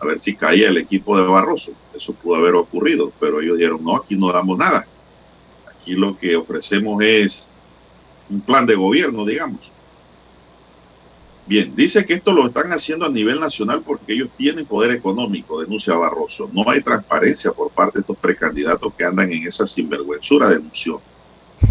A 0.00 0.06
ver 0.06 0.20
si 0.20 0.34
caía 0.34 0.68
el 0.68 0.76
equipo 0.78 1.18
de 1.18 1.26
Barroso. 1.26 1.72
Eso 1.94 2.12
pudo 2.12 2.36
haber 2.36 2.54
ocurrido, 2.54 3.12
pero 3.18 3.40
ellos 3.40 3.56
dijeron, 3.56 3.82
no, 3.82 3.96
aquí 3.96 4.16
no 4.16 4.30
damos 4.32 4.58
nada. 4.58 4.86
Aquí 5.68 5.94
lo 5.94 6.16
que 6.16 6.36
ofrecemos 6.36 7.02
es 7.02 7.48
un 8.28 8.40
plan 8.40 8.66
de 8.66 8.74
gobierno, 8.74 9.24
digamos. 9.24 9.72
Bien, 11.46 11.76
dice 11.76 12.06
que 12.06 12.14
esto 12.14 12.32
lo 12.32 12.46
están 12.46 12.72
haciendo 12.72 13.04
a 13.04 13.10
nivel 13.10 13.38
nacional 13.38 13.82
porque 13.84 14.14
ellos 14.14 14.30
tienen 14.34 14.64
poder 14.64 14.92
económico, 14.92 15.60
denuncia 15.60 15.94
Barroso. 15.94 16.48
No 16.52 16.68
hay 16.70 16.80
transparencia 16.80 17.52
por 17.52 17.70
parte 17.70 17.98
de 17.98 18.00
estos 18.00 18.16
precandidatos 18.16 18.94
que 18.94 19.04
andan 19.04 19.30
en 19.30 19.46
esa 19.46 19.66
sinvergüenzura, 19.66 20.48
denunció. 20.48 21.02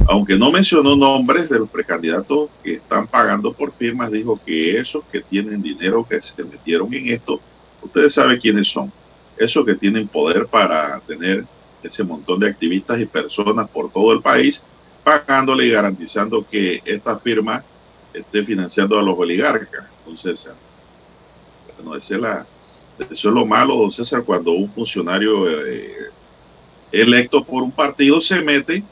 Aunque 0.07 0.37
no 0.37 0.51
mencionó 0.51 0.95
nombres 0.95 1.49
de 1.49 1.57
los 1.57 1.69
precandidatos 1.69 2.49
que 2.63 2.75
están 2.75 3.07
pagando 3.07 3.51
por 3.51 3.71
firmas, 3.71 4.11
dijo 4.11 4.39
que 4.45 4.77
esos 4.77 5.03
que 5.11 5.21
tienen 5.21 5.61
dinero, 5.61 6.05
que 6.07 6.21
se 6.21 6.43
metieron 6.43 6.93
en 6.93 7.09
esto, 7.09 7.39
ustedes 7.81 8.13
saben 8.13 8.39
quiénes 8.39 8.67
son. 8.67 8.91
Esos 9.37 9.65
que 9.65 9.73
tienen 9.73 10.07
poder 10.07 10.45
para 10.45 10.99
tener 10.99 11.45
ese 11.81 12.03
montón 12.03 12.41
de 12.41 12.47
activistas 12.47 12.99
y 12.99 13.07
personas 13.07 13.67
por 13.69 13.91
todo 13.91 14.13
el 14.13 14.21
país, 14.21 14.63
pagándole 15.03 15.65
y 15.65 15.71
garantizando 15.71 16.45
que 16.47 16.81
esta 16.85 17.17
firma 17.17 17.63
esté 18.13 18.43
financiando 18.43 18.97
a 18.97 19.01
los 19.01 19.17
oligarcas, 19.17 19.85
don 20.05 20.17
César. 20.17 20.53
Bueno, 21.77 21.95
ese 21.95 22.15
es 22.15 22.21
la, 22.21 22.45
eso 22.99 23.29
es 23.29 23.33
lo 23.33 23.45
malo, 23.45 23.75
don 23.75 23.91
César, 23.91 24.23
cuando 24.23 24.51
un 24.51 24.69
funcionario 24.69 25.49
eh, 25.49 25.95
electo 26.91 27.43
por 27.43 27.63
un 27.63 27.71
partido 27.71 28.21
se 28.21 28.41
mete 28.41 28.83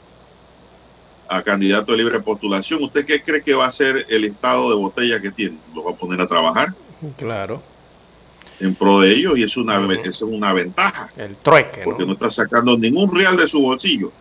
a 1.28 1.42
candidato 1.42 1.92
de 1.92 1.98
libre 1.98 2.20
postulación. 2.20 2.82
¿Usted 2.82 3.06
qué 3.06 3.22
cree 3.22 3.42
que 3.42 3.54
va 3.54 3.66
a 3.66 3.72
ser 3.72 4.04
el 4.08 4.24
estado 4.24 4.70
de 4.70 4.76
botella 4.76 5.20
que 5.20 5.30
tiene? 5.30 5.56
¿Lo 5.74 5.84
va 5.84 5.92
a 5.92 5.94
poner 5.94 6.20
a 6.20 6.26
trabajar? 6.26 6.74
Claro. 7.16 7.62
En 8.60 8.74
pro 8.74 9.00
de 9.00 9.12
ellos 9.12 9.38
y 9.38 9.42
es 9.42 9.56
una, 9.56 9.80
uh 9.80 9.84
-huh. 9.84 10.08
es 10.08 10.22
una 10.22 10.52
ventaja. 10.52 11.08
El 11.16 11.36
trueque, 11.36 11.82
Porque 11.84 12.04
no 12.04 12.12
está 12.12 12.30
sacando 12.30 12.76
ningún 12.76 13.14
real 13.14 13.36
de 13.36 13.48
su 13.48 13.62
bolsillo, 13.62 14.12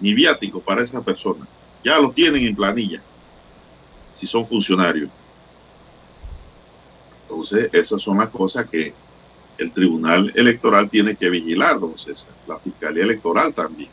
ni 0.00 0.14
viático 0.14 0.60
para 0.60 0.82
esa 0.82 1.00
persona. 1.02 1.46
Ya 1.82 1.98
lo 1.98 2.10
tienen 2.10 2.44
en 2.44 2.54
planilla, 2.54 3.02
si 4.14 4.26
son 4.26 4.46
funcionarios. 4.46 5.10
Entonces, 7.22 7.68
esas 7.72 8.00
son 8.00 8.18
las 8.18 8.28
cosas 8.28 8.66
que 8.66 8.94
el 9.58 9.72
Tribunal 9.72 10.32
Electoral 10.34 10.88
tiene 10.88 11.16
que 11.16 11.30
vigilar, 11.30 11.78
don 11.78 11.96
César. 11.96 12.32
La 12.46 12.58
Fiscalía 12.58 13.04
Electoral 13.04 13.52
también. 13.52 13.90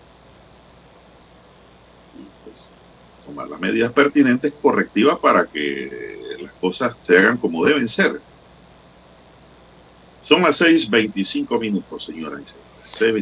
tomar 3.25 3.47
las 3.47 3.59
medidas 3.59 3.91
pertinentes 3.91 4.51
correctivas 4.61 5.17
para 5.19 5.45
que 5.45 6.37
las 6.41 6.51
cosas 6.53 6.97
se 6.97 7.17
hagan 7.17 7.37
como 7.37 7.63
deben 7.63 7.87
ser. 7.87 8.19
Son 10.21 10.41
las 10.41 10.61
6.25 10.61 11.59
minutos, 11.59 12.03
señoras 12.03 12.41
y 12.41 12.45
señores. 12.45 12.71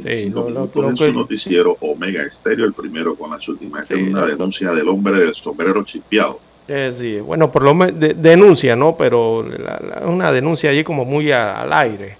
6.25 0.05 0.17
sí, 0.17 0.51
minutos 0.51 0.89
en 0.89 0.97
su 0.97 1.11
noticiero 1.11 1.77
Omega 1.81 2.23
Estéreo, 2.23 2.65
el 2.65 2.73
primero 2.73 3.15
con 3.15 3.31
las 3.31 3.47
últimas. 3.47 3.87
Sí, 3.87 3.93
una 3.95 4.25
denuncia 4.25 4.71
del 4.71 4.87
hombre 4.87 5.19
del 5.19 5.35
sombrero 5.35 5.83
chipeado. 5.83 6.39
Eh, 6.71 6.91
sí, 6.93 7.19
bueno, 7.19 7.51
por 7.51 7.63
lo 7.63 7.73
menos 7.73 7.99
de, 7.99 8.13
denuncia, 8.13 8.75
¿no? 8.75 8.95
Pero 8.95 9.43
la, 9.43 9.79
la, 9.79 10.07
una 10.07 10.31
denuncia 10.31 10.69
allí 10.69 10.83
como 10.83 11.03
muy 11.03 11.31
a, 11.31 11.61
al 11.61 11.73
aire. 11.73 12.15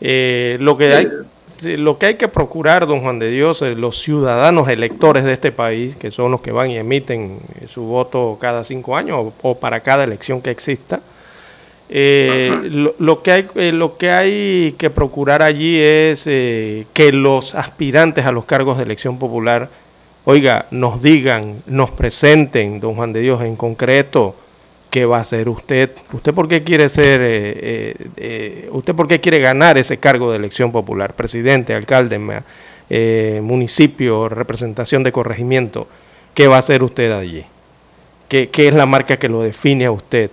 Eh, 0.00 0.56
lo 0.60 0.76
que 0.76 0.94
hay 0.94 1.08
lo 1.76 1.98
que 1.98 2.06
hay 2.06 2.14
que 2.14 2.28
procurar, 2.28 2.86
don 2.86 3.02
Juan 3.02 3.18
de 3.18 3.30
Dios, 3.30 3.60
los 3.60 3.98
ciudadanos 3.98 4.68
electores 4.68 5.24
de 5.24 5.32
este 5.32 5.52
país, 5.52 5.96
que 5.96 6.10
son 6.10 6.30
los 6.30 6.40
que 6.40 6.52
van 6.52 6.70
y 6.70 6.78
emiten 6.78 7.38
su 7.68 7.82
voto 7.82 8.38
cada 8.40 8.64
cinco 8.64 8.96
años 8.96 9.18
o, 9.18 9.32
o 9.42 9.58
para 9.58 9.80
cada 9.80 10.04
elección 10.04 10.40
que 10.40 10.50
exista, 10.50 11.00
eh, 11.92 12.52
lo, 12.70 12.94
lo, 13.00 13.20
que 13.20 13.32
hay, 13.32 13.46
eh, 13.56 13.72
lo 13.72 13.96
que 13.96 14.12
hay 14.12 14.74
que 14.78 14.90
procurar 14.90 15.42
allí 15.42 15.76
es 15.76 16.24
eh, 16.28 16.86
que 16.92 17.10
los 17.10 17.56
aspirantes 17.56 18.26
a 18.26 18.30
los 18.30 18.44
cargos 18.44 18.76
de 18.76 18.84
elección 18.84 19.18
popular, 19.18 19.68
oiga, 20.24 20.66
nos 20.70 21.02
digan, 21.02 21.62
nos 21.66 21.90
presenten, 21.90 22.80
don 22.80 22.94
Juan 22.94 23.12
de 23.12 23.20
Dios, 23.20 23.42
en 23.42 23.56
concreto, 23.56 24.34
qué 24.90 25.06
va 25.06 25.18
a 25.18 25.20
hacer 25.20 25.48
usted. 25.48 25.90
¿Usted 26.12 26.34
por 26.34 26.48
qué 26.48 26.62
quiere 26.62 26.88
ser, 26.88 27.20
eh, 27.22 27.54
eh, 27.56 27.94
eh, 28.16 28.68
usted 28.72 28.94
por 28.94 29.08
qué 29.08 29.20
quiere 29.20 29.38
ganar 29.38 29.78
ese 29.78 29.98
cargo 29.98 30.30
de 30.30 30.36
elección 30.36 30.72
popular? 30.72 31.14
Presidente, 31.14 31.74
alcalde, 31.74 32.18
municipio, 33.40 34.28
representación 34.28 35.02
de 35.02 35.12
corregimiento. 35.12 35.86
¿Qué 36.34 36.48
va 36.48 36.56
a 36.56 36.58
hacer 36.58 36.82
usted 36.82 37.12
allí? 37.12 37.44
¿Qué, 38.28 38.50
qué 38.50 38.68
es 38.68 38.74
la 38.74 38.86
marca 38.86 39.16
que 39.18 39.28
lo 39.28 39.42
define 39.42 39.86
a 39.86 39.92
usted? 39.92 40.30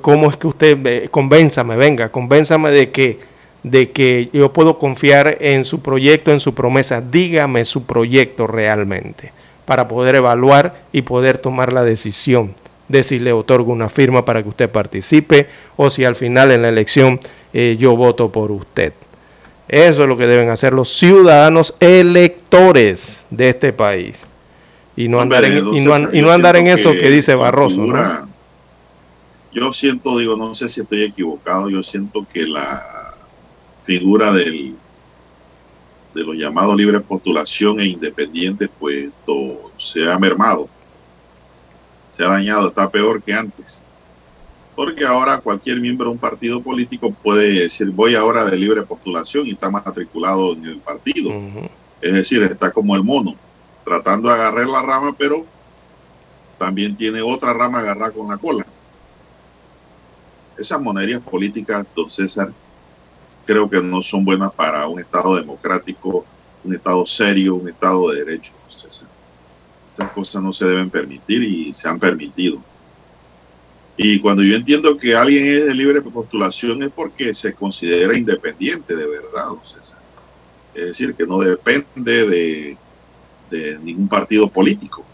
¿Cómo 0.00 0.30
es 0.30 0.36
que 0.36 0.46
usted, 0.46 1.10
convénzame, 1.10 1.76
venga, 1.76 2.08
convénzame 2.08 2.70
de 2.70 2.90
que, 2.90 3.20
de 3.62 3.90
que 3.90 4.28
yo 4.32 4.52
puedo 4.52 4.78
confiar 4.78 5.36
en 5.40 5.64
su 5.64 5.80
proyecto, 5.80 6.32
en 6.32 6.40
su 6.40 6.54
promesa? 6.54 7.00
Dígame 7.00 7.64
su 7.64 7.84
proyecto 7.84 8.46
realmente 8.46 9.32
para 9.64 9.88
poder 9.88 10.16
evaluar 10.16 10.74
y 10.92 11.02
poder 11.02 11.38
tomar 11.38 11.72
la 11.72 11.84
decisión 11.84 12.54
de 12.88 13.02
si 13.02 13.18
le 13.18 13.32
otorgo 13.32 13.72
una 13.72 13.88
firma 13.88 14.24
para 14.24 14.42
que 14.42 14.48
usted 14.48 14.70
participe 14.70 15.48
o 15.76 15.90
si 15.90 16.04
al 16.04 16.16
final 16.16 16.50
en 16.50 16.62
la 16.62 16.68
elección 16.68 17.20
eh, 17.52 17.76
yo 17.78 17.96
voto 17.96 18.30
por 18.30 18.50
usted. 18.50 18.92
Eso 19.68 20.02
es 20.02 20.08
lo 20.08 20.16
que 20.16 20.26
deben 20.26 20.50
hacer 20.50 20.74
los 20.74 20.88
ciudadanos 20.90 21.74
electores 21.80 23.24
de 23.30 23.48
este 23.48 23.72
país. 23.72 24.26
Y 24.96 25.08
no 25.08 25.20
andar 25.20 25.44
en, 25.44 25.74
y 25.74 25.80
no, 25.80 26.12
y 26.12 26.20
no 26.20 26.30
andar 26.30 26.56
en 26.56 26.66
eso 26.66 26.92
que, 26.92 26.98
que 26.98 27.10
dice 27.10 27.34
Barroso. 27.34 27.76
Figura, 27.76 28.24
¿no? 28.26 28.32
Yo 29.52 29.72
siento, 29.72 30.18
digo, 30.18 30.36
no 30.36 30.54
sé 30.54 30.68
si 30.68 30.80
estoy 30.80 31.04
equivocado, 31.04 31.70
yo 31.70 31.82
siento 31.82 32.26
que 32.30 32.46
la 32.46 32.91
figura 33.82 34.32
del, 34.32 34.74
de 36.14 36.24
los 36.24 36.36
llamados 36.36 36.76
libre 36.76 37.00
postulación 37.00 37.80
e 37.80 37.86
independientes, 37.86 38.68
pues 38.78 39.10
todo, 39.24 39.70
se 39.78 40.10
ha 40.10 40.18
mermado 40.18 40.68
se 42.12 42.22
ha 42.22 42.28
dañado, 42.28 42.68
está 42.68 42.88
peor 42.88 43.22
que 43.22 43.32
antes. 43.32 43.82
Porque 44.76 45.04
ahora 45.04 45.40
cualquier 45.40 45.80
miembro 45.80 46.06
de 46.06 46.12
un 46.12 46.18
partido 46.18 46.62
político 46.62 47.10
puede 47.10 47.62
decir, 47.62 47.90
voy 47.90 48.14
ahora 48.14 48.44
de 48.44 48.56
libre 48.56 48.82
postulación 48.82 49.46
y 49.46 49.52
está 49.52 49.70
matriculado 49.70 50.52
en 50.52 50.64
el 50.66 50.76
partido. 50.78 51.30
Uh 51.30 51.42
-huh. 51.42 51.70
Es 52.00 52.12
decir, 52.12 52.42
está 52.42 52.70
como 52.70 52.94
el 52.94 53.02
mono, 53.02 53.34
tratando 53.84 54.28
de 54.28 54.34
agarrar 54.34 54.66
la 54.66 54.82
rama, 54.82 55.14
pero 55.18 55.44
también 56.58 56.96
tiene 56.96 57.22
otra 57.22 57.52
rama 57.52 57.80
agarrada 57.80 58.12
con 58.12 58.28
la 58.28 58.36
cola. 58.36 58.66
Esas 60.58 60.80
monerías 60.80 61.20
políticas, 61.20 61.86
don 61.94 62.10
César, 62.10 62.52
creo 63.44 63.68
que 63.68 63.80
no 63.82 64.02
son 64.02 64.24
buenas 64.24 64.52
para 64.52 64.86
un 64.86 65.00
Estado 65.00 65.36
democrático, 65.36 66.24
un 66.64 66.74
Estado 66.74 67.04
serio, 67.06 67.56
un 67.56 67.68
Estado 67.68 68.10
de 68.10 68.24
derecho. 68.24 68.52
Estas 69.92 70.10
cosas 70.12 70.42
no 70.42 70.52
se 70.52 70.64
deben 70.64 70.88
permitir 70.88 71.42
y 71.42 71.74
se 71.74 71.88
han 71.88 71.98
permitido. 71.98 72.58
Y 73.96 74.20
cuando 74.20 74.42
yo 74.42 74.56
entiendo 74.56 74.96
que 74.96 75.14
alguien 75.14 75.46
es 75.46 75.66
de 75.66 75.74
libre 75.74 76.00
postulación 76.00 76.82
es 76.82 76.90
porque 76.90 77.34
se 77.34 77.52
considera 77.52 78.16
independiente 78.16 78.96
de 78.96 79.06
verdad, 79.06 79.48
¿no, 79.48 79.62
César? 79.66 79.98
Es 80.74 80.86
decir, 80.86 81.14
que 81.14 81.26
no 81.26 81.38
depende 81.40 82.26
de, 82.26 82.76
de 83.50 83.78
ningún 83.80 84.08
partido 84.08 84.48
político. 84.48 85.04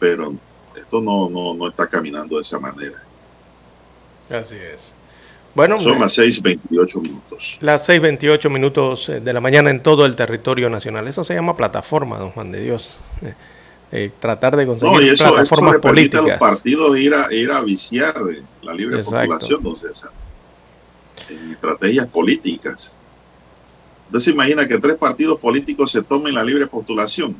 Pero 0.00 0.34
esto 0.76 1.00
no, 1.00 1.30
no, 1.30 1.54
no 1.54 1.68
está 1.68 1.86
caminando 1.86 2.36
de 2.36 2.42
esa 2.42 2.58
manera. 2.58 3.00
Así 4.28 4.56
es. 4.56 4.94
Bueno, 5.54 5.80
son 5.80 6.00
las 6.00 6.18
6.28 6.18 7.02
minutos. 7.02 7.58
Las 7.60 7.88
6.28 7.88 8.50
minutos 8.50 9.12
de 9.22 9.32
la 9.32 9.40
mañana 9.40 9.70
en 9.70 9.82
todo 9.82 10.06
el 10.06 10.16
territorio 10.16 10.70
nacional. 10.70 11.06
Eso 11.08 11.24
se 11.24 11.34
llama 11.34 11.56
plataforma, 11.56 12.18
don 12.18 12.30
Juan 12.30 12.52
de 12.52 12.62
Dios. 12.62 12.96
Eh, 13.20 13.34
eh, 13.92 14.10
tratar 14.18 14.56
de 14.56 14.64
conseguir 14.64 14.94
no, 14.94 15.02
y 15.02 15.10
eso, 15.10 15.24
plataformas 15.28 15.74
eso 15.74 15.80
políticas. 15.82 16.24
A 16.24 16.28
los 16.28 16.38
partidos 16.38 16.98
ir 16.98 17.14
a, 17.14 17.32
ir 17.32 17.50
a 17.50 17.60
viciar 17.60 18.14
la 18.62 18.72
libre 18.72 18.96
Exacto. 18.96 19.28
postulación, 19.28 19.62
don 19.62 19.76
César. 19.76 20.10
En 21.28 21.52
estrategias 21.52 22.06
políticas. 22.06 22.96
Entonces 24.06 24.32
imagina 24.32 24.66
que 24.66 24.78
tres 24.78 24.96
partidos 24.96 25.38
políticos 25.38 25.90
se 25.90 26.02
tomen 26.02 26.34
la 26.34 26.44
libre 26.44 26.66
postulación. 26.66 27.36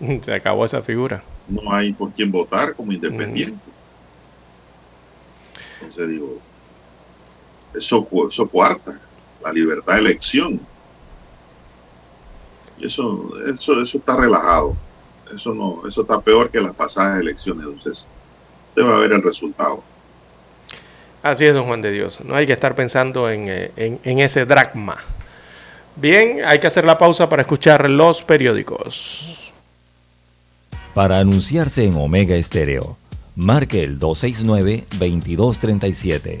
Se 0.22 0.34
acabó 0.34 0.64
esa 0.64 0.82
figura. 0.82 1.22
No 1.46 1.72
hay 1.72 1.92
por 1.92 2.10
quién 2.10 2.32
votar 2.32 2.74
como 2.74 2.92
independiente. 2.92 3.54
Mm. 3.54 3.72
Entonces 5.82 6.08
digo, 6.08 6.40
eso, 7.74 8.06
eso 8.28 8.48
cuarta 8.48 9.00
la 9.42 9.52
libertad 9.52 9.94
de 9.94 10.00
elección. 10.00 10.60
Y 12.78 12.86
eso, 12.86 13.30
eso, 13.46 13.80
eso 13.80 13.98
está 13.98 14.16
relajado. 14.16 14.76
Eso 15.34 15.54
no, 15.54 15.82
eso 15.88 16.02
está 16.02 16.20
peor 16.20 16.50
que 16.50 16.60
las 16.60 16.74
pasadas 16.74 17.20
elecciones. 17.20 17.66
Entonces, 17.66 18.08
usted 18.68 18.82
va 18.82 18.96
a 18.96 18.98
ver 18.98 19.12
el 19.12 19.22
resultado. 19.22 19.82
Así 21.22 21.46
es, 21.46 21.54
don 21.54 21.66
Juan 21.66 21.80
de 21.82 21.92
Dios. 21.92 22.18
No 22.24 22.34
hay 22.34 22.46
que 22.46 22.52
estar 22.52 22.74
pensando 22.74 23.30
en, 23.30 23.48
eh, 23.48 23.70
en, 23.76 24.00
en 24.02 24.18
ese 24.18 24.44
dragma. 24.44 24.96
Bien, 25.94 26.40
hay 26.44 26.58
que 26.58 26.66
hacer 26.66 26.84
la 26.84 26.98
pausa 26.98 27.28
para 27.28 27.42
escuchar 27.42 27.88
los 27.88 28.24
periódicos. 28.24 29.52
Para 30.94 31.18
anunciarse 31.18 31.84
en 31.84 31.94
Omega 31.96 32.34
Estéreo, 32.34 32.96
marque 33.36 33.82
el 33.82 34.00
269-2237. 34.00 36.40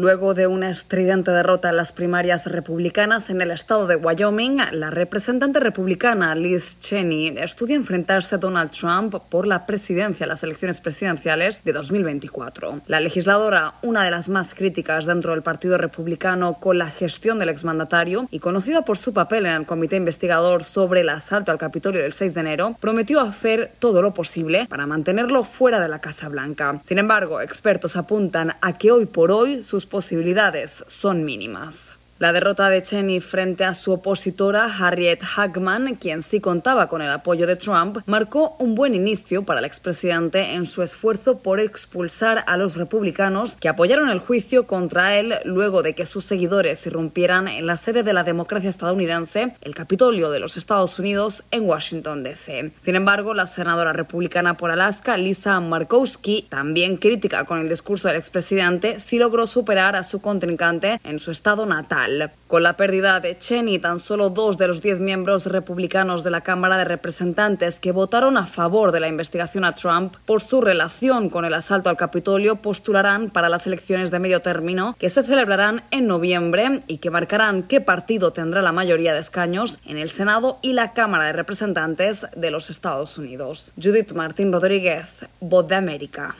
Luego 0.00 0.32
de 0.32 0.46
una 0.46 0.70
estridente 0.70 1.32
derrota 1.32 1.70
en 1.70 1.76
las 1.76 1.90
primarias 1.90 2.46
republicanas 2.46 3.30
en 3.30 3.40
el 3.40 3.50
estado 3.50 3.88
de 3.88 3.96
Wyoming, 3.96 4.58
la 4.70 4.90
representante 4.90 5.58
republicana 5.58 6.36
Liz 6.36 6.78
Cheney 6.78 7.34
estudia 7.36 7.74
enfrentarse 7.74 8.36
a 8.36 8.38
Donald 8.38 8.70
Trump 8.70 9.16
por 9.28 9.44
la 9.44 9.66
presidencia 9.66 10.22
en 10.22 10.28
las 10.28 10.44
elecciones 10.44 10.78
presidenciales 10.78 11.64
de 11.64 11.72
2024. 11.72 12.82
La 12.86 13.00
legisladora, 13.00 13.74
una 13.82 14.04
de 14.04 14.12
las 14.12 14.28
más 14.28 14.54
críticas 14.54 15.04
dentro 15.04 15.32
del 15.32 15.42
Partido 15.42 15.76
Republicano 15.78 16.54
con 16.60 16.78
la 16.78 16.90
gestión 16.90 17.40
del 17.40 17.48
exmandatario 17.48 18.28
y 18.30 18.38
conocida 18.38 18.82
por 18.82 18.98
su 18.98 19.12
papel 19.12 19.46
en 19.46 19.52
el 19.52 19.66
comité 19.66 19.96
investigador 19.96 20.62
sobre 20.62 21.00
el 21.00 21.08
asalto 21.08 21.50
al 21.50 21.58
Capitolio 21.58 22.00
del 22.00 22.12
6 22.12 22.34
de 22.34 22.40
enero, 22.40 22.76
prometió 22.78 23.20
hacer 23.20 23.72
todo 23.80 24.00
lo 24.00 24.14
posible 24.14 24.66
para 24.68 24.86
mantenerlo 24.86 25.42
fuera 25.42 25.80
de 25.80 25.88
la 25.88 26.00
Casa 26.00 26.28
Blanca. 26.28 26.80
Sin 26.84 26.98
embargo, 26.98 27.40
expertos 27.40 27.96
apuntan 27.96 28.54
a 28.60 28.78
que 28.78 28.92
hoy 28.92 29.06
por 29.06 29.32
hoy 29.32 29.64
sus 29.64 29.87
posibilidades 29.88 30.84
son 30.86 31.24
mínimas. 31.24 31.97
La 32.18 32.32
derrota 32.32 32.68
de 32.68 32.82
Cheney 32.82 33.20
frente 33.20 33.62
a 33.62 33.74
su 33.74 33.92
opositora 33.92 34.64
Harriet 34.64 35.20
Hagman, 35.36 35.94
quien 35.94 36.24
sí 36.24 36.40
contaba 36.40 36.88
con 36.88 37.00
el 37.00 37.10
apoyo 37.10 37.46
de 37.46 37.54
Trump, 37.54 37.98
marcó 38.06 38.56
un 38.58 38.74
buen 38.74 38.96
inicio 38.96 39.44
para 39.44 39.60
el 39.60 39.64
expresidente 39.64 40.54
en 40.54 40.66
su 40.66 40.82
esfuerzo 40.82 41.38
por 41.38 41.60
expulsar 41.60 42.42
a 42.48 42.56
los 42.56 42.74
republicanos 42.74 43.54
que 43.54 43.68
apoyaron 43.68 44.08
el 44.08 44.18
juicio 44.18 44.66
contra 44.66 45.16
él 45.16 45.34
luego 45.44 45.84
de 45.84 45.94
que 45.94 46.06
sus 46.06 46.24
seguidores 46.24 46.84
irrumpieran 46.88 47.46
en 47.46 47.68
la 47.68 47.76
sede 47.76 48.02
de 48.02 48.12
la 48.12 48.24
democracia 48.24 48.68
estadounidense, 48.68 49.54
el 49.60 49.76
Capitolio 49.76 50.30
de 50.30 50.40
los 50.40 50.56
Estados 50.56 50.98
Unidos 50.98 51.44
en 51.52 51.68
Washington, 51.68 52.24
D.C. 52.24 52.72
Sin 52.82 52.96
embargo, 52.96 53.32
la 53.32 53.46
senadora 53.46 53.92
republicana 53.92 54.56
por 54.56 54.72
Alaska, 54.72 55.16
Lisa 55.16 55.60
Markowski, 55.60 56.46
también 56.48 56.96
crítica 56.96 57.44
con 57.44 57.60
el 57.60 57.68
discurso 57.68 58.08
del 58.08 58.16
expresidente, 58.16 58.98
sí 58.98 59.20
logró 59.20 59.46
superar 59.46 59.94
a 59.94 60.02
su 60.02 60.20
contrincante 60.20 61.00
en 61.04 61.20
su 61.20 61.30
estado 61.30 61.64
natal. 61.64 62.07
Con 62.46 62.62
la 62.62 62.76
pérdida 62.76 63.20
de 63.20 63.38
Cheney, 63.38 63.78
tan 63.78 63.98
solo 63.98 64.30
dos 64.30 64.56
de 64.56 64.68
los 64.68 64.80
diez 64.80 65.00
miembros 65.00 65.46
republicanos 65.46 66.24
de 66.24 66.30
la 66.30 66.40
Cámara 66.40 66.78
de 66.78 66.84
Representantes 66.84 67.78
que 67.78 67.92
votaron 67.92 68.36
a 68.36 68.46
favor 68.46 68.92
de 68.92 69.00
la 69.00 69.08
investigación 69.08 69.64
a 69.64 69.74
Trump 69.74 70.14
por 70.24 70.40
su 70.40 70.60
relación 70.60 71.28
con 71.28 71.44
el 71.44 71.54
asalto 71.54 71.90
al 71.90 71.96
Capitolio 71.96 72.56
postularán 72.56 73.30
para 73.30 73.48
las 73.48 73.66
elecciones 73.66 74.10
de 74.10 74.18
medio 74.18 74.40
término 74.40 74.96
que 74.98 75.10
se 75.10 75.22
celebrarán 75.22 75.82
en 75.90 76.06
noviembre 76.06 76.80
y 76.86 76.98
que 76.98 77.10
marcarán 77.10 77.62
qué 77.62 77.80
partido 77.80 78.32
tendrá 78.32 78.62
la 78.62 78.72
mayoría 78.72 79.12
de 79.12 79.20
escaños 79.20 79.78
en 79.84 79.98
el 79.98 80.10
Senado 80.10 80.58
y 80.62 80.72
la 80.72 80.92
Cámara 80.92 81.24
de 81.24 81.32
Representantes 81.32 82.26
de 82.34 82.50
los 82.50 82.70
Estados 82.70 83.18
Unidos. 83.18 83.72
Judith 83.76 84.12
Martín 84.12 84.52
Rodríguez, 84.52 85.26
Voz 85.40 85.68
de 85.68 85.74
América. 85.74 86.34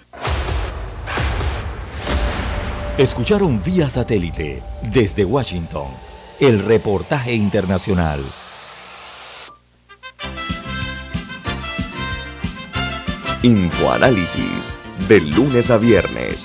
Escucharon 2.98 3.62
vía 3.62 3.88
satélite 3.88 4.60
desde 4.92 5.24
Washington 5.24 5.86
el 6.40 6.58
reportaje 6.58 7.32
internacional. 7.32 8.20
Infoanálisis, 13.44 14.80
de 15.06 15.20
lunes 15.20 15.70
a 15.70 15.78
viernes, 15.78 16.44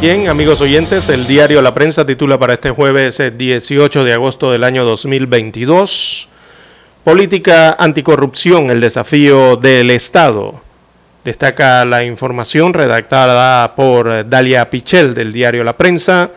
Bien, 0.00 0.28
amigos 0.28 0.62
oyentes, 0.62 1.10
el 1.10 1.26
diario 1.26 1.60
La 1.60 1.74
Prensa 1.74 2.06
titula 2.06 2.38
para 2.38 2.54
este 2.54 2.70
jueves 2.70 3.20
eh, 3.20 3.30
18 3.32 4.02
de 4.02 4.14
agosto 4.14 4.50
del 4.50 4.64
año 4.64 4.82
2022, 4.86 6.30
Política 7.04 7.76
anticorrupción, 7.78 8.70
el 8.70 8.80
desafío 8.80 9.56
del 9.56 9.90
Estado. 9.90 10.62
Destaca 11.22 11.84
la 11.84 12.02
información 12.02 12.72
redactada 12.72 13.74
por 13.74 14.10
eh, 14.10 14.24
Dalia 14.26 14.70
Pichel 14.70 15.12
del 15.12 15.34
diario 15.34 15.64
La 15.64 15.76
Prensa. 15.76 16.30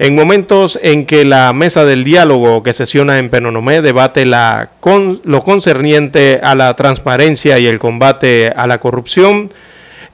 En 0.00 0.16
momentos 0.16 0.76
en 0.82 1.06
que 1.06 1.24
la 1.24 1.52
mesa 1.52 1.84
del 1.84 2.02
diálogo 2.02 2.64
que 2.64 2.72
sesiona 2.72 3.20
en 3.20 3.30
Penonomé 3.30 3.80
debate 3.80 4.26
la 4.26 4.70
con, 4.80 5.20
lo 5.22 5.44
concerniente 5.44 6.40
a 6.42 6.56
la 6.56 6.74
transparencia 6.74 7.60
y 7.60 7.68
el 7.68 7.78
combate 7.78 8.52
a 8.56 8.66
la 8.66 8.80
corrupción, 8.80 9.52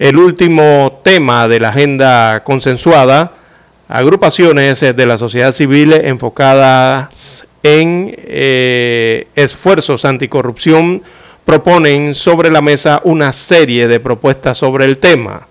el 0.05 0.19
último 0.19 1.01
tema 1.03 1.49
de 1.49 1.59
la 1.59 1.71
agenda 1.71 2.45
consensuada, 2.45 3.33
agrupaciones 3.89 4.83
eh, 4.83 4.93
de 4.93 5.07
la 5.07 5.17
sociedad 5.17 5.51
civil 5.53 5.95
enfocadas 5.95 7.47
en 7.63 8.15
eh, 8.19 9.29
esfuerzos 9.35 10.05
anticorrupción 10.05 11.03
proponen 11.47 12.15
sobre 12.15 12.51
la 12.51 12.61
mesa 12.61 13.01
una 13.05 13.33
serie 13.33 13.89
de 13.89 13.99
propuestas 13.99 14.59
sobre 14.59 14.85
el 14.85 14.99
tema. 14.99 15.47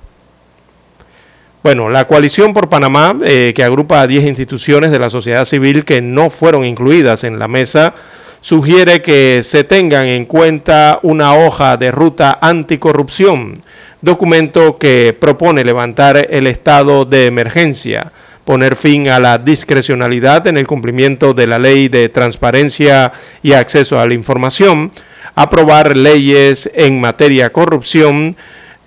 Bueno, 1.64 1.89
la 1.89 2.06
coalición 2.06 2.54
por 2.54 2.70
Panamá, 2.70 3.16
eh, 3.24 3.54
que 3.56 3.64
agrupa 3.64 4.01
a 4.01 4.08
10 4.08 4.26
instituciones 4.26 4.91
de 4.91 4.99
la 4.99 5.10
sociedad 5.10 5.45
civil 5.45 5.84
que 5.84 5.99
no 5.99 6.30
fueron 6.30 6.64
incluidas 6.64 7.24
en 7.24 7.39
la 7.39 7.47
mesa, 7.47 7.95
sugiere 8.39 9.01
que 9.01 9.41
se 9.41 9.64
tengan 9.64 10.06
en 10.06 10.26
cuenta 10.26 10.99
una 11.01 11.34
hoja 11.34 11.76
de 11.78 11.91
ruta 11.91 12.38
anticorrupción, 12.39 13.64
documento 14.04 14.78
que 14.78 15.16
propone 15.18 15.64
levantar 15.64 16.28
el 16.30 16.45
estado 16.45 17.06
de 17.06 17.26
emergencia, 17.26 18.12
poner 18.43 18.76
fin 18.76 19.08
a 19.08 19.18
la 19.18 19.38
discrecionalidad 19.38 20.45
en 20.47 20.58
el 20.58 20.68
cumplimiento 20.68 21.34
de 21.34 21.47
la 21.47 21.58
ley 21.58 21.88
de 21.88 22.10
transparencia 22.10 23.14
y 23.41 23.54
acceso 23.54 23.97
a 23.97 24.06
la 24.06 24.14
información, 24.14 24.91
aprobar 25.36 25.95
leyes 25.95 26.70
en 26.76 26.99
materia 26.99 27.54
corrupción, 27.54 28.36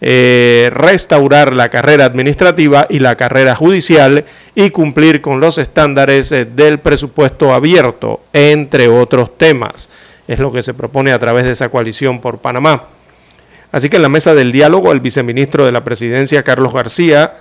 eh, 0.02 0.68
restaurar 0.74 1.54
la 1.54 1.70
carrera 1.70 2.04
administrativa 2.04 2.86
y 2.90 2.98
la 2.98 3.16
carrera 3.16 3.56
judicial 3.56 4.26
y 4.54 4.68
cumplir 4.68 5.22
con 5.22 5.40
los 5.40 5.56
estándares 5.56 6.30
eh, 6.32 6.44
del 6.44 6.78
presupuesto 6.78 7.54
abierto, 7.54 8.20
entre 8.34 8.88
otros 8.88 9.38
temas. 9.38 9.88
Es 10.28 10.38
lo 10.40 10.52
que 10.52 10.62
se 10.62 10.74
propone 10.74 11.12
a 11.12 11.18
través 11.18 11.44
de 11.44 11.52
esa 11.52 11.70
coalición 11.70 12.20
por 12.20 12.36
Panamá. 12.36 12.95
Así 13.76 13.90
que 13.90 13.96
en 13.96 14.02
la 14.02 14.08
mesa 14.08 14.34
del 14.34 14.52
diálogo, 14.52 14.90
el 14.90 15.00
viceministro 15.00 15.66
de 15.66 15.70
la 15.70 15.84
presidencia, 15.84 16.42
Carlos 16.42 16.72
García, 16.72 17.34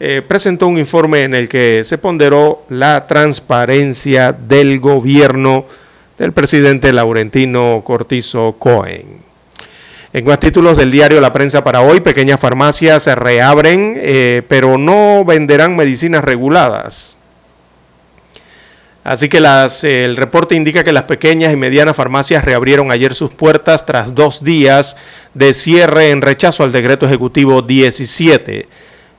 eh, 0.00 0.22
presentó 0.26 0.66
un 0.66 0.78
informe 0.78 1.24
en 1.24 1.34
el 1.34 1.50
que 1.50 1.82
se 1.84 1.98
ponderó 1.98 2.64
la 2.70 3.06
transparencia 3.06 4.32
del 4.32 4.80
gobierno 4.80 5.66
del 6.16 6.32
presidente 6.32 6.94
Laurentino 6.94 7.82
Cortizo 7.84 8.56
Cohen. 8.58 9.20
En 10.14 10.24
más 10.24 10.40
títulos 10.40 10.78
del 10.78 10.90
diario 10.90 11.20
La 11.20 11.34
Prensa 11.34 11.62
para 11.62 11.82
hoy, 11.82 12.00
pequeñas 12.00 12.40
farmacias 12.40 13.02
se 13.02 13.14
reabren, 13.14 13.96
eh, 13.98 14.40
pero 14.48 14.78
no 14.78 15.26
venderán 15.26 15.76
medicinas 15.76 16.24
reguladas. 16.24 17.18
Así 19.04 19.28
que 19.28 19.40
las, 19.40 19.82
el 19.82 20.16
reporte 20.16 20.54
indica 20.54 20.84
que 20.84 20.92
las 20.92 21.04
pequeñas 21.04 21.52
y 21.52 21.56
medianas 21.56 21.96
farmacias 21.96 22.44
reabrieron 22.44 22.92
ayer 22.92 23.14
sus 23.14 23.34
puertas 23.34 23.84
tras 23.84 24.14
dos 24.14 24.44
días 24.44 24.96
de 25.34 25.52
cierre 25.54 26.10
en 26.10 26.22
rechazo 26.22 26.62
al 26.62 26.70
decreto 26.70 27.06
ejecutivo 27.06 27.62
17. 27.62 28.68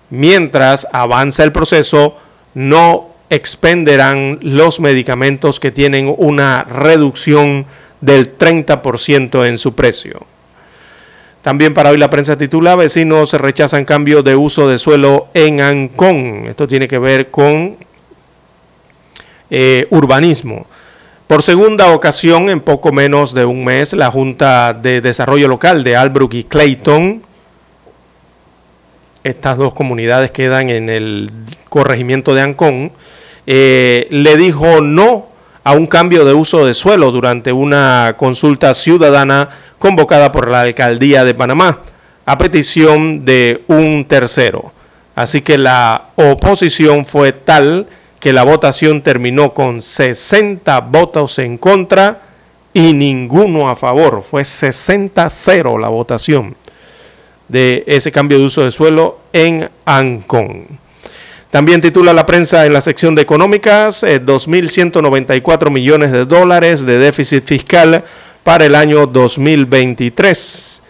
Mientras 0.10 0.88
avanza 0.94 1.44
el 1.44 1.52
proceso, 1.52 2.18
no 2.54 3.10
expenderán 3.30 4.40
los 4.42 4.80
medicamentos 4.80 5.60
que 5.60 5.72
tienen 5.72 6.14
una 6.18 6.64
reducción 6.64 7.66
del 8.00 8.38
30% 8.38 9.46
en 9.48 9.58
su 9.58 9.76
precio. 9.76 10.26
También 11.42 11.74
para 11.74 11.90
hoy 11.90 11.98
la 11.98 12.10
prensa 12.10 12.38
titula 12.38 12.76
Vecinos 12.76 13.34
rechazan 13.34 13.84
cambio 13.84 14.24
de 14.24 14.36
uso 14.36 14.70
de 14.70 14.78
suelo 14.78 15.28
en 15.34 15.60
Ancón. 15.60 16.46
Esto 16.48 16.70
tiene 16.70 16.88
que 16.88 17.00
ver 17.00 17.32
con 17.32 17.76
eh, 19.56 19.86
urbanismo. 19.92 20.66
Por 21.28 21.44
segunda 21.44 21.94
ocasión, 21.94 22.50
en 22.50 22.60
poco 22.60 22.92
menos 22.92 23.36
de 23.36 23.46
un 23.46 23.64
mes, 23.64 23.94
la 23.94 24.10
Junta 24.10 24.74
de 24.74 25.00
Desarrollo 25.00 25.48
Local 25.48 25.84
de 25.84 25.96
Albrook 25.96 26.34
y 26.34 26.44
Clayton, 26.44 27.22
estas 29.24 29.60
dos 29.60 29.76
comunidades 29.76 30.32
quedan 30.32 30.72
en 30.72 30.90
el 30.90 31.30
corregimiento 31.70 32.34
de 32.34 32.42
Ancón, 32.42 32.94
eh, 33.46 34.08
le 34.10 34.38
dijo 34.38 34.82
no 34.82 35.28
a 35.64 35.74
un 35.74 35.86
cambio 35.86 36.26
de 36.26 36.34
uso 36.34 36.66
de 36.66 36.74
suelo 36.74 37.12
durante 37.12 37.54
una 37.54 38.16
consulta 38.18 38.74
ciudadana 38.74 39.50
convocada 39.78 40.32
por 40.32 40.50
la 40.50 40.62
Alcaldía 40.62 41.24
de 41.24 41.36
Panamá 41.36 41.78
a 42.26 42.40
petición 42.40 43.24
de 43.24 43.64
un 43.68 44.06
tercero. 44.06 44.72
Así 45.14 45.42
que 45.42 45.60
la 45.60 46.06
oposición 46.16 47.06
fue 47.06 47.34
tal 47.34 47.86
que 48.24 48.32
la 48.32 48.44
votación 48.44 49.02
terminó 49.02 49.54
con 49.54 49.82
60 49.82 50.80
votos 50.80 51.40
en 51.40 51.58
contra 51.58 52.22
y 52.74 52.94
ninguno 52.94 53.70
a 53.70 53.76
favor. 53.76 54.24
Fue 54.24 54.44
60-0 54.44 55.78
la 55.78 55.90
votación 55.90 56.56
de 57.50 57.84
ese 57.86 58.14
cambio 58.14 58.40
de 58.40 58.46
uso 58.46 58.64
de 58.64 58.72
suelo 58.72 59.20
en 59.34 59.70
Ancón. 59.84 60.68
También 61.50 61.82
titula 61.82 62.14
la 62.14 62.26
prensa 62.26 62.66
en 62.66 62.72
la 62.72 62.80
sección 62.80 63.14
de 63.14 63.24
económicas, 63.24 64.04
2.194 64.06 65.68
eh, 65.68 65.70
millones 65.70 66.14
de 66.14 66.24
dólares 66.24 66.86
de 66.86 67.00
déficit 67.00 67.44
fiscal 67.44 68.06
para 68.46 68.64
el 68.64 68.76
año 68.76 69.06
2023. 69.06 70.83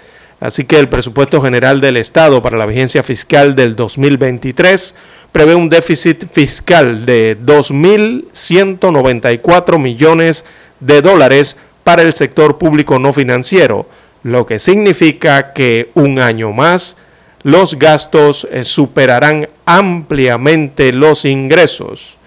Así 0.43 0.65
que 0.65 0.77
el 0.77 0.89
presupuesto 0.89 1.41
general 1.41 1.79
del 1.79 1.95
Estado 1.95 2.41
para 2.41 2.57
la 2.57 2.65
vigencia 2.65 3.01
fiscal 3.01 3.55
del 3.55 3.77
2023 3.77 4.93
prevé 5.31 5.55
un 5.55 5.69
déficit 5.69 6.25
fiscal 6.29 7.05
de 7.05 7.37
2.194 7.39 9.79
millones 9.79 10.43
de 10.81 11.01
dólares 11.01 11.55
para 11.85 12.01
el 12.01 12.13
sector 12.13 12.57
público 12.57 12.99
no 12.99 13.13
financiero, 13.13 13.85
lo 14.23 14.45
que 14.45 14.59
significa 14.59 15.53
que 15.53 15.91
un 15.93 16.19
año 16.19 16.51
más 16.51 16.97
los 17.43 17.79
gastos 17.79 18.45
eh, 18.51 18.65
superarán 18.65 19.47
ampliamente 19.65 20.91
los 20.91 21.23
ingresos. 21.23 22.17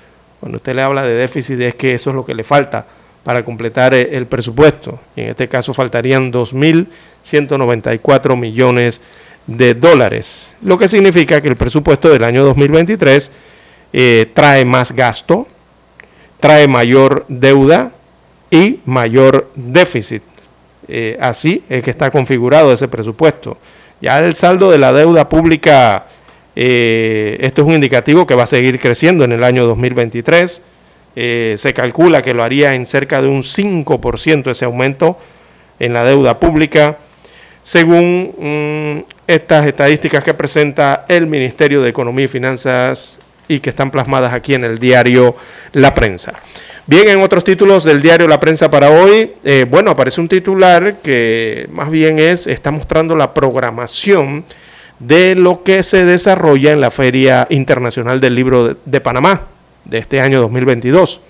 Cuando 0.40 0.56
usted 0.56 0.74
le 0.74 0.80
habla 0.80 1.02
de 1.02 1.16
déficit 1.16 1.60
es 1.60 1.74
que 1.74 1.92
eso 1.92 2.08
es 2.08 2.16
lo 2.16 2.24
que 2.24 2.34
le 2.34 2.44
falta 2.44 2.86
para 3.26 3.44
completar 3.44 3.92
eh, 3.92 4.10
el 4.12 4.24
presupuesto. 4.26 5.00
en 5.16 5.30
este 5.30 5.48
caso 5.48 5.74
faltarían 5.74 6.32
2.194 6.32 8.38
millones 8.38 9.00
de 9.48 9.74
dólares, 9.74 10.54
lo 10.62 10.78
que 10.78 10.86
significa 10.86 11.40
que 11.40 11.48
el 11.48 11.56
presupuesto 11.56 12.08
del 12.08 12.22
año 12.22 12.44
2023 12.44 13.32
eh, 13.92 14.30
trae 14.32 14.64
más 14.64 14.92
gasto, 14.92 15.48
trae 16.38 16.68
mayor 16.68 17.24
deuda 17.26 17.90
y 18.48 18.78
mayor 18.84 19.50
déficit. 19.56 20.22
así 21.18 21.64
es 21.68 21.82
que 21.82 21.90
está 21.90 22.12
configurado 22.12 22.72
ese 22.72 22.86
presupuesto. 22.86 23.58
Ya 24.00 24.20
el 24.20 24.36
saldo 24.36 24.70
de 24.70 24.78
la 24.78 24.92
deuda 24.92 25.28
pública, 25.28 26.06
eh, 26.54 27.38
esto 27.40 27.62
es 27.62 27.66
un 27.66 27.74
indicativo 27.74 28.24
que 28.24 28.36
va 28.36 28.44
a 28.44 28.46
seguir 28.46 28.78
creciendo 28.78 29.24
en 29.24 29.32
el 29.32 29.42
año 29.42 29.66
2023. 29.66 30.62
Eh, 31.16 31.54
se 31.58 31.72
calcula 31.72 32.20
que 32.20 32.34
lo 32.34 32.42
haría 32.44 32.74
en 32.74 32.84
cerca 32.84 33.22
de 33.22 33.28
un 33.28 33.42
5% 33.42 34.50
ese 34.50 34.66
aumento 34.66 35.18
en 35.78 35.94
la 35.94 36.04
deuda 36.04 36.38
pública, 36.38 36.98
según 37.62 38.34
mm, 38.38 39.12
estas 39.26 39.66
estadísticas 39.66 40.22
que 40.22 40.34
presenta 40.34 41.06
el 41.08 41.26
Ministerio 41.26 41.80
de 41.80 41.88
Economía 41.88 42.26
y 42.26 42.28
Finanzas 42.28 43.18
y 43.48 43.60
que 43.60 43.70
están 43.70 43.90
plasmadas 43.90 44.34
aquí 44.34 44.54
en 44.54 44.64
el 44.64 44.78
diario 44.78 45.34
La 45.72 45.90
Prensa. 45.90 46.34
Bien, 46.86 47.08
en 47.08 47.20
otros 47.20 47.42
títulos 47.42 47.82
del 47.82 48.00
diario 48.00 48.28
La 48.28 48.38
Prensa 48.38 48.70
para 48.70 48.90
hoy, 48.90 49.32
eh, 49.42 49.66
bueno, 49.68 49.90
aparece 49.90 50.20
un 50.20 50.28
titular 50.28 50.98
que 50.98 51.66
más 51.72 51.90
bien 51.90 52.18
es, 52.18 52.46
está 52.46 52.70
mostrando 52.70 53.16
la 53.16 53.34
programación 53.34 54.44
de 54.98 55.34
lo 55.34 55.62
que 55.62 55.82
se 55.82 56.04
desarrolla 56.04 56.72
en 56.72 56.80
la 56.80 56.90
Feria 56.90 57.46
Internacional 57.50 58.20
del 58.20 58.34
Libro 58.34 58.76
de, 58.84 59.00
Panamá 59.00 59.46
de 59.86 59.98
este 59.98 60.20
año 60.20 60.40
2022. 60.40 61.20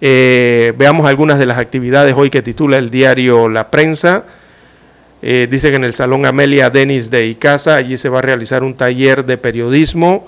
Eh, 0.00 0.72
veamos 0.76 1.06
algunas 1.06 1.38
de 1.38 1.46
las 1.46 1.58
actividades 1.58 2.14
hoy 2.16 2.30
que 2.30 2.42
titula 2.42 2.78
el 2.78 2.90
diario 2.90 3.48
La 3.48 3.70
Prensa. 3.70 4.24
Eh, 5.20 5.48
dice 5.50 5.70
que 5.70 5.76
en 5.76 5.84
el 5.84 5.92
Salón 5.92 6.24
Amelia 6.24 6.70
Denis 6.70 7.10
de 7.10 7.26
Icaza, 7.26 7.76
allí 7.76 7.96
se 7.96 8.08
va 8.08 8.20
a 8.20 8.22
realizar 8.22 8.62
un 8.62 8.74
taller 8.74 9.24
de 9.24 9.36
periodismo, 9.38 10.26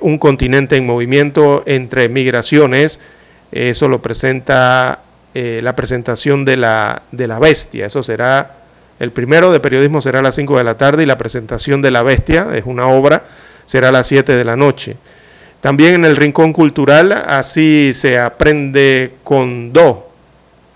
un 0.00 0.16
continente 0.16 0.76
en 0.76 0.86
movimiento 0.86 1.62
entre 1.66 2.08
migraciones, 2.08 3.00
eso 3.52 3.88
lo 3.88 4.00
presenta 4.00 5.00
eh, 5.34 5.60
la 5.62 5.76
presentación 5.76 6.44
de 6.44 6.56
la, 6.56 7.02
de 7.12 7.26
la 7.26 7.38
bestia. 7.38 7.86
Eso 7.86 8.02
será, 8.02 8.56
el 8.98 9.12
primero 9.12 9.52
de 9.52 9.60
periodismo 9.60 10.00
será 10.00 10.20
a 10.20 10.22
las 10.22 10.34
5 10.34 10.58
de 10.58 10.64
la 10.64 10.76
tarde 10.76 11.02
y 11.02 11.06
la 11.06 11.18
presentación 11.18 11.82
de 11.82 11.90
la 11.90 12.02
bestia, 12.02 12.48
es 12.54 12.64
una 12.66 12.88
obra, 12.88 13.24
será 13.66 13.88
a 13.88 13.92
las 13.92 14.06
7 14.06 14.36
de 14.36 14.44
la 14.44 14.56
noche. 14.56 14.96
También 15.60 15.94
en 15.94 16.04
el 16.04 16.16
Rincón 16.16 16.52
Cultural, 16.52 17.12
así 17.12 17.92
se 17.92 18.18
aprende 18.18 19.14
con 19.24 19.72
do 19.72 20.08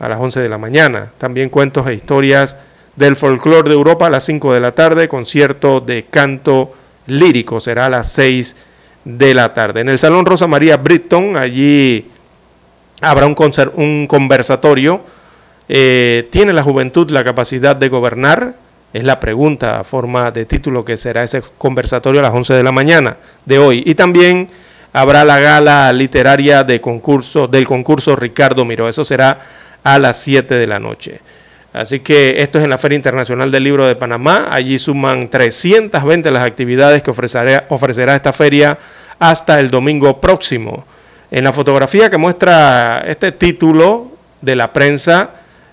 a 0.01 0.09
las 0.09 0.21
11 0.21 0.41
de 0.41 0.49
la 0.49 0.59
mañana. 0.59 1.13
También 1.19 1.49
cuentos 1.49 1.87
e 1.87 1.95
historias 1.95 2.57
del 2.97 3.15
folclore 3.15 3.69
de 3.69 3.77
Europa 3.77 4.09
a 4.09 4.11
las 4.11 4.25
5 4.25 4.53
de 4.53 4.61
la 4.61 4.73
tarde, 4.73 5.09
concierto 5.09 5.81
de 5.81 6.05
canto 6.05 6.75
lírico 7.07 7.61
será 7.61 7.87
a 7.87 7.91
las 7.91 8.09
6 8.13 8.57
de 9.05 9.35
la 9.35 9.55
tarde. 9.55 9.81
En 9.81 9.89
el 9.89 9.99
Salón 9.99 10.27
Rosa 10.27 10.47
María 10.47 10.77
Britton, 10.77 11.37
allí 11.37 12.11
habrá 13.01 13.27
un, 13.27 13.37
un 13.75 14.07
conversatorio. 14.07 15.01
Eh, 15.69 16.29
¿Tiene 16.31 16.53
la 16.53 16.63
juventud 16.63 17.11
la 17.11 17.25
capacidad 17.25 17.77
de 17.77 17.89
gobernar? 17.89 18.55
Es 18.93 19.05
la 19.05 19.21
pregunta 19.21 19.81
a 19.81 19.85
forma 19.85 20.31
de 20.31 20.45
título 20.45 20.85
que 20.85 20.97
será 20.97 21.23
ese 21.23 21.43
conversatorio 21.57 22.21
a 22.21 22.25
las 22.25 22.35
11 22.35 22.55
de 22.55 22.63
la 22.63 22.73
mañana 22.73 23.17
de 23.47 23.59
hoy. 23.59 23.83
Y 23.87 23.95
también 23.95 24.51
habrá 24.93 25.25
la 25.25 25.41
gala 25.41 25.93
literaria 25.93 26.65
de 26.65 26.81
concurso, 26.81 27.49
del 27.49 27.67
concurso 27.67 28.17
Ricardo 28.17 28.65
Miró. 28.65 28.89
Eso 28.89 29.05
será 29.05 29.39
a 29.83 29.99
las 29.99 30.21
7 30.21 30.55
de 30.55 30.67
la 30.67 30.79
noche. 30.79 31.21
Así 31.73 32.01
que 32.01 32.43
esto 32.43 32.59
es 32.59 32.65
en 32.65 32.71
la 32.71 32.77
Feria 32.77 32.97
Internacional 32.97 33.51
del 33.51 33.65
Libro 33.65 33.87
de 33.87 33.97
Panamá. 33.97 34.49
Allí 34.51 34.79
suman 34.79 35.29
320 35.29 36.31
las 36.31 36.45
actividades 36.45 37.03
que 37.03 37.11
ofrecerá, 37.11 38.15
esta 38.15 38.33
feria 38.33 38.79
hasta 39.19 39.59
el 39.59 39.71
domingo 39.71 40.21
próximo. 40.21 40.85
En 41.31 41.45
la 41.45 41.53
fotografía 41.53 42.11
que 42.11 42.19
muestra 42.19 43.03
este 43.07 43.33
título 43.33 44.13
de 44.43 44.57
la 44.57 44.73
prensa. 44.73 45.31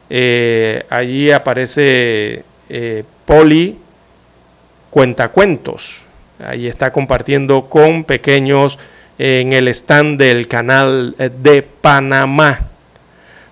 Eh, 0.10 0.86
allí 0.90 1.32
aparece 1.32 2.44
eh, 2.70 3.04
Poli 3.26 3.78
Cuentacuentos. 4.90 6.06
Ahí 6.44 6.68
está 6.68 6.94
compartiendo 6.94 7.70
con 7.70 8.06
pequeños 8.06 8.80
en 9.20 9.54
el 9.54 9.68
stand 9.68 10.18
del 10.18 10.48
canal 10.48 11.16
de 11.18 11.62
Panamá. 11.62 12.70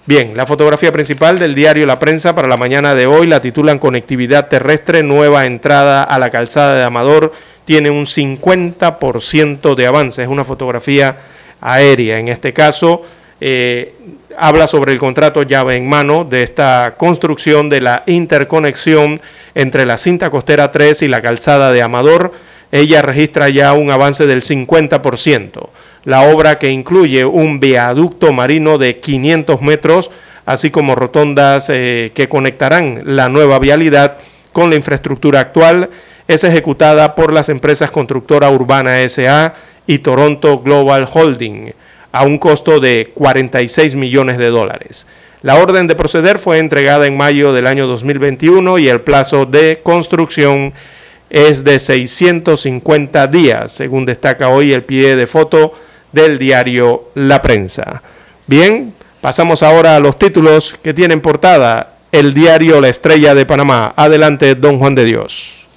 Bien, 0.07 0.37
la 0.37 0.45
fotografía 0.45 0.93
principal 0.93 1.37
del 1.37 1.53
diario 1.53 1.85
La 1.85 1.99
Prensa 1.99 2.33
para 2.33 2.47
la 2.47 2.55
mañana 2.55 2.95
de 2.95 3.07
hoy 3.07 3.27
la 3.27 3.41
titulan 3.41 3.77
Conectividad 3.77 4.47
terrestre, 4.47 5.03
nueva 5.03 5.45
entrada 5.45 6.01
a 6.01 6.17
la 6.17 6.29
calzada 6.29 6.77
de 6.77 6.83
Amador, 6.85 7.33
tiene 7.65 7.89
un 7.89 8.05
50% 8.05 9.75
de 9.75 9.85
avance. 9.85 10.23
Es 10.23 10.29
una 10.29 10.45
fotografía 10.45 11.17
aérea. 11.59 12.19
En 12.19 12.29
este 12.29 12.53
caso, 12.53 13.05
eh, 13.41 13.93
habla 14.37 14.67
sobre 14.67 14.93
el 14.93 14.99
contrato 14.99 15.43
llave 15.43 15.75
en 15.75 15.89
mano 15.89 16.23
de 16.23 16.43
esta 16.43 16.95
construcción 16.95 17.67
de 17.69 17.81
la 17.81 18.03
interconexión 18.05 19.19
entre 19.55 19.85
la 19.85 19.97
cinta 19.97 20.29
costera 20.29 20.71
3 20.71 21.01
y 21.01 21.09
la 21.09 21.21
calzada 21.21 21.73
de 21.73 21.81
Amador. 21.81 22.31
Ella 22.71 23.01
registra 23.01 23.49
ya 23.49 23.73
un 23.73 23.91
avance 23.91 24.27
del 24.27 24.41
50% 24.41 25.69
la 26.07 26.21
obra 26.21 26.57
que 26.57 26.71
incluye 26.71 27.25
un 27.25 27.59
viaducto 27.59 28.31
marino 28.31 28.77
de 28.77 29.01
500 29.01 29.61
metros, 29.61 30.09
así 30.45 30.71
como 30.71 30.95
rotondas 30.95 31.69
eh, 31.69 32.13
que 32.15 32.29
conectarán 32.29 33.01
la 33.03 33.27
nueva 33.27 33.59
vialidad 33.59 34.17
con 34.53 34.69
la 34.69 34.77
infraestructura 34.77 35.41
actual, 35.41 35.89
es 36.29 36.45
ejecutada 36.45 37.13
por 37.13 37.33
las 37.33 37.49
empresas 37.49 37.91
Constructora 37.91 38.49
Urbana 38.49 39.05
SA 39.09 39.53
y 39.85 39.99
Toronto 39.99 40.59
Global 40.59 41.09
Holding 41.11 41.73
a 42.13 42.23
un 42.23 42.37
costo 42.37 42.79
de 42.79 43.11
46 43.13 43.95
millones 43.95 44.37
de 44.37 44.47
dólares. 44.47 45.07
La 45.41 45.55
orden 45.55 45.87
de 45.87 45.95
proceder 45.95 46.37
fue 46.37 46.59
entregada 46.59 47.05
en 47.05 47.17
mayo 47.17 47.51
del 47.51 47.67
año 47.67 47.85
2021 47.85 48.79
y 48.79 48.87
el 48.87 49.01
plazo 49.01 49.45
de 49.45 49.81
construcción 49.83 50.71
es 51.29 51.63
de 51.63 51.79
650 51.79 53.27
días, 53.27 53.71
según 53.71 54.05
destaca 54.05 54.49
hoy 54.49 54.71
el 54.71 54.83
pie 54.83 55.15
de 55.15 55.27
foto 55.27 55.73
del 56.11 56.37
diario 56.37 57.09
La 57.15 57.41
Prensa. 57.41 58.01
Bien, 58.45 58.93
pasamos 59.21 59.63
ahora 59.63 59.95
a 59.95 59.99
los 59.99 60.17
títulos 60.17 60.75
que 60.81 60.93
tienen 60.93 61.21
portada 61.21 61.95
el 62.11 62.33
diario 62.33 62.79
La 62.79 62.89
Estrella 62.89 63.35
de 63.35 63.45
Panamá. 63.45 63.93
Adelante, 63.95 64.55
don 64.55 64.79
Juan 64.79 64.95
de 64.95 65.05
Dios. 65.05 65.67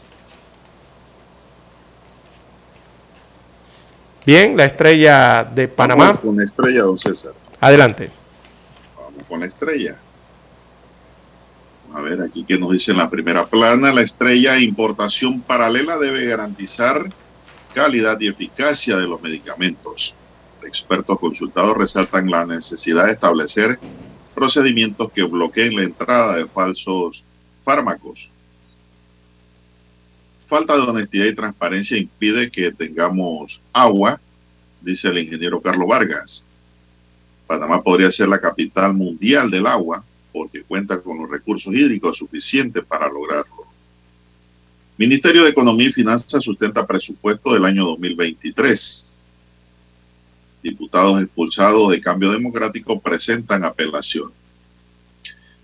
Bien, 4.26 4.56
la 4.56 4.64
estrella 4.64 5.44
de 5.44 5.66
Panamá. 5.66 6.04
Vamos 6.04 6.20
con 6.20 6.36
la 6.36 6.44
estrella, 6.44 6.82
don 6.82 6.98
César. 6.98 7.32
Adelante. 7.58 8.10
Vamos 8.96 9.24
con 9.28 9.40
la 9.40 9.46
estrella. 9.46 9.96
A 11.92 12.00
ver, 12.00 12.22
aquí 12.22 12.44
que 12.44 12.56
nos 12.56 12.70
dice 12.70 12.92
en 12.92 12.98
la 12.98 13.10
primera 13.10 13.46
plana, 13.46 13.92
la 13.92 14.02
estrella 14.02 14.58
importación 14.58 15.40
paralela 15.40 15.98
debe 15.98 16.24
garantizar 16.24 17.10
calidad 17.74 18.18
y 18.20 18.28
eficacia 18.28 18.96
de 18.96 19.08
los 19.08 19.20
medicamentos. 19.20 20.14
Expertos 20.62 21.18
consultados 21.18 21.76
resaltan 21.76 22.30
la 22.30 22.46
necesidad 22.46 23.06
de 23.06 23.12
establecer 23.12 23.80
procedimientos 24.34 25.10
que 25.12 25.24
bloqueen 25.24 25.74
la 25.74 25.82
entrada 25.82 26.36
de 26.36 26.46
falsos 26.46 27.24
fármacos. 27.60 28.28
Falta 30.46 30.76
de 30.76 30.82
honestidad 30.82 31.26
y 31.26 31.34
transparencia 31.34 31.98
impide 31.98 32.50
que 32.50 32.70
tengamos 32.70 33.60
agua, 33.72 34.20
dice 34.80 35.08
el 35.08 35.18
ingeniero 35.18 35.60
Carlos 35.60 35.88
Vargas. 35.88 36.46
Panamá 37.48 37.82
podría 37.82 38.12
ser 38.12 38.28
la 38.28 38.40
capital 38.40 38.94
mundial 38.94 39.50
del 39.50 39.66
agua 39.66 40.04
porque 40.32 40.62
cuenta 40.62 41.00
con 41.00 41.18
los 41.18 41.30
recursos 41.30 41.74
hídricos 41.74 42.18
suficientes 42.18 42.84
para 42.84 43.08
lograrlo. 43.08 43.66
Ministerio 44.96 45.44
de 45.44 45.50
Economía 45.50 45.88
y 45.88 45.92
Finanzas 45.92 46.44
sustenta 46.44 46.86
presupuesto 46.86 47.54
del 47.54 47.64
año 47.64 47.86
2023. 47.86 49.10
Diputados 50.62 51.22
expulsados 51.22 51.90
de 51.90 52.00
Cambio 52.02 52.32
Democrático 52.32 53.00
presentan 53.00 53.64
apelación. 53.64 54.30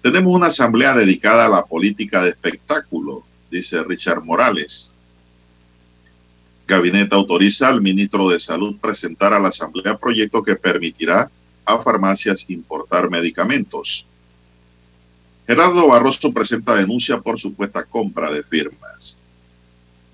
Tenemos 0.01 0.35
una 0.35 0.47
asamblea 0.47 0.95
dedicada 0.95 1.47
a 1.47 1.51
la 1.51 1.67
política 1.67 2.23
de 2.23 2.31
espectáculo, 2.31 3.25
dice 3.51 3.85
Richard 3.85 4.25
Morales. 4.25 4.95
Gabinete 6.67 7.15
autoriza 7.15 7.69
al 7.69 7.83
ministro 7.83 8.29
de 8.31 8.41
Salud 8.41 8.77
presentar 8.81 9.35
a 9.35 9.39
la 9.39 9.49
asamblea 9.49 9.99
proyecto 9.99 10.43
que 10.43 10.57
permitirá 10.57 11.31
a 11.67 11.79
farmacias 11.79 12.49
importar 12.49 13.11
medicamentos. 13.11 14.07
Gerardo 15.47 15.89
Barroso 15.89 16.33
presenta 16.33 16.75
denuncia 16.75 17.21
por 17.21 17.39
supuesta 17.39 17.85
compra 17.85 18.31
de 18.31 18.43
firmas 18.43 19.19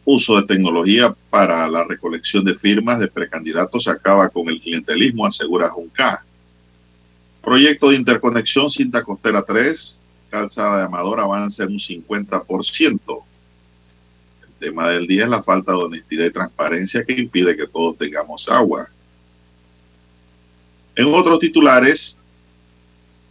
uso 0.04 0.36
de 0.36 0.46
tecnología 0.46 1.14
para 1.30 1.68
la 1.68 1.84
recolección 1.84 2.44
de 2.44 2.54
firmas 2.54 2.98
de 2.98 3.08
precandidatos 3.08 3.88
acaba 3.88 4.28
con 4.28 4.48
el 4.48 4.60
clientelismo, 4.60 5.26
asegura 5.26 5.68
Junca. 5.68 6.24
Proyecto 7.42 7.90
de 7.90 7.96
interconexión 7.96 8.70
cinta 8.70 9.02
costera 9.02 9.42
3, 9.42 10.00
calzada 10.30 10.78
de 10.78 10.84
Amador 10.84 11.20
avanza 11.20 11.64
en 11.64 11.72
un 11.72 11.78
50%. 11.78 13.22
El 14.42 14.52
tema 14.58 14.88
del 14.88 15.06
día 15.06 15.24
es 15.24 15.30
la 15.30 15.42
falta 15.42 15.72
de 15.72 15.78
honestidad 15.78 16.26
y 16.26 16.30
transparencia 16.30 17.04
que 17.04 17.14
impide 17.14 17.56
que 17.56 17.66
todos 17.66 17.98
tengamos 17.98 18.48
agua. 18.48 18.88
En 20.94 21.06
otros 21.06 21.38
titulares, 21.38 22.18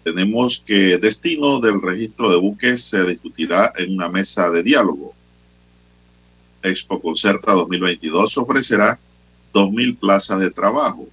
tenemos 0.04 0.64
que 0.66 0.98
destino 0.98 1.60
del 1.60 1.82
registro 1.82 2.30
de 2.30 2.38
buques 2.38 2.84
se 2.84 3.04
discutirá 3.06 3.74
en 3.78 3.94
una 3.94 4.10
mesa 4.10 4.50
de 4.50 4.64
diálogo. 4.64 5.14
Expo 6.64 7.00
Concerta 7.02 7.54
2022 7.54 8.38
ofrecerá 8.38 9.00
2.000 9.54 9.98
plazas 9.98 10.40
de 10.40 10.52
trabajo. 10.52 11.08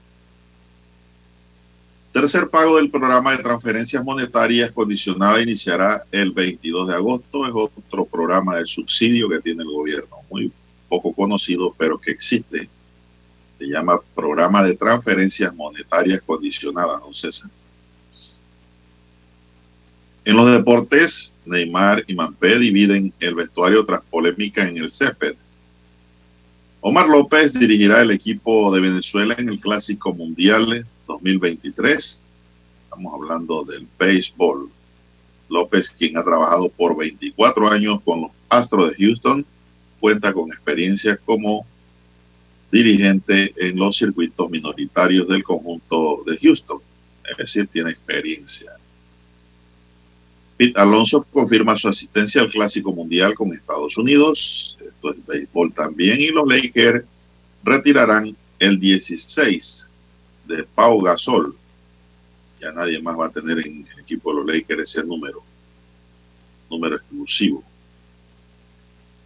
Tercer 2.12 2.48
pago 2.48 2.76
del 2.76 2.90
programa 2.90 3.32
de 3.36 3.42
transferencias 3.42 4.02
monetarias 4.02 4.72
condicionada 4.72 5.40
iniciará 5.42 6.04
el 6.10 6.32
22 6.32 6.88
de 6.88 6.94
agosto. 6.94 7.46
Es 7.46 7.52
otro 7.54 8.06
programa 8.06 8.56
de 8.56 8.66
subsidio 8.66 9.28
que 9.28 9.40
tiene 9.40 9.62
el 9.62 9.68
gobierno, 9.68 10.16
muy 10.30 10.50
poco 10.88 11.12
conocido, 11.12 11.74
pero 11.76 11.98
que 11.98 12.10
existe. 12.10 12.68
Se 13.50 13.66
llama 13.66 14.00
Programa 14.14 14.64
de 14.64 14.74
Transferencias 14.74 15.54
Monetarias 15.54 16.22
Condicionadas, 16.22 17.00
don 17.00 17.14
César. 17.14 17.50
En 20.28 20.36
los 20.36 20.52
deportes, 20.52 21.32
Neymar 21.46 22.04
y 22.06 22.14
Mampé 22.14 22.58
dividen 22.58 23.14
el 23.18 23.34
vestuario 23.34 23.86
tras 23.86 24.02
polémica 24.10 24.68
en 24.68 24.76
el 24.76 24.90
césped. 24.90 25.34
Omar 26.82 27.08
López 27.08 27.54
dirigirá 27.54 28.02
el 28.02 28.10
equipo 28.10 28.70
de 28.70 28.82
Venezuela 28.82 29.34
en 29.38 29.48
el 29.48 29.58
Clásico 29.58 30.12
Mundial 30.12 30.84
2023. 31.06 32.22
Estamos 32.84 33.14
hablando 33.14 33.64
del 33.64 33.86
béisbol. 33.98 34.68
López, 35.48 35.88
quien 35.88 36.18
ha 36.18 36.22
trabajado 36.22 36.68
por 36.68 36.94
24 36.94 37.70
años 37.70 38.02
con 38.02 38.20
los 38.20 38.30
Astros 38.50 38.90
de 38.90 38.96
Houston, 38.96 39.46
cuenta 39.98 40.34
con 40.34 40.52
experiencia 40.52 41.16
como 41.16 41.64
dirigente 42.70 43.54
en 43.56 43.78
los 43.78 43.96
circuitos 43.96 44.50
minoritarios 44.50 45.26
del 45.26 45.42
conjunto 45.42 46.22
de 46.26 46.36
Houston. 46.36 46.80
Es 47.30 47.36
decir, 47.38 47.66
tiene 47.68 47.92
experiencia. 47.92 48.77
Pete 50.58 50.80
Alonso 50.80 51.24
confirma 51.32 51.76
su 51.76 51.86
asistencia 51.86 52.42
al 52.42 52.50
Clásico 52.50 52.92
Mundial 52.92 53.34
con 53.34 53.54
Estados 53.54 53.96
Unidos. 53.96 54.76
Esto 54.84 55.12
es 55.12 55.24
béisbol 55.24 55.72
también. 55.72 56.20
Y 56.20 56.30
los 56.30 56.48
Lakers 56.48 57.04
retirarán 57.62 58.36
el 58.58 58.80
16 58.80 59.88
de 60.46 60.64
Pau 60.64 61.00
Gasol. 61.00 61.54
Ya 62.60 62.72
nadie 62.72 63.00
más 63.00 63.16
va 63.16 63.26
a 63.26 63.30
tener 63.30 63.60
en 63.60 63.86
el 63.86 64.00
equipo 64.00 64.32
de 64.32 64.40
los 64.40 64.46
Lakers 64.52 64.82
ese 64.82 65.04
número. 65.04 65.44
Número 66.68 66.96
exclusivo. 66.96 67.62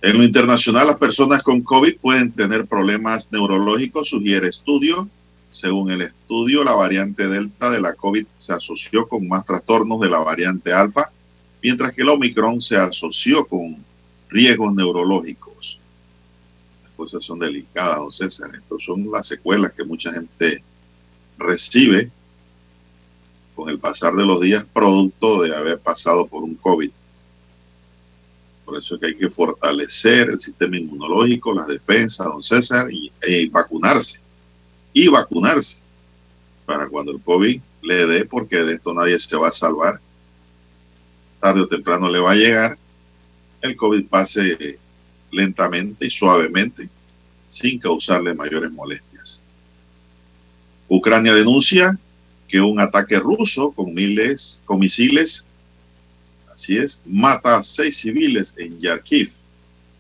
En 0.03 0.19
lo 0.19 0.25
internacional, 0.25 0.87
las 0.89 0.99
personas 0.99 1.43
con 1.43 1.63
COVID 1.63 1.97
pueden 1.97 2.31
tener 2.33 2.67
problemas 2.67 3.33
neurológicos, 3.33 4.11
sugiere 4.11 4.49
estudio. 4.49 5.09
Según 5.49 5.93
el 5.93 6.03
estudio, 6.03 6.63
la 6.63 6.75
variante 6.75 7.27
Delta 7.27 7.71
de 7.71 7.81
la 7.81 7.95
COVID 7.95 8.27
se 8.37 8.53
asoció 8.53 9.09
con 9.09 9.27
más 9.27 9.47
trastornos 9.47 9.99
de 10.01 10.11
la 10.11 10.19
variante 10.19 10.75
Alfa 10.75 11.11
mientras 11.63 11.95
que 11.95 12.03
el 12.03 12.09
Omicron 12.09 12.61
se 12.61 12.77
asoció 12.77 13.47
con 13.47 13.77
riesgos 14.29 14.75
neurológicos. 14.75 15.79
Las 16.83 16.93
cosas 16.93 17.25
son 17.25 17.39
delicadas, 17.39 17.99
don 17.99 18.13
César. 18.13 18.51
Estas 18.55 18.83
son 18.83 19.11
las 19.11 19.27
secuelas 19.27 19.73
que 19.73 19.85
mucha 19.85 20.13
gente 20.13 20.63
recibe 21.39 22.11
con 23.55 23.69
el 23.69 23.79
pasar 23.79 24.15
de 24.15 24.25
los 24.25 24.41
días 24.41 24.65
producto 24.73 25.43
de 25.43 25.55
haber 25.55 25.79
pasado 25.79 26.27
por 26.27 26.43
un 26.43 26.55
COVID. 26.55 26.91
Por 28.65 28.79
eso 28.79 28.95
es 28.95 29.01
que 29.01 29.07
hay 29.09 29.17
que 29.17 29.29
fortalecer 29.29 30.31
el 30.31 30.41
sistema 30.41 30.77
inmunológico, 30.77 31.53
las 31.53 31.67
defensas, 31.67 32.27
don 32.27 32.43
César, 32.43 32.91
y, 32.91 33.13
y 33.27 33.49
vacunarse. 33.49 34.21
Y 34.95 35.09
vacunarse 35.09 35.83
para 36.65 36.89
cuando 36.89 37.13
el 37.13 37.21
COVID 37.21 37.61
le 37.83 38.07
dé, 38.07 38.25
porque 38.25 38.59
de 38.59 38.75
esto 38.75 38.95
nadie 38.95 39.19
se 39.19 39.37
va 39.37 39.49
a 39.49 39.53
salvar. 39.53 40.01
Tarde 41.43 41.63
o 41.63 41.67
temprano 41.67 42.09
le 42.09 42.21
va 42.21 42.31
a 42.31 42.37
llegar. 42.37 42.79
El 43.61 43.75
COVID 43.75 44.07
pase 44.07 44.79
lentamente 45.33 46.07
y 46.07 46.11
suavemente, 46.11 46.89
sin 47.47 47.81
causarle 47.81 48.33
mayores 48.33 48.71
molestias. 48.71 49.43
Ucrania 50.87 51.35
denuncia 51.35 51.99
que 52.47 52.61
un 52.61 52.79
ataque 52.79 53.19
ruso 53.19 53.73
con 53.73 53.93
miles, 53.93 54.63
con 54.67 54.79
misiles, 54.79 55.45
así 56.55 56.79
es, 56.79 57.03
mata 57.07 57.57
a 57.57 57.63
seis 57.65 57.97
civiles 57.97 58.55
en 58.57 58.79
Yarkiv. 58.79 59.33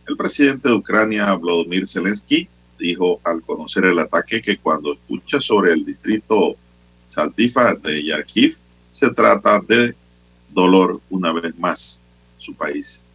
El 0.06 0.16
presidente 0.16 0.69
de 0.69 0.74
Ucrania, 0.74 1.32
Volodymyr 1.32 1.89
Zelensky, 1.89 2.48
dijo 2.78 3.20
al 3.24 3.43
conocer 3.43 3.86
el 3.86 3.98
ataque 3.98 4.40
que 4.40 4.59
cuando 4.59 4.93
escucha 4.93 5.40
sobre 5.40 5.73
el 5.73 5.85
distrito 5.85 6.55
Saltifa 7.09 7.74
de 7.74 8.05
Yarkiv, 8.05 8.56
se 8.90 9.10
trata 9.10 9.59
de 9.59 9.97
dolor 10.53 11.01
una 11.11 11.33
vez 11.33 11.57
más 11.59 12.03
su 12.39 12.55
país. 12.55 13.07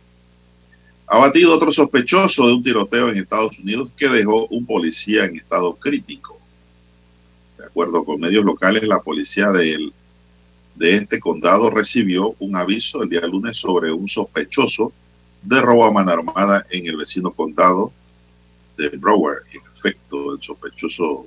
Ha 1.07 1.19
batido 1.19 1.55
otro 1.55 1.71
sospechoso 1.71 2.47
de 2.47 2.53
un 2.53 2.63
tiroteo 2.63 3.09
en 3.09 3.17
Estados 3.17 3.59
Unidos 3.59 3.89
que 3.95 4.09
dejó 4.09 4.47
un 4.47 4.65
policía 4.65 5.25
en 5.25 5.37
estado 5.37 5.73
crítico. 5.75 6.37
De 7.57 7.65
acuerdo 7.65 8.03
con 8.03 8.19
medios 8.19 8.43
locales, 8.43 8.83
la 8.83 9.01
policía 9.01 9.51
de, 9.51 9.91
de 10.75 10.95
este 10.95 11.19
condado 11.19 11.69
recibió 11.69 12.35
un 12.39 12.55
aviso 12.55 13.01
el 13.01 13.09
día 13.09 13.21
lunes 13.21 13.57
sobre 13.57 13.91
un 13.91 14.07
sospechoso 14.07 14.91
de 15.43 15.61
robo 15.61 15.85
a 15.85 15.91
mano 15.91 16.11
armada 16.11 16.65
en 16.69 16.87
el 16.87 16.97
vecino 16.97 17.31
condado 17.31 17.93
de 18.77 18.89
Broward. 18.89 19.43
En 19.53 19.61
efecto, 19.73 20.33
el 20.33 20.41
sospechoso 20.41 21.25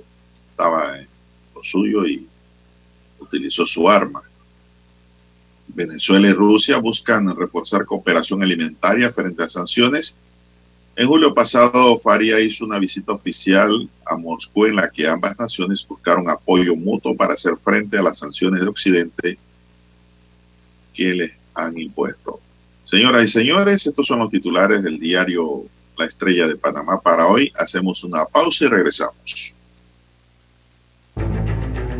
estaba 0.51 0.99
en 0.99 1.07
lo 1.55 1.63
suyo 1.63 2.05
y 2.05 2.27
utilizó 3.19 3.65
su 3.65 3.89
arma. 3.89 4.21
Venezuela 5.73 6.27
y 6.27 6.33
Rusia 6.33 6.77
buscan 6.77 7.35
reforzar 7.35 7.85
cooperación 7.85 8.43
alimentaria 8.43 9.11
frente 9.11 9.43
a 9.43 9.49
sanciones. 9.49 10.17
En 10.95 11.07
julio 11.07 11.33
pasado, 11.33 11.97
Faria 11.97 12.39
hizo 12.39 12.65
una 12.65 12.77
visita 12.77 13.13
oficial 13.13 13.89
a 14.05 14.17
Moscú 14.17 14.65
en 14.65 14.75
la 14.75 14.89
que 14.89 15.07
ambas 15.07 15.39
naciones 15.39 15.87
buscaron 15.87 16.29
apoyo 16.29 16.75
mutuo 16.75 17.15
para 17.15 17.33
hacer 17.33 17.55
frente 17.57 17.97
a 17.97 18.03
las 18.03 18.19
sanciones 18.19 18.61
de 18.61 18.67
Occidente 18.67 19.37
que 20.93 21.13
les 21.13 21.31
han 21.53 21.77
impuesto. 21.77 22.39
Señoras 22.83 23.23
y 23.23 23.27
señores, 23.27 23.87
estos 23.87 24.05
son 24.07 24.19
los 24.19 24.29
titulares 24.29 24.83
del 24.83 24.99
diario 24.99 25.63
La 25.97 26.05
Estrella 26.05 26.47
de 26.47 26.57
Panamá 26.57 26.99
para 26.99 27.27
hoy. 27.27 27.51
Hacemos 27.57 28.03
una 28.03 28.25
pausa 28.25 28.65
y 28.65 28.67
regresamos. 28.67 29.55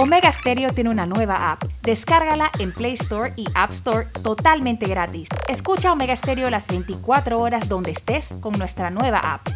Omega 0.00 0.30
Stereo 0.30 0.72
tiene 0.72 0.90
una 0.90 1.06
nueva 1.06 1.50
app. 1.50 1.64
Descárgala 1.82 2.52
en 2.60 2.70
Play 2.70 2.94
Store 2.94 3.32
y 3.34 3.46
App 3.56 3.72
Store 3.72 4.06
totalmente 4.22 4.86
gratis. 4.86 5.28
Escucha 5.48 5.92
Omega 5.92 6.14
Stereo 6.14 6.48
las 6.50 6.64
24 6.68 7.36
horas 7.36 7.68
donde 7.68 7.90
estés 7.90 8.24
con 8.40 8.56
nuestra 8.56 8.90
nueva 8.90 9.18
app. 9.18 9.48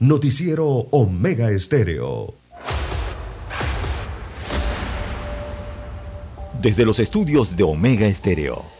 Noticiero 0.00 0.66
Omega 0.66 1.50
Estéreo. 1.50 2.34
Desde 6.60 6.84
los 6.84 6.98
estudios 6.98 7.56
de 7.56 7.62
Omega 7.62 8.06
Estéreo, 8.08 8.64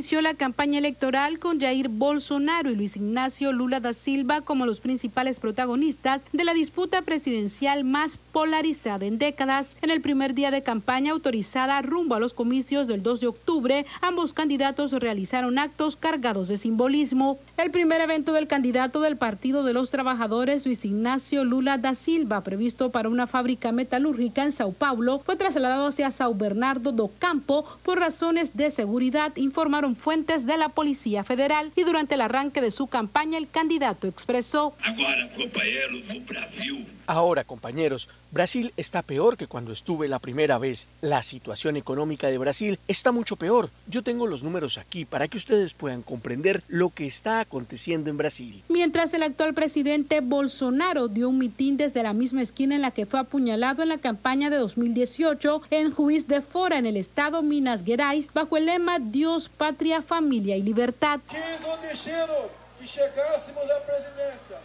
Inició 0.00 0.22
la 0.22 0.32
campaña 0.32 0.78
electoral 0.78 1.38
con 1.38 1.60
Jair 1.60 1.90
Bolsonaro 1.90 2.70
y 2.70 2.74
Luis 2.74 2.96
Ignacio 2.96 3.52
Lula 3.52 3.80
da 3.80 3.92
Silva 3.92 4.40
como 4.40 4.64
los 4.64 4.80
principales 4.80 5.38
protagonistas 5.38 6.22
de 6.32 6.42
la 6.42 6.54
disputa 6.54 7.02
presidencial 7.02 7.84
más 7.84 8.16
polarizada 8.16 9.04
en 9.04 9.18
décadas. 9.18 9.76
En 9.82 9.90
el 9.90 10.00
primer 10.00 10.32
día 10.32 10.50
de 10.50 10.62
campaña 10.62 11.12
autorizada 11.12 11.82
rumbo 11.82 12.14
a 12.14 12.18
los 12.18 12.32
comicios 12.32 12.86
del 12.86 13.02
2 13.02 13.20
de 13.20 13.26
octubre, 13.26 13.84
ambos 14.00 14.32
candidatos 14.32 14.92
realizaron 14.92 15.58
actos 15.58 15.96
cargados 15.96 16.48
de 16.48 16.56
simbolismo. 16.56 17.38
El 17.58 17.70
primer 17.70 18.00
evento 18.00 18.32
del 18.32 18.46
candidato 18.46 19.02
del 19.02 19.18
Partido 19.18 19.64
de 19.64 19.74
los 19.74 19.90
Trabajadores, 19.90 20.64
Luis 20.64 20.82
Ignacio 20.86 21.44
Lula 21.44 21.76
da 21.76 21.94
Silva, 21.94 22.40
previsto 22.40 22.88
para 22.90 23.10
una 23.10 23.26
fábrica 23.26 23.70
metalúrgica 23.70 24.44
en 24.44 24.52
Sao 24.52 24.72
Paulo, 24.72 25.18
fue 25.18 25.36
trasladado 25.36 25.88
hacia 25.88 26.10
Sao 26.10 26.34
Bernardo 26.34 26.90
do 26.90 27.10
Campo 27.18 27.66
por 27.84 27.98
razones 27.98 28.56
de 28.56 28.70
seguridad, 28.70 29.36
informaron 29.36 29.89
fuentes 29.96 30.46
de 30.46 30.56
la 30.56 30.68
Policía 30.68 31.24
Federal 31.24 31.72
y 31.76 31.84
durante 31.84 32.14
el 32.14 32.20
arranque 32.20 32.60
de 32.60 32.70
su 32.70 32.86
campaña 32.86 33.38
el 33.38 33.48
candidato 33.48 34.06
expresó. 34.06 34.74
Ahora, 37.12 37.42
compañeros, 37.42 38.08
Brasil 38.30 38.72
está 38.76 39.02
peor 39.02 39.36
que 39.36 39.48
cuando 39.48 39.72
estuve 39.72 40.06
la 40.06 40.20
primera 40.20 40.58
vez. 40.58 40.86
La 41.00 41.24
situación 41.24 41.76
económica 41.76 42.28
de 42.28 42.38
Brasil 42.38 42.78
está 42.86 43.10
mucho 43.10 43.34
peor. 43.34 43.70
Yo 43.88 44.04
tengo 44.04 44.28
los 44.28 44.44
números 44.44 44.78
aquí 44.78 45.06
para 45.06 45.26
que 45.26 45.36
ustedes 45.36 45.74
puedan 45.74 46.02
comprender 46.02 46.62
lo 46.68 46.90
que 46.90 47.08
está 47.08 47.40
aconteciendo 47.40 48.10
en 48.10 48.16
Brasil. 48.16 48.62
Mientras 48.68 49.12
el 49.12 49.24
actual 49.24 49.54
presidente 49.54 50.20
Bolsonaro 50.20 51.08
dio 51.08 51.30
un 51.30 51.38
mitin 51.38 51.76
desde 51.76 52.04
la 52.04 52.12
misma 52.12 52.42
esquina 52.42 52.76
en 52.76 52.82
la 52.82 52.92
que 52.92 53.06
fue 53.06 53.18
apuñalado 53.18 53.82
en 53.82 53.88
la 53.88 53.98
campaña 53.98 54.48
de 54.48 54.58
2018 54.58 55.62
en 55.70 55.90
Juiz 55.90 56.28
de 56.28 56.40
Fora, 56.40 56.78
en 56.78 56.86
el 56.86 56.96
estado 56.96 57.42
Minas 57.42 57.82
Gerais, 57.82 58.32
bajo 58.32 58.56
el 58.56 58.66
lema 58.66 59.00
Dios, 59.00 59.48
Patria, 59.48 60.00
Familia 60.00 60.56
y 60.56 60.62
Libertad. 60.62 61.18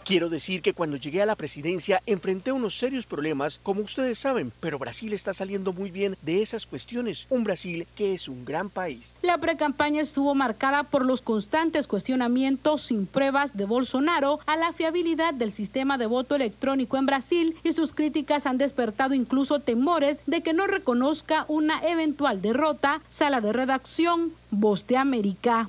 Quiero 0.04 0.28
decir 0.28 0.62
que 0.62 0.72
cuando 0.72 0.96
llegué 0.96 1.20
a 1.20 1.26
la 1.26 1.34
presidencia 1.34 2.00
enfrenté 2.06 2.52
unos 2.52 2.78
serios 2.78 3.06
problemas, 3.06 3.58
como 3.62 3.80
ustedes 3.80 4.20
saben, 4.20 4.52
pero 4.60 4.78
Brasil 4.78 5.12
está 5.12 5.34
saliendo 5.34 5.72
muy 5.72 5.90
bien 5.90 6.16
de 6.22 6.42
esas 6.42 6.64
cuestiones. 6.64 7.26
Un 7.28 7.42
Brasil 7.42 7.86
que 7.96 8.14
es 8.14 8.28
un 8.28 8.44
gran 8.44 8.70
país. 8.70 9.14
La 9.22 9.38
precampaña 9.38 10.02
estuvo 10.02 10.34
marcada 10.34 10.84
por 10.84 11.04
los 11.04 11.22
constantes 11.22 11.88
cuestionamientos 11.88 12.82
sin 12.82 13.06
pruebas 13.06 13.56
de 13.56 13.64
Bolsonaro 13.64 14.38
a 14.46 14.56
la 14.56 14.72
fiabilidad 14.72 15.34
del 15.34 15.50
sistema 15.50 15.98
de 15.98 16.06
voto 16.06 16.36
electrónico 16.36 16.96
en 16.96 17.06
Brasil 17.06 17.56
y 17.64 17.72
sus 17.72 17.92
críticas 17.92 18.46
han 18.46 18.58
despertado 18.58 19.14
incluso 19.14 19.58
temores 19.58 20.20
de 20.26 20.42
que 20.42 20.52
no 20.52 20.66
reconozca 20.66 21.44
una 21.48 21.80
eventual 21.86 22.40
derrota. 22.40 23.00
Sala 23.08 23.40
de 23.40 23.52
redacción, 23.52 24.32
Voz 24.50 24.86
de 24.86 24.96
América. 24.96 25.68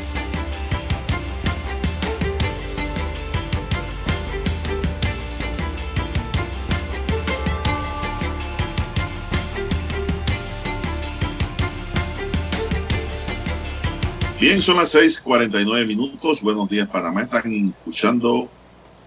Bien, 14.41 14.59
son 14.59 14.77
las 14.77 14.95
6:49 14.95 15.85
minutos. 15.85 16.41
Buenos 16.41 16.67
días, 16.67 16.89
Panamá. 16.89 17.21
Están 17.21 17.75
escuchando 17.77 18.49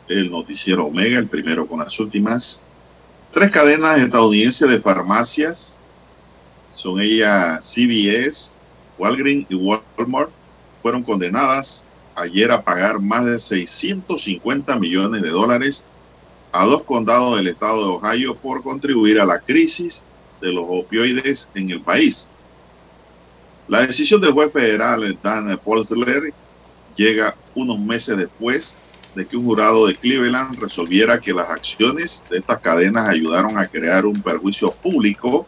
el 0.07 0.31
noticiero 0.31 0.87
Omega, 0.87 1.19
el 1.19 1.27
primero 1.27 1.67
con 1.67 1.81
las 1.81 1.99
últimas. 1.99 2.63
Tres 3.33 3.51
cadenas 3.51 3.99
estadounidenses 3.99 4.71
de 4.71 4.79
farmacias, 4.79 5.81
son 6.77 7.01
ellas 7.01 7.69
CVS, 7.69 8.55
Walgreens 8.97 9.47
y 9.49 9.57
Walmart, 9.57 10.31
fueron 10.81 11.03
condenadas 11.03 11.85
ayer 12.15 12.53
a 12.53 12.63
pagar 12.63 13.01
más 13.01 13.25
de 13.25 13.41
650 13.41 14.79
millones 14.79 15.21
de 15.21 15.31
dólares 15.31 15.85
a 16.53 16.65
dos 16.65 16.85
condados 16.85 17.39
del 17.39 17.49
estado 17.49 17.81
de 17.81 18.07
Ohio 18.07 18.37
por 18.37 18.63
contribuir 18.63 19.21
a 19.21 19.27
la 19.27 19.41
crisis 19.41 20.05
de 20.41 20.53
los 20.53 20.65
opioides 20.69 21.51
en 21.57 21.71
el 21.71 21.81
país. 21.81 22.31
La 23.67 23.87
decisión 23.87 24.21
del 24.21 24.33
juez 24.33 24.53
federal 24.53 25.19
Dan 25.23 25.59
Polsler 25.65 26.35
llega 26.97 27.35
unos 27.55 27.79
meses 27.79 28.17
después 28.19 28.79
de 29.15 29.27
que 29.27 29.39
un 29.39 29.45
jurado 29.45 29.87
de 29.87 29.97
Cleveland 29.97 30.59
resolviera 30.59 31.19
que 31.19 31.33
las 31.33 31.49
acciones 31.49 32.23
de 32.29 32.39
estas 32.39 32.59
cadenas 32.61 33.09
ayudaron 33.09 33.59
a 33.59 33.67
crear 33.67 34.05
un 34.05 34.21
perjuicio 34.21 34.71
público 34.71 35.47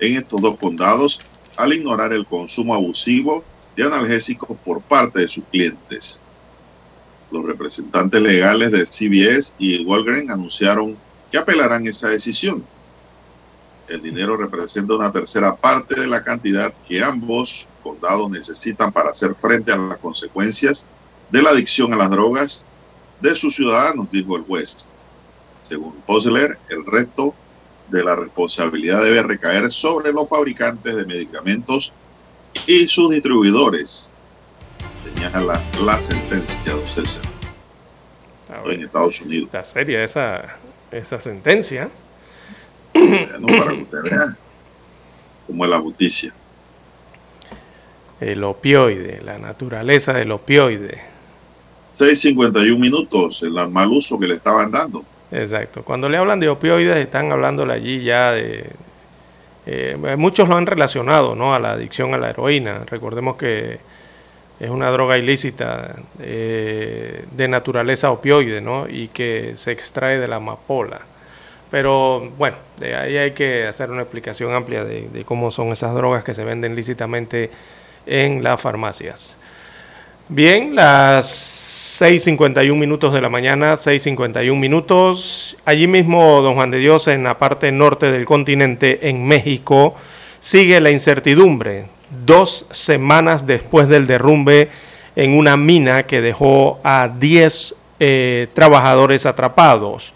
en 0.00 0.18
estos 0.18 0.42
dos 0.42 0.58
condados 0.58 1.22
al 1.56 1.72
ignorar 1.72 2.12
el 2.12 2.26
consumo 2.26 2.74
abusivo 2.74 3.42
de 3.74 3.84
analgésicos 3.84 4.56
por 4.62 4.82
parte 4.82 5.20
de 5.20 5.28
sus 5.28 5.44
clientes. 5.44 6.20
Los 7.30 7.46
representantes 7.46 8.20
legales 8.20 8.70
de 8.70 8.86
CBS 8.86 9.54
y 9.58 9.82
Walgreens 9.82 10.30
anunciaron 10.30 10.94
que 11.32 11.38
apelarán 11.38 11.86
esa 11.86 12.08
decisión 12.08 12.62
el 13.88 14.02
dinero 14.02 14.36
representa 14.36 14.94
una 14.94 15.12
tercera 15.12 15.54
parte 15.54 15.98
de 16.00 16.06
la 16.06 16.22
cantidad 16.22 16.72
que 16.86 17.02
ambos 17.02 17.66
condados 17.82 18.30
necesitan 18.30 18.92
para 18.92 19.10
hacer 19.10 19.34
frente 19.34 19.72
a 19.72 19.76
las 19.76 19.98
consecuencias 19.98 20.86
de 21.30 21.42
la 21.42 21.50
adicción 21.50 21.92
a 21.92 21.96
las 21.96 22.10
drogas 22.10 22.64
de 23.20 23.34
sus 23.34 23.54
ciudadanos, 23.54 24.10
dijo 24.10 24.36
el 24.36 24.42
juez. 24.42 24.88
Según 25.60 25.94
Posler, 26.06 26.58
el 26.68 26.84
resto 26.84 27.34
de 27.88 28.02
la 28.02 28.16
responsabilidad 28.16 29.02
debe 29.02 29.22
recaer 29.22 29.70
sobre 29.70 30.12
los 30.12 30.28
fabricantes 30.28 30.96
de 30.96 31.04
medicamentos 31.04 31.92
y 32.66 32.88
sus 32.88 33.10
distribuidores, 33.10 34.12
señala 35.04 35.62
la 35.84 36.00
sentencia, 36.00 36.58
don 36.66 36.86
César, 36.86 37.22
en 38.66 38.82
Estados 38.82 39.20
Unidos. 39.20 39.46
Está 39.46 39.64
seria 39.64 40.02
esa, 40.02 40.56
esa 40.90 41.20
sentencia. 41.20 41.90
No, 43.38 43.46
para 43.46 43.72
que 43.72 43.82
usted 43.82 44.02
vea 44.10 44.36
cómo 45.46 45.64
es 45.64 45.70
la 45.70 45.80
justicia. 45.80 46.32
El 48.20 48.44
opioide, 48.44 49.20
la 49.22 49.38
naturaleza 49.38 50.12
del 50.14 50.32
opioide. 50.32 51.00
6.51 51.98 52.78
minutos, 52.78 53.42
el 53.42 53.52
mal 53.68 53.88
uso 53.88 54.18
que 54.18 54.26
le 54.26 54.34
estaban 54.34 54.70
dando. 54.70 55.04
Exacto. 55.30 55.82
Cuando 55.82 56.08
le 56.08 56.18
hablan 56.18 56.40
de 56.40 56.48
opioides, 56.48 56.96
están 56.96 57.32
hablándole 57.32 57.72
allí 57.74 58.02
ya 58.02 58.32
de... 58.32 58.70
Eh, 59.68 59.96
muchos 60.16 60.48
lo 60.48 60.56
han 60.56 60.66
relacionado 60.66 61.34
¿no? 61.34 61.52
a 61.52 61.58
la 61.58 61.72
adicción 61.72 62.14
a 62.14 62.18
la 62.18 62.30
heroína. 62.30 62.84
Recordemos 62.86 63.36
que 63.36 63.80
es 64.60 64.70
una 64.70 64.90
droga 64.90 65.18
ilícita 65.18 65.96
eh, 66.20 67.24
de 67.32 67.48
naturaleza 67.48 68.10
opioide 68.12 68.60
¿no? 68.60 68.88
y 68.88 69.08
que 69.08 69.52
se 69.56 69.72
extrae 69.72 70.18
de 70.18 70.28
la 70.28 70.36
amapola. 70.36 71.00
Pero 71.70 72.30
bueno, 72.38 72.56
de 72.78 72.94
ahí 72.94 73.16
hay 73.16 73.32
que 73.32 73.66
hacer 73.66 73.90
una 73.90 74.02
explicación 74.02 74.52
amplia 74.52 74.84
de, 74.84 75.24
cómo 75.24 75.50
son 75.50 75.72
esas 75.72 75.94
drogas 75.94 76.22
que 76.22 76.34
se 76.34 76.44
venden 76.44 76.76
lícitamente 76.76 77.50
en 78.06 78.42
las 78.42 78.60
farmacias. 78.60 79.36
Bien, 80.28 80.74
las 80.74 82.00
6.51 82.00 82.74
minutos 82.74 83.12
de 83.12 83.20
la 83.20 83.28
mañana, 83.28 83.74
6.51 83.74 84.58
minutos. 84.58 85.56
Allí 85.64 85.86
mismo, 85.86 86.40
don 86.42 86.54
Juan 86.54 86.70
de 86.70 86.78
Dios, 86.78 87.06
en 87.08 87.22
la 87.22 87.38
parte 87.38 87.70
norte 87.72 88.10
del 88.10 88.24
continente, 88.24 89.08
en 89.08 89.24
México, 89.24 89.94
sigue 90.40 90.80
la 90.80 90.90
incertidumbre. 90.90 91.86
Dos 92.24 92.66
semanas 92.70 93.46
después 93.46 93.88
del 93.88 94.06
derrumbe 94.06 94.68
en 95.16 95.36
una 95.36 95.56
mina 95.56 96.04
que 96.04 96.20
dejó 96.20 96.80
a 96.84 97.08
10 97.08 97.74
eh, 97.98 98.48
trabajadores 98.52 99.26
atrapados. 99.26 100.12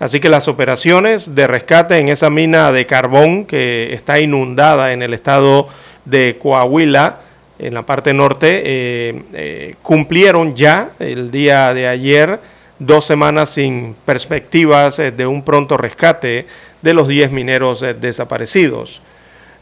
Así 0.00 0.18
que 0.18 0.30
las 0.30 0.48
operaciones 0.48 1.34
de 1.34 1.46
rescate 1.46 1.98
en 1.98 2.08
esa 2.08 2.30
mina 2.30 2.72
de 2.72 2.86
carbón 2.86 3.44
que 3.44 3.92
está 3.92 4.18
inundada 4.18 4.94
en 4.94 5.02
el 5.02 5.12
estado 5.12 5.68
de 6.06 6.38
Coahuila, 6.40 7.20
en 7.58 7.74
la 7.74 7.82
parte 7.82 8.14
norte, 8.14 8.62
eh, 8.64 9.22
eh, 9.34 9.74
cumplieron 9.82 10.56
ya 10.56 10.88
el 10.98 11.30
día 11.30 11.74
de 11.74 11.86
ayer 11.86 12.40
dos 12.78 13.04
semanas 13.04 13.50
sin 13.50 13.94
perspectivas 14.06 14.98
eh, 14.98 15.12
de 15.12 15.26
un 15.26 15.42
pronto 15.42 15.76
rescate 15.76 16.46
de 16.80 16.94
los 16.94 17.06
10 17.06 17.30
mineros 17.32 17.84
desaparecidos. 18.00 19.02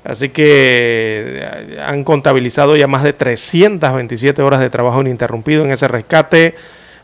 Así 0.04 0.28
que 0.28 1.44
han 1.84 2.04
contabilizado 2.04 2.76
ya 2.76 2.86
más 2.86 3.02
de 3.02 3.12
327 3.12 4.40
horas 4.42 4.60
de 4.60 4.70
trabajo 4.70 5.00
ininterrumpido 5.00 5.64
en 5.64 5.72
ese 5.72 5.88
rescate 5.88 6.54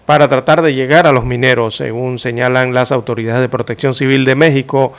para 0.07 0.29
tratar 0.29 0.63
de 0.63 0.75
llegar 0.75 1.07
a 1.07 1.13
los 1.13 1.25
mineros, 1.25 1.77
según 1.77 2.19
señalan 2.19 2.75
las 2.75 2.93
autoridades 2.93 3.41
de 3.41 3.49
protección 3.49 3.95
civil 3.95 4.25
de 4.25 4.35
México. 4.35 4.93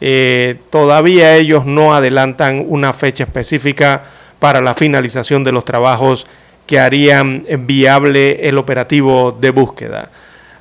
Eh, 0.00 0.56
todavía 0.70 1.36
ellos 1.36 1.66
no 1.66 1.94
adelantan 1.94 2.64
una 2.66 2.92
fecha 2.92 3.24
específica 3.24 4.04
para 4.38 4.60
la 4.60 4.74
finalización 4.74 5.44
de 5.44 5.52
los 5.52 5.64
trabajos 5.64 6.26
que 6.66 6.78
harían 6.78 7.44
viable 7.60 8.48
el 8.48 8.58
operativo 8.58 9.36
de 9.38 9.50
búsqueda. 9.50 10.10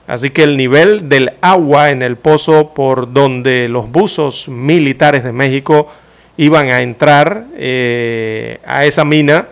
Así 0.08 0.32
que 0.32 0.44
el 0.44 0.58
nivel 0.58 1.08
del 1.08 1.34
agua 1.40 1.92
en 1.92 2.02
el 2.02 2.16
pozo 2.16 2.74
por 2.74 3.14
donde 3.14 3.70
los 3.70 3.92
buzos 3.92 4.48
militares 4.50 5.24
de 5.24 5.32
México 5.32 5.88
iban 6.36 6.70
a 6.70 6.82
entrar 6.82 7.44
eh, 7.56 8.60
a 8.66 8.86
esa 8.86 9.06
mina, 9.06 9.50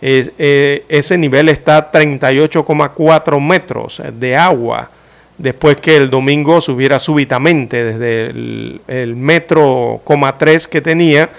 eh, 0.00 0.84
ese 0.88 1.18
nivel 1.18 1.48
está 1.48 1.76
a 1.76 1.92
38,4 1.92 3.40
metros 3.40 4.02
de 4.12 4.36
agua, 4.36 4.90
después 5.36 5.76
que 5.76 5.96
el 5.96 6.10
domingo 6.10 6.60
subiera 6.60 6.98
súbitamente 6.98 7.84
desde 7.84 8.26
el, 8.30 8.80
el 8.86 9.16
metro, 9.16 10.00
3 10.38 10.68
que 10.68 10.80
tenía, 10.80 11.30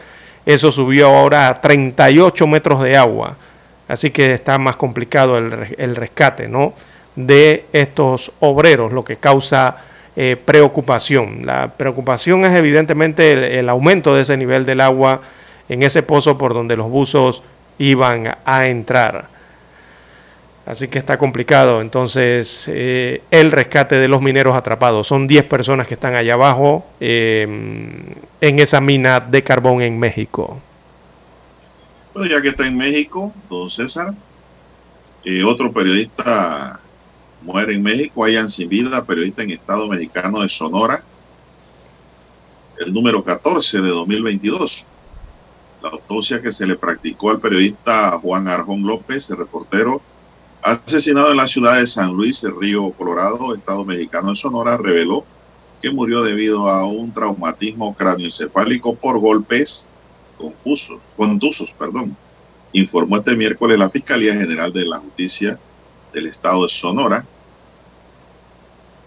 eso 0.46 0.72
subió 0.72 1.08
ahora 1.08 1.50
a 1.50 1.62
38 1.62 2.48
metros 2.48 2.82
de 2.82 2.98
agua. 2.98 3.38
Así 3.88 4.12
que 4.12 4.34
está 4.34 4.58
más 4.58 4.76
complicado 4.76 5.38
el, 5.38 5.76
el 5.78 5.96
rescate 5.96 6.48
¿no? 6.48 6.74
de 7.16 7.66
estos 7.74 8.32
obreros, 8.40 8.92
lo 8.94 9.04
que 9.04 9.18
causa 9.18 9.78
eh, 10.16 10.36
preocupación. 10.44 11.46
La 11.46 11.70
preocupación 11.70 12.44
es 12.44 12.54
evidentemente 12.54 13.58
el, 13.60 13.70
aumento 13.70 14.16
de 14.16 14.24
ese 14.24 14.36
nivel 14.36 14.66
del 14.66 14.82
agua 14.82 15.22
en 15.70 15.82
ese 15.82 16.04
pozo 16.04 16.38
por 16.38 16.54
donde 16.54 16.76
los 16.76 16.90
buzos 16.90 17.44
iban 17.80 18.38
a 18.46 18.68
entrar. 18.68 19.28
Así 20.70 20.88
que 20.88 21.00
está 21.00 21.18
complicado 21.18 21.82
entonces 21.82 22.70
eh, 22.72 23.24
el 23.32 23.52
rescate 23.52 23.96
de 23.96 24.08
los 24.08 24.22
mineros 24.22 24.56
atrapados. 24.56 25.08
Son 25.08 25.28
10 25.28 25.46
personas 25.46 25.88
que 25.88 25.96
están 25.96 26.16
allá 26.16 26.36
abajo 26.36 26.86
em, 27.00 28.04
en 28.40 28.60
esa 28.60 28.80
mina 28.80 29.20
de 29.20 29.44
carbón 29.44 29.82
en 29.82 29.98
México. 29.98 30.62
Bueno, 32.14 32.30
ya 32.30 32.40
que 32.40 32.50
está 32.50 32.68
en 32.68 32.78
México, 32.78 33.34
don 33.50 33.68
César, 33.68 34.14
eh, 35.26 35.44
otro 35.44 35.72
periodista 35.72 36.80
muere 37.42 37.74
en 37.74 37.82
México, 37.82 38.24
hayan 38.24 38.48
sin 38.48 38.70
vida, 38.70 39.04
periodista 39.06 39.42
en 39.42 39.52
Estado 39.52 39.88
mexicano 39.88 40.42
de 40.42 40.50
Sonora, 40.50 41.02
el 42.80 42.94
número 42.94 43.24
14 43.24 43.82
de 43.82 43.90
2022. 43.90 44.86
La 45.82 45.90
autopsia 45.90 46.42
que 46.42 46.52
se 46.52 46.68
le 46.68 46.76
practicó 46.76 47.30
al 47.30 47.40
periodista 47.40 48.12
Juan 48.20 48.48
Arjón 48.48 48.86
López, 48.86 49.30
el 49.30 49.38
reportero, 49.38 50.02
asesinado 50.62 51.32
en 51.32 51.38
la 51.38 51.48
ciudad 51.48 51.80
de 51.80 51.88
San 51.88 52.14
Luis, 52.14 52.44
el 52.44 52.60
Río 52.60 52.92
Colorado, 52.92 53.56
Estado 53.56 53.86
mexicano 53.86 54.32
de 54.32 54.36
Sonora, 54.36 54.78
reveló 54.78 55.24
que 55.82 55.90
murió 55.90 56.24
debido 56.24 56.68
a 56.68 56.86
un 56.86 57.14
traumatismo 57.14 57.94
cráneoencefálico 57.94 58.96
por 58.96 59.20
golpes 59.20 59.88
confusos, 60.38 61.00
contusos, 61.18 61.72
perdón, 61.72 62.16
informó 62.74 63.18
este 63.18 63.36
miércoles 63.36 63.78
la 63.78 63.90
Fiscalía 63.90 64.34
General 64.34 64.72
de 64.72 64.86
la 64.86 65.00
Justicia 65.00 65.60
del 66.14 66.28
Estado 66.28 66.64
de 66.64 66.70
Sonora. 66.70 67.26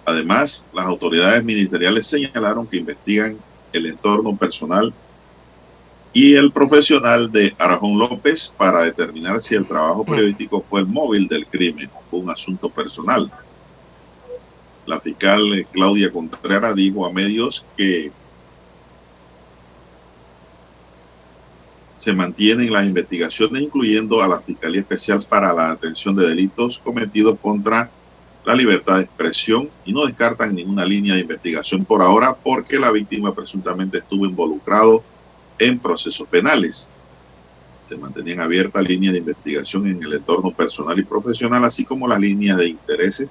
Además, 0.04 0.66
las 0.72 0.86
autoridades 0.86 1.44
ministeriales 1.44 2.06
señalaron 2.06 2.66
que 2.66 2.78
investigan 2.78 3.36
el 3.72 3.86
entorno 3.86 4.36
personal 4.36 4.92
y 6.12 6.34
el 6.34 6.52
profesional 6.52 7.32
de 7.32 7.54
Arajón 7.58 7.98
López 7.98 8.52
para 8.56 8.82
determinar 8.82 9.40
si 9.40 9.54
el 9.54 9.66
trabajo 9.66 10.04
periodístico 10.04 10.60
fue 10.60 10.80
el 10.80 10.86
móvil 10.86 11.26
del 11.26 11.46
crimen 11.46 11.90
o 11.94 12.02
fue 12.02 12.20
un 12.20 12.30
asunto 12.30 12.68
personal. 12.68 13.30
La 14.84 15.00
fiscal 15.00 15.64
Claudia 15.72 16.12
Contreras 16.12 16.74
dijo 16.74 17.06
a 17.06 17.12
medios 17.12 17.64
que 17.76 18.10
se 21.96 22.12
mantienen 22.12 22.72
las 22.72 22.84
investigaciones, 22.84 23.62
incluyendo 23.62 24.22
a 24.22 24.28
la 24.28 24.40
Fiscalía 24.40 24.80
Especial 24.80 25.24
para 25.26 25.52
la 25.52 25.70
Atención 25.70 26.16
de 26.16 26.26
Delitos 26.26 26.78
cometidos 26.78 27.38
contra 27.40 27.90
la 28.44 28.56
libertad 28.56 28.96
de 28.96 29.04
expresión 29.04 29.70
y 29.84 29.92
no 29.92 30.04
descartan 30.04 30.54
ninguna 30.54 30.84
línea 30.84 31.14
de 31.14 31.20
investigación 31.20 31.84
por 31.84 32.02
ahora 32.02 32.34
porque 32.34 32.78
la 32.78 32.90
víctima 32.90 33.32
presuntamente 33.32 33.98
estuvo 33.98 34.26
involucrado 34.26 35.04
en 35.62 35.78
procesos 35.78 36.26
penales. 36.28 36.90
Se 37.82 37.96
mantenían 37.96 38.40
abiertas 38.40 38.82
líneas 38.82 39.12
de 39.12 39.20
investigación 39.20 39.86
en 39.86 40.02
el 40.02 40.12
entorno 40.14 40.50
personal 40.50 40.98
y 40.98 41.04
profesional, 41.04 41.64
así 41.64 41.84
como 41.84 42.08
las 42.08 42.18
líneas 42.18 42.58
de 42.58 42.68
intereses 42.68 43.30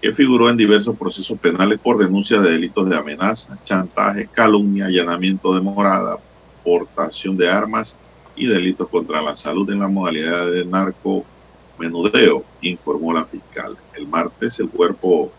que 0.00 0.14
figuró 0.14 0.48
en 0.48 0.56
diversos 0.56 0.96
procesos 0.96 1.38
penales 1.38 1.78
por 1.78 1.98
denuncia 1.98 2.40
de 2.40 2.52
delitos 2.52 2.88
de 2.88 2.96
amenaza, 2.96 3.58
chantaje, 3.64 4.28
calumnia, 4.32 4.86
allanamiento 4.86 5.54
de 5.54 5.60
morada, 5.60 6.16
portación 6.64 7.36
de 7.36 7.50
armas 7.50 7.98
y 8.34 8.46
delitos 8.46 8.88
contra 8.88 9.20
la 9.20 9.36
salud 9.36 9.70
en 9.70 9.80
la 9.80 9.88
modalidad 9.88 10.50
de 10.50 10.64
narcomenudeo, 10.64 12.44
informó 12.62 13.12
la 13.12 13.26
fiscal. 13.26 13.76
El 13.94 14.08
martes 14.08 14.58
el 14.60 14.70
cuerpo 14.70 15.30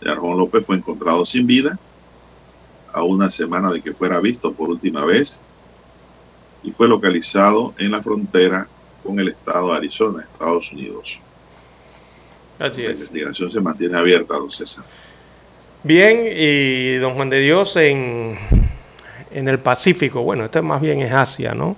de 0.00 0.10
Arjón 0.10 0.36
López 0.36 0.66
fue 0.66 0.76
encontrado 0.76 1.24
sin 1.24 1.46
vida 1.46 1.78
a 2.92 3.02
una 3.02 3.30
semana 3.30 3.70
de 3.70 3.80
que 3.80 3.92
fuera 3.92 4.20
visto 4.20 4.52
por 4.52 4.68
última 4.70 5.04
vez 5.04 5.40
y 6.62 6.72
fue 6.72 6.88
localizado 6.88 7.74
en 7.78 7.90
la 7.90 8.02
frontera 8.02 8.66
con 9.02 9.18
el 9.20 9.28
estado 9.28 9.70
de 9.70 9.76
Arizona, 9.76 10.22
Estados 10.22 10.72
Unidos. 10.72 11.20
Así 12.58 12.82
la 12.82 12.90
es. 12.90 13.00
investigación 13.00 13.50
se 13.50 13.60
mantiene 13.60 13.96
abierta, 13.96 14.34
don 14.34 14.50
César. 14.50 14.84
Bien, 15.84 16.20
y 16.24 16.94
don 16.96 17.14
Juan 17.14 17.30
de 17.30 17.40
Dios 17.40 17.76
en, 17.76 18.36
en 19.30 19.48
el 19.48 19.58
Pacífico, 19.60 20.22
bueno, 20.22 20.44
esto 20.44 20.62
más 20.62 20.80
bien 20.80 21.00
es 21.00 21.12
Asia, 21.12 21.54
¿no? 21.54 21.76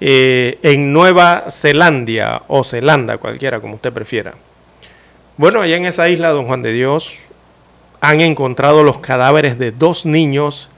Eh, 0.00 0.58
en 0.62 0.92
Nueva 0.92 1.50
Zelandia 1.50 2.42
o 2.48 2.64
Zelanda, 2.64 3.18
cualquiera, 3.18 3.60
como 3.60 3.76
usted 3.76 3.92
prefiera. 3.92 4.34
Bueno, 5.38 5.62
allá 5.62 5.76
en 5.76 5.86
esa 5.86 6.08
isla, 6.08 6.30
don 6.30 6.46
Juan 6.46 6.62
de 6.62 6.72
Dios, 6.72 7.18
han 8.00 8.20
encontrado 8.20 8.82
los 8.82 8.98
cadáveres 8.98 9.58
de 9.58 9.72
dos 9.72 10.06
niños 10.06 10.70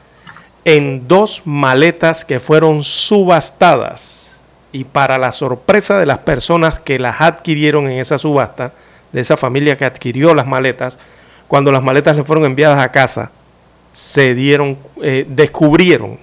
en 0.65 1.09
dos 1.09 1.43
maletas 1.45 2.25
que 2.25 2.41
fueron 2.41 2.85
subastadas. 2.85 4.39
Y 4.71 4.85
para 4.85 5.17
la 5.19 5.33
sorpresa 5.33 5.99
de 5.99 6.07
las 6.07 6.19
personas 6.19 6.79
que 6.79 6.99
las 6.99 7.21
adquirieron 7.21 7.91
en 7.91 7.99
esa 7.99 8.19
subasta, 8.19 8.73
de 9.13 9.21
esa 9.21 9.37
familia 9.37 9.77
que 9.77 9.87
adquirió 9.87 10.35
las 10.35 10.47
maletas, 10.47 10.99
cuando 11.47 11.73
las 11.73 11.83
maletas 11.83 12.17
le 12.17 12.25
fueron 12.25 12.45
enviadas 12.45 12.79
a 12.79 12.93
casa, 12.93 13.31
se 13.93 14.35
dieron, 14.35 14.79
eh, 15.03 15.25
descubrieron 15.29 16.19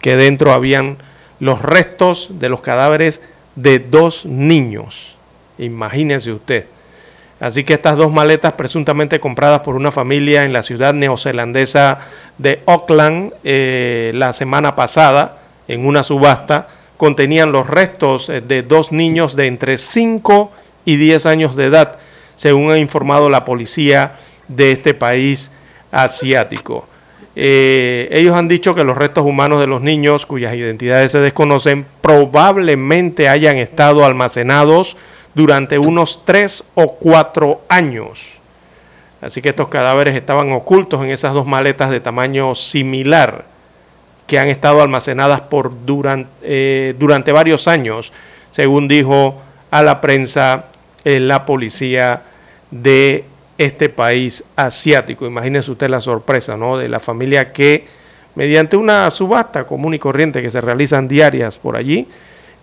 que 0.00 0.16
dentro 0.16 0.52
habían 0.52 0.98
los 1.38 1.62
restos 1.62 2.40
de 2.40 2.48
los 2.48 2.60
cadáveres 2.60 3.20
de 3.54 3.78
dos 3.78 4.26
niños. 4.26 5.16
Imagínense 5.58 6.32
usted. 6.32 6.66
Así 7.44 7.62
que 7.62 7.74
estas 7.74 7.98
dos 7.98 8.10
maletas 8.10 8.54
presuntamente 8.54 9.20
compradas 9.20 9.60
por 9.60 9.76
una 9.76 9.92
familia 9.92 10.46
en 10.46 10.54
la 10.54 10.62
ciudad 10.62 10.94
neozelandesa 10.94 11.98
de 12.38 12.62
Auckland 12.64 13.34
eh, 13.44 14.12
la 14.14 14.32
semana 14.32 14.74
pasada 14.74 15.36
en 15.68 15.84
una 15.84 16.02
subasta 16.04 16.68
contenían 16.96 17.52
los 17.52 17.66
restos 17.66 18.30
eh, 18.30 18.40
de 18.40 18.62
dos 18.62 18.92
niños 18.92 19.36
de 19.36 19.46
entre 19.46 19.76
5 19.76 20.52
y 20.86 20.96
10 20.96 21.26
años 21.26 21.54
de 21.54 21.66
edad, 21.66 21.98
según 22.34 22.70
ha 22.70 22.78
informado 22.78 23.28
la 23.28 23.44
policía 23.44 24.16
de 24.48 24.72
este 24.72 24.94
país 24.94 25.50
asiático. 25.92 26.86
Eh, 27.36 28.08
ellos 28.10 28.34
han 28.34 28.48
dicho 28.48 28.74
que 28.74 28.84
los 28.84 28.96
restos 28.96 29.26
humanos 29.26 29.60
de 29.60 29.66
los 29.66 29.82
niños, 29.82 30.24
cuyas 30.24 30.54
identidades 30.54 31.12
se 31.12 31.18
desconocen, 31.18 31.84
probablemente 32.00 33.28
hayan 33.28 33.58
estado 33.58 34.06
almacenados 34.06 34.96
durante 35.34 35.78
unos 35.78 36.24
tres 36.24 36.64
o 36.74 36.94
cuatro 36.94 37.62
años. 37.68 38.38
Así 39.20 39.40
que 39.40 39.48
estos 39.48 39.68
cadáveres 39.68 40.14
estaban 40.14 40.52
ocultos 40.52 41.02
en 41.02 41.10
esas 41.10 41.32
dos 41.34 41.46
maletas 41.46 41.90
de 41.90 42.00
tamaño 42.00 42.54
similar 42.54 43.44
que 44.26 44.38
han 44.38 44.48
estado 44.48 44.82
almacenadas 44.82 45.40
por 45.40 45.84
durante, 45.84 46.30
eh, 46.42 46.94
durante 46.98 47.32
varios 47.32 47.68
años, 47.68 48.12
según 48.50 48.88
dijo 48.88 49.36
a 49.70 49.82
la 49.82 50.00
prensa 50.00 50.66
eh, 51.04 51.20
la 51.20 51.44
policía 51.44 52.22
de 52.70 53.24
este 53.58 53.88
país 53.88 54.44
asiático. 54.56 55.26
Imagínese 55.26 55.70
usted 55.70 55.88
la 55.88 56.00
sorpresa, 56.00 56.56
¿no? 56.56 56.78
De 56.78 56.88
la 56.88 57.00
familia 57.00 57.52
que, 57.52 57.86
mediante 58.34 58.76
una 58.76 59.10
subasta 59.10 59.64
común 59.64 59.94
y 59.94 59.98
corriente 59.98 60.42
que 60.42 60.50
se 60.50 60.60
realizan 60.60 61.08
diarias 61.08 61.58
por 61.58 61.76
allí, 61.76 62.08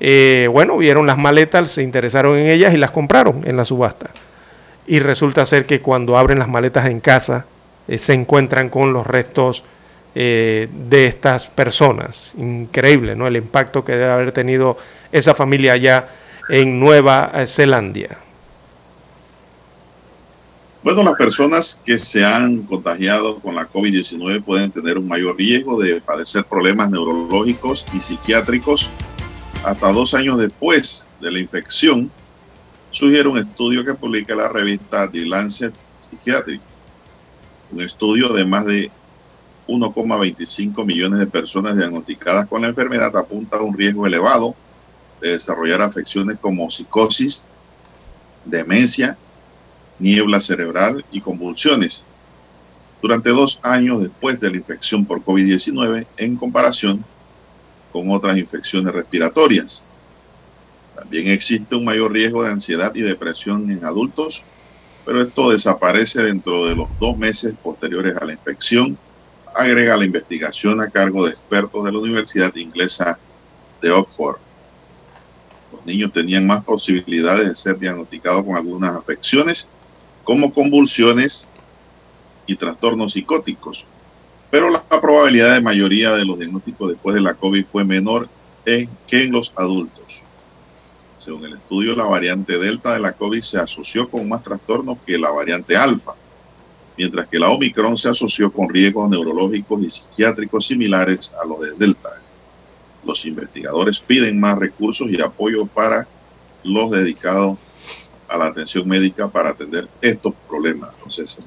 eh, 0.04 0.48
bueno, 0.52 0.80
vieron 0.80 1.06
las 1.06 1.20
maletas, 1.20 1.70
se 1.70 1.84
interesaron 1.84 2.36
en 2.36 2.48
ellas 2.48 2.74
y 2.74 2.78
las 2.78 2.90
compraron 2.90 3.44
en 3.46 3.56
la 3.56 3.66
subasta. 3.66 4.10
Y 4.88 4.98
resulta 4.98 5.46
ser 5.46 5.68
que 5.68 5.80
cuando 5.80 6.18
abren 6.18 6.40
las 6.40 6.50
maletas 6.50 6.88
en 6.88 7.00
casa, 7.00 7.46
eh, 7.88 8.00
se 8.00 8.14
encuentran 8.14 8.70
con 8.70 8.94
los 8.94 9.06
restos 9.06 9.64
eh, 10.16 10.70
de 10.90 11.06
estas 11.06 11.46
personas. 11.46 12.34
Increíble, 12.36 13.16
¿no? 13.16 13.28
El 13.28 13.36
impacto 13.36 13.86
que 13.86 13.92
debe 13.92 14.12
haber 14.12 14.32
tenido 14.32 14.76
esa 15.12 15.36
familia 15.36 15.74
allá 15.74 16.08
en 16.50 16.80
Nueva 16.80 17.32
Zelanda. 17.46 18.18
Bueno, 20.84 21.04
las 21.04 21.14
personas 21.14 21.80
que 21.86 22.00
se 22.00 22.26
han 22.26 22.64
contagiado 22.64 23.38
con 23.38 23.54
la 23.54 23.70
COVID-19 23.70 24.44
pueden 24.44 24.72
tener 24.72 24.98
un 24.98 25.08
mayor 25.08 25.38
riesgo 25.38 25.80
de 25.80 26.02
padecer 26.02 26.44
problemas 26.44 26.90
neurológicos 26.90 27.86
y 27.94 28.02
psiquiátricos 28.02 28.90
hasta 29.64 29.92
dos 29.92 30.14
años 30.14 30.40
después 30.40 31.06
de 31.20 31.32
la 31.32 31.40
infección, 31.40 32.12
sugiere 32.90 33.30
un 33.30 33.38
estudio 33.38 33.86
que 33.86 33.94
publica 33.94 34.36
la 34.36 34.48
revista 34.48 35.10
The 35.10 35.26
Lancet 35.26 35.74
Psychiatric. 36.00 36.62
Un 37.72 37.82
estudio 37.82 38.34
de 38.34 38.44
más 38.44 38.66
de 38.66 38.92
1,25 39.68 40.86
millones 40.86 41.20
de 41.20 41.28
personas 41.28 41.78
diagnosticadas 41.78 42.48
con 42.48 42.62
la 42.62 42.68
enfermedad 42.68 43.16
apunta 43.16 43.58
a 43.58 43.62
un 43.62 43.78
riesgo 43.78 44.06
elevado 44.06 44.56
de 45.22 45.30
desarrollar 45.30 45.82
afecciones 45.82 46.38
como 46.40 46.70
psicosis, 46.70 47.46
demencia, 48.44 49.18
niebla 50.00 50.42
cerebral 50.42 51.06
y 51.12 51.22
convulsiones 51.22 52.04
durante 53.02 53.30
dos 53.30 53.60
años 53.64 54.02
después 54.02 54.40
de 54.40 54.50
la 54.50 54.58
infección 54.58 55.06
por 55.06 55.24
COVID-19 55.24 56.06
en 56.18 56.36
comparación 56.36 57.06
con 57.92 58.10
otras 58.12 58.38
infecciones 58.38 58.94
respiratorias. 58.94 59.86
También 60.96 61.28
existe 61.28 61.76
un 61.76 61.86
mayor 61.86 62.12
riesgo 62.12 62.44
de 62.44 62.52
ansiedad 62.52 62.94
y 62.96 63.02
depresión 63.02 63.70
en 63.72 63.84
adultos 63.86 64.44
pero 65.06 65.22
esto 65.22 65.50
desaparece 65.50 66.24
dentro 66.24 66.66
de 66.66 66.76
los 66.76 66.88
dos 67.00 67.18
meses 67.18 67.56
posteriores 67.62 68.16
a 68.18 68.26
la 68.26 68.34
infección, 68.34 68.98
agrega 69.54 69.98
la 69.98 70.06
investigación 70.06 70.82
a 70.82 70.90
cargo 70.90 71.26
de 71.26 71.32
expertos 71.32 71.84
de 71.84 71.92
la 71.92 72.00
Universidad 72.00 72.56
Inglesa 72.56 73.18
de 73.82 73.92
Oxford. 73.92 74.38
Los 75.72 75.86
niños 75.86 76.14
tenían 76.14 76.46
más 76.46 76.64
posibilidades 76.64 77.48
de 77.48 77.56
ser 77.56 77.80
diagnosticados 77.80 78.46
con 78.46 78.56
algunas 78.56 78.96
afecciones, 78.96 79.68
como 80.24 80.54
convulsiones 80.54 81.48
y 82.46 82.56
trastornos 82.56 83.14
psicóticos, 83.14 83.86
pero 84.52 84.70
la 84.70 84.84
probabilidad 84.84 85.56
de 85.56 85.62
mayoría 85.62 86.12
de 86.12 86.26
los 86.26 86.38
diagnósticos 86.38 86.90
después 86.92 87.16
de 87.16 87.22
la 87.22 87.34
COVID 87.34 87.66
fue 87.66 87.86
menor 87.86 88.28
en, 88.66 88.90
que 89.08 89.24
en 89.24 89.32
los 89.32 89.54
adultos. 89.56 90.22
Según 91.18 91.46
el 91.46 91.54
estudio, 91.54 91.96
la 91.96 92.04
variante 92.04 92.58
Delta 92.60 92.94
de 92.94 93.00
la 93.00 93.14
COVID 93.14 93.42
se 93.42 93.60
asoció 93.60 94.10
con 94.10 94.28
más 94.28 94.44
trastornos 94.44 94.98
que 95.06 95.18
la 95.18 95.32
variante 95.32 95.78
Alfa, 95.78 96.14
mientras 96.98 97.28
que 97.30 97.40
la 97.40 97.50
Omicron 97.50 97.98
se 97.98 98.10
asoció 98.10 98.52
con 98.52 98.70
riesgos 98.70 99.10
neurológicos 99.10 99.82
y 99.84 99.90
psiquiátricos 99.90 100.68
similares 100.68 101.32
a 101.42 101.48
los 101.48 101.62
de 101.62 101.72
Delta. 101.74 102.10
Los 103.06 103.26
investigadores 103.26 104.00
piden 104.00 104.40
más 104.40 104.60
recursos 104.60 105.10
y 105.10 105.22
apoyo 105.22 105.66
para 105.66 106.08
los 106.64 106.92
dedicados 106.92 107.58
a 108.28 108.38
la 108.38 108.48
atención 108.48 108.88
médica 108.88 109.28
para 109.28 109.52
atender 109.52 109.88
estos 110.02 110.34
problemas. 110.48 110.90
Entonces, 110.98 111.38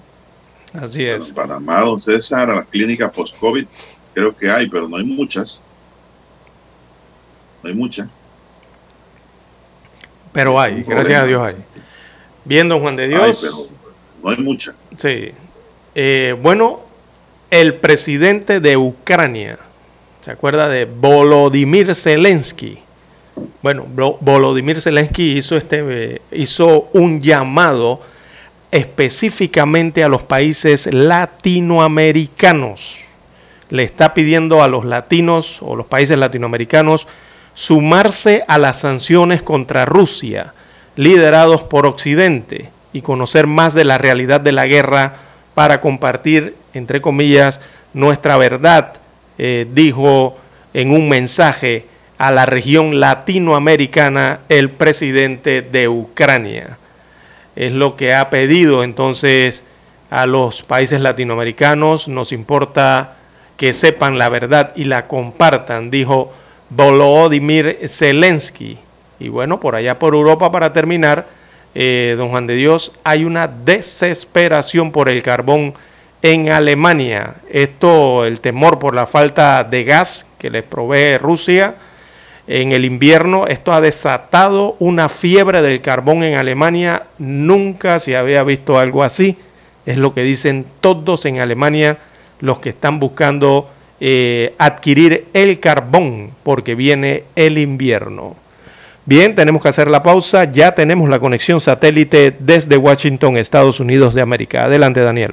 Así 0.75 1.05
es. 1.07 1.29
en 1.29 1.35
Panamá, 1.35 1.81
don 1.81 1.99
César, 2.01 2.51
a 2.51 2.57
las 2.57 2.67
clínicas 2.67 3.11
post-COVID, 3.13 3.67
creo 4.13 4.37
que 4.37 4.51
hay, 4.51 4.69
pero 4.69 4.89
no 4.89 4.97
hay 4.97 5.05
muchas. 5.05 5.63
No 7.63 7.69
hay 7.71 7.75
muchas. 7.77 8.09
Pero 10.33 10.61
hay, 10.61 10.83
gracias 10.83 11.23
a. 11.23 11.27
Dios 11.27 11.43
hay. 11.55 11.63
Bien, 12.45 12.69
don 12.69 12.81
Juan 12.81 12.97
de 12.97 13.05
Hay, 13.05 13.09
Dios. 13.11 13.39
pero 13.41 13.55
no 14.23 14.31
hay 14.31 14.37
muchas. 14.39 14.75
Sí. 14.99 15.31
Eh, 15.95 16.37
bueno, 16.43 16.81
el 17.51 17.75
presidente 17.77 18.59
de 18.61 18.77
Ucrania, 18.77 19.59
¿se 20.21 20.31
acuerda 20.33 20.69
de 20.69 20.87
Volodymyr 20.87 21.95
Zelensky? 21.95 22.79
Bueno, 23.63 23.87
Vo- 23.95 24.19
Volodymyr 24.21 24.81
Zelensky 24.81 25.39
hizo, 25.39 25.57
este, 25.57 25.85
eh, 26.15 26.21
hizo 26.33 26.89
un 26.93 27.23
llamado 27.23 28.01
específicamente 28.75 30.03
a 30.03 30.09
los 30.09 30.25
países 30.25 30.93
latinoamericanos. 30.93 33.03
Le 33.71 33.85
está 33.85 34.15
pidiendo 34.15 34.65
a 34.65 34.69
los 34.69 34.85
latinos 34.85 35.61
o 35.63 35.77
los 35.77 35.87
países 35.87 36.19
latinoamericanos 36.19 37.07
sumarse 37.55 38.43
a 38.49 38.59
las 38.59 38.81
sanciones 38.81 39.43
contra 39.43 39.87
Rusia, 39.87 40.55
liderados 40.97 41.63
por 41.63 41.87
Occidente, 41.87 42.69
y 42.93 43.03
conocer 43.03 43.47
más 43.47 43.75
de 43.75 43.85
la 43.85 43.97
realidad 43.97 44.41
de 44.41 44.51
la 44.51 44.67
guerra 44.67 45.19
para 45.55 45.81
compartir, 45.81 46.57
entre 46.75 47.01
comillas, 47.01 47.61
nuestra 47.93 48.37
verdad, 48.39 48.95
eh, 49.39 49.69
dijo 49.73 50.37
en 50.73 50.91
un 50.91 51.09
mensaje 51.09 51.87
a 52.19 52.33
la 52.33 52.45
región 52.45 52.99
latinoamericana 52.99 54.41
el 54.49 54.69
presidente 54.71 55.63
de 55.63 55.89
Ucrania. 55.89 56.79
Es 57.57 57.73
lo 57.73 57.97
que 57.97 58.15
ha 58.15 58.31
pedido 58.31 58.83
entonces 58.83 59.65
a 60.11 60.27
los 60.27 60.63
países 60.63 61.01
latinoamericanos. 61.01 62.09
Nos 62.09 62.33
importa 62.33 63.17
que 63.57 63.73
sepan 63.73 64.19
la 64.19 64.29
verdad 64.29 64.73
y 64.77 64.85
la 64.85 65.07
compartan, 65.07 65.91
dijo 65.91 66.33
Volodymyr 66.71 67.89
Zelensky. 67.89 68.79
Y 69.21 69.29
bueno, 69.29 69.61
por 69.61 69.77
allá 69.77 69.99
por 69.99 70.15
Europa, 70.15 70.51
para 70.51 70.73
terminar, 70.73 71.27
eh, 71.75 72.15
don 72.19 72.31
Juan 72.31 72.47
de 72.47 72.57
Dios, 72.57 72.93
hay 73.05 73.25
una 73.25 73.49
desesperación 73.49 74.91
por 74.91 75.09
el 75.09 75.23
carbón 75.23 75.75
en 76.23 76.51
Alemania. 76.51 77.35
Esto, 77.51 78.25
el 78.25 78.41
temor 78.41 78.79
por 78.79 78.95
la 78.95 79.07
falta 79.07 79.63
de 79.63 79.85
gas 79.85 80.27
que 80.39 80.51
les 80.51 80.65
provee 80.65 81.19
Rusia 81.19 81.77
en 82.47 82.73
el 82.73 82.85
invierno, 82.85 83.47
esto 83.47 83.73
ha 83.73 83.81
desatado 83.81 84.77
una 84.79 85.09
fiebre 85.09 85.62
del 85.62 85.81
carbón 85.81 86.23
en 86.23 86.37
Alemania. 86.37 87.05
Nunca 87.19 87.99
se 88.01 88.16
había 88.16 88.43
visto 88.43 88.79
algo 88.79 89.03
así. 89.03 89.37
Es 89.87 89.99
lo 89.99 90.12
que 90.12 90.23
dicen 90.23 90.66
todos 90.81 91.25
en 91.25 91.41
Alemania 91.41 91.99
los 92.41 92.59
que 92.59 92.71
están 92.71 93.01
buscando 93.01 93.71
eh, 94.01 94.55
adquirir 94.59 95.27
el 95.33 95.61
carbón 95.61 96.33
porque 96.43 96.75
viene 96.75 97.25
el 97.37 97.57
invierno. 97.57 98.37
Bien, 99.07 99.35
tenemos 99.35 99.62
que 99.62 99.69
hacer 99.69 99.89
la 99.91 100.03
pausa. 100.03 100.51
Ya 100.51 100.73
tenemos 100.73 101.09
la 101.09 101.19
conexión 101.19 101.61
satélite 101.61 102.35
desde 102.39 102.77
Washington, 102.77 103.37
Estados 103.37 103.81
Unidos 103.81 104.15
de 104.15 104.23
América. 104.23 104.65
Adelante, 104.65 105.01
Daniel. 105.01 105.33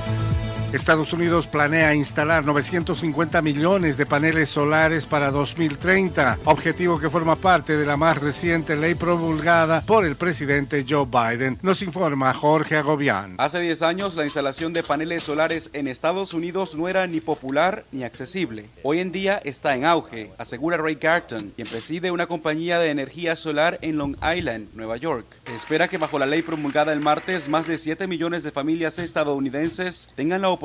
Estados 0.73 1.11
Unidos 1.11 1.47
planea 1.47 1.93
instalar 1.93 2.45
950 2.45 3.41
millones 3.41 3.97
de 3.97 4.05
paneles 4.05 4.49
solares 4.49 5.05
para 5.05 5.29
2030, 5.29 6.39
objetivo 6.45 6.97
que 6.97 7.09
forma 7.09 7.35
parte 7.35 7.75
de 7.75 7.85
la 7.85 7.97
más 7.97 8.17
reciente 8.21 8.77
ley 8.77 8.95
promulgada 8.95 9.81
por 9.81 10.05
el 10.05 10.15
presidente 10.15 10.85
Joe 10.87 11.05
Biden. 11.05 11.59
Nos 11.61 11.81
informa 11.81 12.33
Jorge 12.33 12.77
Agobián. 12.77 13.35
Hace 13.37 13.59
10 13.59 13.81
años 13.81 14.15
la 14.15 14.23
instalación 14.23 14.71
de 14.71 14.81
paneles 14.81 15.23
solares 15.23 15.69
en 15.73 15.89
Estados 15.89 16.33
Unidos 16.33 16.73
no 16.75 16.87
era 16.87 17.05
ni 17.05 17.19
popular 17.19 17.83
ni 17.91 18.05
accesible. 18.05 18.69
Hoy 18.81 18.99
en 18.99 19.11
día 19.11 19.41
está 19.43 19.75
en 19.75 19.83
auge, 19.83 20.31
asegura 20.37 20.77
Ray 20.77 20.95
Garton, 20.95 21.51
quien 21.53 21.67
preside 21.67 22.11
una 22.11 22.27
compañía 22.27 22.79
de 22.79 22.91
energía 22.91 23.35
solar 23.35 23.77
en 23.81 23.97
Long 23.97 24.15
Island, 24.23 24.69
Nueva 24.73 24.95
York. 24.95 25.25
Se 25.47 25.55
espera 25.55 25.89
que 25.89 25.97
bajo 25.97 26.17
la 26.17 26.25
ley 26.25 26.43
promulgada 26.43 26.93
el 26.93 27.01
martes, 27.01 27.49
más 27.49 27.67
de 27.67 27.77
7 27.77 28.07
millones 28.07 28.43
de 28.43 28.51
familias 28.51 28.99
estadounidenses 28.99 30.07
tengan 30.15 30.41
la 30.41 30.47
oportunidad 30.47 30.60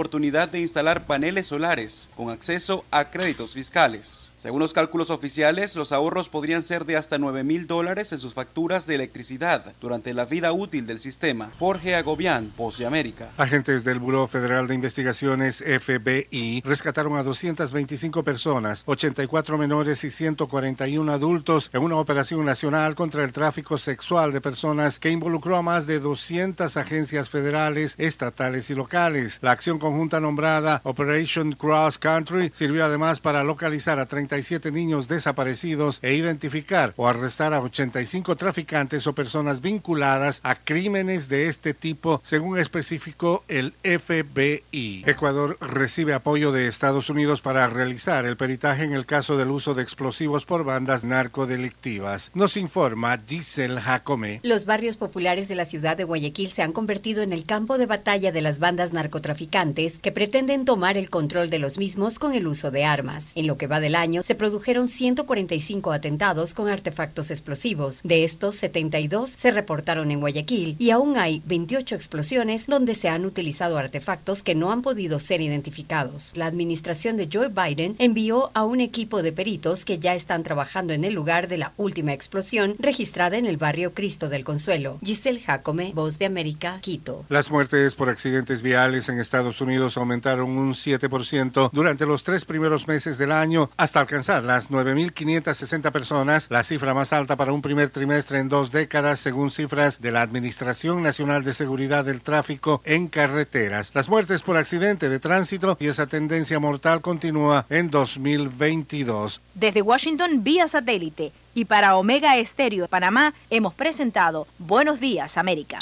de 0.50 0.60
instalar 0.60 1.06
paneles 1.06 1.46
solares 1.46 2.10
con 2.14 2.28
acceso 2.28 2.84
a 2.90 3.06
créditos 3.10 3.54
fiscales. 3.54 4.30
Según 4.46 4.60
los 4.60 4.72
cálculos 4.72 5.10
oficiales, 5.10 5.74
los 5.74 5.90
ahorros 5.90 6.28
podrían 6.28 6.62
ser 6.62 6.84
de 6.84 6.96
hasta 6.96 7.18
9 7.18 7.42
mil 7.42 7.66
dólares 7.66 8.12
en 8.12 8.20
sus 8.20 8.32
facturas 8.32 8.86
de 8.86 8.94
electricidad 8.94 9.74
durante 9.80 10.14
la 10.14 10.24
vida 10.24 10.52
útil 10.52 10.86
del 10.86 11.00
sistema. 11.00 11.50
Jorge 11.58 11.96
Agobián, 11.96 12.52
Voz 12.56 12.78
de 12.78 12.86
América. 12.86 13.28
Agentes 13.38 13.82
del 13.82 13.98
Buró 13.98 14.28
Federal 14.28 14.68
de 14.68 14.76
Investigaciones 14.76 15.64
FBI 15.64 16.62
rescataron 16.64 17.16
a 17.16 17.24
225 17.24 18.22
personas, 18.22 18.84
84 18.86 19.58
menores 19.58 20.04
y 20.04 20.12
141 20.12 21.12
adultos 21.12 21.68
en 21.72 21.82
una 21.82 21.96
operación 21.96 22.44
nacional 22.44 22.94
contra 22.94 23.24
el 23.24 23.32
tráfico 23.32 23.78
sexual 23.78 24.30
de 24.30 24.40
personas 24.40 25.00
que 25.00 25.10
involucró 25.10 25.56
a 25.56 25.62
más 25.62 25.88
de 25.88 25.98
200 25.98 26.76
agencias 26.76 27.30
federales, 27.30 27.96
estatales 27.98 28.70
y 28.70 28.76
locales. 28.76 29.40
La 29.42 29.50
acción 29.50 29.80
conjunta 29.80 30.20
nombrada 30.20 30.82
Operation 30.84 31.50
Cross 31.50 31.98
Country 31.98 32.52
sirvió 32.54 32.84
además 32.84 33.18
para 33.18 33.42
localizar 33.42 33.98
a 33.98 34.06
37 34.36 34.70
niños 34.70 35.08
desaparecidos 35.08 35.98
e 36.02 36.12
identificar 36.12 36.92
o 36.96 37.08
arrestar 37.08 37.54
a 37.54 37.62
85 37.62 38.36
traficantes 38.36 39.06
o 39.06 39.14
personas 39.14 39.62
vinculadas 39.62 40.40
a 40.42 40.56
crímenes 40.56 41.30
de 41.30 41.48
este 41.48 41.72
tipo, 41.72 42.20
según 42.22 42.58
especificó 42.58 43.42
el 43.48 43.72
FBI. 43.82 45.04
Ecuador 45.06 45.56
recibe 45.60 46.12
apoyo 46.12 46.52
de 46.52 46.68
Estados 46.68 47.08
Unidos 47.08 47.40
para 47.40 47.66
realizar 47.68 48.26
el 48.26 48.36
peritaje 48.36 48.84
en 48.84 48.92
el 48.92 49.06
caso 49.06 49.38
del 49.38 49.50
uso 49.50 49.72
de 49.72 49.82
explosivos 49.82 50.44
por 50.44 50.64
bandas 50.64 51.02
narcodelictivas. 51.02 52.30
Nos 52.34 52.58
informa 52.58 53.18
Giselle 53.26 53.80
Jacome. 53.80 54.40
Los 54.42 54.66
barrios 54.66 54.98
populares 54.98 55.48
de 55.48 55.54
la 55.54 55.64
ciudad 55.64 55.96
de 55.96 56.04
Guayaquil 56.04 56.50
se 56.50 56.62
han 56.62 56.74
convertido 56.74 57.22
en 57.22 57.32
el 57.32 57.46
campo 57.46 57.78
de 57.78 57.86
batalla 57.86 58.32
de 58.32 58.42
las 58.42 58.58
bandas 58.58 58.92
narcotraficantes 58.92 59.98
que 59.98 60.12
pretenden 60.12 60.66
tomar 60.66 60.98
el 60.98 61.08
control 61.08 61.48
de 61.48 61.58
los 61.58 61.78
mismos 61.78 62.18
con 62.18 62.34
el 62.34 62.46
uso 62.46 62.70
de 62.70 62.84
armas. 62.84 63.32
En 63.34 63.46
lo 63.46 63.56
que 63.56 63.66
va 63.66 63.80
del 63.80 63.94
año, 63.94 64.22
se 64.26 64.34
produjeron 64.34 64.88
145 64.88 65.92
atentados 65.92 66.52
con 66.52 66.68
artefactos 66.68 67.30
explosivos. 67.30 68.00
De 68.02 68.24
estos, 68.24 68.56
72 68.56 69.30
se 69.30 69.52
reportaron 69.52 70.10
en 70.10 70.18
Guayaquil 70.18 70.74
y 70.80 70.90
aún 70.90 71.16
hay 71.16 71.42
28 71.46 71.94
explosiones 71.94 72.66
donde 72.66 72.96
se 72.96 73.08
han 73.08 73.24
utilizado 73.24 73.78
artefactos 73.78 74.42
que 74.42 74.56
no 74.56 74.72
han 74.72 74.82
podido 74.82 75.20
ser 75.20 75.40
identificados. 75.40 76.32
La 76.34 76.46
administración 76.46 77.16
de 77.16 77.28
Joe 77.32 77.50
Biden 77.50 77.94
envió 78.00 78.50
a 78.54 78.64
un 78.64 78.80
equipo 78.80 79.22
de 79.22 79.30
peritos 79.30 79.84
que 79.84 80.00
ya 80.00 80.16
están 80.16 80.42
trabajando 80.42 80.92
en 80.92 81.04
el 81.04 81.14
lugar 81.14 81.46
de 81.46 81.58
la 81.58 81.72
última 81.76 82.12
explosión 82.12 82.74
registrada 82.80 83.36
en 83.36 83.46
el 83.46 83.58
barrio 83.58 83.94
Cristo 83.94 84.28
del 84.28 84.44
Consuelo. 84.44 84.98
Giselle 85.04 85.38
Jacome, 85.38 85.92
Voz 85.94 86.18
de 86.18 86.26
América, 86.26 86.80
Quito. 86.80 87.24
Las 87.28 87.52
muertes 87.52 87.94
por 87.94 88.08
accidentes 88.08 88.60
viales 88.60 89.08
en 89.08 89.20
Estados 89.20 89.60
Unidos 89.60 89.96
aumentaron 89.96 90.50
un 90.50 90.74
7% 90.74 91.70
durante 91.72 92.06
los 92.06 92.24
tres 92.24 92.44
primeros 92.44 92.88
meses 92.88 93.18
del 93.18 93.30
año 93.30 93.70
hasta 93.76 94.00
alcanzar 94.06 94.44
las 94.44 94.70
9.560 94.70 95.90
personas, 95.90 96.46
la 96.48 96.62
cifra 96.62 96.94
más 96.94 97.12
alta 97.12 97.34
para 97.34 97.52
un 97.52 97.60
primer 97.60 97.90
trimestre 97.90 98.38
en 98.38 98.48
dos 98.48 98.70
décadas 98.70 99.18
según 99.18 99.50
cifras 99.50 100.00
de 100.00 100.12
la 100.12 100.22
Administración 100.22 101.02
Nacional 101.02 101.42
de 101.42 101.52
Seguridad 101.52 102.04
del 102.04 102.22
Tráfico 102.22 102.80
en 102.84 103.08
Carreteras. 103.08 103.90
Las 103.94 104.08
muertes 104.08 104.42
por 104.42 104.58
accidente 104.58 105.08
de 105.08 105.18
tránsito 105.18 105.76
y 105.80 105.88
esa 105.88 106.06
tendencia 106.06 106.60
mortal 106.60 107.00
continúa 107.00 107.66
en 107.68 107.90
2022. 107.90 109.40
Desde 109.54 109.82
Washington 109.82 110.44
vía 110.44 110.68
satélite 110.68 111.32
y 111.54 111.64
para 111.64 111.96
Omega 111.96 112.36
Estéreo 112.36 112.84
de 112.84 112.88
Panamá 112.88 113.34
hemos 113.50 113.74
presentado 113.74 114.46
Buenos 114.58 115.00
Días 115.00 115.36
América. 115.36 115.78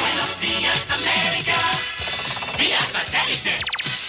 Buenos 0.00 0.40
días, 0.40 0.90
América. 0.90 1.56
Vía 2.58 2.80
satélite. 2.80 3.58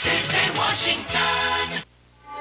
Desde 0.04 0.60
Washington. 0.60 1.89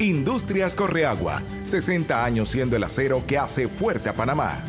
Industrias 0.00 0.74
Correagua, 0.74 1.42
60 1.64 2.24
años 2.24 2.48
siendo 2.48 2.74
el 2.74 2.84
acero 2.84 3.22
que 3.26 3.36
hace 3.36 3.68
fuerte 3.68 4.08
a 4.08 4.14
Panamá. 4.14 4.64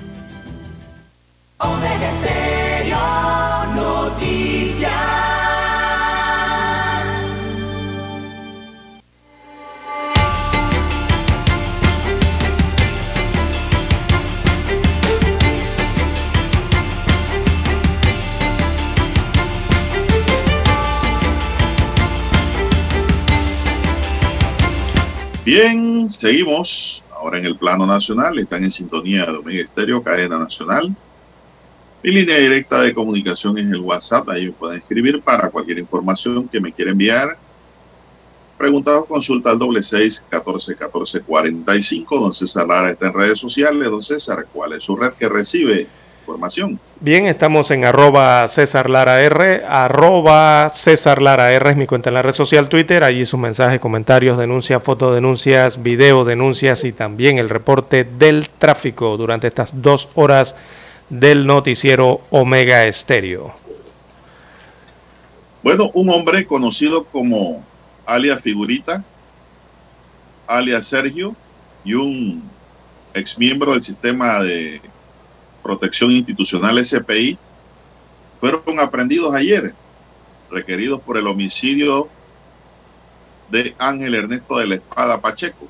Bien, 25.52 26.10
seguimos. 26.10 27.03
Ahora 27.14 27.38
en 27.38 27.45
el 27.45 27.57
plano 27.57 27.86
nacional, 27.86 28.40
están 28.40 28.64
en 28.64 28.72
sintonía 28.72 29.26
de 29.26 29.36
Omega 29.36 29.61
Estéreo, 29.61 30.02
cadena 30.02 30.40
nacional. 30.40 30.95
Mi 32.02 32.11
línea 32.11 32.38
directa 32.38 32.82
de 32.82 32.94
comunicación 32.94 33.57
es 33.57 33.65
el 33.65 33.82
WhatsApp, 33.82 34.30
ahí 34.30 34.45
me 34.45 34.53
pueden 34.53 34.80
escribir 34.80 35.22
para 35.22 35.49
cualquier 35.49 35.80
información 35.80 36.48
que 36.48 36.61
me 36.61 36.72
quiera 36.72 36.91
enviar. 36.91 37.38
Pregunta 38.57 38.98
o 38.98 39.06
consulta 39.06 39.49
al 39.49 39.60
doble 39.60 39.84
seis 39.84 40.26
catorce 40.30 40.73
catorce 40.73 41.19
cuarenta 41.19 41.76
y 41.76 41.82
cinco. 41.82 42.18
Don 42.18 42.32
César 42.32 42.65
Lara 42.65 42.91
está 42.91 43.07
en 43.07 43.14
redes 43.14 43.38
sociales. 43.38 43.91
Don 43.91 44.02
César, 44.02 44.48
¿cuál 44.53 44.72
es 44.72 44.84
su 44.84 44.95
red 44.95 45.11
que 45.19 45.28
recibe 45.28 45.86
información? 46.31 46.79
Bien, 46.99 47.25
estamos 47.25 47.71
en 47.71 47.85
arroba 47.85 48.47
César 48.47 48.89
Lara 48.89 49.21
R, 49.21 49.63
arroba 49.67 50.69
César 50.69 51.21
Lara 51.21 51.51
R 51.51 51.69
es 51.69 51.77
mi 51.77 51.87
cuenta 51.87 52.09
en 52.09 52.15
la 52.15 52.21
red 52.21 52.33
social 52.33 52.69
Twitter, 52.69 53.03
allí 53.03 53.25
sus 53.25 53.39
mensajes, 53.39 53.79
comentarios, 53.79 54.37
denuncias, 54.37 54.81
fotodenuncias, 54.81 55.83
video 55.83 56.23
denuncias 56.23 56.83
y 56.83 56.93
también 56.93 57.37
el 57.37 57.49
reporte 57.49 58.03
del 58.03 58.49
tráfico 58.49 59.17
durante 59.17 59.47
estas 59.47 59.81
dos 59.81 60.09
horas 60.15 60.55
del 61.09 61.45
noticiero 61.45 62.21
Omega 62.29 62.85
Estéreo. 62.85 63.53
Bueno, 65.63 65.91
un 65.93 66.09
hombre 66.09 66.45
conocido 66.45 67.03
como 67.03 67.63
alias 68.05 68.41
Figurita, 68.41 69.03
alias 70.47 70.85
Sergio, 70.87 71.35
y 71.83 71.93
un 71.93 72.43
exmiembro 73.13 73.73
del 73.73 73.83
sistema 73.83 74.39
de 74.41 74.81
protección 75.61 76.11
institucional 76.11 76.83
SPI, 76.83 77.38
fueron 78.38 78.79
aprendidos 78.79 79.33
ayer, 79.33 79.73
requeridos 80.49 81.01
por 81.01 81.17
el 81.17 81.27
homicidio 81.27 82.09
de 83.49 83.75
Ángel 83.77 84.15
Ernesto 84.15 84.57
de 84.57 84.67
la 84.67 84.75
Espada 84.75 85.21
Pacheco. 85.21 85.67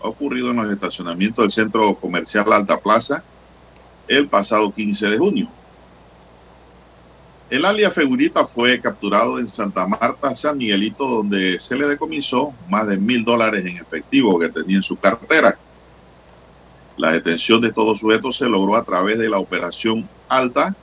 Ocurrido 0.00 0.50
en 0.50 0.56
los 0.56 0.70
estacionamientos 0.70 1.42
del 1.42 1.50
centro 1.50 1.94
comercial 1.94 2.52
Alta 2.52 2.78
Plaza 2.78 3.22
el 4.08 4.28
pasado 4.28 4.72
15 4.72 5.08
de 5.08 5.18
junio. 5.18 5.48
El 7.48 7.64
alias 7.64 7.94
Figurita 7.94 8.44
fue 8.44 8.80
capturado 8.80 9.38
en 9.38 9.46
Santa 9.46 9.86
Marta, 9.86 10.34
San 10.34 10.58
Miguelito, 10.58 11.06
donde 11.06 11.60
se 11.60 11.76
le 11.76 11.86
decomisó 11.86 12.52
más 12.68 12.88
de 12.88 12.96
mil 12.96 13.24
dólares 13.24 13.64
en 13.64 13.76
efectivo 13.76 14.38
que 14.38 14.48
tenía 14.48 14.78
en 14.78 14.82
su 14.82 14.96
cartera. 14.96 15.56
La 16.96 17.12
detención 17.12 17.60
de 17.60 17.68
estos 17.68 18.00
sujetos 18.00 18.36
se 18.36 18.48
logró 18.48 18.74
a 18.74 18.84
través 18.84 19.18
de 19.18 19.28
la 19.28 19.38
Operación 19.38 20.08
Alta, 20.28 20.74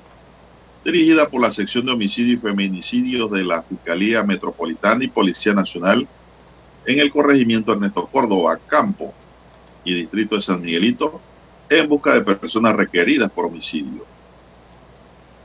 dirigida 0.85 1.27
por 1.27 1.41
la 1.41 1.51
sección 1.51 1.85
de 1.85 1.93
homicidio 1.93 2.33
y 2.33 2.37
feminicidios 2.37 3.31
de 3.31 3.43
la 3.43 3.63
Fiscalía 3.63 4.23
Metropolitana 4.23 5.03
y 5.03 5.07
Policía 5.07 5.53
Nacional 5.53 6.07
en 6.85 6.99
el 6.99 7.11
corregimiento 7.11 7.73
Ernesto 7.73 8.05
Córdoba, 8.05 8.59
Campo 8.67 9.13
y 9.83 9.93
Distrito 9.95 10.35
de 10.35 10.41
San 10.41 10.61
Miguelito, 10.61 11.19
en 11.69 11.89
busca 11.89 12.13
de 12.13 12.21
personas 12.21 12.75
requeridas 12.75 13.31
por 13.31 13.45
homicidio. 13.45 14.05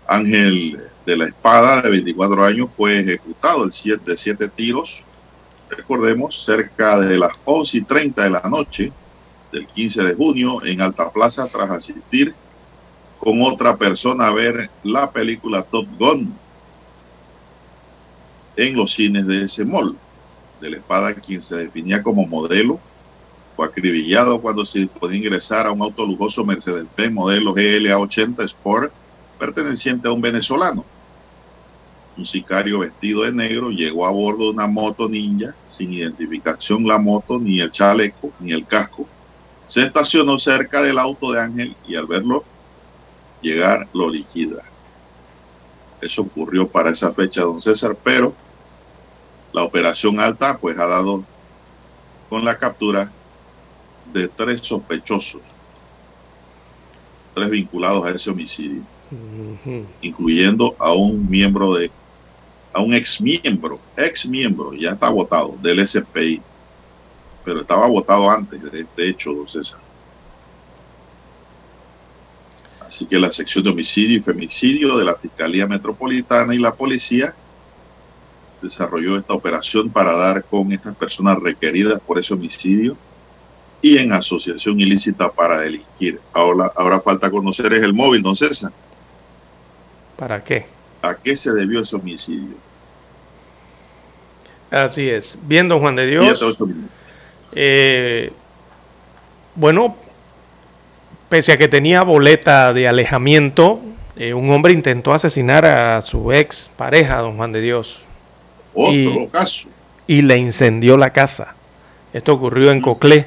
Ángel 0.06 0.78
de 1.06 1.16
la 1.16 1.26
Espada, 1.26 1.80
de 1.80 1.90
24 1.90 2.44
años, 2.44 2.72
fue 2.72 3.00
ejecutado 3.00 3.66
de 3.66 4.16
siete 4.16 4.48
tiros, 4.48 5.02
recordemos, 5.70 6.44
cerca 6.44 6.98
de 7.00 7.16
las 7.16 7.32
11 7.44 7.78
y 7.78 7.82
30 7.82 8.24
de 8.24 8.30
la 8.30 8.42
noche 8.42 8.92
del 9.52 9.66
15 9.66 10.04
de 10.04 10.14
junio 10.14 10.64
en 10.64 10.80
Alta 10.80 11.10
Plaza 11.10 11.46
tras 11.48 11.70
asistir 11.70 12.34
con 13.18 13.42
otra 13.42 13.76
persona 13.76 14.28
a 14.28 14.32
ver 14.32 14.70
la 14.84 15.10
película 15.10 15.62
Top 15.62 15.86
Gun 15.98 16.32
en 18.56 18.76
los 18.76 18.92
cines 18.92 19.26
de 19.26 19.44
ese 19.44 19.64
mall. 19.64 19.96
De 20.60 20.70
la 20.70 20.76
Espada, 20.78 21.14
quien 21.14 21.40
se 21.40 21.56
definía 21.56 22.02
como 22.02 22.26
modelo, 22.26 22.80
fue 23.54 23.66
acribillado 23.66 24.40
cuando 24.40 24.64
se 24.66 24.86
podía 24.86 25.18
ingresar 25.18 25.66
a 25.66 25.72
un 25.72 25.82
auto 25.82 26.04
lujoso 26.04 26.44
Mercedes-Benz 26.44 27.12
modelo 27.12 27.54
GLA 27.54 27.98
80 27.98 28.44
Sport 28.44 28.92
perteneciente 29.38 30.08
a 30.08 30.12
un 30.12 30.20
venezolano. 30.20 30.84
Un 32.16 32.26
sicario 32.26 32.80
vestido 32.80 33.22
de 33.22 33.32
negro 33.32 33.70
llegó 33.70 34.06
a 34.06 34.10
bordo 34.10 34.44
de 34.44 34.50
una 34.50 34.66
moto 34.66 35.08
ninja 35.08 35.54
sin 35.68 35.92
identificación 35.92 36.86
la 36.86 36.98
moto, 36.98 37.38
ni 37.38 37.60
el 37.60 37.70
chaleco, 37.70 38.32
ni 38.40 38.52
el 38.52 38.66
casco. 38.66 39.06
Se 39.68 39.82
estacionó 39.82 40.38
cerca 40.38 40.82
del 40.82 40.98
auto 40.98 41.30
de 41.30 41.40
Ángel 41.40 41.76
y 41.86 41.94
al 41.94 42.06
verlo 42.06 42.42
llegar 43.42 43.86
lo 43.92 44.08
liquida. 44.08 44.64
Eso 46.00 46.22
ocurrió 46.22 46.66
para 46.66 46.90
esa 46.90 47.12
fecha, 47.12 47.42
don 47.42 47.60
César, 47.60 47.96
pero 48.02 48.32
la 49.52 49.64
operación 49.64 50.20
alta 50.20 50.56
pues 50.56 50.78
ha 50.78 50.86
dado 50.86 51.22
con 52.30 52.44
la 52.44 52.58
captura 52.58 53.12
de 54.12 54.26
tres 54.28 54.62
sospechosos, 54.62 55.42
tres 57.34 57.50
vinculados 57.50 58.06
a 58.06 58.10
ese 58.10 58.30
homicidio, 58.30 58.82
incluyendo 60.00 60.76
a 60.78 60.92
un 60.94 61.28
miembro 61.28 61.74
de, 61.74 61.90
a 62.72 62.80
un 62.80 62.94
ex 62.94 63.20
miembro, 63.20 63.78
ex 63.98 64.26
miembro, 64.26 64.72
ya 64.72 64.92
está 64.92 65.10
votado 65.10 65.56
del 65.60 65.86
SPI, 65.86 66.40
pero 67.48 67.62
estaba 67.62 67.86
votado 67.86 68.30
antes 68.30 68.60
de 68.60 68.80
este 68.82 69.08
hecho, 69.08 69.32
don 69.32 69.48
César. 69.48 69.80
Así 72.86 73.06
que 73.06 73.18
la 73.18 73.32
sección 73.32 73.64
de 73.64 73.70
homicidio 73.70 74.18
y 74.18 74.20
femicidio 74.20 74.98
de 74.98 75.04
la 75.06 75.14
Fiscalía 75.14 75.66
Metropolitana 75.66 76.54
y 76.54 76.58
la 76.58 76.74
policía 76.74 77.34
desarrolló 78.60 79.16
esta 79.16 79.32
operación 79.32 79.88
para 79.88 80.14
dar 80.14 80.44
con 80.44 80.70
estas 80.72 80.94
personas 80.94 81.38
requeridas 81.38 81.98
por 82.00 82.18
ese 82.18 82.34
homicidio 82.34 82.98
y 83.80 83.96
en 83.96 84.12
asociación 84.12 84.78
ilícita 84.78 85.32
para 85.32 85.58
delinquir. 85.58 86.20
Ahora, 86.34 86.70
ahora 86.76 87.00
falta 87.00 87.30
conocer 87.30 87.72
es 87.72 87.82
el 87.82 87.94
móvil, 87.94 88.22
don 88.22 88.36
César. 88.36 88.72
¿Para 90.18 90.44
qué? 90.44 90.66
¿A 91.00 91.14
qué 91.14 91.34
se 91.34 91.50
debió 91.54 91.80
ese 91.80 91.96
homicidio? 91.96 92.56
Así 94.70 95.08
es. 95.08 95.38
Bien, 95.44 95.66
don 95.66 95.80
Juan 95.80 95.96
de 95.96 96.06
Dios. 96.08 96.44
Eh, 97.54 98.32
bueno, 99.54 99.96
pese 101.28 101.52
a 101.52 101.58
que 101.58 101.68
tenía 101.68 102.02
boleta 102.02 102.72
de 102.72 102.88
alejamiento, 102.88 103.80
eh, 104.16 104.34
un 104.34 104.50
hombre 104.50 104.72
intentó 104.72 105.12
asesinar 105.12 105.64
a 105.64 106.02
su 106.02 106.32
ex 106.32 106.70
pareja, 106.76 107.18
don 107.18 107.36
Juan 107.36 107.52
de 107.52 107.60
Dios. 107.60 108.02
Otro 108.74 108.92
y, 108.92 109.26
caso. 109.28 109.68
Y 110.06 110.22
le 110.22 110.38
incendió 110.38 110.96
la 110.96 111.10
casa. 111.10 111.54
Esto 112.12 112.32
ocurrió 112.34 112.72
en 112.72 112.80
Coclé, 112.80 113.26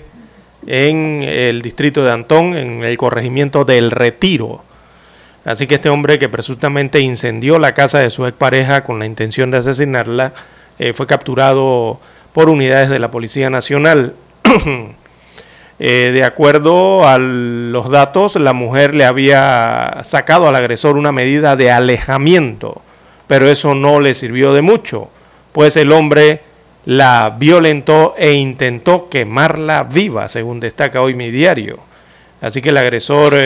en 0.67 1.23
el 1.23 1.61
distrito 1.61 2.03
de 2.03 2.11
Antón, 2.11 2.55
en 2.57 2.83
el 2.83 2.97
corregimiento 2.97 3.63
del 3.63 3.91
Retiro. 3.91 4.63
Así 5.45 5.65
que 5.65 5.75
este 5.75 5.89
hombre 5.89 6.19
que 6.19 6.29
presuntamente 6.29 6.99
incendió 6.99 7.57
la 7.57 7.73
casa 7.73 7.99
de 7.99 8.09
su 8.09 8.25
expareja 8.25 8.83
con 8.83 8.99
la 8.99 9.05
intención 9.05 9.49
de 9.51 9.57
asesinarla, 9.57 10.33
eh, 10.77 10.93
fue 10.93 11.07
capturado 11.07 11.99
por 12.33 12.49
unidades 12.49 12.89
de 12.89 12.99
la 12.99 13.11
Policía 13.11 13.49
Nacional. 13.49 14.15
eh, 15.79 16.11
de 16.13 16.23
acuerdo 16.23 17.07
a 17.07 17.17
los 17.17 17.89
datos, 17.89 18.35
la 18.35 18.53
mujer 18.53 18.95
le 18.95 19.05
había 19.05 19.99
sacado 20.03 20.47
al 20.47 20.55
agresor 20.55 20.97
una 20.97 21.11
medida 21.11 21.55
de 21.55 21.71
alejamiento, 21.71 22.81
pero 23.27 23.47
eso 23.47 23.75
no 23.75 23.99
le 23.99 24.13
sirvió 24.13 24.53
de 24.53 24.61
mucho, 24.61 25.09
pues 25.51 25.77
el 25.77 25.91
hombre 25.91 26.41
la 26.85 27.35
violentó 27.37 28.15
e 28.17 28.33
intentó 28.33 29.09
quemarla 29.09 29.83
viva, 29.83 30.27
según 30.27 30.59
destaca 30.59 31.01
hoy 31.01 31.13
mi 31.13 31.29
diario. 31.29 31.79
Así 32.41 32.61
que 32.61 32.69
el 32.69 32.77
agresor 32.77 33.33
eh, 33.35 33.41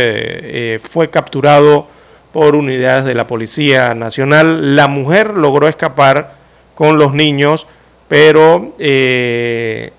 eh, 0.75 0.79
fue 0.81 1.09
capturado 1.09 1.87
por 2.31 2.55
unidades 2.55 3.05
de 3.05 3.13
la 3.13 3.27
Policía 3.27 3.93
Nacional. 3.93 4.75
La 4.75 4.87
mujer 4.87 5.31
logró 5.31 5.67
escapar 5.67 6.33
con 6.75 6.97
los 6.97 7.13
niños, 7.13 7.67
pero 8.07 8.75
eh, 8.79 9.91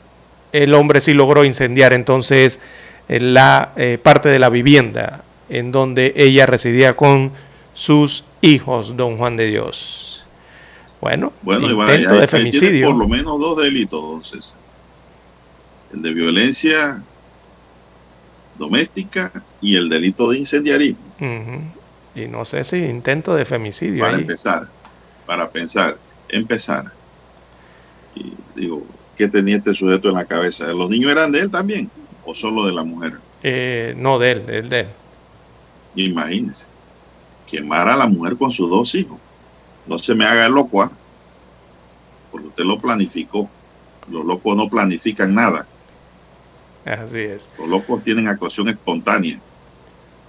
el 0.53 0.75
hombre 0.75 1.01
sí 1.01 1.13
logró 1.15 1.45
incendiar 1.45 1.93
entonces 1.93 2.61
la 3.09 3.73
parte 4.03 4.29
de 4.29 4.41
la 4.41 4.49
vivienda 4.49 5.23
en 5.49 5.73
donde 5.73 6.13
ella 6.17 6.47
residía 6.47 6.97
con 6.97 7.33
sus 7.75 8.25
hijos, 8.41 8.97
don 8.97 9.17
Juan 9.17 9.37
de 9.37 9.47
Dios. 9.47 10.25
Bueno, 11.01 11.33
bueno 11.43 11.71
intento 11.71 12.15
hay, 12.15 12.21
de 12.21 12.27
femicidio. 12.27 12.89
por 12.89 12.97
lo 12.97 13.09
menos 13.09 13.39
dos 13.39 13.59
delitos, 13.59 14.03
entonces. 14.03 14.57
El 15.93 16.03
de 16.03 16.15
violencia 16.15 17.03
doméstica 18.59 19.31
y 19.61 19.77
el 19.77 19.89
delito 19.89 20.31
de 20.31 20.39
incendiarismo. 20.39 21.05
Uh 21.21 21.25
-huh. 21.25 21.61
Y 22.15 22.27
no 22.27 22.45
sé 22.45 22.65
si 22.65 22.79
intento 22.79 23.35
de 23.35 23.45
femicidio. 23.45 24.03
Para 24.03 24.17
ahí. 24.17 24.23
empezar, 24.23 24.69
para 25.27 25.49
pensar, 25.51 25.99
empezar. 26.29 26.93
Y 28.17 28.33
digo, 28.55 28.85
¿qué 29.17 29.29
tenía 29.29 29.57
este 29.57 29.75
sujeto 29.75 30.09
en 30.09 30.15
la 30.15 30.25
cabeza? 30.25 30.67
¿Los 30.73 30.91
niños 30.91 31.13
eran 31.13 31.31
de 31.31 31.41
él 31.41 31.51
también 31.51 31.91
o 32.25 32.35
solo 32.35 32.67
de 32.67 32.73
la 32.73 32.83
mujer? 32.83 33.15
Eh, 33.43 33.95
no, 33.97 34.19
de 34.19 34.33
él, 34.33 34.47
de 34.47 34.59
él, 34.59 34.69
de 34.69 34.81
él. 34.81 34.87
Imagínense, 35.95 36.67
quemar 37.47 37.89
a 37.89 37.97
la 37.97 38.07
mujer 38.07 38.37
con 38.37 38.51
sus 38.51 38.69
dos 38.69 38.95
hijos. 38.95 39.19
No 39.87 39.99
se 39.99 40.15
me 40.15 40.27
haga 40.27 40.47
el 40.47 40.53
loco, 40.53 40.83
¿ah? 40.83 40.91
porque 42.31 42.49
usted 42.49 42.65
lo 42.65 42.79
planificó. 42.79 43.49
Los 44.11 44.25
locos 44.25 44.57
no 44.57 44.69
planifican 44.69 45.35
nada. 45.35 45.67
Así 46.85 47.19
es. 47.19 47.51
Los 47.59 47.69
locos 47.69 48.03
tienen 48.05 48.29
actuación 48.29 48.69
espontánea. 48.69 49.41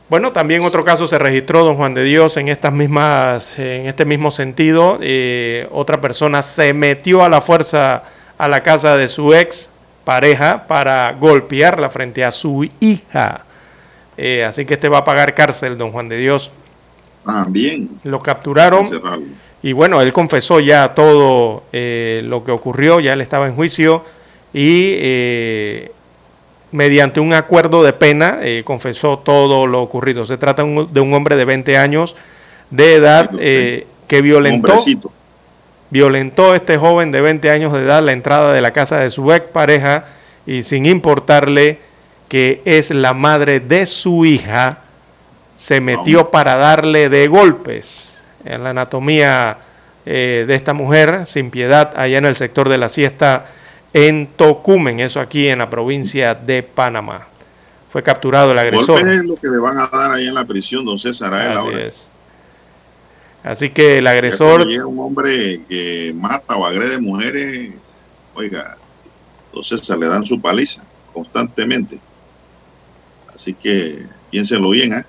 Bueno, 0.09 0.31
también 0.31 0.63
otro 0.63 0.85
caso 0.85 1.05
se 1.05 1.19
registró, 1.19 1.65
don 1.65 1.75
Juan 1.75 1.93
de 1.93 2.03
Dios, 2.03 2.37
en 2.37 2.47
estas 2.47 2.71
mismas, 2.71 3.59
en 3.59 3.87
este 3.87 4.05
mismo 4.05 4.31
sentido. 4.31 4.99
Eh, 5.01 5.67
otra 5.69 5.99
persona 5.99 6.41
se 6.43 6.73
metió 6.73 7.25
a 7.25 7.29
la 7.29 7.41
fuerza 7.41 8.03
a 8.37 8.47
la 8.47 8.63
casa 8.63 8.95
de 8.95 9.09
su 9.09 9.33
ex 9.33 9.69
pareja 10.05 10.65
para 10.65 11.11
golpearla 11.19 11.89
frente 11.89 12.23
a 12.23 12.31
su 12.31 12.69
hija. 12.79 13.43
Eh, 14.15 14.45
así 14.45 14.65
que 14.65 14.75
este 14.75 14.87
va 14.87 14.99
a 14.99 15.03
pagar 15.03 15.35
cárcel, 15.35 15.77
don 15.77 15.91
Juan 15.91 16.07
de 16.07 16.17
Dios. 16.17 16.51
También. 17.25 17.89
Lo 18.05 18.19
capturaron. 18.19 18.85
Y 19.61 19.73
bueno, 19.73 20.01
él 20.01 20.13
confesó 20.13 20.61
ya 20.61 20.95
todo 20.95 21.63
eh, 21.73 22.21
lo 22.23 22.45
que 22.45 22.51
ocurrió, 22.51 23.01
ya 23.01 23.11
él 23.11 23.19
estaba 23.19 23.47
en 23.47 23.55
juicio 23.55 24.05
y 24.53 24.95
mediante 26.71 27.19
un 27.19 27.33
acuerdo 27.33 27.83
de 27.83 27.93
pena 27.93 28.39
eh, 28.41 28.63
confesó 28.65 29.19
todo 29.19 29.67
lo 29.67 29.81
ocurrido. 29.81 30.25
Se 30.25 30.37
trata 30.37 30.63
un, 30.63 30.93
de 30.93 30.99
un 30.99 31.13
hombre 31.13 31.35
de 31.35 31.45
20 31.45 31.77
años 31.77 32.15
de 32.69 32.95
edad 32.95 33.29
eh, 33.39 33.87
que 34.07 34.21
violentó, 34.21 34.73
Hombrecito. 34.73 35.11
violentó 35.89 36.53
este 36.53 36.77
joven 36.77 37.11
de 37.11 37.21
20 37.21 37.49
años 37.49 37.73
de 37.73 37.83
edad 37.83 38.03
la 38.03 38.11
entrada 38.11 38.53
de 38.53 38.61
la 38.61 38.71
casa 38.71 38.97
de 38.97 39.09
su 39.09 39.31
ex 39.31 39.45
pareja 39.47 40.05
y 40.45 40.63
sin 40.63 40.85
importarle 40.85 41.79
que 42.27 42.61
es 42.65 42.91
la 42.91 43.13
madre 43.13 43.59
de 43.59 43.85
su 43.85 44.25
hija, 44.25 44.79
se 45.55 45.79
metió 45.79 46.29
para 46.29 46.55
darle 46.55 47.09
de 47.09 47.27
golpes 47.27 48.21
en 48.45 48.63
la 48.63 48.71
anatomía 48.71 49.57
eh, 50.05 50.45
de 50.47 50.55
esta 50.55 50.73
mujer 50.73 51.25
sin 51.25 51.49
piedad 51.51 51.93
allá 51.95 52.17
en 52.17 52.25
el 52.25 52.35
sector 52.35 52.69
de 52.69 52.77
la 52.77 52.89
siesta 52.89 53.45
en 53.97 54.27
Tocumen, 54.27 54.99
eso 54.99 55.19
aquí 55.19 55.47
en 55.47 55.57
la 55.57 55.69
provincia 55.71 56.35
de 56.35 56.61
Panamá. 56.61 57.27
Fue 57.89 58.03
capturado 58.03 58.51
el 58.51 58.59
agresor. 58.59 58.99
Golpes 58.99 59.21
es 59.21 59.25
lo 59.25 59.35
que 59.35 59.47
le 59.47 59.57
van 59.57 59.79
a 59.79 59.87
dar 59.87 60.11
ahí 60.11 60.27
en 60.27 60.35
la 60.35 60.45
prisión, 60.45 60.85
don 60.85 60.99
César. 60.99 61.33
A 61.33 61.45
él 61.45 61.57
Así 61.57 61.67
ahora. 61.67 61.83
es. 61.83 62.11
Así 63.43 63.69
que 63.71 63.97
el 63.97 64.05
agresor, 64.05 64.67
llega 64.67 64.85
un 64.85 64.99
hombre 64.99 65.61
que 65.67 66.13
mata 66.15 66.55
o 66.57 66.65
agrede 66.65 66.99
mujeres, 66.99 67.73
oiga, 68.35 68.77
entonces 69.47 69.81
se 69.81 69.97
le 69.97 70.05
dan 70.07 70.25
su 70.25 70.39
paliza 70.39 70.83
constantemente. 71.11 71.99
Así 73.33 73.55
que 73.55 74.05
piénsenlo 74.29 74.69
bien, 74.69 74.93
¿eh? 74.93 75.05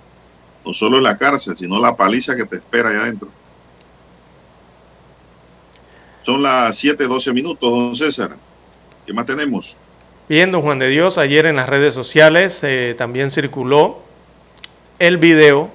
No 0.64 0.72
solo 0.72 0.96
en 0.96 1.02
la 1.02 1.18
cárcel, 1.18 1.58
sino 1.58 1.78
la 1.78 1.94
paliza 1.94 2.36
que 2.36 2.46
te 2.46 2.56
espera 2.56 2.88
allá 2.88 3.00
adentro. 3.00 3.28
Son 6.24 6.42
las 6.42 6.82
7:12 6.82 7.34
minutos, 7.34 7.70
don 7.70 7.94
César. 7.94 8.36
¿Qué 9.08 9.14
más 9.14 9.24
tenemos? 9.24 9.74
bien, 10.28 10.52
don 10.52 10.60
Juan 10.60 10.78
de 10.78 10.88
Dios, 10.88 11.16
ayer 11.16 11.46
en 11.46 11.56
las 11.56 11.66
redes 11.66 11.94
sociales 11.94 12.62
eh, 12.62 12.94
también 12.98 13.30
circuló 13.30 14.02
el 14.98 15.16
video 15.16 15.70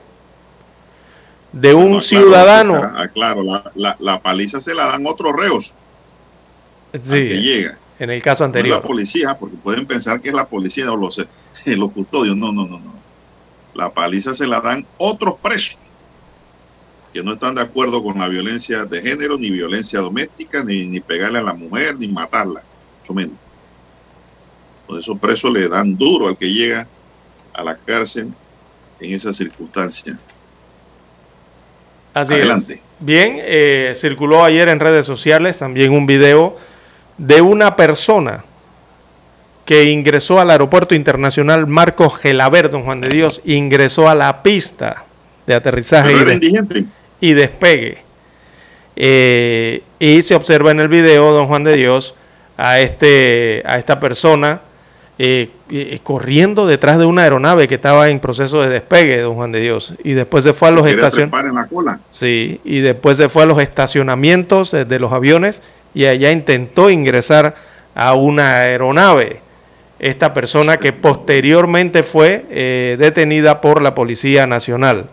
de 1.52 1.74
un 1.74 1.94
No, 1.94 2.00
claro, 2.00 2.02
ciudadano. 2.02 2.94
Claro, 3.16 3.42
la, 3.42 3.72
la- 3.74 3.96
la 4.00 4.22
paliza 4.22 4.62
se 4.62 4.76
la 4.76 4.86
dan 4.86 5.08
otros 5.08 5.34
reos 5.36 5.74
al 6.94 7.02
que 7.02 7.08
Sí, 7.08 7.42
llega. 7.42 7.80
en 7.98 8.12
el 8.12 8.22
caso 8.22 8.44
No 8.44 8.46
es 8.46 8.50
anterior. 8.50 8.82
la 8.84 8.88
policía, 8.88 9.34
porque 9.40 9.58
pueden 9.58 9.88
pensar 9.88 10.22
que 10.22 10.30
es 10.30 10.36
la 10.36 10.48
policía 10.48 10.92
o 10.92 10.98
los, 10.98 11.18
los 11.66 11.92
custodios. 11.92 12.38
No, 12.38 12.52
no, 12.52 12.68
no, 12.68 12.78
no. 12.80 12.94
La 13.74 13.92
paliza 13.92 14.36
se 14.36 14.46
la 14.46 14.62
dan 14.62 14.86
otros 15.00 15.34
presos 15.42 15.80
que 17.12 17.24
no 17.24 17.34
están 17.34 17.56
de 17.56 17.62
acuerdo 17.62 18.04
con 18.04 18.20
la 18.20 18.28
violencia 18.28 18.86
de 18.86 19.02
género, 19.02 19.40
ni 19.40 19.50
violencia 19.50 20.00
doméstica, 20.00 20.64
ni, 20.64 20.86
ni 20.88 21.00
pegarle 21.00 21.40
a 21.40 21.44
la 21.44 21.54
mujer, 21.54 21.96
ni 21.98 22.08
matarla, 22.08 22.62
mucho 23.04 23.14
menos. 23.14 23.36
Entonces 24.82 25.06
esos 25.06 25.20
presos 25.20 25.52
le 25.52 25.68
dan 25.68 25.98
duro 25.98 26.28
al 26.30 26.38
que 26.38 26.52
llega 26.52 26.88
a 27.54 27.64
la 27.64 27.76
cárcel 27.76 28.30
en 29.00 29.14
esa 29.14 29.34
circunstancia. 29.34 30.18
Así 32.14 32.34
Adelante. 32.36 32.74
es. 32.76 32.80
Bien, 33.00 33.38
eh, 33.40 33.92
circuló 33.96 34.44
ayer 34.46 34.70
en 34.70 34.80
redes 34.80 35.06
sociales 35.06 35.58
también 35.58 35.92
un 35.92 36.06
video 36.06 36.58
de 37.18 37.42
una 37.42 37.76
persona 37.76 38.46
que 39.66 39.86
ingresó 39.86 40.40
al 40.40 40.52
aeropuerto 40.52 40.96
internacional 40.96 41.68
Marcos 41.68 42.18
Gelaber, 42.18 42.70
don 42.70 42.84
Juan 42.84 43.02
de 43.02 43.10
Dios, 43.10 43.42
ingresó 43.46 44.08
a 44.10 44.16
la 44.16 44.44
pista 44.44 45.06
de 45.48 45.56
aterrizaje 45.56 46.14
de- 46.26 46.86
y 47.20 47.34
despegue. 47.34 47.98
Eh, 48.96 49.84
y 50.00 50.22
se 50.22 50.36
observa 50.36 50.72
en 50.72 50.80
el 50.80 50.88
video, 50.88 51.32
don 51.34 51.48
Juan 51.48 51.64
de 51.64 51.76
Dios, 51.76 52.16
a, 52.58 52.80
este, 52.80 53.64
a 53.66 53.78
esta 53.78 54.00
persona 54.00 54.62
eh, 55.20 55.52
eh, 55.70 56.00
corriendo 56.02 56.66
detrás 56.66 56.98
de 56.98 57.06
una 57.06 57.22
aeronave 57.22 57.68
que 57.68 57.76
estaba 57.76 58.10
en 58.10 58.20
proceso 58.20 58.64
de 58.64 58.70
despegue, 58.70 59.22
don 59.22 59.36
Juan 59.36 59.52
de 59.52 59.60
Dios. 59.60 59.94
Y 60.04 60.14
después 60.14 60.44
se 60.44 60.54
fue 60.54 60.70
a 60.70 60.72
los 60.72 60.88
estacionamientos. 60.88 62.00
Sí, 62.12 62.60
y 62.64 62.80
después 62.80 63.18
se 63.18 63.30
fue 63.30 63.44
a 63.44 63.46
los 63.46 63.62
estacionamientos 63.62 64.72
de 64.72 65.00
los 65.00 65.14
aviones 65.14 65.62
y 65.94 66.06
allá 66.06 66.32
intentó 66.32 66.90
ingresar 66.90 67.56
a 67.94 68.16
una 68.16 68.62
aeronave. 68.62 69.42
Esta 70.00 70.34
persona 70.34 70.78
que 70.78 70.94
posteriormente 70.94 72.02
fue 72.02 72.46
eh, 72.50 72.98
detenida 73.00 73.62
por 73.62 73.84
la 73.84 73.94
Policía 73.94 74.48
Nacional. 74.48 75.06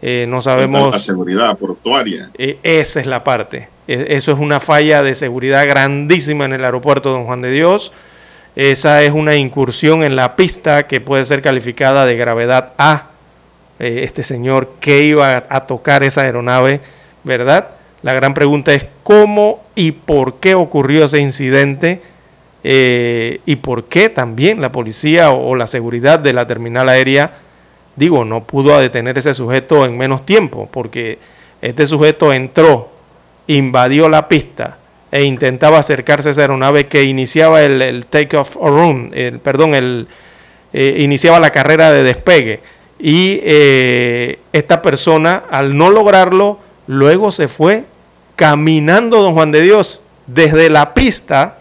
no 0.00 0.40
sabemos. 0.40 0.92
La 0.92 0.98
seguridad 1.00 1.58
portuaria. 1.58 2.30
esa 2.38 3.00
es 3.00 3.06
la 3.06 3.24
parte. 3.24 3.71
E, 3.88 4.06
eso 4.10 4.32
es 4.32 4.38
una 4.38 4.60
falla 4.60 5.02
de 5.02 5.14
seguridad 5.14 5.66
grandísima 5.66 6.44
en 6.44 6.52
el 6.52 6.64
aeropuerto 6.64 7.10
Don 7.10 7.24
Juan 7.24 7.42
de 7.42 7.50
Dios. 7.50 7.92
Esa 8.54 9.02
es 9.02 9.12
una 9.12 9.36
incursión 9.36 10.02
en 10.02 10.16
la 10.16 10.36
pista 10.36 10.86
que 10.86 11.00
puede 11.00 11.24
ser 11.24 11.42
calificada 11.42 12.04
de 12.06 12.16
gravedad 12.16 12.72
A. 12.78 13.08
Eh, 13.78 14.02
este 14.04 14.22
señor 14.22 14.74
que 14.80 15.04
iba 15.04 15.44
a 15.48 15.66
tocar 15.66 16.02
esa 16.02 16.22
aeronave, 16.22 16.80
¿verdad? 17.24 17.70
La 18.02 18.14
gran 18.14 18.34
pregunta 18.34 18.74
es 18.74 18.86
cómo 19.02 19.62
y 19.74 19.92
por 19.92 20.34
qué 20.40 20.54
ocurrió 20.54 21.04
ese 21.04 21.20
incidente 21.20 22.02
eh, 22.64 23.40
y 23.44 23.56
por 23.56 23.84
qué 23.84 24.08
también 24.08 24.60
la 24.60 24.70
policía 24.70 25.30
o, 25.30 25.54
la 25.56 25.66
seguridad 25.66 26.18
de 26.18 26.32
la 26.32 26.46
terminal 26.46 26.88
aérea, 26.88 27.34
digo, 27.96 28.24
no 28.24 28.44
pudo 28.44 28.78
detener 28.78 29.18
ese 29.18 29.34
sujeto 29.34 29.84
en 29.84 29.98
menos 29.98 30.24
tiempo, 30.24 30.68
porque 30.70 31.18
este 31.60 31.86
sujeto 31.86 32.32
entró, 32.32 32.91
invadió 33.46 34.08
la 34.08 34.28
pista, 34.28 34.78
e 35.10 35.24
intentaba 35.24 35.78
acercarse 35.78 36.30
a 36.30 36.32
esa 36.32 36.40
aeronave 36.40 36.86
que 36.86 37.04
iniciaba 37.04 37.62
el, 37.62 37.82
el 37.82 38.06
take-off 38.06 38.56
run, 38.56 39.10
el, 39.14 39.40
perdón, 39.40 39.74
el, 39.74 40.08
eh, 40.72 40.96
iniciaba 41.00 41.38
la 41.38 41.50
carrera 41.50 41.90
de 41.92 42.02
despegue. 42.02 42.60
Y 42.98 43.40
eh, 43.42 44.38
esta 44.52 44.80
persona, 44.80 45.42
al 45.50 45.76
no 45.76 45.90
lograrlo, 45.90 46.58
luego 46.86 47.30
se 47.30 47.48
fue 47.48 47.84
caminando, 48.36 49.20
don 49.22 49.34
Juan 49.34 49.50
de 49.52 49.60
Dios, 49.60 50.00
desde 50.26 50.70
la 50.70 50.94
pista 50.94 51.58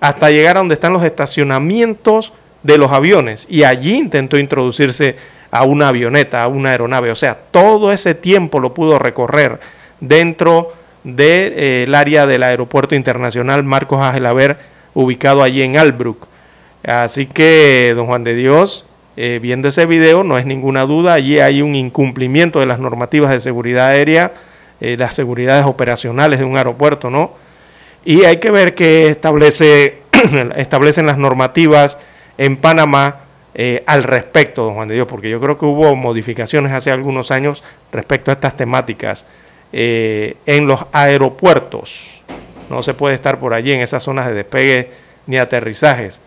hasta 0.00 0.30
llegar 0.30 0.56
a 0.56 0.60
donde 0.60 0.74
están 0.74 0.92
los 0.92 1.02
estacionamientos 1.02 2.32
de 2.62 2.78
los 2.78 2.92
aviones. 2.92 3.46
Y 3.48 3.64
allí 3.64 3.96
intentó 3.96 4.38
introducirse 4.38 5.16
a 5.50 5.64
una 5.64 5.88
avioneta, 5.88 6.42
a 6.42 6.48
una 6.48 6.70
aeronave. 6.70 7.10
O 7.10 7.16
sea, 7.16 7.38
todo 7.50 7.90
ese 7.90 8.14
tiempo 8.14 8.60
lo 8.60 8.74
pudo 8.74 8.98
recorrer 8.98 9.58
dentro 10.00 10.72
del 11.04 11.16
de, 11.16 11.84
eh, 11.84 11.94
área 11.94 12.26
del 12.26 12.42
Aeropuerto 12.42 12.94
Internacional 12.94 13.62
Marcos 13.62 14.00
Agelaver, 14.00 14.58
ubicado 14.94 15.42
allí 15.42 15.62
en 15.62 15.76
Albrook. 15.76 16.26
Así 16.82 17.26
que, 17.26 17.92
don 17.94 18.06
Juan 18.06 18.24
de 18.24 18.34
Dios, 18.34 18.86
eh, 19.16 19.38
viendo 19.40 19.68
ese 19.68 19.86
video, 19.86 20.24
no 20.24 20.38
es 20.38 20.46
ninguna 20.46 20.82
duda, 20.86 21.14
allí 21.14 21.38
hay 21.38 21.62
un 21.62 21.74
incumplimiento 21.74 22.58
de 22.60 22.66
las 22.66 22.78
normativas 22.78 23.30
de 23.30 23.40
seguridad 23.40 23.88
aérea, 23.88 24.32
eh, 24.80 24.96
las 24.98 25.14
seguridades 25.14 25.66
operacionales 25.66 26.40
de 26.40 26.46
un 26.46 26.56
aeropuerto, 26.56 27.10
¿no? 27.10 27.34
Y 28.04 28.24
hay 28.24 28.38
que 28.38 28.50
ver 28.50 28.74
qué 28.74 29.08
establece, 29.08 29.98
establecen 30.56 31.06
las 31.06 31.18
normativas 31.18 31.98
en 32.38 32.56
Panamá 32.56 33.20
al 33.86 34.02
respecto, 34.02 34.64
don 34.64 34.74
Juan 34.74 34.88
de 34.88 34.94
Dios, 34.94 35.06
porque 35.06 35.30
yo 35.30 35.40
creo 35.40 35.56
que 35.56 35.64
hubo 35.64 35.94
modificaciones 35.94 36.72
hace 36.72 36.90
algunos 36.90 37.30
años 37.30 37.62
respecto 37.92 38.32
a 38.32 38.34
estas 38.34 38.56
temáticas 38.56 39.26
eh, 39.76 40.36
en 40.46 40.68
los 40.68 40.86
aeropuertos. 40.92 42.22
No 42.70 42.84
se 42.84 42.94
puede 42.94 43.16
estar 43.16 43.40
por 43.40 43.54
allí 43.54 43.72
en 43.72 43.80
esas 43.80 44.04
zonas 44.04 44.28
de 44.28 44.34
despegue 44.34 44.88
ni 45.26 45.36
aterrizajes. 45.36 46.20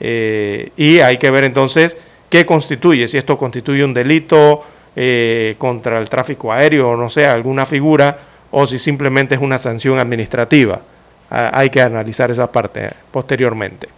Eh, 0.00 0.70
y 0.76 0.98
hay 0.98 1.16
que 1.16 1.30
ver 1.30 1.44
entonces 1.44 1.96
qué 2.28 2.44
constituye, 2.44 3.08
si 3.08 3.16
esto 3.16 3.38
constituye 3.38 3.86
un 3.86 3.94
delito 3.94 4.62
eh, 4.94 5.54
contra 5.56 5.98
el 5.98 6.10
tráfico 6.10 6.52
aéreo 6.52 6.90
o 6.90 6.96
no 6.96 7.08
sé, 7.08 7.24
alguna 7.24 7.64
figura, 7.64 8.18
o 8.50 8.66
si 8.66 8.78
simplemente 8.78 9.34
es 9.34 9.40
una 9.40 9.58
sanción 9.58 9.98
administrativa. 9.98 10.82
Ah, 11.30 11.52
hay 11.54 11.70
que 11.70 11.80
analizar 11.80 12.30
esa 12.30 12.52
parte 12.52 12.90
posteriormente. 13.10 13.88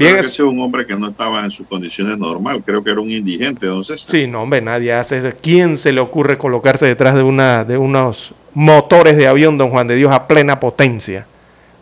Es 0.00 0.40
un 0.40 0.58
hombre 0.60 0.86
que 0.86 0.96
no 0.96 1.08
estaba 1.08 1.44
en 1.44 1.50
sus 1.50 1.66
condiciones 1.66 2.16
normal, 2.16 2.62
creo 2.64 2.82
que 2.82 2.90
era 2.90 3.00
un 3.00 3.10
indigente, 3.10 3.66
entonces. 3.66 4.04
Sí, 4.06 4.26
no, 4.26 4.42
hombre, 4.42 4.62
nadie 4.62 4.92
hace 4.94 5.18
eso. 5.18 5.28
¿Quién 5.42 5.76
se 5.76 5.92
le 5.92 6.00
ocurre 6.00 6.38
colocarse 6.38 6.86
detrás 6.86 7.14
de 7.14 7.22
una 7.22 7.64
de 7.64 7.76
unos 7.76 8.32
motores 8.54 9.16
de 9.16 9.26
avión, 9.26 9.58
don 9.58 9.70
Juan 9.70 9.86
de 9.86 9.96
Dios, 9.96 10.10
a 10.12 10.26
plena 10.26 10.58
potencia? 10.58 11.26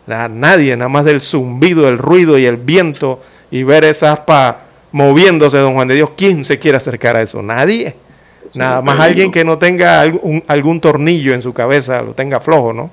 nadie, 0.07 0.75
nada 0.75 0.89
más 0.89 1.05
del 1.05 1.21
zumbido, 1.21 1.87
el 1.87 1.99
ruido 1.99 2.39
y 2.39 2.45
el 2.45 2.57
viento 2.57 3.21
y 3.51 3.61
ver 3.61 3.83
esa 3.83 4.11
aspa 4.11 4.61
moviéndose, 4.91 5.57
don 5.57 5.75
Juan 5.75 5.87
de 5.87 5.95
Dios, 5.95 6.11
¿quién 6.17 6.43
se 6.43 6.57
quiere 6.57 6.77
acercar 6.77 7.15
a 7.15 7.21
eso? 7.21 7.41
Nadie. 7.41 7.95
nada 8.55 8.81
más 8.81 8.99
alguien 8.99 9.31
que 9.31 9.45
no 9.45 9.59
tenga 9.59 10.01
algún, 10.01 10.43
algún 10.47 10.81
tornillo 10.81 11.33
en 11.33 11.43
su 11.43 11.53
cabeza, 11.53 12.01
lo 12.01 12.13
tenga 12.13 12.39
flojo, 12.39 12.73
¿no? 12.73 12.89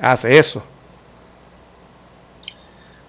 Hace 0.00 0.38
eso. 0.38 0.64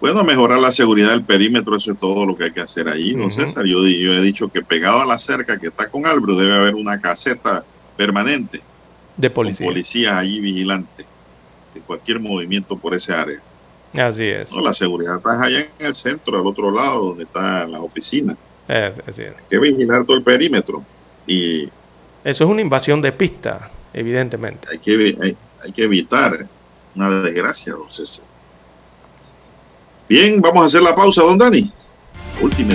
Bueno, 0.06 0.22
mejorar 0.22 0.60
la 0.60 0.70
seguridad 0.70 1.10
del 1.10 1.24
perímetro, 1.24 1.74
eso 1.74 1.90
es 1.90 1.98
todo 1.98 2.24
lo 2.24 2.36
que 2.36 2.44
hay 2.44 2.52
que 2.52 2.60
hacer 2.60 2.88
ahí, 2.88 3.16
¿no, 3.16 3.28
César? 3.28 3.64
Yo, 3.64 3.84
he 3.84 4.20
dicho 4.20 4.46
que 4.46 4.62
pegado 4.62 5.00
a 5.00 5.04
la 5.04 5.18
cerca 5.18 5.58
que 5.58 5.66
está 5.66 5.88
con 5.88 6.06
Albro 6.06 6.36
debe 6.36 6.54
haber 6.54 6.76
una 6.76 7.00
caseta 7.00 7.64
permanente. 7.96 8.60
De 9.16 9.30
policía. 9.30 9.66
Policías 9.66 10.12
ahí 10.12 10.38
vigilantes 10.38 11.04
de 11.74 11.80
cualquier 11.80 12.20
movimiento 12.20 12.76
por 12.76 12.94
ese 12.94 13.14
área. 13.14 13.40
Así 13.94 14.22
es. 14.22 14.52
No, 14.52 14.60
la 14.60 14.74
seguridad 14.74 15.16
está 15.16 15.42
allá 15.42 15.66
en 15.76 15.86
el 15.86 15.94
centro, 15.96 16.38
al 16.38 16.46
otro 16.46 16.70
lado, 16.70 17.06
donde 17.06 17.24
está 17.24 17.66
la 17.66 17.80
oficina. 17.80 18.36
así 18.68 19.22
es. 19.22 19.34
Hay 19.36 19.44
que 19.50 19.58
vigilar 19.58 20.04
todo 20.04 20.18
el 20.18 20.22
perímetro. 20.22 20.84
Y 21.26 21.64
Eso 22.22 22.44
es 22.44 22.50
una 22.50 22.60
invasión 22.60 23.02
de 23.02 23.10
pista, 23.10 23.72
evidentemente. 23.92 24.68
Hay 24.70 24.78
que, 24.78 25.16
hay, 25.20 25.36
hay 25.64 25.72
que 25.72 25.82
evitar 25.82 26.46
una 26.94 27.10
desgracia, 27.22 27.72
don 27.72 27.90
César. 27.90 28.24
Bien, 30.08 30.40
vamos 30.40 30.62
a 30.62 30.66
hacer 30.66 30.82
la 30.82 30.94
pausa, 30.94 31.22
don 31.22 31.36
Dani. 31.36 31.68
Última. 32.40 32.74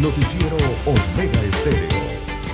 Noticiero 0.00 0.56
Omega 0.86 1.42
Estéreo, 1.42 1.88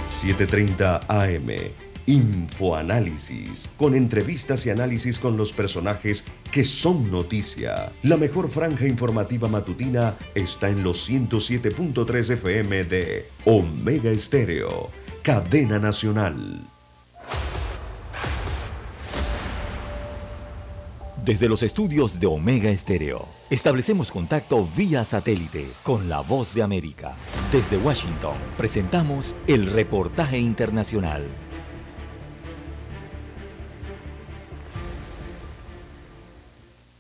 7:30 0.09 1.03
AM. 1.07 1.71
Infoanálisis, 2.07 3.69
con 3.77 3.95
entrevistas 3.95 4.65
y 4.65 4.71
análisis 4.71 5.19
con 5.19 5.37
los 5.37 5.53
personajes 5.53 6.25
que 6.51 6.65
son 6.65 7.11
noticia. 7.11 7.93
La 8.03 8.17
mejor 8.17 8.49
franja 8.49 8.87
informativa 8.87 9.49
matutina 9.49 10.15
está 10.35 10.71
en 10.71 10.83
los 10.83 11.09
107.3 11.09 12.31
FM 12.31 12.85
de 12.85 13.29
Omega 13.45 14.11
Estéreo 14.11 15.04
cadena 15.25 15.79
nacional. 15.79 16.61
Desde 21.25 21.49
los 21.49 21.63
estudios 21.63 22.21
de 22.21 22.27
Omega 22.27 22.69
Estéreo, 22.69 23.27
establecemos 23.49 24.13
contacto 24.13 24.69
vía 24.77 25.03
satélite 25.07 25.67
con 25.83 26.11
la 26.11 26.21
voz 26.21 26.53
de 26.53 26.63
América. 26.63 27.15
Desde 27.51 27.79
Washington, 27.79 28.35
presentamos 28.59 29.35
el 29.47 29.65
reportaje 29.73 30.37
internacional. 30.39 31.23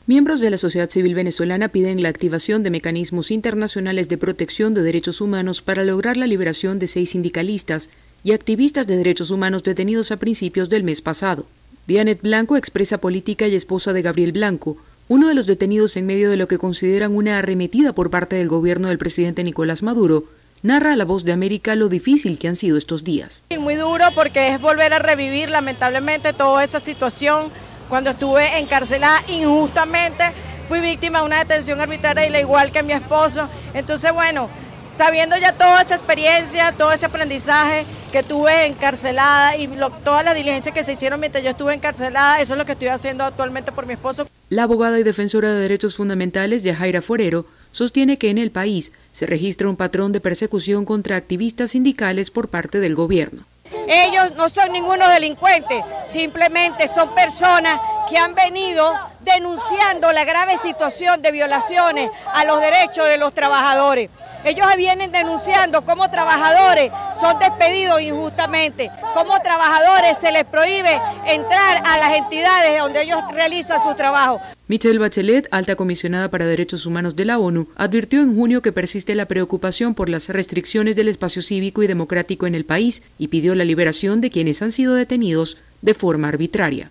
Miembros 0.06 0.40
de 0.40 0.48
la 0.51 0.56
sociedad 0.56 0.88
civil 0.88 1.14
venezolana 1.14 1.68
piden 1.68 2.02
la 2.02 2.09
activación 2.09 2.62
de 2.62 2.70
mecanismos 2.70 3.30
internacionales 3.30 4.09
de 4.09 4.16
protección 4.16 4.72
de 4.72 4.82
derechos 4.82 5.20
humanos 5.20 5.60
para 5.60 5.84
lograr 5.84 6.16
la 6.16 6.26
liberación 6.26 6.78
de 6.78 6.86
seis 6.86 7.10
sindicalistas 7.10 7.90
y 8.24 8.32
activistas 8.32 8.86
de 8.86 8.96
derechos 8.96 9.30
humanos 9.30 9.62
detenidos 9.62 10.10
a 10.10 10.16
principios 10.16 10.70
del 10.70 10.82
mes 10.82 11.02
pasado. 11.02 11.46
Dianet 11.86 12.22
Blanco, 12.22 12.56
expresa 12.56 12.98
política 12.98 13.46
y 13.46 13.55
esposa 13.55 13.92
de 13.92 14.01
Gabriel 14.01 14.32
Blanco, 14.32 14.78
uno 15.06 15.28
de 15.28 15.34
los 15.34 15.46
detenidos 15.46 15.98
en 15.98 16.06
medio 16.06 16.30
de 16.30 16.38
lo 16.38 16.48
que 16.48 16.56
consideran 16.56 17.14
una 17.14 17.38
arremetida 17.38 17.92
por 17.92 18.10
parte 18.10 18.36
del 18.36 18.48
gobierno 18.48 18.88
del 18.88 18.96
presidente 18.96 19.44
Nicolás 19.44 19.82
Maduro, 19.82 20.24
narra 20.62 20.92
a 20.92 20.96
la 20.96 21.05
voz 21.05 21.24
de 21.24 21.32
América 21.32 21.74
lo 21.74 21.90
difícil 21.90 22.38
que 22.38 22.48
han 22.48 22.56
sido 22.56 22.78
estos 22.78 23.05
días. 23.05 23.44
Muy 23.59 23.74
duro 23.74 24.06
porque 24.14 24.48
es 24.48 24.60
volver 24.60 24.94
a 24.94 24.98
revivir 24.98 25.51
lamentablemente 25.51 26.32
toda 26.32 26.64
esa 26.64 26.80
situación 26.80 27.51
cuando 27.90 28.10
estuve 28.10 28.59
encarcelada 28.59 29.22
injustamente. 29.28 30.24
Fui 30.68 30.80
víctima 30.80 31.20
de 31.20 31.26
una 31.26 31.38
detención 31.40 31.82
arbitraria 31.82 32.26
y 32.26 32.30
la 32.30 32.40
igual 32.40 32.72
que 32.72 32.82
mi 32.82 32.94
esposo. 32.94 33.51
Entonces, 33.74 34.10
bueno, 34.14 34.48
sabiendo 34.96 35.36
ya 35.36 35.52
toda 35.52 35.82
esa 35.82 35.94
experiencia, 35.94 36.72
todo 36.72 36.92
ese 36.92 37.06
aprendizaje 37.06 37.84
que 38.12 38.22
tuve 38.22 38.66
encarcelada 38.66 39.56
y 39.56 39.68
todas 40.04 40.24
las 40.24 40.34
diligencias 40.34 40.74
que 40.74 40.84
se 40.84 40.92
hicieron 40.92 41.20
mientras 41.20 41.42
yo 41.42 41.50
estuve 41.50 41.74
encarcelada, 41.74 42.40
eso 42.40 42.54
es 42.54 42.58
lo 42.58 42.64
que 42.64 42.72
estoy 42.72 42.88
haciendo 42.88 43.24
actualmente 43.24 43.72
por 43.72 43.86
mi 43.86 43.94
esposo. 43.94 44.28
La 44.48 44.64
abogada 44.64 44.98
y 44.98 45.02
defensora 45.02 45.52
de 45.52 45.60
derechos 45.60 45.96
fundamentales, 45.96 46.62
Yajaira 46.62 47.02
Forero, 47.02 47.46
sostiene 47.72 48.18
que 48.18 48.30
en 48.30 48.38
el 48.38 48.50
país 48.50 48.92
se 49.12 49.26
registra 49.26 49.68
un 49.68 49.76
patrón 49.76 50.12
de 50.12 50.20
persecución 50.20 50.84
contra 50.84 51.16
activistas 51.16 51.72
sindicales 51.72 52.30
por 52.30 52.48
parte 52.48 52.78
del 52.78 52.94
gobierno. 52.94 53.44
Ellos 53.88 54.32
no 54.36 54.48
son 54.48 54.72
ningunos 54.72 55.08
delincuentes, 55.12 55.82
simplemente 56.06 56.86
son 56.88 57.14
personas 57.14 57.80
que 58.09 58.18
han 58.18 58.35
venido 58.35 58.93
denunciando 59.20 60.12
la 60.12 60.24
grave 60.24 60.59
situación 60.62 61.22
de 61.22 61.32
violaciones 61.32 62.10
a 62.32 62.44
los 62.44 62.60
derechos 62.60 63.06
de 63.09 63.18
los 63.18 63.32
trabajadores. 63.32 64.10
Ellos 64.44 64.66
vienen 64.76 65.10
denunciando 65.10 65.86
cómo 65.86 66.10
trabajadores 66.10 66.90
son 67.18 67.39
despedidos 67.39 68.02
injustamente, 68.02 68.90
cómo 69.14 69.40
trabajadores 69.40 70.18
se 70.20 70.32
les 70.32 70.44
prohíbe 70.44 71.01
entrar 71.26 71.82
a 71.82 71.97
las 71.97 72.18
entidades 72.18 72.78
donde 72.78 73.02
ellos 73.02 73.22
realizan 73.32 73.82
su 73.82 73.94
trabajo. 73.94 74.40
Michelle 74.68 74.98
Bachelet, 74.98 75.48
alta 75.51 75.76
comisionada 75.76 76.31
para 76.31 76.44
derechos 76.44 76.85
humanos 76.85 77.16
de 77.16 77.24
la 77.24 77.39
ONU, 77.39 77.68
advirtió 77.76 78.20
en 78.20 78.36
junio 78.36 78.60
que 78.60 78.72
persiste 78.72 79.14
la 79.14 79.24
preocupación 79.24 79.94
por 79.94 80.10
las 80.10 80.28
restricciones 80.28 80.94
del 80.94 81.09
espacio 81.09 81.40
cívico 81.40 81.82
y 81.82 81.86
democrático 81.86 82.47
en 82.47 82.55
el 82.55 82.66
país 82.66 83.02
y 83.18 83.28
pidió 83.28 83.55
la 83.55 83.64
liberación 83.64 84.20
de 84.20 84.28
quienes 84.28 84.60
han 84.60 84.72
sido 84.72 84.94
detenidos 84.94 85.56
de 85.81 85.94
forma 85.94 86.28
arbitraria. 86.28 86.90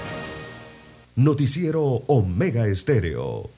Noticiero 1.15 1.83
Omega 2.07 2.65
Estéreo. 2.67 3.49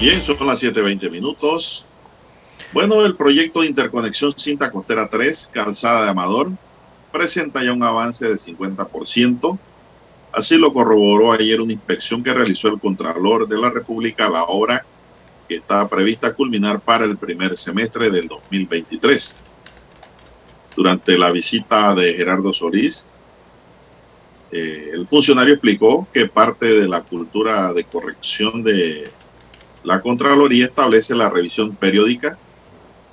Bien, 0.00 0.22
son 0.22 0.44
las 0.46 0.60
7.20 0.62 1.08
minutos. 1.10 1.84
Bueno, 2.72 3.06
el 3.06 3.14
proyecto 3.14 3.60
de 3.60 3.68
interconexión 3.68 4.32
Cinta 4.36 4.72
Costera 4.72 5.08
3, 5.08 5.50
Calzada 5.52 6.02
de 6.04 6.10
Amador, 6.10 6.50
presenta 7.12 7.62
ya 7.62 7.72
un 7.72 7.82
avance 7.82 8.26
de 8.26 8.34
50%. 8.34 9.58
Así 10.32 10.58
lo 10.58 10.72
corroboró 10.72 11.32
ayer 11.32 11.60
una 11.60 11.72
inspección 11.72 12.22
que 12.22 12.34
realizó 12.34 12.68
el 12.68 12.78
Contralor 12.80 13.48
de 13.48 13.58
la 13.58 13.70
República 13.70 14.26
a 14.26 14.30
la 14.30 14.44
obra 14.44 14.84
que 15.48 15.56
está 15.56 15.88
prevista 15.88 16.34
culminar 16.34 16.80
para 16.80 17.04
el 17.04 17.16
primer 17.16 17.56
semestre 17.56 18.10
del 18.10 18.28
2023. 18.28 19.38
Durante 20.74 21.16
la 21.16 21.30
visita 21.30 21.94
de 21.94 22.14
Gerardo 22.14 22.52
Solís, 22.52 23.06
eh, 24.52 24.90
el 24.92 25.06
funcionario 25.06 25.54
explicó 25.54 26.06
que 26.12 26.28
parte 26.28 26.66
de 26.66 26.88
la 26.88 27.02
cultura 27.02 27.72
de 27.72 27.84
corrección 27.84 28.62
de 28.62 29.10
la 29.84 30.00
Contraloría 30.00 30.66
establece 30.66 31.14
la 31.14 31.30
revisión 31.30 31.74
periódica 31.76 32.38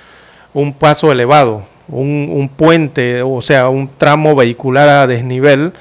un 0.55 0.73
paso 0.75 1.11
elevado, 1.11 1.65
un, 1.89 2.29
un 2.31 2.49
puente, 2.49 3.23
o 3.23 3.43
sea, 3.43 3.69
un 3.69 3.89
tramo 3.99 4.37
vehicular 4.37 4.89
a 4.89 5.07
desnivel 5.07 5.73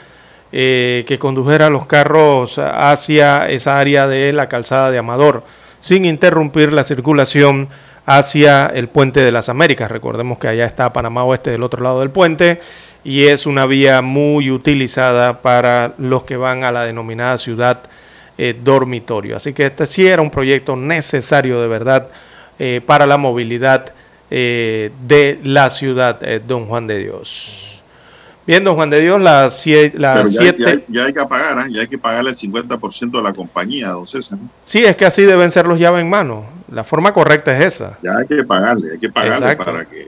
eh, 0.51 1.05
que 1.07 1.19
condujera 1.19 1.69
los 1.69 1.85
carros 1.85 2.57
hacia 2.57 3.47
esa 3.49 3.77
área 3.77 4.07
de 4.07 4.33
la 4.33 4.49
calzada 4.49 4.89
de 4.89 4.97
Amador, 4.97 5.43
sin 5.79 6.05
interrumpir 6.05 6.73
la 6.73 6.83
circulación 6.83 7.69
hacia 8.07 8.65
el 8.65 8.87
puente 8.87 9.19
de 9.19 9.31
las 9.31 9.49
Américas. 9.49 9.91
Recordemos 9.91 10.39
que 10.39 10.47
allá 10.47 10.65
está 10.65 10.91
Panamá 10.91 11.23
Oeste 11.23 11.51
del 11.51 11.61
otro 11.61 11.83
lado 11.83 11.99
del 11.99 12.09
puente 12.09 12.59
y 13.03 13.25
es 13.25 13.45
una 13.45 13.67
vía 13.67 14.01
muy 14.01 14.49
utilizada 14.49 15.43
para 15.43 15.93
los 15.99 16.23
que 16.23 16.35
van 16.35 16.63
a 16.63 16.71
la 16.71 16.83
denominada 16.83 17.37
ciudad 17.37 17.81
eh, 18.41 18.57
dormitorio. 18.57 19.35
Así 19.35 19.51
que 19.51 19.65
este 19.65 19.85
sí 19.85 20.07
era 20.07 20.21
un 20.21 20.31
proyecto 20.31 20.77
necesario 20.77 21.61
de 21.61 21.67
verdad 21.67 22.09
eh, 22.57 22.79
para 22.85 23.05
la 23.05 23.17
movilidad 23.17 23.91
eh, 24.31 24.91
de 25.05 25.41
la 25.43 25.69
ciudad, 25.69 26.21
don 26.47 26.65
Juan 26.65 26.87
de 26.87 26.99
Dios. 26.99 27.83
Bien, 28.47 28.63
don 28.63 28.75
Juan 28.75 28.89
de 28.91 29.01
Dios, 29.01 29.21
las 29.21 29.59
7... 29.59 29.97
ya, 29.99 30.25
siete... 30.25 30.85
ya, 30.87 31.07
hay 31.07 31.13
que 31.13 31.25
pagar, 31.25 31.69
ya 31.69 31.81
hay 31.81 31.87
que 31.89 31.97
pagarle 31.97 32.29
el 32.29 32.37
50% 32.37 33.11
de 33.11 33.21
la 33.21 33.33
compañía, 33.33 33.89
don 33.89 34.07
César. 34.07 34.39
Sí, 34.63 34.85
es 34.85 34.95
que 34.95 35.05
así 35.05 35.23
deben 35.23 35.51
ser 35.51 35.67
los 35.67 35.77
llaves 35.77 35.99
en 35.99 36.09
mano. 36.09 36.45
La 36.71 36.85
forma 36.85 37.11
correcta 37.11 37.57
es 37.57 37.75
esa. 37.75 37.97
Ya 38.01 38.11
hay 38.19 38.25
que 38.25 38.45
pagarle, 38.45 38.93
hay 38.93 38.99
que 38.99 39.09
pagarle 39.09 39.57
para 39.57 39.83
que 39.83 40.07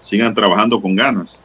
sigan 0.00 0.32
trabajando 0.36 0.80
con 0.80 0.94
ganas. 0.94 1.42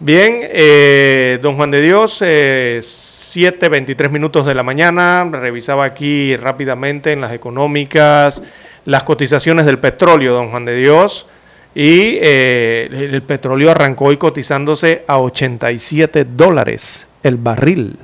Bien, 0.00 0.40
eh, 0.42 1.38
don 1.40 1.54
Juan 1.54 1.70
de 1.70 1.80
Dios, 1.80 2.18
eh, 2.20 2.80
7.23 2.82 4.10
minutos 4.10 4.44
de 4.44 4.52
la 4.52 4.64
mañana, 4.64 5.22
revisaba 5.30 5.84
aquí 5.84 6.34
rápidamente 6.34 7.12
en 7.12 7.20
las 7.20 7.32
económicas 7.32 8.42
las 8.86 9.04
cotizaciones 9.04 9.66
del 9.66 9.78
petróleo, 9.78 10.34
don 10.34 10.50
Juan 10.50 10.64
de 10.64 10.76
Dios, 10.76 11.28
y 11.76 12.18
eh, 12.20 12.88
el 12.90 13.22
petróleo 13.22 13.70
arrancó 13.70 14.06
hoy 14.06 14.16
cotizándose 14.16 15.04
a 15.06 15.20
87 15.20 16.24
dólares 16.24 17.06
el 17.22 17.36
barril, 17.36 17.96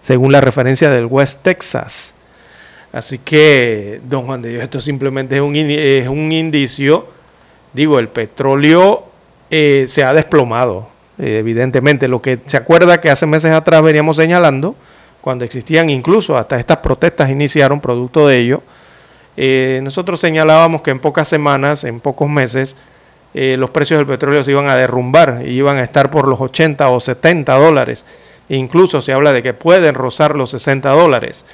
según 0.00 0.32
la 0.32 0.40
referencia 0.40 0.90
del 0.90 1.04
West 1.04 1.42
Texas. 1.42 2.14
Así 2.92 3.18
que, 3.18 4.00
don 4.04 4.24
Juan 4.24 4.40
de 4.40 4.48
Dios, 4.48 4.62
esto 4.64 4.80
simplemente 4.80 5.36
es 5.36 5.42
un, 5.42 5.54
es 5.54 6.08
un 6.08 6.32
indicio, 6.32 7.06
digo, 7.74 7.98
el 7.98 8.08
petróleo 8.08 9.04
eh, 9.50 9.84
se 9.86 10.02
ha 10.02 10.14
desplomado 10.14 10.95
eh, 11.18 11.38
evidentemente, 11.38 12.08
lo 12.08 12.20
que 12.20 12.38
se 12.46 12.56
acuerda 12.56 13.00
que 13.00 13.10
hace 13.10 13.26
meses 13.26 13.52
atrás 13.52 13.82
veníamos 13.82 14.16
señalando, 14.16 14.74
cuando 15.20 15.44
existían 15.44 15.90
incluso 15.90 16.36
hasta 16.36 16.58
estas 16.58 16.78
protestas 16.78 17.30
iniciaron 17.30 17.80
producto 17.80 18.28
de 18.28 18.38
ello, 18.38 18.62
eh, 19.36 19.80
nosotros 19.82 20.20
señalábamos 20.20 20.82
que 20.82 20.90
en 20.90 21.00
pocas 21.00 21.28
semanas, 21.28 21.84
en 21.84 22.00
pocos 22.00 22.28
meses, 22.28 22.76
eh, 23.34 23.56
los 23.58 23.70
precios 23.70 23.98
del 23.98 24.06
petróleo 24.06 24.44
se 24.44 24.52
iban 24.52 24.68
a 24.68 24.76
derrumbar 24.76 25.42
y 25.44 25.50
iban 25.50 25.76
a 25.76 25.82
estar 25.82 26.10
por 26.10 26.28
los 26.28 26.40
80 26.40 26.88
o 26.88 27.00
70 27.00 27.54
dólares. 27.54 28.04
incluso 28.48 29.02
se 29.02 29.12
habla 29.12 29.32
de 29.32 29.42
que 29.42 29.54
pueden 29.54 29.96
rozar 29.96 30.36
los 30.36 30.50
60 30.50 30.90
dólares. 30.90 31.44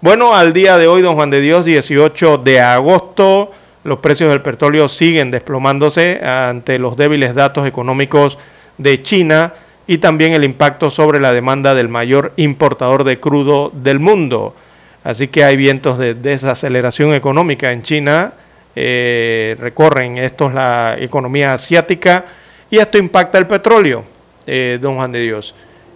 Bueno, 0.00 0.34
al 0.34 0.52
día 0.52 0.78
de 0.78 0.88
hoy, 0.88 1.00
don 1.00 1.14
Juan 1.14 1.30
de 1.30 1.40
Dios, 1.40 1.64
18 1.64 2.38
de 2.38 2.60
agosto, 2.60 3.52
los 3.84 4.00
precios 4.00 4.30
del 4.30 4.42
petróleo 4.42 4.88
siguen 4.88 5.30
desplomándose 5.30 6.20
ante 6.24 6.78
los 6.80 6.96
débiles 6.96 7.34
datos 7.36 7.68
económicos 7.68 8.38
de 8.78 9.02
China 9.02 9.54
y 9.86 9.98
también 9.98 10.32
el 10.32 10.44
impacto 10.44 10.90
sobre 10.90 11.18
la 11.18 11.32
demanda 11.32 11.74
del 11.74 11.88
mayor 11.88 12.32
importador 12.36 13.04
de 13.04 13.18
crudo 13.18 13.70
del 13.74 13.98
mundo. 13.98 14.54
Así 15.02 15.28
que 15.28 15.42
hay 15.42 15.56
vientos 15.56 15.98
de 15.98 16.14
desaceleración 16.14 17.12
económica 17.14 17.72
en 17.72 17.82
China, 17.82 18.34
eh, 18.76 19.56
recorren 19.58 20.18
estos 20.18 20.54
la 20.54 20.96
economía 20.98 21.54
asiática 21.54 22.24
y 22.70 22.78
esto 22.78 22.98
impacta 22.98 23.38
el 23.38 23.46
petróleo, 23.46 24.04
eh, 24.46 24.78
don 24.80 24.96
Juan 24.96 25.10
de 25.10 25.22
Dios. 25.22 25.54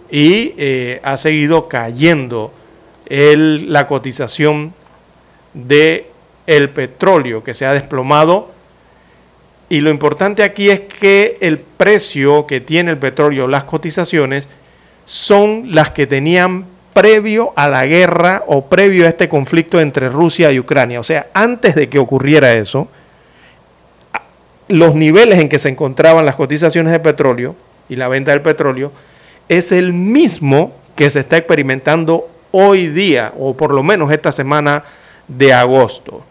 Y 0.09 0.53
eh, 0.57 0.99
ha 1.03 1.15
seguido 1.17 1.69
cayendo 1.69 2.51
el, 3.05 3.71
la 3.71 3.87
cotización 3.87 4.73
de 5.53 6.09
petróleo 6.73 7.43
que 7.43 7.53
se 7.53 7.65
ha 7.65 7.73
desplomado 7.73 8.54
y 9.69 9.81
lo 9.81 9.89
importante 9.89 10.43
aquí 10.43 10.69
es 10.69 10.81
que 10.81 11.37
el 11.41 11.57
precio 11.57 12.45
que 12.45 12.61
tiene 12.61 12.91
el 12.91 12.97
petróleo, 12.97 13.47
las 13.47 13.63
cotizaciones, 13.63 14.47
son 15.05 15.73
las 15.73 15.91
que 15.91 16.07
tenían 16.07 16.65
previo 16.93 17.51
a 17.55 17.67
la 17.67 17.85
guerra 17.85 18.43
o 18.47 18.65
previo 18.65 19.05
a 19.05 19.09
este 19.09 19.27
conflicto 19.27 19.79
entre 19.81 20.09
Rusia 20.09 20.51
y 20.51 20.59
Ucrania. 20.59 20.99
O 20.99 21.03
sea, 21.03 21.27
antes 21.33 21.75
de 21.75 21.89
que 21.89 21.99
ocurriera 21.99 22.53
eso, 22.53 22.87
los 24.67 24.95
niveles 24.95 25.39
en 25.39 25.49
que 25.49 25.59
se 25.59 25.69
encontraban 25.69 26.25
las 26.25 26.35
cotizaciones 26.35 26.91
de 26.91 26.99
petróleo 26.99 27.55
y 27.89 27.95
la 27.95 28.07
venta 28.07 28.31
del 28.31 28.41
petróleo 28.41 28.91
es 29.49 29.71
el 29.71 29.93
mismo 29.93 30.73
que 30.95 31.09
se 31.09 31.19
está 31.19 31.37
experimentando 31.37 32.27
hoy 32.51 32.87
día, 32.87 33.33
o 33.37 33.55
por 33.55 33.73
lo 33.73 33.83
menos 33.83 34.11
esta 34.11 34.31
semana 34.31 34.83
de 35.27 35.53
agosto. 35.53 36.23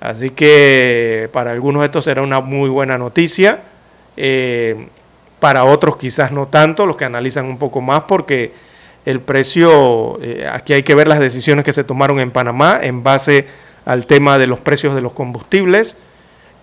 Así 0.00 0.30
que 0.30 1.28
para 1.32 1.52
algunos 1.52 1.84
esto 1.84 2.02
será 2.02 2.22
una 2.22 2.40
muy 2.40 2.68
buena 2.68 2.98
noticia, 2.98 3.60
eh, 4.16 4.88
para 5.40 5.64
otros 5.64 5.96
quizás 5.96 6.32
no 6.32 6.48
tanto, 6.48 6.86
los 6.86 6.96
que 6.96 7.04
analizan 7.04 7.46
un 7.46 7.58
poco 7.58 7.80
más, 7.80 8.02
porque 8.02 8.52
el 9.04 9.20
precio, 9.20 10.18
eh, 10.20 10.48
aquí 10.52 10.72
hay 10.72 10.82
que 10.82 10.94
ver 10.94 11.08
las 11.08 11.20
decisiones 11.20 11.64
que 11.64 11.72
se 11.72 11.84
tomaron 11.84 12.20
en 12.20 12.30
Panamá 12.30 12.80
en 12.82 13.02
base 13.02 13.46
al 13.84 14.06
tema 14.06 14.36
de 14.36 14.46
los 14.46 14.60
precios 14.60 14.94
de 14.94 15.00
los 15.00 15.12
combustibles. 15.12 15.96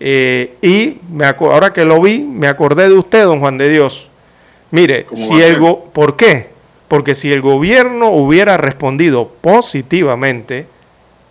Eh, 0.00 0.56
y 0.60 0.98
me 1.10 1.24
ahora 1.24 1.72
que 1.72 1.84
lo 1.84 2.00
vi, 2.02 2.18
me 2.18 2.46
acordé 2.46 2.88
de 2.88 2.94
usted, 2.94 3.24
don 3.24 3.40
Juan 3.40 3.58
de 3.58 3.70
Dios. 3.70 4.10
Mire, 4.70 5.06
si 5.14 5.40
el 5.40 5.58
¿por 5.92 6.16
qué? 6.16 6.50
Porque 6.88 7.14
si 7.14 7.32
el 7.32 7.40
gobierno 7.40 8.10
hubiera 8.10 8.56
respondido 8.56 9.28
positivamente 9.40 10.66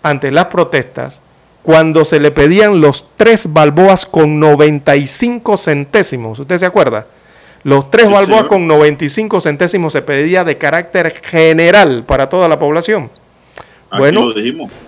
ante 0.01 0.31
las 0.31 0.45
protestas, 0.45 1.21
cuando 1.63 2.03
se 2.03 2.19
le 2.19 2.29
pedían 2.29 2.81
los 2.81 3.07
tres 3.15 3.51
balboas 3.51 4.05
con 4.05 4.39
95 4.39 5.57
centésimos. 5.57 6.37
¿Usted 6.37 6.59
se 6.59 6.65
acuerda? 6.65 7.07
Los 7.63 7.89
tres 7.89 8.11
balboas 8.11 8.45
con 8.45 8.67
95 8.67 9.39
centésimos 9.39 9.93
se 9.93 10.01
pedía 10.01 10.43
de 10.43 10.57
carácter 10.57 11.13
general 11.23 12.03
para 12.05 12.29
toda 12.29 12.49
la 12.49 12.59
población. 12.59 13.09
bueno, 13.97 14.33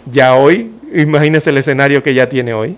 ya 0.06 0.36
hoy, 0.36 0.72
imagínese 0.94 1.52
el 1.52 1.58
escenario 1.58 2.04
que 2.04 2.14
ya 2.14 2.28
tiene 2.28 2.54
hoy. 2.54 2.76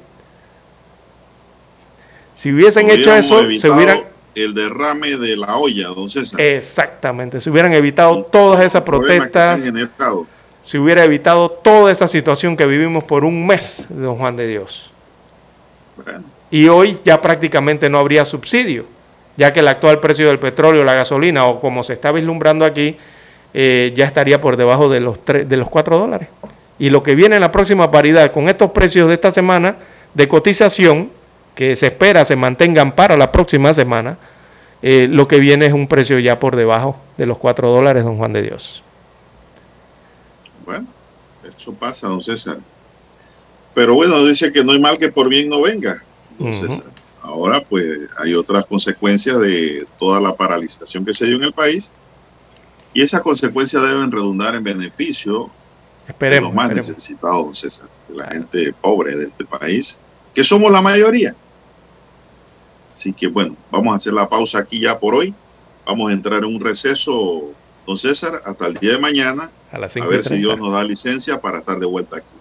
Si 2.35 2.53
hubiesen 2.53 2.89
hecho 2.91 3.13
eso, 3.15 3.41
se 3.57 3.69
hubieran... 3.69 4.03
El 4.35 4.53
derrame 4.53 5.17
de 5.17 5.35
la 5.35 5.57
olla, 5.57 5.87
don 5.87 6.11
César. 6.11 6.39
Exactamente, 6.39 7.41
se 7.41 7.49
hubieran 7.49 7.73
evitado 7.73 8.21
todas 8.21 8.63
esas 8.63 8.83
protestas 8.83 9.63
se 9.63 9.71
hubiera 10.77 11.03
evitado 11.03 11.49
toda 11.49 11.91
esa 11.91 12.07
situación 12.07 12.57
que 12.57 12.65
vivimos 12.65 13.03
por 13.03 13.23
un 13.23 13.47
mes, 13.47 13.85
don 13.89 14.17
Juan 14.17 14.35
de 14.35 14.47
Dios. 14.47 14.91
Y 16.49 16.67
hoy 16.67 16.97
ya 17.03 17.21
prácticamente 17.21 17.89
no 17.89 17.99
habría 17.99 18.25
subsidio, 18.25 18.85
ya 19.35 19.53
que 19.53 19.59
el 19.61 19.67
actual 19.67 19.99
precio 19.99 20.27
del 20.27 20.39
petróleo, 20.39 20.83
la 20.83 20.93
gasolina, 20.93 21.45
o 21.45 21.59
como 21.59 21.83
se 21.83 21.93
está 21.93 22.11
vislumbrando 22.11 22.65
aquí, 22.65 22.97
eh, 23.53 23.93
ya 23.95 24.05
estaría 24.05 24.41
por 24.41 24.57
debajo 24.57 24.89
de 24.89 24.99
los, 24.99 25.23
de 25.25 25.57
los 25.57 25.69
4 25.69 25.97
dólares. 25.97 26.29
Y 26.79 26.89
lo 26.89 27.01
que 27.01 27.15
viene 27.15 27.35
en 27.35 27.41
la 27.41 27.51
próxima 27.51 27.89
paridad, 27.89 28.31
con 28.31 28.49
estos 28.49 28.71
precios 28.71 29.07
de 29.07 29.15
esta 29.15 29.31
semana 29.31 29.77
de 30.13 30.27
cotización, 30.27 31.09
que 31.55 31.75
se 31.75 31.87
espera 31.87 32.23
se 32.23 32.35
mantengan 32.35 32.91
para 32.91 33.17
la 33.17 33.31
próxima 33.31 33.73
semana, 33.73 34.17
eh, 34.83 35.07
lo 35.09 35.27
que 35.27 35.39
viene 35.39 35.65
es 35.65 35.73
un 35.73 35.87
precio 35.87 36.19
ya 36.19 36.39
por 36.39 36.55
debajo 36.55 36.97
de 37.17 37.25
los 37.25 37.39
4 37.39 37.69
dólares, 37.69 38.03
don 38.03 38.17
Juan 38.17 38.31
de 38.31 38.43
Dios. 38.43 38.83
Bueno, 40.67 40.85
eso 41.57 41.73
pasa, 41.73 42.09
don 42.09 42.21
César. 42.21 42.59
Pero 43.73 43.93
bueno, 43.93 44.25
dice 44.25 44.51
que 44.51 44.65
no 44.65 44.73
hay 44.73 44.79
mal 44.79 44.97
que 44.97 45.09
por 45.09 45.29
bien 45.29 45.47
no 45.47 45.61
venga, 45.61 46.03
don 46.37 46.53
César. 46.53 46.91
Ahora, 47.21 47.63
pues, 47.63 48.01
hay 48.17 48.33
otras 48.33 48.65
consecuencias 48.65 49.39
de 49.39 49.87
toda 49.97 50.19
la 50.19 50.35
paralización 50.35 51.05
que 51.05 51.13
se 51.13 51.25
dio 51.25 51.37
en 51.37 51.43
el 51.43 51.53
país. 51.53 51.93
Y 52.93 53.01
esas 53.01 53.21
consecuencias 53.21 53.81
deben 53.81 54.11
redundar 54.11 54.55
en 54.55 54.63
beneficio 54.65 55.49
de 56.19 56.41
los 56.41 56.53
más 56.53 56.69
necesitados, 56.73 57.45
don 57.45 57.55
César, 57.55 57.87
de 58.09 58.15
la 58.15 58.27
gente 58.27 58.73
pobre 58.73 59.15
de 59.15 59.27
este 59.27 59.45
país, 59.45 60.01
que 60.35 60.43
somos 60.43 60.69
la 60.69 60.81
mayoría. 60.81 61.33
Así 62.93 63.13
que 63.13 63.27
bueno, 63.27 63.55
vamos 63.71 63.93
a 63.93 63.97
hacer 63.97 64.11
la 64.11 64.27
pausa 64.27 64.59
aquí 64.59 64.81
ya 64.81 64.99
por 64.99 65.15
hoy. 65.15 65.33
Vamos 65.85 66.11
a 66.11 66.13
entrar 66.13 66.39
en 66.39 66.53
un 66.53 66.59
receso, 66.59 67.51
don 67.87 67.97
César, 67.97 68.41
hasta 68.45 68.67
el 68.67 68.73
día 68.75 68.91
de 68.91 68.99
mañana 68.99 69.49
a, 69.71 69.79
ver 70.05 70.25
si 70.25 70.37
Dios 70.37 70.59
nos 70.59 70.73
da 70.73 70.83
licencia 70.83 71.39
para 71.39 71.59
estar 71.59 71.79
de 71.79 71.85
vuelta 71.85 72.17
aquí. 72.17 72.36